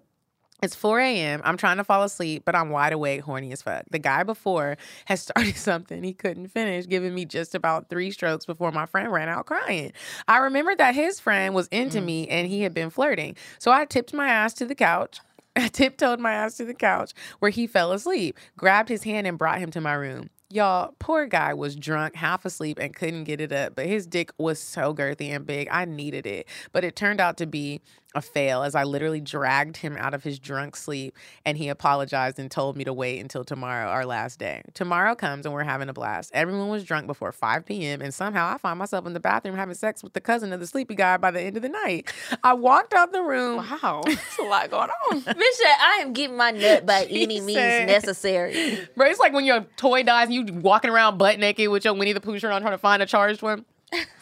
It's 0.60 0.74
4 0.74 0.98
a.m. 0.98 1.40
I'm 1.44 1.56
trying 1.56 1.76
to 1.76 1.84
fall 1.84 2.02
asleep, 2.02 2.42
but 2.44 2.56
I'm 2.56 2.70
wide 2.70 2.92
awake, 2.92 3.20
horny 3.20 3.52
as 3.52 3.62
fuck. 3.62 3.84
The 3.90 4.00
guy 4.00 4.24
before 4.24 4.76
has 5.04 5.22
started 5.22 5.56
something 5.56 6.02
he 6.02 6.12
couldn't 6.12 6.48
finish, 6.48 6.86
giving 6.86 7.14
me 7.14 7.24
just 7.24 7.54
about 7.54 7.88
three 7.88 8.10
strokes 8.10 8.44
before 8.44 8.72
my 8.72 8.86
friend 8.86 9.12
ran 9.12 9.28
out 9.28 9.46
crying. 9.46 9.92
I 10.26 10.38
remembered 10.38 10.78
that 10.78 10.96
his 10.96 11.20
friend 11.20 11.54
was 11.54 11.68
into 11.68 12.00
mm. 12.00 12.04
me 12.04 12.28
and 12.28 12.48
he 12.48 12.62
had 12.62 12.74
been 12.74 12.90
flirting. 12.90 13.36
So 13.58 13.70
I 13.70 13.84
tipped 13.84 14.12
my 14.12 14.26
ass 14.26 14.52
to 14.54 14.64
the 14.64 14.74
couch. 14.74 15.20
I 15.56 15.68
tiptoed 15.68 16.20
my 16.20 16.32
ass 16.32 16.56
to 16.56 16.64
the 16.64 16.74
couch 16.74 17.12
where 17.38 17.50
he 17.50 17.66
fell 17.66 17.92
asleep, 17.92 18.38
grabbed 18.56 18.88
his 18.88 19.04
hand, 19.04 19.26
and 19.26 19.38
brought 19.38 19.58
him 19.58 19.70
to 19.72 19.80
my 19.80 19.94
room. 19.94 20.30
Y'all, 20.50 20.94
poor 20.98 21.26
guy 21.26 21.52
was 21.52 21.76
drunk, 21.76 22.14
half 22.14 22.44
asleep, 22.46 22.78
and 22.78 22.94
couldn't 22.94 23.24
get 23.24 23.40
it 23.40 23.52
up, 23.52 23.74
but 23.74 23.86
his 23.86 24.06
dick 24.06 24.32
was 24.38 24.58
so 24.58 24.94
girthy 24.94 25.28
and 25.28 25.44
big. 25.44 25.68
I 25.70 25.84
needed 25.84 26.26
it. 26.26 26.48
But 26.72 26.84
it 26.84 26.96
turned 26.96 27.20
out 27.20 27.36
to 27.38 27.46
be 27.46 27.82
a 28.18 28.22
fail 28.22 28.62
as 28.62 28.74
I 28.74 28.84
literally 28.84 29.20
dragged 29.20 29.78
him 29.78 29.96
out 29.96 30.12
of 30.12 30.22
his 30.22 30.38
drunk 30.38 30.76
sleep 30.76 31.16
and 31.46 31.56
he 31.56 31.68
apologized 31.68 32.38
and 32.38 32.50
told 32.50 32.76
me 32.76 32.84
to 32.84 32.92
wait 32.92 33.20
until 33.20 33.44
tomorrow, 33.44 33.88
our 33.88 34.04
last 34.04 34.38
day. 34.38 34.62
Tomorrow 34.74 35.14
comes 35.14 35.46
and 35.46 35.54
we're 35.54 35.62
having 35.62 35.88
a 35.88 35.94
blast. 35.94 36.30
Everyone 36.34 36.68
was 36.68 36.84
drunk 36.84 37.06
before 37.06 37.32
5 37.32 37.64
p.m. 37.64 38.02
and 38.02 38.12
somehow 38.12 38.52
I 38.52 38.58
find 38.58 38.78
myself 38.78 39.06
in 39.06 39.14
the 39.14 39.20
bathroom 39.20 39.54
having 39.56 39.74
sex 39.74 40.02
with 40.02 40.12
the 40.12 40.20
cousin 40.20 40.52
of 40.52 40.60
the 40.60 40.66
sleepy 40.66 40.94
guy 40.94 41.16
by 41.16 41.30
the 41.30 41.40
end 41.40 41.56
of 41.56 41.62
the 41.62 41.68
night. 41.70 42.12
I 42.42 42.52
walked 42.52 42.92
out 42.92 43.12
the 43.12 43.22
room. 43.22 43.56
Wow, 43.56 44.02
there's 44.06 44.18
a 44.40 44.44
lot 44.44 44.70
going 44.70 44.90
on. 45.10 45.22
Bitch 45.22 45.60
I 45.80 46.00
am 46.02 46.12
getting 46.12 46.36
my 46.36 46.50
nut 46.50 46.84
by 46.84 47.04
any 47.10 47.40
means 47.40 47.54
said- 47.54 47.86
necessary. 47.86 48.86
Bro, 48.96 49.06
it's 49.08 49.20
like 49.20 49.32
when 49.32 49.44
your 49.44 49.60
toy 49.76 50.02
dies 50.02 50.28
and 50.28 50.34
you 50.34 50.54
walking 50.60 50.90
around 50.90 51.18
butt 51.18 51.38
naked 51.38 51.68
with 51.68 51.84
your 51.84 51.94
Winnie 51.94 52.12
the 52.12 52.20
Pooh 52.20 52.38
shirt 52.38 52.52
on 52.52 52.60
trying 52.60 52.74
to 52.74 52.78
find 52.78 53.02
a 53.02 53.06
charged 53.06 53.42
one. 53.42 53.64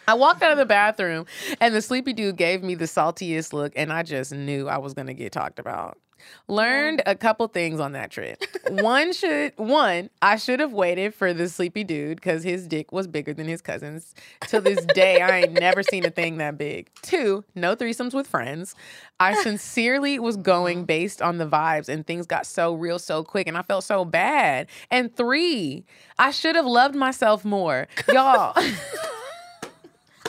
I 0.09 0.15
walked 0.15 0.43
out 0.43 0.53
of 0.53 0.59
the 0.59 0.67
bathroom 0.67 1.27
and 1.61 1.75
the 1.75 1.83
sleepy 1.83 2.13
dude 2.13 2.37
gave 2.37 2.63
me 2.63 2.75
the 2.75 2.85
saltiest 2.85 3.53
look 3.53 3.73
and 3.77 3.93
I 3.93 4.03
just 4.03 4.33
knew 4.33 4.69
I 4.69 4.79
was 4.79 4.95
gonna 4.95 5.15
get 5.15 5.33
talked 5.33 5.59
about. 5.59 5.99
Learned 6.49 7.03
a 7.07 7.15
couple 7.15 7.47
things 7.49 7.81
on 7.81 7.93
that 7.93 8.11
trip. 8.11 8.43
one 8.69 9.13
should 9.13 9.53
one, 9.57 10.11
I 10.23 10.37
should 10.37 10.61
have 10.61 10.73
waited 10.73 11.15
for 11.15 11.33
the 11.33 11.49
sleepy 11.49 11.85
dude 11.85 12.17
because 12.17 12.43
his 12.43 12.67
dick 12.67 12.93
was 12.93 13.07
bigger 13.07 13.35
than 13.35 13.47
his 13.49 13.61
cousin's. 13.61 14.15
Till 14.43 14.61
this 14.61 14.85
day, 14.87 15.21
I 15.21 15.41
ain't 15.41 15.53
never 15.53 15.83
seen 15.83 16.05
a 16.05 16.11
thing 16.11 16.39
that 16.39 16.57
big. 16.57 16.89
Two, 17.03 17.45
no 17.55 17.75
threesomes 17.75 18.15
with 18.15 18.27
friends. 18.27 18.75
I 19.19 19.35
sincerely 19.43 20.19
was 20.19 20.37
going 20.37 20.79
mm-hmm. 20.79 20.87
based 20.87 21.21
on 21.21 21.39
the 21.39 21.47
vibes 21.47 21.89
and 21.89 22.07
things 22.07 22.27
got 22.27 22.47
so 22.47 22.75
real 22.75 22.99
so 22.99 23.25
quick 23.25 23.47
and 23.47 23.57
I 23.57 23.63
felt 23.63 23.85
so 23.85 24.05
bad. 24.05 24.69
And 24.91 25.15
three, 25.15 25.85
I 26.19 26.31
should 26.31 26.57
have 26.57 26.67
loved 26.67 26.95
myself 26.95 27.45
more. 27.45 27.89
Y'all. 28.13 28.57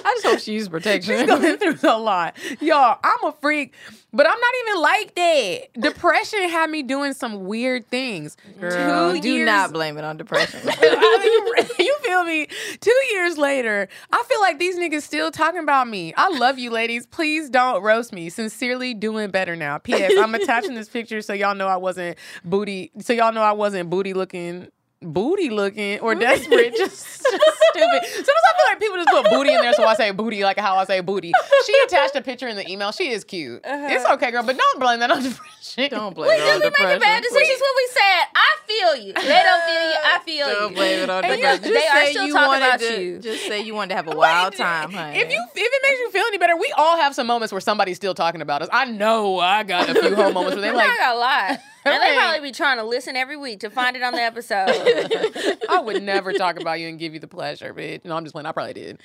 I 0.08 0.14
just 0.14 0.26
hope 0.26 0.40
she 0.40 0.54
used 0.54 0.72
protection. 0.72 1.18
She's 1.18 1.28
going 1.28 1.58
through 1.78 1.78
a 1.90 1.98
lot. 1.98 2.38
Y'all, 2.62 2.98
I'm 3.04 3.24
a 3.26 3.32
freak, 3.42 3.74
but 4.14 4.26
I'm 4.26 4.40
not 4.40 4.54
even 4.68 4.82
like 4.82 5.16
that. 5.16 5.82
Depression 5.82 6.48
had 6.50 6.70
me 6.70 6.82
doing 6.82 7.14
some 7.14 7.44
weird 7.46 7.88
things. 7.90 8.38
Girl, 8.60 9.14
Two 9.14 9.20
do 9.22 9.30
years- 9.30 9.46
not 9.46 9.74
blame 9.74 9.98
it 9.98 10.06
on 10.06 10.16
depression. 10.16 10.62
I 10.66 11.54
mean, 11.58 11.68
you 11.80 11.98
feel 12.04 12.24
me? 12.24 12.48
Two 12.80 13.00
years 13.12 13.38
later, 13.38 13.90
I 14.12 14.24
feel 14.30 14.40
like 14.40 14.60
these 14.60 14.78
niggas 14.78 15.02
still 15.02 15.30
talking 15.30 15.60
about 15.60 15.90
me. 15.90 16.14
I 16.16 16.30
love 16.30 16.58
you, 16.58 16.70
ladies. 16.72 17.06
Please 17.06 17.50
don't 17.50 17.84
roast 17.84 18.14
me. 18.14 18.30
Sincerely 18.30 18.94
doing 18.94 19.30
better 19.30 19.56
now. 19.58 19.78
P.S. 19.78 20.14
I'm 20.18 20.34
attaching 20.36 20.74
this 20.76 20.88
picture 20.88 21.22
so 21.22 21.34
y'all 21.34 21.54
know 21.56 21.68
I 21.68 21.78
wasn't 21.78 22.18
booty. 22.46 22.92
So 23.00 23.12
y'all 23.12 23.34
know 23.34 23.42
I 23.42 23.52
wasn't 23.52 23.90
booty 23.90 24.14
looking 24.14 24.70
booty 25.02 25.50
looking 25.50 26.00
or 26.00 26.16
desperate, 26.16 26.76
just, 26.78 27.06
just 27.06 27.24
stupid. 27.24 28.02
Sometimes 28.04 28.28
I 28.28 28.58
feel 28.58 28.66
like 28.68 28.80
people 28.80 28.98
just 28.98 29.10
put 29.10 29.30
booty 29.30 29.54
in 29.54 29.62
there, 29.62 29.74
so 29.74 29.84
I 29.86 29.94
say 29.96 30.12
booty 30.12 30.44
like 30.44 30.58
how 30.58 30.76
I 30.78 30.86
say 30.86 31.02
booty. 31.02 31.32
She 31.66 31.74
attached 31.86 32.16
a 32.16 32.22
picture 32.22 32.48
in 32.48 32.56
the 32.56 32.70
email. 32.70 32.92
She 32.92 33.10
is 33.10 33.24
cute. 33.24 33.64
Uh-huh. 33.66 33.88
It's 33.92 34.06
okay, 34.06 34.32
girl, 34.32 34.44
but 34.44 34.58
don't 34.58 34.80
blame 34.80 35.00
that 35.00 35.12
on 35.12 35.22
depression. 35.24 35.90
Don't 35.92 36.16
blame 36.16 36.30
We 36.30 36.36
it 36.36 36.56
on 36.56 36.62
do 36.62 36.70
be 36.72 36.84
making 36.84 37.00
bad 37.00 37.24
decisions 37.24 37.62
when 37.62 37.74
we 37.76 37.88
said, 37.92 38.24
I 38.36 38.56
feel 38.68 38.96
you. 39.06 39.14
They 39.14 39.44
don't 39.44 39.64
feel 39.64 39.84
you, 39.84 39.98
I 40.04 40.20
feel 40.26 40.48
you. 40.48 40.54
Don't 40.56 40.74
blame 40.74 41.00
it 41.04 41.10
on 41.10 41.24
depression. 41.24 41.62
Just 41.62 41.64
they 41.64 41.88
are 41.88 42.06
say 42.06 42.12
still 42.12 42.28
you 42.28 42.34
talking 42.34 42.48
wanted 42.48 42.66
about 42.66 42.80
to, 42.80 43.02
you. 43.04 43.20
Just 43.20 43.46
say 43.46 43.62
you 43.62 43.74
wanted 43.76 43.90
to 43.90 43.96
have 43.96 44.08
a 44.08 44.16
wild 44.16 44.56
time, 44.56 44.92
honey. 44.92 45.20
If 45.20 45.32
you 45.32 45.40
if 45.56 45.74
it 45.74 45.82
makes 45.84 46.00
you 46.00 46.12
feel 46.12 46.26
any 46.28 46.38
better, 46.38 46.56
we 46.58 46.74
all 46.78 46.98
have 46.98 47.14
some 47.14 47.28
moments 47.28 47.52
where 47.52 47.62
somebody's 47.62 47.98
still 47.98 48.14
talking 48.16 48.42
about 48.42 48.62
us. 48.64 48.70
I 48.72 48.86
know 48.86 49.40
I 49.40 49.64
got 49.64 49.90
a 49.90 49.94
few 49.94 50.16
home 50.16 50.34
moments 50.34 50.56
where 50.56 50.62
they 50.62 50.72
like, 50.76 50.88
not 50.88 50.98
gonna 51.00 51.20
lie. 51.20 51.60
And 51.94 52.02
they 52.04 52.16
probably 52.16 52.50
be 52.50 52.52
trying 52.54 52.78
to 52.78 52.84
listen 52.84 53.16
every 53.16 53.38
week 53.38 53.60
to 53.62 53.70
find 53.70 53.96
it 53.96 54.04
on 54.04 54.14
the 54.14 54.22
episode. 54.22 54.70
I 55.70 55.80
would 55.82 56.04
never 56.04 56.34
talk 56.34 56.60
about 56.60 56.80
you 56.80 56.88
and 56.88 56.98
give 57.00 57.14
you 57.14 57.20
the 57.20 57.28
pleasure, 57.28 57.74
bitch. 57.74 58.04
No, 58.06 58.16
I'm 58.16 58.24
just 58.24 58.34
playing. 58.34 58.46
I 58.46 58.52
probably 58.52 58.74
did. 58.74 59.00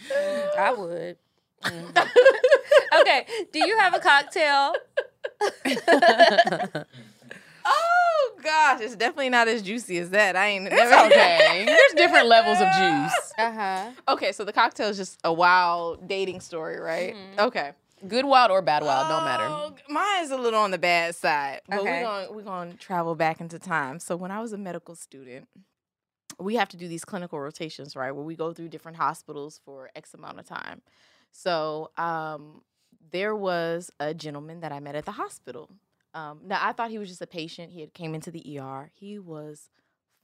I 0.58 0.72
would. 0.76 1.16
okay. 3.00 3.26
Do 3.52 3.66
you 3.66 3.78
have 3.78 3.94
a 3.94 4.00
cocktail? 4.00 4.74
oh 7.64 8.30
gosh, 8.42 8.80
it's 8.80 8.96
definitely 8.96 9.30
not 9.30 9.48
as 9.48 9.62
juicy 9.62 9.98
as 9.98 10.10
that. 10.10 10.36
I 10.36 10.46
ain't 10.48 10.66
It's 10.66 10.74
never. 10.76 11.06
okay. 11.06 11.64
There's 11.66 11.92
different 11.94 12.26
levels 12.26 12.58
of 12.60 12.66
juice. 12.72 13.32
Uh 13.38 13.52
huh. 13.52 13.90
Okay, 14.08 14.32
so 14.32 14.44
the 14.44 14.52
cocktail 14.52 14.88
is 14.88 14.96
just 14.96 15.18
a 15.24 15.32
wild 15.32 16.06
dating 16.08 16.40
story, 16.40 16.78
right? 16.80 17.14
Okay. 17.38 17.72
Good 18.06 18.24
wild 18.24 18.50
or 18.50 18.62
bad 18.62 18.82
wild, 18.82 19.08
don't 19.08 19.24
matter. 19.24 19.44
Oh, 19.48 19.74
Mine's 19.88 20.30
a 20.30 20.36
little 20.36 20.60
on 20.60 20.70
the 20.72 20.78
bad 20.78 21.14
side, 21.14 21.60
but 21.68 21.80
Okay. 21.80 21.90
we're 21.90 22.02
gonna 22.02 22.32
we're 22.32 22.42
going 22.42 22.72
to 22.72 22.76
travel 22.76 23.14
back 23.14 23.40
into 23.40 23.58
time. 23.58 23.98
So 24.00 24.16
when 24.16 24.30
I 24.30 24.40
was 24.40 24.52
a 24.52 24.58
medical 24.58 24.96
student, 24.96 25.48
we 26.40 26.56
have 26.56 26.68
to 26.70 26.76
do 26.76 26.88
these 26.88 27.04
clinical 27.04 27.38
rotations, 27.38 27.94
right? 27.94 28.10
Where 28.10 28.24
we 28.24 28.34
go 28.34 28.52
through 28.52 28.70
different 28.70 28.96
hospitals 28.96 29.60
for 29.64 29.90
X 29.94 30.14
amount 30.14 30.40
of 30.40 30.46
time. 30.46 30.82
So 31.30 31.90
um, 31.96 32.62
there 33.12 33.36
was 33.36 33.90
a 34.00 34.14
gentleman 34.14 34.60
that 34.60 34.72
I 34.72 34.80
met 34.80 34.96
at 34.96 35.04
the 35.04 35.12
hospital. 35.12 35.70
Um, 36.14 36.40
now 36.44 36.58
I 36.60 36.72
thought 36.72 36.90
he 36.90 36.98
was 36.98 37.08
just 37.08 37.22
a 37.22 37.26
patient. 37.26 37.72
He 37.72 37.80
had 37.80 37.94
came 37.94 38.14
into 38.14 38.30
the 38.30 38.58
ER. 38.58 38.90
He 38.94 39.18
was 39.18 39.70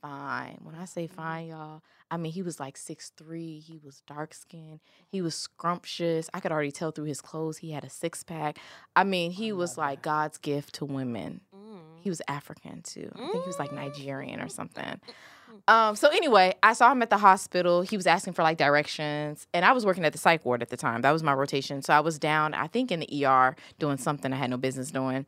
fine. 0.00 0.58
When 0.62 0.74
I 0.74 0.84
say 0.84 1.06
fine, 1.06 1.48
y'all, 1.48 1.82
I 2.10 2.16
mean 2.16 2.32
he 2.32 2.42
was 2.42 2.58
like 2.58 2.76
six 2.76 3.10
three. 3.16 3.58
He 3.58 3.78
was 3.84 4.02
dark 4.06 4.34
skinned. 4.34 4.80
He 5.08 5.20
was 5.20 5.34
scrumptious. 5.34 6.30
I 6.32 6.40
could 6.40 6.52
already 6.52 6.72
tell 6.72 6.90
through 6.90 7.04
his 7.06 7.20
clothes. 7.20 7.58
He 7.58 7.72
had 7.72 7.84
a 7.84 7.90
six 7.90 8.22
pack. 8.22 8.58
I 8.96 9.04
mean, 9.04 9.30
he 9.30 9.52
was 9.52 9.76
like 9.78 10.02
God's 10.02 10.38
gift 10.38 10.74
to 10.76 10.84
women. 10.84 11.40
He 12.00 12.08
was 12.10 12.22
African 12.28 12.82
too. 12.82 13.10
I 13.14 13.18
think 13.18 13.42
he 13.44 13.48
was 13.48 13.58
like 13.58 13.72
Nigerian 13.72 14.40
or 14.40 14.48
something. 14.48 15.00
Um, 15.66 15.96
so 15.96 16.08
anyway, 16.08 16.54
I 16.62 16.72
saw 16.72 16.90
him 16.90 17.02
at 17.02 17.10
the 17.10 17.18
hospital. 17.18 17.82
He 17.82 17.96
was 17.96 18.06
asking 18.06 18.32
for 18.32 18.42
like 18.42 18.56
directions, 18.58 19.46
and 19.52 19.64
I 19.64 19.72
was 19.72 19.84
working 19.84 20.04
at 20.04 20.12
the 20.12 20.18
psych 20.18 20.44
ward 20.44 20.62
at 20.62 20.70
the 20.70 20.76
time. 20.76 21.02
That 21.02 21.12
was 21.12 21.22
my 21.22 21.34
rotation. 21.34 21.82
So 21.82 21.92
I 21.92 22.00
was 22.00 22.18
down, 22.18 22.54
I 22.54 22.66
think, 22.68 22.90
in 22.90 23.00
the 23.00 23.26
ER 23.26 23.54
doing 23.78 23.98
something 23.98 24.32
I 24.32 24.36
had 24.36 24.50
no 24.50 24.56
business 24.56 24.90
doing. 24.90 25.26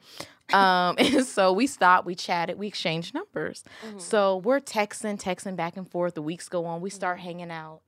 Um, 0.52 0.96
and 0.98 1.24
so 1.26 1.52
we 1.52 1.66
stopped, 1.66 2.06
we 2.06 2.14
chatted, 2.14 2.58
we 2.58 2.66
exchanged 2.66 3.14
numbers. 3.14 3.64
So 3.98 4.38
we're 4.38 4.60
texting, 4.60 5.20
texting 5.20 5.56
back 5.56 5.76
and 5.76 5.88
forth. 5.90 6.14
The 6.14 6.22
weeks 6.22 6.48
go 6.48 6.64
on. 6.64 6.80
We 6.80 6.90
start 6.90 7.20
hanging 7.20 7.50
out. 7.50 7.80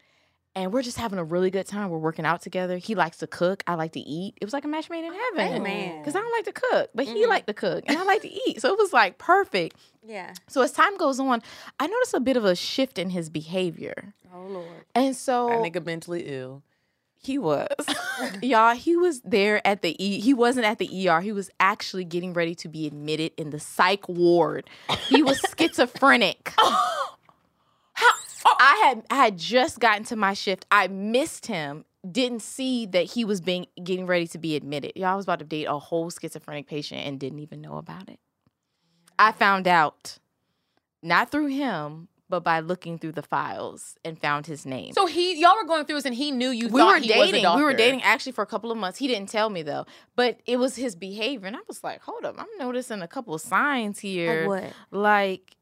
And 0.54 0.70
we're 0.72 0.82
just 0.82 0.98
having 0.98 1.18
a 1.18 1.24
really 1.24 1.50
good 1.50 1.66
time. 1.66 1.88
We're 1.88 1.96
working 1.98 2.26
out 2.26 2.42
together. 2.42 2.76
He 2.76 2.94
likes 2.94 3.16
to 3.18 3.26
cook. 3.26 3.62
I 3.66 3.74
like 3.74 3.92
to 3.92 4.00
eat. 4.00 4.36
It 4.40 4.44
was 4.44 4.52
like 4.52 4.64
a 4.66 4.68
match 4.68 4.90
made 4.90 5.04
in 5.04 5.12
heaven. 5.12 5.62
Amen. 5.62 5.98
Because 5.98 6.14
I 6.14 6.20
don't 6.20 6.32
like 6.32 6.44
to 6.44 6.52
cook, 6.52 6.90
but 6.94 7.06
he 7.06 7.24
liked 7.26 7.46
to 7.46 7.54
cook 7.54 7.84
and 7.86 7.96
I 7.96 8.02
like 8.04 8.20
to 8.22 8.28
eat. 8.50 8.60
So 8.60 8.70
it 8.70 8.78
was 8.78 8.92
like 8.92 9.16
perfect. 9.16 9.76
Yeah. 10.06 10.34
So 10.48 10.60
as 10.60 10.72
time 10.72 10.98
goes 10.98 11.18
on, 11.18 11.42
I 11.80 11.86
noticed 11.86 12.12
a 12.12 12.20
bit 12.20 12.36
of 12.36 12.44
a 12.44 12.54
shift 12.54 12.98
in 12.98 13.10
his 13.10 13.30
behavior. 13.30 14.12
Oh 14.34 14.42
Lord. 14.46 14.66
And 14.94 15.16
so 15.16 15.48
That 15.48 15.58
nigga 15.72 15.84
mentally 15.86 16.24
ill. 16.26 16.62
he 17.22 17.38
was. 17.38 17.68
Y'all, 18.42 18.74
he 18.74 18.94
was 18.94 19.22
there 19.22 19.66
at 19.66 19.80
the 19.80 19.96
E. 20.04 20.20
He 20.20 20.34
wasn't 20.34 20.66
at 20.66 20.78
the 20.78 21.08
ER. 21.08 21.20
He 21.22 21.32
was 21.32 21.48
actually 21.60 22.04
getting 22.04 22.34
ready 22.34 22.54
to 22.56 22.68
be 22.68 22.86
admitted 22.86 23.32
in 23.38 23.50
the 23.50 23.58
psych 23.60 24.06
ward. 24.06 24.68
He 25.08 25.22
was 25.22 25.40
schizophrenic. 25.58 26.52
I 28.82 28.86
had 28.86 29.02
I 29.10 29.14
had 29.16 29.38
just 29.38 29.80
gotten 29.80 30.04
to 30.04 30.16
my 30.16 30.34
shift. 30.34 30.66
I 30.70 30.88
missed 30.88 31.46
him. 31.46 31.84
Didn't 32.10 32.42
see 32.42 32.86
that 32.86 33.04
he 33.04 33.24
was 33.24 33.40
being 33.40 33.66
getting 33.82 34.06
ready 34.06 34.26
to 34.28 34.38
be 34.38 34.56
admitted. 34.56 34.92
Y'all 34.96 35.06
I 35.06 35.14
was 35.14 35.24
about 35.24 35.38
to 35.38 35.44
date 35.44 35.66
a 35.66 35.78
whole 35.78 36.10
schizophrenic 36.10 36.66
patient 36.66 37.00
and 37.02 37.20
didn't 37.20 37.38
even 37.38 37.60
know 37.60 37.76
about 37.76 38.08
it. 38.08 38.18
I 39.18 39.30
found 39.30 39.68
out 39.68 40.18
not 41.02 41.30
through 41.30 41.46
him, 41.46 42.08
but 42.28 42.42
by 42.42 42.60
looking 42.60 42.98
through 42.98 43.12
the 43.12 43.22
files 43.22 43.96
and 44.04 44.18
found 44.18 44.46
his 44.46 44.64
name 44.64 44.94
So 44.94 45.06
he, 45.06 45.38
y'all 45.38 45.54
were 45.54 45.66
going 45.66 45.84
through 45.84 45.96
this, 45.96 46.06
and 46.06 46.14
he 46.14 46.30
knew 46.30 46.48
you. 46.48 46.68
we 46.68 46.80
thought 46.80 46.94
were 46.94 46.98
he 46.98 47.18
was 47.18 47.28
a 47.28 47.32
dating. 47.32 47.56
We 47.56 47.62
were 47.62 47.74
dating 47.74 48.02
actually 48.02 48.32
for 48.32 48.42
a 48.42 48.46
couple 48.46 48.72
of 48.72 48.78
months. 48.78 48.98
He 48.98 49.06
didn't 49.06 49.28
tell 49.28 49.50
me 49.50 49.62
though, 49.62 49.84
but 50.16 50.40
it 50.46 50.56
was 50.56 50.74
his 50.74 50.96
behavior, 50.96 51.46
and 51.46 51.54
I 51.54 51.60
was 51.68 51.84
like, 51.84 52.00
"Hold 52.02 52.24
up, 52.24 52.36
I'm 52.38 52.46
noticing 52.58 53.02
a 53.02 53.06
couple 53.06 53.34
of 53.34 53.42
signs 53.42 53.98
here." 54.00 54.48
Like 54.48 54.64
what? 54.64 54.72
Like, 54.90 55.56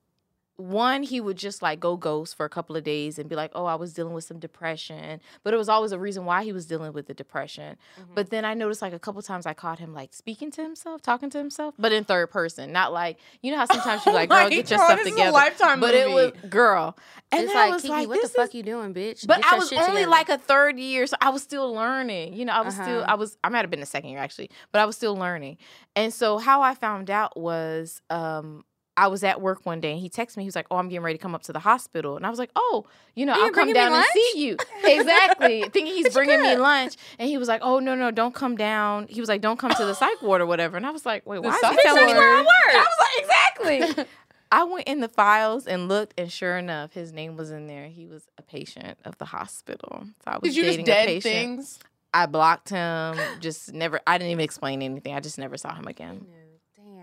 one, 0.60 1.02
he 1.02 1.20
would 1.20 1.36
just 1.36 1.62
like 1.62 1.80
go 1.80 1.96
ghost 1.96 2.36
for 2.36 2.44
a 2.44 2.48
couple 2.48 2.76
of 2.76 2.84
days 2.84 3.18
and 3.18 3.28
be 3.28 3.34
like, 3.36 3.50
"Oh, 3.54 3.64
I 3.64 3.74
was 3.74 3.92
dealing 3.92 4.12
with 4.14 4.24
some 4.24 4.38
depression," 4.38 5.20
but 5.42 5.54
it 5.54 5.56
was 5.56 5.68
always 5.68 5.92
a 5.92 5.98
reason 5.98 6.24
why 6.24 6.44
he 6.44 6.52
was 6.52 6.66
dealing 6.66 6.92
with 6.92 7.06
the 7.06 7.14
depression. 7.14 7.76
Mm-hmm. 8.00 8.14
But 8.14 8.30
then 8.30 8.44
I 8.44 8.54
noticed 8.54 8.82
like 8.82 8.92
a 8.92 8.98
couple 8.98 9.22
times 9.22 9.46
I 9.46 9.54
caught 9.54 9.78
him 9.78 9.92
like 9.94 10.12
speaking 10.12 10.50
to 10.52 10.62
himself, 10.62 11.02
talking 11.02 11.30
to 11.30 11.38
himself, 11.38 11.74
but 11.78 11.92
in 11.92 12.04
third 12.04 12.30
person, 12.30 12.72
not 12.72 12.92
like 12.92 13.18
you 13.42 13.50
know 13.50 13.56
how 13.58 13.64
sometimes 13.66 14.04
you're 14.04 14.14
like, 14.20 14.28
"Girl, 14.30 14.48
get 14.48 14.70
your 14.70 14.78
stuff 14.78 15.02
together." 15.02 15.30
Lifetime 15.32 15.80
but 15.80 15.94
it 15.94 16.10
was 16.10 16.32
girl, 16.48 16.96
and 17.32 17.42
it's 17.42 17.52
then 17.52 17.56
I 17.56 17.64
like, 17.66 17.72
was 17.72 17.82
Kiki, 17.82 17.92
like, 17.94 18.08
what 18.08 18.14
the 18.16 18.20
"This 18.22 18.32
fuck 18.32 18.48
is 18.50 18.54
you 18.54 18.62
doing, 18.62 18.92
bitch? 18.94 19.26
but 19.26 19.42
Get 19.42 19.52
I 19.52 19.56
was 19.56 19.72
only 19.72 19.86
together. 19.86 20.06
like 20.08 20.28
a 20.28 20.38
third 20.38 20.78
year, 20.78 21.06
so 21.06 21.16
I 21.20 21.30
was 21.30 21.42
still 21.42 21.72
learning. 21.72 22.34
You 22.34 22.44
know, 22.44 22.52
I 22.52 22.60
was 22.60 22.74
still, 22.74 23.00
Uh-huh. 23.00 23.06
I 23.08 23.14
was, 23.14 23.36
I 23.42 23.48
might 23.48 23.60
have 23.62 23.70
been 23.70 23.80
the 23.80 23.86
second 23.86 24.10
year 24.10 24.18
actually, 24.18 24.50
but 24.72 24.80
I 24.80 24.84
was 24.84 24.96
still 24.96 25.16
learning. 25.16 25.56
And 25.96 26.12
so 26.12 26.38
how 26.38 26.62
I 26.62 26.74
found 26.74 27.10
out 27.10 27.36
was, 27.38 28.02
um, 28.10 28.64
I 29.00 29.06
was 29.06 29.24
at 29.24 29.40
work 29.40 29.64
one 29.64 29.80
day 29.80 29.92
and 29.92 30.00
he 30.00 30.10
texted 30.10 30.36
me. 30.36 30.42
He 30.42 30.46
was 30.46 30.54
like, 30.54 30.66
"Oh, 30.70 30.76
I'm 30.76 30.90
getting 30.90 31.02
ready 31.02 31.16
to 31.16 31.22
come 31.22 31.34
up 31.34 31.42
to 31.44 31.54
the 31.54 31.58
hospital," 31.58 32.16
and 32.16 32.26
I 32.26 32.28
was 32.28 32.38
like, 32.38 32.50
"Oh, 32.54 32.84
you 33.14 33.24
know, 33.24 33.32
I'll 33.32 33.50
come 33.50 33.72
down 33.72 33.94
and 33.94 34.04
see 34.12 34.32
you." 34.36 34.58
exactly, 34.84 35.62
thinking 35.62 35.86
he's 35.86 36.12
bringing 36.12 36.42
me 36.42 36.54
lunch, 36.56 36.96
and 37.18 37.26
he 37.26 37.38
was 37.38 37.48
like, 37.48 37.62
"Oh, 37.64 37.78
no, 37.78 37.94
no, 37.94 38.10
don't 38.10 38.34
come 38.34 38.56
down." 38.56 39.06
He 39.08 39.20
was 39.20 39.30
like, 39.30 39.40
"Don't 39.40 39.58
come 39.58 39.72
to 39.72 39.86
the 39.86 39.94
psych 39.94 40.20
ward 40.20 40.42
or 40.42 40.46
whatever," 40.46 40.76
and 40.76 40.84
I 40.84 40.90
was 40.90 41.06
like, 41.06 41.24
"Wait, 41.24 41.38
why 41.38 41.54
is 41.54 41.60
psych 41.60 41.78
he 41.78 41.82
telling 41.82 42.04
me 42.04 42.12
where 42.12 42.36
I 42.36 42.40
work?" 42.40 42.74
I 42.74 42.86
was 42.86 42.98
like, 43.00 43.80
"Exactly." 43.80 44.04
I 44.52 44.64
went 44.64 44.86
in 44.86 45.00
the 45.00 45.08
files 45.08 45.66
and 45.66 45.88
looked, 45.88 46.20
and 46.20 46.30
sure 46.30 46.58
enough, 46.58 46.92
his 46.92 47.12
name 47.12 47.36
was 47.36 47.50
in 47.50 47.68
there. 47.68 47.86
He 47.86 48.06
was 48.06 48.26
a 48.36 48.42
patient 48.42 48.98
of 49.06 49.16
the 49.16 49.24
hospital. 49.24 50.02
So 50.24 50.30
I 50.30 50.38
was 50.38 50.42
Did 50.42 50.56
you 50.56 50.64
just 50.64 50.84
dating 50.84 50.92
a 50.92 51.06
patient. 51.06 51.22
things? 51.22 51.78
I 52.12 52.26
blocked 52.26 52.68
him. 52.68 53.16
Just 53.40 53.72
never. 53.72 54.00
I 54.06 54.18
didn't 54.18 54.32
even 54.32 54.44
explain 54.44 54.82
anything. 54.82 55.14
I 55.14 55.20
just 55.20 55.38
never 55.38 55.56
saw 55.56 55.74
him 55.74 55.86
again. 55.86 56.26
Damn. 56.28 56.39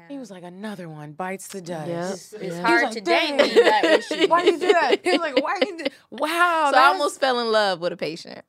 He 0.09 0.17
was 0.17 0.31
like, 0.31 0.43
another 0.43 0.87
one 0.89 1.11
bites 1.13 1.47
the 1.49 1.61
dust. 1.61 1.87
Yep. 1.87 2.13
It's, 2.13 2.33
it's 2.33 2.55
Yeah. 2.55 2.61
hard 2.67 2.83
like, 2.85 2.93
to 2.93 3.01
date 3.01 3.27
"Dang." 3.27 3.37
when 3.37 3.49
you 3.53 3.63
got 3.63 3.83
issues. 3.85 4.27
Why 4.29 4.43
you 4.43 4.51
do 4.59 4.67
that? 4.71 4.97
He 5.03 5.11
was 5.11 5.19
like, 5.19 5.43
why 5.43 5.57
you 5.61 5.77
do 5.77 5.85
Wow. 6.11 6.69
so 6.73 6.77
I 6.79 6.85
almost 6.87 7.19
fell 7.19 7.39
in 7.39 7.51
love 7.51 7.79
with 7.81 7.93
a 7.93 7.97
patient. 7.97 8.43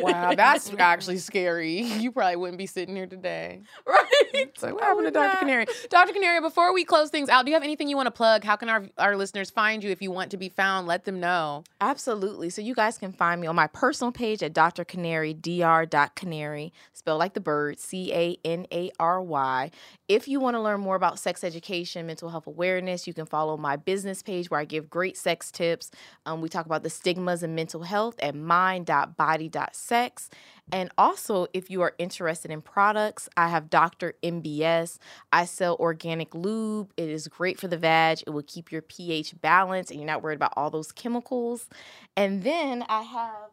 Wow, 0.00 0.34
that's 0.34 0.72
actually 0.78 1.18
scary. 1.18 1.80
You 1.82 2.12
probably 2.12 2.36
wouldn't 2.36 2.58
be 2.58 2.66
sitting 2.66 2.94
here 2.96 3.06
today. 3.06 3.62
right. 3.86 4.50
So 4.56 4.66
like, 4.66 4.74
what 4.74 4.84
happened 4.84 5.06
to 5.06 5.10
Dr. 5.10 5.38
Canary? 5.38 5.66
Dr. 5.90 6.12
Canary, 6.12 6.40
before 6.40 6.72
we 6.72 6.84
close 6.84 7.10
things 7.10 7.28
out, 7.28 7.44
do 7.44 7.50
you 7.50 7.54
have 7.56 7.62
anything 7.62 7.88
you 7.88 7.96
want 7.96 8.06
to 8.06 8.10
plug? 8.12 8.44
How 8.44 8.56
can 8.56 8.68
our, 8.68 8.86
our 8.98 9.16
listeners 9.16 9.50
find 9.50 9.82
you 9.84 9.90
if 9.90 10.00
you 10.02 10.10
want 10.10 10.30
to 10.32 10.36
be 10.36 10.48
found? 10.48 10.86
Let 10.86 11.04
them 11.04 11.20
know. 11.20 11.64
Absolutely. 11.80 12.50
So 12.50 12.62
you 12.62 12.74
guys 12.74 12.98
can 12.98 13.12
find 13.12 13.40
me 13.40 13.46
on 13.46 13.56
my 13.56 13.66
personal 13.66 14.12
page 14.12 14.42
at 14.42 14.52
Dr. 14.52 14.84
Canary, 14.84 15.34
dr.canary, 15.34 16.72
spelled 16.92 17.18
like 17.18 17.34
the 17.34 17.40
bird, 17.40 17.78
C 17.80 18.12
A 18.12 18.36
N 18.44 18.66
A 18.72 18.90
R 18.98 19.20
Y. 19.22 19.70
If 20.08 20.28
you 20.28 20.40
want 20.44 20.54
to 20.54 20.60
learn 20.60 20.80
more 20.80 20.94
about 20.94 21.18
sex 21.18 21.42
education, 21.42 22.06
mental 22.06 22.28
health 22.28 22.46
awareness, 22.46 23.06
you 23.06 23.14
can 23.14 23.26
follow 23.26 23.56
my 23.56 23.74
business 23.76 24.22
page 24.22 24.50
where 24.50 24.60
I 24.60 24.64
give 24.64 24.88
great 24.88 25.16
sex 25.16 25.50
tips. 25.50 25.90
Um, 26.24 26.40
we 26.40 26.48
talk 26.48 26.66
about 26.66 26.84
the 26.84 26.90
stigmas 26.90 27.42
and 27.42 27.56
mental 27.56 27.82
health 27.82 28.14
at 28.20 28.36
mind.body.sex. 28.36 30.30
And 30.72 30.90
also, 30.96 31.46
if 31.52 31.70
you 31.70 31.82
are 31.82 31.94
interested 31.98 32.50
in 32.50 32.62
products, 32.62 33.28
I 33.36 33.48
have 33.48 33.68
Dr. 33.68 34.14
MBS. 34.22 34.98
I 35.32 35.44
sell 35.44 35.76
organic 35.80 36.34
lube. 36.34 36.92
It 36.96 37.08
is 37.08 37.26
great 37.26 37.58
for 37.58 37.66
the 37.66 37.76
vag. 37.76 38.22
It 38.26 38.30
will 38.30 38.42
keep 38.42 38.70
your 38.70 38.82
pH 38.82 39.40
balanced 39.40 39.90
and 39.90 39.98
you're 39.98 40.06
not 40.06 40.22
worried 40.22 40.36
about 40.36 40.52
all 40.56 40.70
those 40.70 40.92
chemicals. 40.92 41.68
And 42.16 42.42
then 42.44 42.84
I 42.88 43.02
have, 43.02 43.50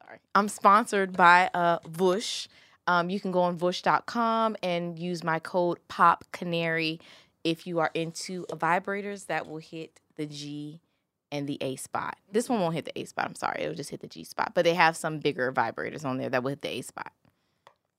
sorry, 0.00 0.18
I'm 0.34 0.48
sponsored 0.48 1.16
by 1.16 1.50
uh, 1.52 1.80
Vush. 1.80 2.48
Um, 2.86 3.10
you 3.10 3.20
can 3.20 3.30
go 3.30 3.40
on 3.42 3.58
vush.com 3.58 4.56
and 4.62 4.98
use 4.98 5.22
my 5.22 5.38
code 5.38 5.78
POP 5.88 6.24
Canary 6.32 7.00
if 7.44 7.66
you 7.66 7.78
are 7.78 7.90
into 7.94 8.44
vibrators 8.46 9.26
that 9.26 9.48
will 9.48 9.58
hit 9.58 10.00
the 10.16 10.26
G 10.26 10.80
and 11.30 11.48
the 11.48 11.58
A 11.60 11.76
spot. 11.76 12.18
This 12.30 12.48
one 12.48 12.60
won't 12.60 12.74
hit 12.74 12.84
the 12.84 12.98
A 12.98 13.04
spot. 13.04 13.26
I'm 13.26 13.34
sorry. 13.34 13.62
It'll 13.62 13.74
just 13.74 13.90
hit 13.90 14.00
the 14.00 14.08
G 14.08 14.24
spot. 14.24 14.52
But 14.54 14.64
they 14.64 14.74
have 14.74 14.96
some 14.96 15.18
bigger 15.18 15.52
vibrators 15.52 16.04
on 16.04 16.18
there 16.18 16.28
that 16.28 16.42
will 16.42 16.50
hit 16.50 16.62
the 16.62 16.68
A 16.68 16.82
spot. 16.82 17.12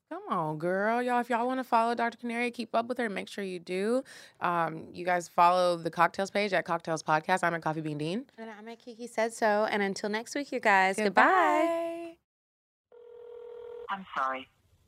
Come 0.09 0.21
on, 0.29 0.59
girl. 0.59 1.01
Y'all, 1.01 1.19
if 1.21 1.29
y'all 1.29 1.47
want 1.47 1.59
to 1.59 1.63
follow 1.63 1.95
Dr. 1.95 2.19
Canary, 2.19 2.51
keep 2.51 2.75
up 2.75 2.87
with 2.87 2.99
her. 2.99 3.09
Make 3.09 3.27
sure 3.27 3.43
you 3.43 3.57
do. 3.57 4.03
Um, 4.41 4.85
you 4.93 5.05
guys 5.05 5.27
follow 5.27 5.75
the 5.75 5.89
cocktales 5.89 6.31
page 6.31 6.53
at 6.53 6.67
Cocktales 6.67 7.03
Podcast. 7.03 7.43
I'm 7.43 7.55
at 7.55 7.63
Coffee 7.63 7.81
Bean 7.81 7.97
Dean. 7.97 8.25
And 8.37 8.47
I'm 8.51 8.67
at 8.67 8.77
Kiki 8.77 9.07
Said 9.07 9.33
So. 9.33 9.67
And 9.71 9.81
until 9.81 10.09
next 10.09 10.35
week, 10.35 10.51
you 10.51 10.59
guys, 10.59 10.97
goodbye. 10.97 12.13
I'm 13.89 14.05
sorry, 14.15 14.47